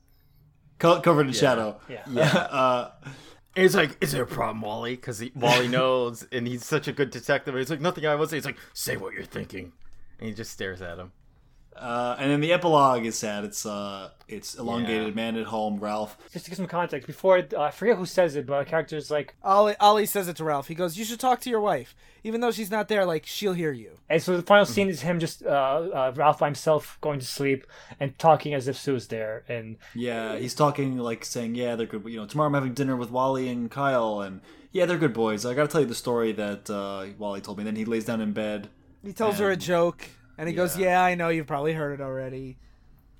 Co- 0.82 1.00
covered 1.00 1.26
in 1.28 1.32
shadow. 1.32 1.80
Yeah. 1.88 2.02
uh, 2.50 2.90
And 3.54 3.62
he's 3.62 3.74
like, 3.76 3.96
"Is 4.00 4.12
there 4.12 4.22
a 4.22 4.26
problem, 4.26 4.60
Wally?" 4.62 4.96
Because 4.96 5.22
Wally 5.34 5.68
knows, 5.68 6.26
and 6.32 6.46
he's 6.46 6.64
such 6.64 6.88
a 6.88 6.92
good 6.92 7.10
detective. 7.10 7.54
He's 7.54 7.70
like, 7.70 7.80
"Nothing 7.80 8.06
I 8.06 8.14
would 8.14 8.28
say." 8.30 8.36
He's 8.36 8.46
like, 8.46 8.58
"Say 8.72 8.96
what 8.96 9.12
you're 9.14 9.24
thinking," 9.24 9.72
and 10.18 10.28
he 10.28 10.34
just 10.34 10.50
stares 10.52 10.80
at 10.82 10.98
him. 10.98 11.12
Uh, 11.76 12.16
and 12.18 12.30
then 12.30 12.40
the 12.40 12.52
epilogue 12.52 13.04
is 13.04 13.16
sad. 13.16 13.44
It's 13.44 13.64
uh, 13.66 14.10
it's 14.28 14.54
elongated. 14.54 15.08
Yeah. 15.08 15.14
Man 15.14 15.36
at 15.36 15.46
home, 15.46 15.78
Ralph. 15.78 16.16
Just 16.32 16.44
to 16.44 16.50
give 16.50 16.56
some 16.56 16.66
context, 16.66 17.06
before 17.06 17.38
uh, 17.38 17.60
I 17.60 17.70
forget 17.70 17.96
who 17.96 18.06
says 18.06 18.36
it, 18.36 18.46
but 18.46 18.60
a 18.60 18.64
character's 18.64 19.10
like, 19.10 19.34
Ollie, 19.42 19.76
Ollie 19.80 20.06
says 20.06 20.28
it 20.28 20.36
to 20.36 20.44
Ralph. 20.44 20.68
He 20.68 20.74
goes, 20.74 20.96
"You 20.96 21.04
should 21.04 21.20
talk 21.20 21.40
to 21.40 21.50
your 21.50 21.60
wife, 21.60 21.94
even 22.24 22.40
though 22.40 22.50
she's 22.50 22.70
not 22.70 22.88
there. 22.88 23.04
Like, 23.04 23.26
she'll 23.26 23.54
hear 23.54 23.72
you." 23.72 23.98
and 24.08 24.22
so 24.22 24.36
the 24.36 24.42
final 24.42 24.66
scene 24.66 24.88
is 24.88 25.02
him 25.02 25.18
just 25.18 25.44
uh, 25.44 25.48
uh, 25.48 26.12
Ralph 26.14 26.38
by 26.38 26.46
himself 26.46 26.98
going 27.00 27.20
to 27.20 27.26
sleep 27.26 27.66
and 27.98 28.18
talking 28.18 28.54
as 28.54 28.68
if 28.68 28.76
Sue's 28.76 29.08
there, 29.08 29.44
and 29.48 29.76
Yeah, 29.94 30.36
he's 30.36 30.54
talking 30.54 30.98
like 30.98 31.24
saying, 31.24 31.54
"Yeah, 31.54 31.76
they're 31.76 31.86
good." 31.86 32.04
You 32.06 32.20
know, 32.20 32.26
tomorrow 32.26 32.48
I'm 32.48 32.54
having 32.54 32.74
dinner 32.74 32.96
with 32.96 33.10
Wally 33.10 33.48
and 33.48 33.70
Kyle, 33.70 34.20
and 34.20 34.40
yeah, 34.72 34.86
they're 34.86 34.98
good 34.98 35.14
boys. 35.14 35.44
I 35.44 35.54
got 35.54 35.62
to 35.62 35.68
tell 35.68 35.80
you 35.80 35.86
the 35.86 35.94
story 35.94 36.32
that 36.32 36.68
uh, 36.70 37.06
Wally 37.18 37.40
told 37.40 37.58
me. 37.58 37.64
Then 37.64 37.76
he 37.76 37.84
lays 37.84 38.04
down 38.04 38.20
in 38.20 38.32
bed. 38.32 38.68
He 39.04 39.12
tells 39.12 39.38
her 39.38 39.50
a 39.50 39.56
joke, 39.56 40.08
and 40.38 40.48
he 40.48 40.54
goes, 40.54 40.78
Yeah. 40.78 40.86
"Yeah, 40.86 41.04
I 41.04 41.14
know. 41.14 41.28
You've 41.28 41.46
probably 41.46 41.72
heard 41.72 41.98
it 41.98 42.02
already." 42.02 42.58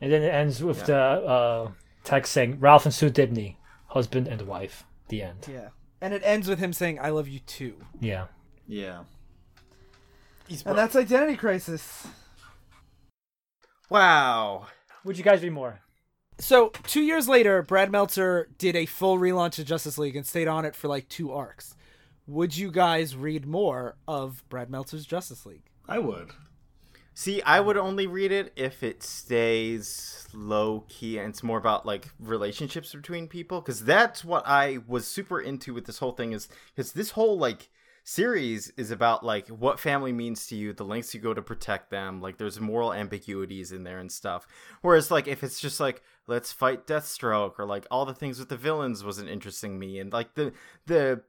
and 0.01 0.13
then 0.13 0.23
it 0.23 0.31
ends 0.31 0.63
with 0.63 0.85
the 0.87 0.97
uh, 0.97 1.71
text 2.03 2.33
saying 2.33 2.59
Ralph 2.59 2.85
and 2.85 2.93
Sue 2.95 3.09
Dibney, 3.11 3.57
husband 3.87 4.27
and 4.27 4.43
wife. 4.43 4.85
The 5.09 5.23
end. 5.23 5.47
Yeah, 5.51 5.69
and 6.01 6.13
it 6.15 6.23
ends 6.25 6.49
with 6.49 6.59
him 6.59 6.73
saying, 6.73 6.99
"I 7.01 7.11
love 7.11 7.29
you 7.29 7.41
too." 7.41 7.77
Yeah. 8.01 8.27
Yeah, 8.67 9.03
And 10.65 10.79
that's 10.79 10.97
Identity 10.97 11.37
Crisis. 11.37 12.07
Wow. 13.91 14.67
Would 15.05 15.19
you 15.19 15.25
guys 15.25 15.43
read 15.43 15.53
more? 15.53 15.81
So 16.39 16.71
two 16.85 17.03
years 17.03 17.29
later, 17.29 17.63
Brad 17.63 17.91
Meltzer 17.91 18.49
did 18.57 18.75
a 18.75 18.87
full 18.87 19.19
relaunch 19.19 19.59
of 19.59 19.67
Justice 19.67 19.99
League 19.99 20.17
and 20.17 20.27
stayed 20.27 20.49
on 20.49 20.65
it 20.65 20.75
for 20.75 20.89
like 20.89 21.09
two 21.09 21.33
arcs. 21.33 21.77
Would 22.27 22.57
you 22.57 22.71
guys 22.71 23.15
read 23.17 23.47
more 23.47 23.97
of 24.09 24.43
Brad 24.49 24.71
Meltzer's 24.71 25.05
Justice 25.05 25.45
League? 25.45 25.65
I 25.89 25.99
would. 25.99 26.31
See, 27.15 27.43
I 27.43 27.61
would 27.61 27.77
only 27.77 28.07
read 28.07 28.33
it 28.33 28.53
if 28.57 28.83
it 28.83 29.03
stays 29.03 30.27
low 30.33 30.85
key 30.89 31.19
and 31.19 31.29
it's 31.29 31.43
more 31.43 31.59
about 31.59 31.85
like 31.85 32.09
relationships 32.19 32.95
between 32.95 33.29
people 33.29 33.61
because 33.61 33.85
that's 33.85 34.25
what 34.25 34.47
I 34.47 34.79
was 34.87 35.07
super 35.07 35.41
into 35.41 35.75
with 35.75 35.85
this 35.85 35.99
whole 35.99 36.13
thing 36.13 36.33
is 36.33 36.49
because 36.75 36.93
this 36.93 37.11
whole 37.11 37.37
like 37.37 37.69
series 38.05 38.71
is 38.77 38.91
about 38.91 39.25
like 39.25 39.47
what 39.49 39.79
family 39.79 40.13
means 40.13 40.47
to 40.47 40.57
you, 40.57 40.73
the 40.73 40.85
lengths 40.85 41.15
you 41.15 41.21
go 41.21 41.35
to 41.35 41.43
protect 41.43 41.91
them. 41.91 42.21
Like 42.21 42.39
there's 42.39 42.59
moral 42.59 42.93
ambiguities 42.93 43.73
in 43.73 43.85
there 43.85 43.99
and 43.99 44.11
stuff. 44.11 44.47
Whereas 44.81 45.11
like 45.11 45.29
if 45.29 45.45
it's 45.45 45.61
just 45.61 45.81
like 45.81 46.03
let's 46.27 46.51
fight 46.51 46.87
Deathstroke 46.87 47.59
or 47.59 47.67
like 47.67 47.87
all 47.91 48.07
the 48.07 48.15
things 48.15 48.39
with 48.39 48.49
the 48.49 48.57
villains 48.57 49.05
wasn't 49.05 49.29
interesting 49.29 49.79
me 49.79 49.99
and 49.99 50.13
like 50.13 50.35
the 50.35 50.53
the 50.87 51.23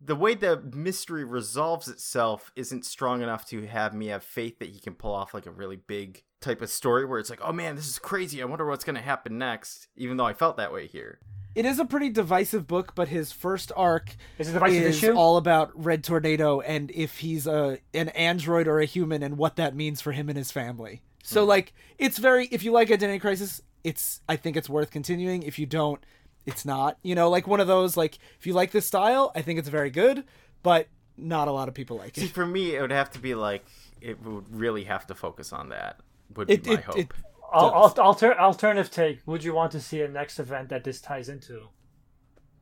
the 0.00 0.16
way 0.16 0.34
the 0.34 0.62
mystery 0.74 1.24
resolves 1.24 1.88
itself 1.88 2.50
isn't 2.56 2.86
strong 2.86 3.22
enough 3.22 3.46
to 3.46 3.66
have 3.66 3.94
me 3.94 4.06
have 4.06 4.24
faith 4.24 4.58
that 4.58 4.70
he 4.70 4.80
can 4.80 4.94
pull 4.94 5.12
off 5.12 5.34
like 5.34 5.46
a 5.46 5.50
really 5.50 5.76
big 5.76 6.22
type 6.40 6.62
of 6.62 6.70
story 6.70 7.04
where 7.04 7.18
it's 7.18 7.28
like, 7.28 7.40
oh 7.42 7.52
man, 7.52 7.76
this 7.76 7.88
is 7.88 7.98
crazy. 7.98 8.40
I 8.40 8.46
wonder 8.46 8.66
what's 8.66 8.84
going 8.84 8.96
to 8.96 9.02
happen 9.02 9.36
next. 9.36 9.88
Even 9.96 10.16
though 10.16 10.24
I 10.24 10.32
felt 10.32 10.56
that 10.56 10.72
way 10.72 10.86
here. 10.86 11.18
It 11.54 11.66
is 11.66 11.78
a 11.78 11.84
pretty 11.84 12.10
divisive 12.10 12.66
book, 12.66 12.94
but 12.94 13.08
his 13.08 13.32
first 13.32 13.72
arc 13.76 14.16
Is 14.38 14.54
it 14.54 14.62
is 14.62 15.02
issue? 15.02 15.12
all 15.12 15.36
about 15.36 15.72
Red 15.74 16.04
Tornado 16.04 16.60
and 16.60 16.90
if 16.92 17.18
he's 17.18 17.46
a 17.46 17.78
an 17.92 18.08
android 18.10 18.68
or 18.68 18.78
a 18.78 18.86
human 18.86 19.22
and 19.22 19.36
what 19.36 19.56
that 19.56 19.74
means 19.74 20.00
for 20.00 20.12
him 20.12 20.28
and 20.28 20.38
his 20.38 20.52
family. 20.52 21.02
So 21.22 21.42
hmm. 21.42 21.48
like 21.48 21.74
it's 21.98 22.18
very 22.18 22.46
if 22.46 22.62
you 22.62 22.72
like 22.72 22.90
Identity 22.90 23.18
Crisis, 23.18 23.60
it's 23.84 24.20
I 24.28 24.36
think 24.36 24.56
it's 24.56 24.68
worth 24.68 24.90
continuing. 24.90 25.42
If 25.42 25.58
you 25.58 25.66
don't, 25.66 26.00
it's 26.46 26.64
not. 26.64 26.98
You 27.02 27.14
know, 27.14 27.28
like 27.30 27.46
one 27.46 27.60
of 27.60 27.66
those 27.66 27.96
like 27.96 28.18
if 28.38 28.46
you 28.46 28.52
like 28.52 28.70
this 28.72 28.86
style, 28.86 29.32
I 29.34 29.42
think 29.42 29.58
it's 29.58 29.68
very 29.68 29.90
good, 29.90 30.24
but 30.62 30.88
not 31.16 31.48
a 31.48 31.52
lot 31.52 31.68
of 31.68 31.74
people 31.74 31.96
like 31.98 32.16
See, 32.16 32.26
it. 32.26 32.30
for 32.32 32.46
me, 32.46 32.74
it 32.74 32.80
would 32.80 32.90
have 32.92 33.10
to 33.12 33.18
be 33.18 33.34
like, 33.34 33.64
it 34.00 34.22
would 34.24 34.44
really 34.54 34.84
have 34.84 35.06
to 35.08 35.14
focus 35.14 35.52
on 35.52 35.68
that, 35.68 36.00
would 36.34 36.48
be 36.48 36.58
my 36.64 36.72
it, 36.74 36.84
hope. 36.84 36.98
it 36.98 37.08
Al- 37.52 37.74
al- 37.74 37.94
alter- 37.98 38.38
alternative 38.38 38.90
take. 38.90 39.20
Would 39.26 39.42
you 39.44 39.52
want 39.52 39.72
to 39.72 39.80
see 39.80 40.00
a 40.02 40.08
next 40.08 40.38
event 40.38 40.68
that 40.68 40.84
this 40.84 41.00
ties 41.00 41.28
into? 41.28 41.68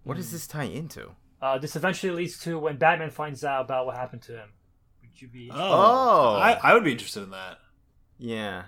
what 0.05 0.17
does 0.17 0.33
this 0.33 0.47
tie 0.47 0.65
into? 0.65 1.11
Uh, 1.43 1.59
this 1.59 1.77
eventually 1.77 2.11
leads 2.13 2.39
to 2.41 2.59
when 2.59 2.79
Batman 2.79 3.11
finds 3.11 3.45
out 3.45 3.61
about 3.67 3.85
what 3.87 3.95
happened 3.97 4.23
to 4.23 4.33
him. 4.33 4.49
Would 5.03 5.21
you 5.21 5.29
be? 5.29 5.51
Oh. 5.53 6.35
I, 6.37 6.59
I 6.63 6.75
would 6.75 6.83
be 6.85 6.93
interested 6.93 7.23
in 7.23 7.31
that 7.31 7.59
Yeah. 8.19 8.65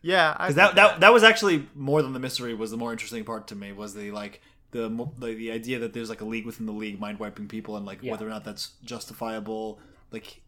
Yeah. 0.00 0.32
Because 0.38 0.54
that, 0.54 0.74
that 0.76 1.00
that 1.00 1.12
was 1.12 1.22
actually 1.24 1.66
more 1.74 2.00
than 2.02 2.12
the 2.12 2.20
mystery. 2.20 2.54
Was 2.54 2.70
the 2.70 2.76
more 2.76 2.92
interesting 2.92 3.24
part 3.24 3.48
to 3.48 3.56
me 3.56 3.72
was 3.72 3.94
the 3.94 4.10
like 4.12 4.40
the 4.74 4.90
mo- 4.90 5.12
the, 5.18 5.34
the 5.34 5.50
idea 5.52 5.78
that 5.78 5.92
there's 5.94 6.10
like 6.10 6.20
a 6.20 6.24
league 6.24 6.44
within 6.44 6.66
the 6.66 6.72
league 6.72 6.98
mind 7.00 7.18
wiping 7.20 7.46
people 7.48 7.76
and 7.76 7.86
like 7.86 7.98
Yeah. 8.02 8.10
whether 8.12 8.26
or 8.26 8.30
not 8.30 8.44
that's 8.44 8.72
justifiable. 8.84 9.78
Like, 10.10 10.42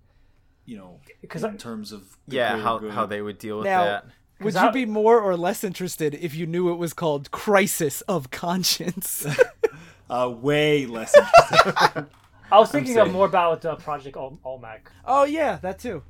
you 0.64 0.76
know, 0.76 1.00
because 1.22 1.44
in 1.44 1.54
I- 1.54 1.56
terms 1.56 1.92
of 1.92 2.16
the 2.28 2.36
yeah, 2.36 2.58
how, 2.60 2.78
good. 2.78 2.92
how 2.92 3.06
they 3.06 3.22
would 3.22 3.38
deal 3.38 3.58
with 3.58 3.66
Now- 3.66 3.84
that. 3.84 4.04
would 4.40 4.52
'Cause 4.52 4.62
you 4.62 4.68
I- 4.68 4.72
be 4.72 4.84
more 4.84 5.20
or 5.20 5.36
less 5.36 5.62
interested 5.64 6.12
if 6.14 6.34
you 6.34 6.44
knew 6.46 6.70
it 6.72 6.76
was 6.76 6.92
called 6.92 7.30
Crisis 7.30 8.00
of 8.02 8.30
Conscience? 8.32 9.24
uh, 10.10 10.28
way 10.30 10.86
less 10.86 11.14
interesting. 11.16 12.06
I 12.52 12.58
was 12.58 12.70
thinking 12.70 12.98
of 12.98 13.10
more 13.12 13.26
about 13.26 13.64
uh, 13.64 13.76
Project 13.76 14.16
Ol- 14.16 14.38
OMAC. 14.44 14.80
oh 15.04 15.24
yeah, 15.24 15.56
that 15.62 15.78
too. 15.78 16.02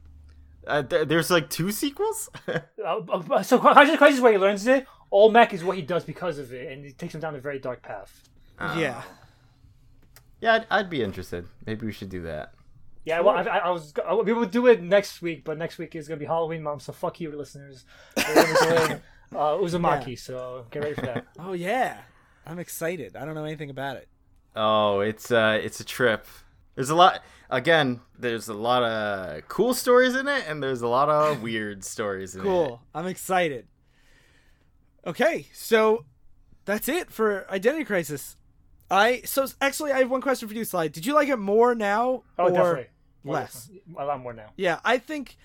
Uh, 0.66 0.82
th- 0.82 1.06
there's 1.06 1.30
like 1.30 1.48
two 1.50 1.70
sequels? 1.70 2.28
Uh, 2.86 3.00
uh, 3.10 3.42
so 3.42 3.58
Crisis 3.58 3.96
Crisis 3.96 4.16
is 4.16 4.20
where 4.22 4.30
he 4.32 4.38
learns 4.38 4.64
it. 4.66 4.86
OMAC 5.12 5.52
is 5.52 5.64
what 5.64 5.76
he 5.76 5.82
does 5.82 6.04
because 6.04 6.38
of 6.38 6.52
it, 6.52 6.72
and 6.72 6.84
it 6.84 6.98
takes 6.98 7.14
him 7.14 7.20
down 7.20 7.34
a 7.34 7.40
very 7.40 7.58
dark 7.58 7.82
path. 7.82 8.28
yeah. 8.60 9.02
yeah, 10.40 10.54
I'd, 10.54 10.66
I'd 10.70 10.90
be 10.90 11.02
interested. 11.02 11.46
Maybe 11.66 11.86
we 11.86 11.92
should 11.92 12.10
do 12.10 12.22
that. 12.22 12.52
Yeah, 13.06 13.20
well, 13.20 13.36
I, 13.36 13.42
I, 13.42 13.58
I 13.58 13.70
was 13.70 13.94
I, 14.04 14.14
we 14.14 14.32
would 14.32 14.50
do 14.50 14.66
it 14.66 14.82
next 14.82 15.22
week, 15.22 15.44
but 15.44 15.56
next 15.56 15.78
week 15.78 15.94
is 15.94 16.08
gonna 16.08 16.18
be 16.18 16.26
Halloween, 16.26 16.62
mom. 16.64 16.80
So 16.80 16.92
fuck 16.92 17.20
you, 17.20 17.30
listeners. 17.30 17.84
We're 18.16 18.34
gonna 18.34 18.46
be 18.48 18.66
doing 18.66 19.00
uh, 19.32 19.56
Uzumaki, 19.58 20.18
so 20.18 20.66
get 20.72 20.82
ready 20.82 20.94
for 20.96 21.02
that. 21.02 21.24
Oh 21.38 21.52
yeah. 21.52 22.00
I'm 22.44 22.58
excited. 22.58 23.14
I 23.14 23.24
don't 23.24 23.34
know 23.36 23.44
anything 23.44 23.70
about 23.70 23.96
it. 23.96 24.08
Oh, 24.56 25.00
it's 25.00 25.30
uh 25.30 25.60
it's 25.62 25.78
a 25.78 25.84
trip. 25.84 26.26
There's 26.74 26.90
a 26.90 26.96
lot 26.96 27.22
again, 27.48 28.00
there's 28.18 28.48
a 28.48 28.54
lot 28.54 28.82
of 28.82 29.46
cool 29.46 29.72
stories 29.72 30.16
in 30.16 30.26
it 30.26 30.44
and 30.48 30.60
there's 30.60 30.82
a 30.82 30.88
lot 30.88 31.08
of 31.08 31.42
weird 31.42 31.84
stories 31.84 32.34
in 32.34 32.40
it. 32.40 32.44
Cool. 32.44 32.82
I'm 32.92 33.06
excited. 33.06 33.68
Okay, 35.06 35.46
so 35.52 36.04
that's 36.64 36.88
it 36.88 37.12
for 37.12 37.48
Identity 37.50 37.84
Crisis. 37.84 38.36
I 38.90 39.22
so 39.24 39.46
actually 39.60 39.92
I 39.92 39.98
have 39.98 40.10
one 40.10 40.20
question 40.20 40.48
for 40.48 40.54
you, 40.54 40.64
Slide. 40.64 40.92
Did 40.92 41.06
you 41.06 41.14
like 41.14 41.28
it 41.28 41.38
more 41.38 41.74
now 41.74 42.24
Oh, 42.38 42.44
or 42.44 42.50
definitely. 42.50 42.86
less. 43.24 43.70
A 43.96 44.04
lot 44.04 44.20
more 44.20 44.32
now. 44.32 44.50
Yeah, 44.56 44.80
I 44.84 44.98
think 44.98 45.36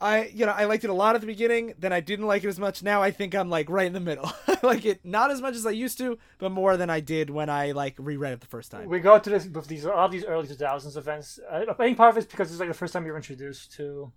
I 0.00 0.26
you 0.26 0.46
know 0.46 0.52
I 0.52 0.64
liked 0.64 0.84
it 0.84 0.90
a 0.90 0.94
lot 0.94 1.14
at 1.14 1.20
the 1.20 1.26
beginning. 1.26 1.74
Then 1.78 1.92
I 1.92 2.00
didn't 2.00 2.26
like 2.26 2.44
it 2.44 2.48
as 2.48 2.58
much. 2.58 2.82
Now 2.82 3.02
I 3.02 3.10
think 3.10 3.34
I'm 3.34 3.50
like 3.50 3.68
right 3.68 3.86
in 3.86 3.92
the 3.92 4.00
middle. 4.00 4.30
I 4.48 4.58
like 4.62 4.84
it 4.84 5.04
not 5.04 5.30
as 5.30 5.40
much 5.40 5.54
as 5.54 5.64
I 5.66 5.70
used 5.70 5.98
to, 5.98 6.18
but 6.38 6.50
more 6.50 6.76
than 6.76 6.90
I 6.90 7.00
did 7.00 7.30
when 7.30 7.48
I 7.48 7.72
like 7.72 7.94
reread 7.98 8.32
it 8.32 8.40
the 8.40 8.46
first 8.46 8.70
time. 8.70 8.88
We 8.88 9.00
go 9.00 9.18
to 9.18 9.30
this 9.30 9.46
with 9.46 9.68
these 9.68 9.86
all 9.86 10.08
these 10.08 10.24
early 10.24 10.46
2000s 10.46 10.96
events. 10.96 11.38
I, 11.50 11.66
I 11.68 11.72
think 11.74 11.96
part 11.96 12.10
of 12.10 12.18
it's 12.18 12.26
because 12.26 12.50
it's 12.50 12.60
like 12.60 12.68
the 12.68 12.74
first 12.74 12.92
time 12.92 13.06
you're 13.06 13.16
introduced 13.16 13.72
to 13.74 14.12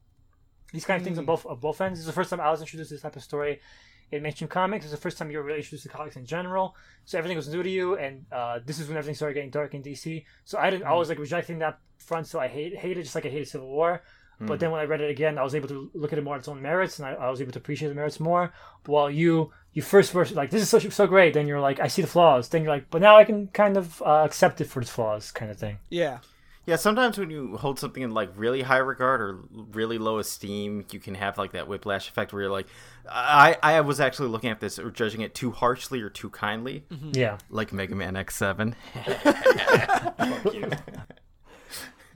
these 0.73 0.85
kind 0.85 0.99
of 0.99 1.03
things 1.03 1.17
on 1.17 1.23
hmm. 1.23 1.27
both 1.27 1.45
of 1.45 1.61
both 1.61 1.81
ends. 1.81 1.99
Is 1.99 2.05
the 2.05 2.13
first 2.13 2.29
time 2.29 2.41
I 2.41 2.49
was 2.51 2.61
introduced 2.61 2.89
to 2.89 2.95
this 2.95 3.01
type 3.01 3.15
of 3.15 3.23
story 3.23 3.59
in 4.11 4.23
mainstream 4.23 4.47
comics. 4.47 4.85
It's 4.85 4.91
the 4.91 4.97
first 4.99 5.17
time 5.17 5.29
you 5.31 5.37
were 5.37 5.43
really 5.43 5.59
introduced 5.59 5.83
to 5.83 5.89
comics 5.89 6.15
in 6.15 6.25
general. 6.25 6.75
So 7.05 7.17
everything 7.17 7.37
was 7.37 7.47
new 7.47 7.63
to 7.63 7.69
you, 7.69 7.95
and 7.97 8.25
uh, 8.31 8.59
this 8.65 8.79
is 8.79 8.87
when 8.87 8.97
everything 8.97 9.15
started 9.15 9.35
getting 9.35 9.49
dark 9.49 9.73
in 9.73 9.83
DC. 9.83 10.25
So 10.45 10.57
I 10.57 10.69
didn't. 10.69 10.85
I 10.85 10.93
was 10.93 11.09
like 11.09 11.19
rejecting 11.19 11.59
that 11.59 11.79
front, 11.97 12.27
so 12.27 12.39
I 12.39 12.47
hate 12.47 12.75
hated 12.75 13.03
just 13.03 13.15
like 13.15 13.25
I 13.25 13.29
hated 13.29 13.47
Civil 13.47 13.69
War. 13.69 14.01
But 14.39 14.59
then 14.59 14.69
when 14.69 14.79
I 14.79 14.83
read 14.83 15.01
it 15.01 15.09
again, 15.09 15.39
I 15.39 15.43
was 15.43 15.55
able 15.55 15.67
to 15.69 15.89
look 15.95 16.13
at 16.13 16.19
it 16.19 16.23
more 16.23 16.35
on 16.35 16.39
its 16.39 16.47
own 16.47 16.61
merits, 16.61 16.99
and 16.99 17.07
I, 17.07 17.13
I 17.13 17.29
was 17.31 17.41
able 17.41 17.53
to 17.53 17.59
appreciate 17.59 17.89
the 17.89 17.95
merits 17.95 18.19
more. 18.19 18.53
But 18.83 18.91
while 18.91 19.09
you 19.09 19.51
you 19.73 19.81
first 19.81 20.13
were 20.13 20.25
like, 20.25 20.51
"This 20.51 20.61
is 20.61 20.69
so 20.69 20.77
so 20.77 21.07
great," 21.07 21.33
then 21.33 21.47
you're 21.47 21.59
like, 21.59 21.79
"I 21.79 21.87
see 21.87 22.03
the 22.03 22.07
flaws." 22.07 22.49
Then 22.49 22.61
you're 22.63 22.71
like, 22.71 22.89
"But 22.91 23.01
now 23.01 23.17
I 23.17 23.23
can 23.23 23.47
kind 23.47 23.77
of 23.77 23.99
uh, 24.03 24.23
accept 24.25 24.61
it 24.61 24.65
for 24.65 24.79
its 24.79 24.91
flaws," 24.91 25.31
kind 25.31 25.49
of 25.49 25.57
thing. 25.57 25.79
Yeah. 25.89 26.19
Yeah, 26.68 26.76
sometimes 26.76 27.18
when 27.18 27.30
you 27.30 27.55
hold 27.55 27.80
something 27.80 28.03
in 28.03 28.13
like 28.13 28.30
really 28.36 28.61
high 28.61 28.78
regard 28.78 29.22
or 29.22 29.39
really 29.72 29.97
low 29.97 30.20
esteem, 30.20 30.86
you 30.91 30.99
can 30.99 31.15
have 31.15 31.38
like 31.38 31.53
that 31.53 31.70
whiplash 31.70 32.09
effect 32.09 32.34
where 32.34 32.41
you're 32.43 32.51
like, 32.51 32.68
I 33.09 33.55
I 33.63 33.80
was 33.82 34.01
actually 34.01 34.28
looking 34.28 34.49
at 34.49 34.59
this 34.59 34.78
or 34.78 34.91
judging 34.91 35.22
it 35.22 35.34
too 35.34 35.51
harshly 35.51 36.01
or 36.01 36.09
too 36.09 36.30
kindly, 36.30 36.84
mm-hmm. 36.91 37.11
Yeah. 37.13 37.38
like 37.49 37.72
Mega 37.72 37.95
Man 37.95 38.15
X7. 38.15 38.76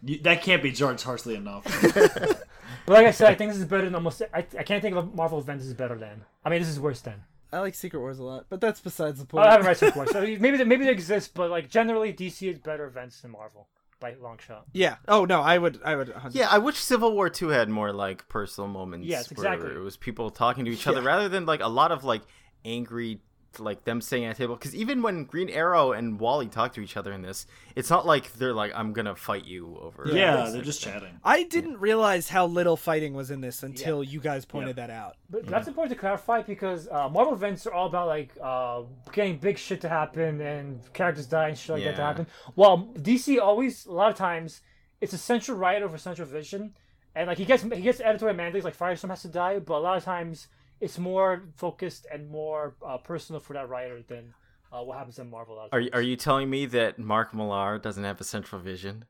You, 0.03 0.17
that 0.23 0.41
can't 0.41 0.63
be 0.63 0.71
judged 0.71 1.03
harshly 1.03 1.35
enough. 1.35 1.65
But 2.87 2.93
like 2.93 3.05
I 3.05 3.11
said, 3.11 3.29
I 3.29 3.35
think 3.35 3.51
this 3.51 3.59
is 3.59 3.65
better 3.65 3.85
than 3.85 3.93
almost. 3.93 4.23
I, 4.33 4.39
I 4.39 4.63
can't 4.63 4.81
think 4.81 4.95
of 4.95 5.05
a 5.05 5.15
Marvel 5.15 5.37
event 5.37 5.59
this 5.59 5.67
is 5.67 5.75
better 5.75 5.95
than. 5.95 6.25
I 6.43 6.49
mean, 6.49 6.59
this 6.59 6.67
is 6.67 6.79
worse 6.79 6.99
than. 6.99 7.23
I 7.53 7.59
like 7.59 7.75
Secret 7.75 7.99
Wars 7.99 8.17
a 8.17 8.23
lot, 8.23 8.47
but 8.49 8.59
that's 8.59 8.79
besides 8.79 9.19
the 9.19 9.25
point. 9.25 9.45
I 9.45 9.51
haven't 9.51 9.67
read 9.67 9.77
Secret 9.77 9.95
Wars, 9.95 10.09
so 10.11 10.21
maybe 10.21 10.57
they- 10.57 10.63
maybe 10.63 10.85
they 10.85 10.91
exist, 10.91 11.35
but 11.35 11.51
like 11.51 11.69
generally, 11.69 12.11
DC 12.11 12.51
is 12.51 12.57
better 12.57 12.85
events 12.87 13.21
than 13.21 13.31
Marvel 13.31 13.67
by 14.01 14.15
long 14.21 14.37
shot. 14.45 14.65
yeah. 14.73 14.97
Oh 15.07 15.23
no, 15.23 15.39
I 15.41 15.57
would 15.57 15.79
I 15.85 15.95
would 15.95 16.09
100 16.09 16.37
Yeah, 16.37 16.49
I 16.51 16.57
wish 16.57 16.77
Civil 16.77 17.13
War 17.13 17.29
2 17.29 17.47
had 17.47 17.69
more 17.69 17.93
like 17.93 18.27
personal 18.27 18.67
moments. 18.67 19.07
Yes, 19.07 19.31
where 19.31 19.45
exactly. 19.45 19.73
It 19.73 19.79
was 19.79 19.95
people 19.95 20.29
talking 20.29 20.65
to 20.65 20.71
each 20.71 20.87
other 20.87 21.01
rather 21.01 21.29
than 21.29 21.45
like 21.45 21.61
a 21.61 21.69
lot 21.69 21.93
of 21.93 22.03
like 22.03 22.23
angry 22.65 23.21
like 23.59 23.83
them 23.83 24.01
sitting 24.01 24.25
at 24.25 24.35
a 24.35 24.37
table 24.37 24.55
because 24.55 24.73
even 24.75 25.01
when 25.01 25.25
green 25.25 25.49
arrow 25.49 25.91
and 25.91 26.19
wally 26.19 26.47
talk 26.47 26.73
to 26.73 26.81
each 26.81 26.95
other 26.95 27.11
in 27.11 27.21
this 27.21 27.45
it's 27.75 27.89
not 27.89 28.05
like 28.05 28.31
they're 28.33 28.53
like 28.53 28.71
i'm 28.75 28.93
gonna 28.93 29.15
fight 29.15 29.45
you 29.45 29.77
over 29.81 30.07
yeah, 30.07 30.43
this." 30.43 30.53
they're 30.53 30.61
just 30.61 30.81
chatting. 30.81 31.19
I 31.23 31.43
didn't 31.43 31.79
realize 31.79 32.29
how 32.29 32.45
little 32.45 32.77
fighting 32.77 33.13
was 33.13 33.31
in 33.31 33.41
this 33.41 33.63
until 33.63 34.03
you 34.03 34.19
guys 34.19 34.45
pointed 34.45 34.75
that 34.77 34.89
out. 34.89 35.17
But 35.29 35.45
that's 35.45 35.67
important 35.67 35.95
to 35.95 35.99
clarify 35.99 36.41
because 36.41 36.87
uh, 36.89 37.09
Marvel 37.09 37.33
events 37.33 37.65
are 37.67 37.73
all 37.73 37.87
about 37.87 38.07
like 38.07 38.31
uh, 38.41 38.83
getting 39.11 39.37
big 39.37 39.57
shit 39.57 39.81
to 39.81 39.89
happen 39.89 40.41
and 40.41 40.81
characters 40.93 41.25
die 41.25 41.49
and 41.49 41.57
shit 41.57 41.75
like 41.75 41.83
that 41.83 41.95
to 41.95 42.01
happen. 42.01 42.27
While 42.55 42.89
DC 42.97 43.39
always, 43.39 43.85
a 43.85 43.91
lot 43.91 44.11
of 44.11 44.17
times, 44.17 44.61
it's 44.99 45.13
a 45.13 45.17
central 45.17 45.57
writer 45.57 45.85
over 45.85 45.97
central 45.97 46.27
vision, 46.27 46.73
and 47.15 47.27
like 47.27 47.37
he 47.37 47.45
gets 47.45 47.63
he 47.63 47.81
gets 47.81 47.99
editorial 47.99 48.35
mandates 48.35 48.65
like 48.65 48.77
Firestorm 48.77 49.09
has 49.09 49.21
to 49.23 49.29
die, 49.29 49.59
but 49.59 49.75
a 49.75 49.79
lot 49.79 49.97
of 49.97 50.03
times 50.03 50.47
it's 50.81 50.97
more 50.99 51.43
focused 51.55 52.05
and 52.11 52.29
more 52.29 52.75
uh, 52.85 52.97
personal 52.97 53.39
for 53.39 53.53
that 53.53 53.69
writer 53.69 54.01
than 54.07 54.33
uh, 54.73 54.81
what 54.81 54.97
happens 54.97 55.19
in 55.19 55.29
Marvel. 55.29 55.55
a 55.55 55.57
lot 55.57 55.65
of 55.67 55.73
are, 55.73 55.79
you- 55.79 55.89
are 55.93 56.01
you 56.01 56.15
telling 56.17 56.49
me 56.49 56.65
that 56.65 56.97
mark 56.99 57.33
millar 57.33 57.77
doesn't 57.77 58.03
have 58.03 58.19
a 58.19 58.23
central 58.25 58.59
vision 58.61 59.05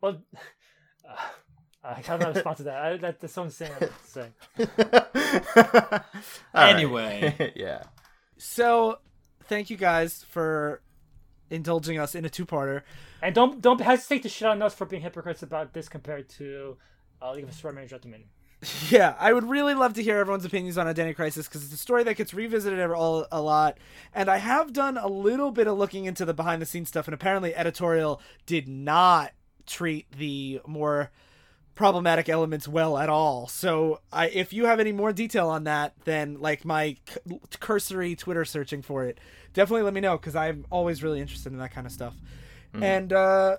Well, 0.00 0.22
uh, 1.08 1.16
I 1.84 1.94
have 2.02 2.18
not 2.20 2.34
respond 2.34 2.56
to 2.56 2.62
that. 2.64 2.78
I, 2.84 2.96
that. 2.96 3.20
That's 3.20 3.32
so 3.32 3.44
insane. 3.44 3.70
I 3.80 3.84
have 3.84 4.02
to 4.02 4.10
say. 4.10 4.28
All 6.54 6.62
right. 6.64 6.74
Anyway. 6.74 7.52
yeah 7.56 7.84
So, 8.38 8.98
thank 9.44 9.70
you 9.70 9.76
guys 9.76 10.24
for 10.28 10.82
indulging 11.48 11.96
us 11.98 12.14
in 12.16 12.24
a 12.24 12.28
two-parter. 12.28 12.82
And 13.22 13.34
don't 13.34 13.62
don't 13.62 13.80
hesitate 13.80 14.22
to 14.24 14.28
shit 14.28 14.48
on 14.48 14.60
us 14.62 14.74
for 14.74 14.84
being 14.84 15.02
hypocrites 15.02 15.42
about 15.44 15.72
this 15.74 15.88
compared 15.88 16.28
to 16.40 16.76
uh, 17.22 17.32
League 17.32 17.44
of 17.44 17.50
Extraordinary 17.50 17.86
Gentlemen. 17.88 18.24
Yeah, 18.90 19.14
I 19.18 19.32
would 19.32 19.48
really 19.48 19.74
love 19.74 19.94
to 19.94 20.02
hear 20.02 20.18
everyone's 20.18 20.44
opinions 20.44 20.78
on 20.78 20.86
Identity 20.86 21.14
Crisis 21.14 21.48
because 21.48 21.64
it's 21.64 21.72
a 21.72 21.78
story 21.78 22.04
that 22.04 22.16
gets 22.16 22.32
revisited 22.34 22.78
all, 22.90 23.26
a 23.30 23.40
lot. 23.40 23.78
And 24.14 24.28
I 24.28 24.38
have 24.38 24.72
done 24.72 24.96
a 24.96 25.08
little 25.08 25.50
bit 25.50 25.66
of 25.66 25.76
looking 25.76 26.04
into 26.04 26.24
the 26.24 26.34
behind 26.34 26.62
the 26.62 26.66
scenes 26.66 26.88
stuff, 26.88 27.06
and 27.06 27.14
apparently, 27.14 27.54
editorial 27.54 28.20
did 28.44 28.68
not 28.68 29.32
treat 29.66 30.10
the 30.12 30.60
more 30.66 31.10
problematic 31.74 32.28
elements 32.28 32.66
well 32.66 32.96
at 32.96 33.08
all. 33.08 33.48
So, 33.48 34.00
I, 34.12 34.28
if 34.28 34.52
you 34.52 34.66
have 34.66 34.80
any 34.80 34.92
more 34.92 35.12
detail 35.12 35.48
on 35.48 35.64
that 35.64 35.94
than 36.04 36.40
like 36.40 36.64
my 36.64 36.96
c- 37.08 37.40
cursory 37.60 38.14
Twitter 38.16 38.44
searching 38.44 38.82
for 38.82 39.04
it, 39.04 39.18
definitely 39.52 39.82
let 39.82 39.94
me 39.94 40.00
know 40.00 40.16
because 40.16 40.36
I'm 40.36 40.66
always 40.70 41.02
really 41.02 41.20
interested 41.20 41.52
in 41.52 41.58
that 41.58 41.72
kind 41.72 41.86
of 41.86 41.92
stuff. 41.92 42.14
And 42.82 43.12
uh, 43.12 43.56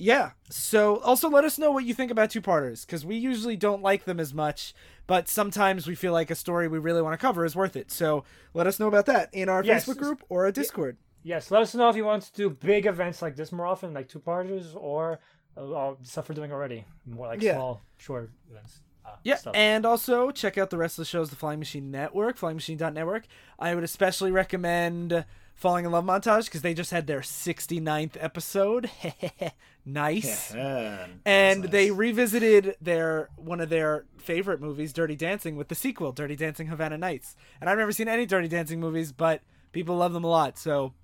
yeah. 0.00 0.30
So 0.48 0.96
also 1.00 1.28
let 1.28 1.44
us 1.44 1.58
know 1.58 1.70
what 1.70 1.84
you 1.84 1.94
think 1.94 2.10
about 2.10 2.30
two 2.30 2.40
parters 2.40 2.84
because 2.84 3.04
we 3.04 3.16
usually 3.16 3.56
don't 3.56 3.82
like 3.82 4.04
them 4.04 4.18
as 4.18 4.32
much, 4.34 4.74
but 5.06 5.28
sometimes 5.28 5.86
we 5.86 5.94
feel 5.94 6.12
like 6.12 6.30
a 6.30 6.34
story 6.34 6.66
we 6.68 6.78
really 6.78 7.02
want 7.02 7.12
to 7.12 7.18
cover 7.18 7.44
is 7.44 7.54
worth 7.54 7.76
it. 7.76 7.90
So 7.92 8.24
let 8.54 8.66
us 8.66 8.80
know 8.80 8.88
about 8.88 9.06
that 9.06 9.28
in 9.32 9.48
our 9.48 9.62
Yes. 9.62 9.84
Facebook 9.86 9.98
group 9.98 10.22
or 10.28 10.46
a 10.46 10.52
Discord. 10.52 10.96
Yes, 11.22 11.50
let 11.50 11.60
us 11.62 11.74
know 11.74 11.88
if 11.90 11.96
you 11.96 12.04
want 12.06 12.22
to 12.24 12.32
do 12.32 12.48
big 12.50 12.86
events 12.86 13.20
like 13.20 13.36
this 13.36 13.52
more 13.52 13.66
often, 13.66 13.92
like 13.92 14.08
two 14.08 14.18
parters, 14.20 14.74
or 14.74 15.20
uh, 15.56 15.70
uh, 15.72 15.94
stuff 16.02 16.28
we're 16.28 16.34
doing 16.34 16.50
already, 16.52 16.84
more 17.04 17.26
like 17.26 17.42
Yeah. 17.42 17.54
small, 17.56 17.82
short 17.98 18.30
events. 18.50 18.80
Uh, 19.04 19.10
Yeah, 19.22 19.34
stuff. 19.36 19.54
and 19.54 19.84
also 19.84 20.30
check 20.30 20.56
out 20.56 20.70
the 20.70 20.78
rest 20.78 20.94
of 20.98 21.02
the 21.02 21.06
shows, 21.08 21.28
the 21.28 21.36
Flying 21.36 21.58
Machine 21.58 21.90
Network, 21.90 22.38
flyingmachine.network. 22.38 23.24
I 23.58 23.74
would 23.74 23.84
especially 23.84 24.30
recommend 24.30 25.24
Falling 25.60 25.84
in 25.84 25.92
Love 25.92 26.06
Montage 26.06 26.46
because 26.46 26.62
they 26.62 26.72
just 26.72 26.90
had 26.90 27.06
their 27.06 27.20
69th 27.20 28.16
episode. 28.18 28.88
nice. 29.84 30.54
Yeah, 30.60 31.06
and 31.26 31.64
that's 31.64 31.72
they 31.72 31.90
revisited 31.90 32.76
their 32.80 33.28
one 33.36 33.60
of 33.60 33.68
their 33.68 34.06
favorite 34.16 34.60
movies, 34.62 34.94
Dirty 34.94 35.16
Dancing, 35.16 35.56
with 35.56 35.68
the 35.68 35.74
sequel, 35.74 36.12
Dirty 36.12 36.34
Dancing 36.34 36.68
Havana 36.68 36.96
Nights. 36.96 37.36
And 37.60 37.68
I've 37.68 37.76
never 37.76 37.92
seen 37.92 38.08
any 38.08 38.24
Dirty 38.24 38.48
Dancing 38.48 38.80
movies, 38.80 39.12
but 39.12 39.42
people 39.72 39.96
love 39.96 40.14
them 40.14 40.24
a 40.24 40.28
lot. 40.28 40.56
So, 40.58 40.94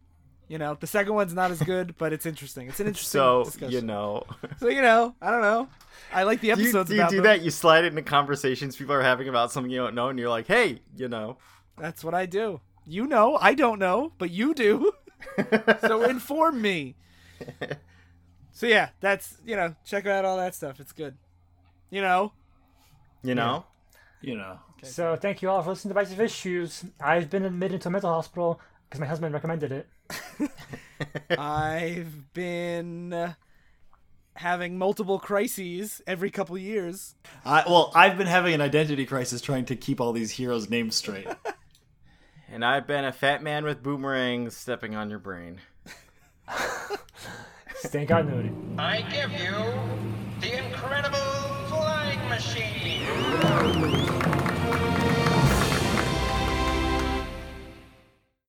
you 0.49 0.57
know, 0.57 0.75
the 0.81 0.87
second 0.87 1.13
one's 1.13 1.35
not 1.35 1.51
as 1.51 1.61
good, 1.63 1.95
but 1.99 2.15
it's 2.15 2.25
interesting. 2.25 2.67
It's 2.69 2.81
an 2.81 2.87
interesting 2.93 3.19
so 3.21 3.45
discussion. 3.45 3.73
you 3.75 3.83
know 3.83 4.25
So 4.59 4.69
you 4.69 4.81
know, 4.81 5.15
I 5.21 5.31
don't 5.31 5.43
know. 5.43 5.69
I 6.11 6.23
like 6.23 6.41
the 6.41 6.55
do 6.55 6.63
you, 6.63 6.69
episodes 6.71 6.89
do, 6.89 6.95
you 6.97 7.01
about 7.03 7.11
do 7.11 7.21
that 7.23 7.43
you 7.43 7.51
slide 7.51 7.85
it 7.85 7.89
into 7.89 8.03
conversations 8.03 8.75
people 8.77 8.95
are 8.95 9.03
having 9.03 9.29
about 9.29 9.53
something 9.53 9.71
you 9.71 9.79
don't 9.79 9.95
know 9.95 10.09
and 10.09 10.19
you're 10.19 10.29
like 10.31 10.47
hey 10.47 10.81
you 10.97 11.09
know 11.09 11.37
That's 11.77 12.03
what 12.05 12.15
I 12.15 12.25
do. 12.27 12.61
You 12.87 13.07
know, 13.07 13.37
I 13.41 13.55
don't 13.55 13.79
know, 13.79 14.13
but 14.19 14.31
you 14.31 14.55
do. 14.55 14.93
so 15.81 16.03
inform 16.03 16.63
me. 16.63 16.95
So 18.53 18.67
yeah, 18.67 18.91
that's 19.01 19.37
you 19.45 19.57
know, 19.57 19.75
check 19.85 20.07
out 20.07 20.25
all 20.25 20.37
that 20.39 20.55
stuff. 20.55 20.81
It's 20.81 20.93
good. 20.93 21.17
You 21.91 22.01
know. 22.01 22.33
you 23.23 23.35
know 23.35 23.65
You 24.21 24.37
know. 24.37 24.59
So 24.83 25.17
thank 25.17 25.43
you 25.43 25.51
all 25.51 25.63
for 25.63 25.71
listening 25.71 25.95
to 25.95 26.01
Divisive 26.01 26.21
Issues. 26.21 26.85
I've 27.01 27.29
been 27.29 27.45
admitted 27.45 27.81
to 27.83 27.89
a 27.89 27.91
mental 27.91 28.11
hospital 28.11 28.61
because 28.89 29.01
my 29.01 29.07
husband 29.07 29.35
recommended 29.35 29.73
it. 29.73 29.89
I've 31.39 32.33
been 32.33 33.13
uh, 33.13 33.35
having 34.35 34.79
multiple 34.79 35.19
crises 35.19 36.01
every 36.07 36.31
couple 36.31 36.57
years. 36.57 37.15
I, 37.45 37.65
well, 37.67 37.91
I've 37.95 38.17
been 38.17 38.27
having 38.27 38.55
an 38.55 38.61
identity 38.61 39.07
crisis 39.07 39.41
trying 39.41 39.65
to 39.67 39.77
keep 39.77 40.01
all 40.01 40.13
these 40.13 40.31
heroes' 40.31 40.71
names 40.71 40.95
straight. 40.95 41.27
and 42.51 42.65
i've 42.65 42.87
been 42.87 43.05
a 43.05 43.13
fat 43.13 43.43
man 43.43 43.65
with 43.65 43.83
boomerangs 43.83 44.57
stepping 44.57 44.95
on 44.95 45.11
your 45.11 45.19
brain 45.19 45.61
Stay 47.77 48.07
continuity. 48.07 48.51
I 48.79 49.03
give 49.03 49.31
you 49.33 49.53
the 50.41 50.65
incredible 50.65 51.19
flying 51.69 52.29
machine. 52.29 54.26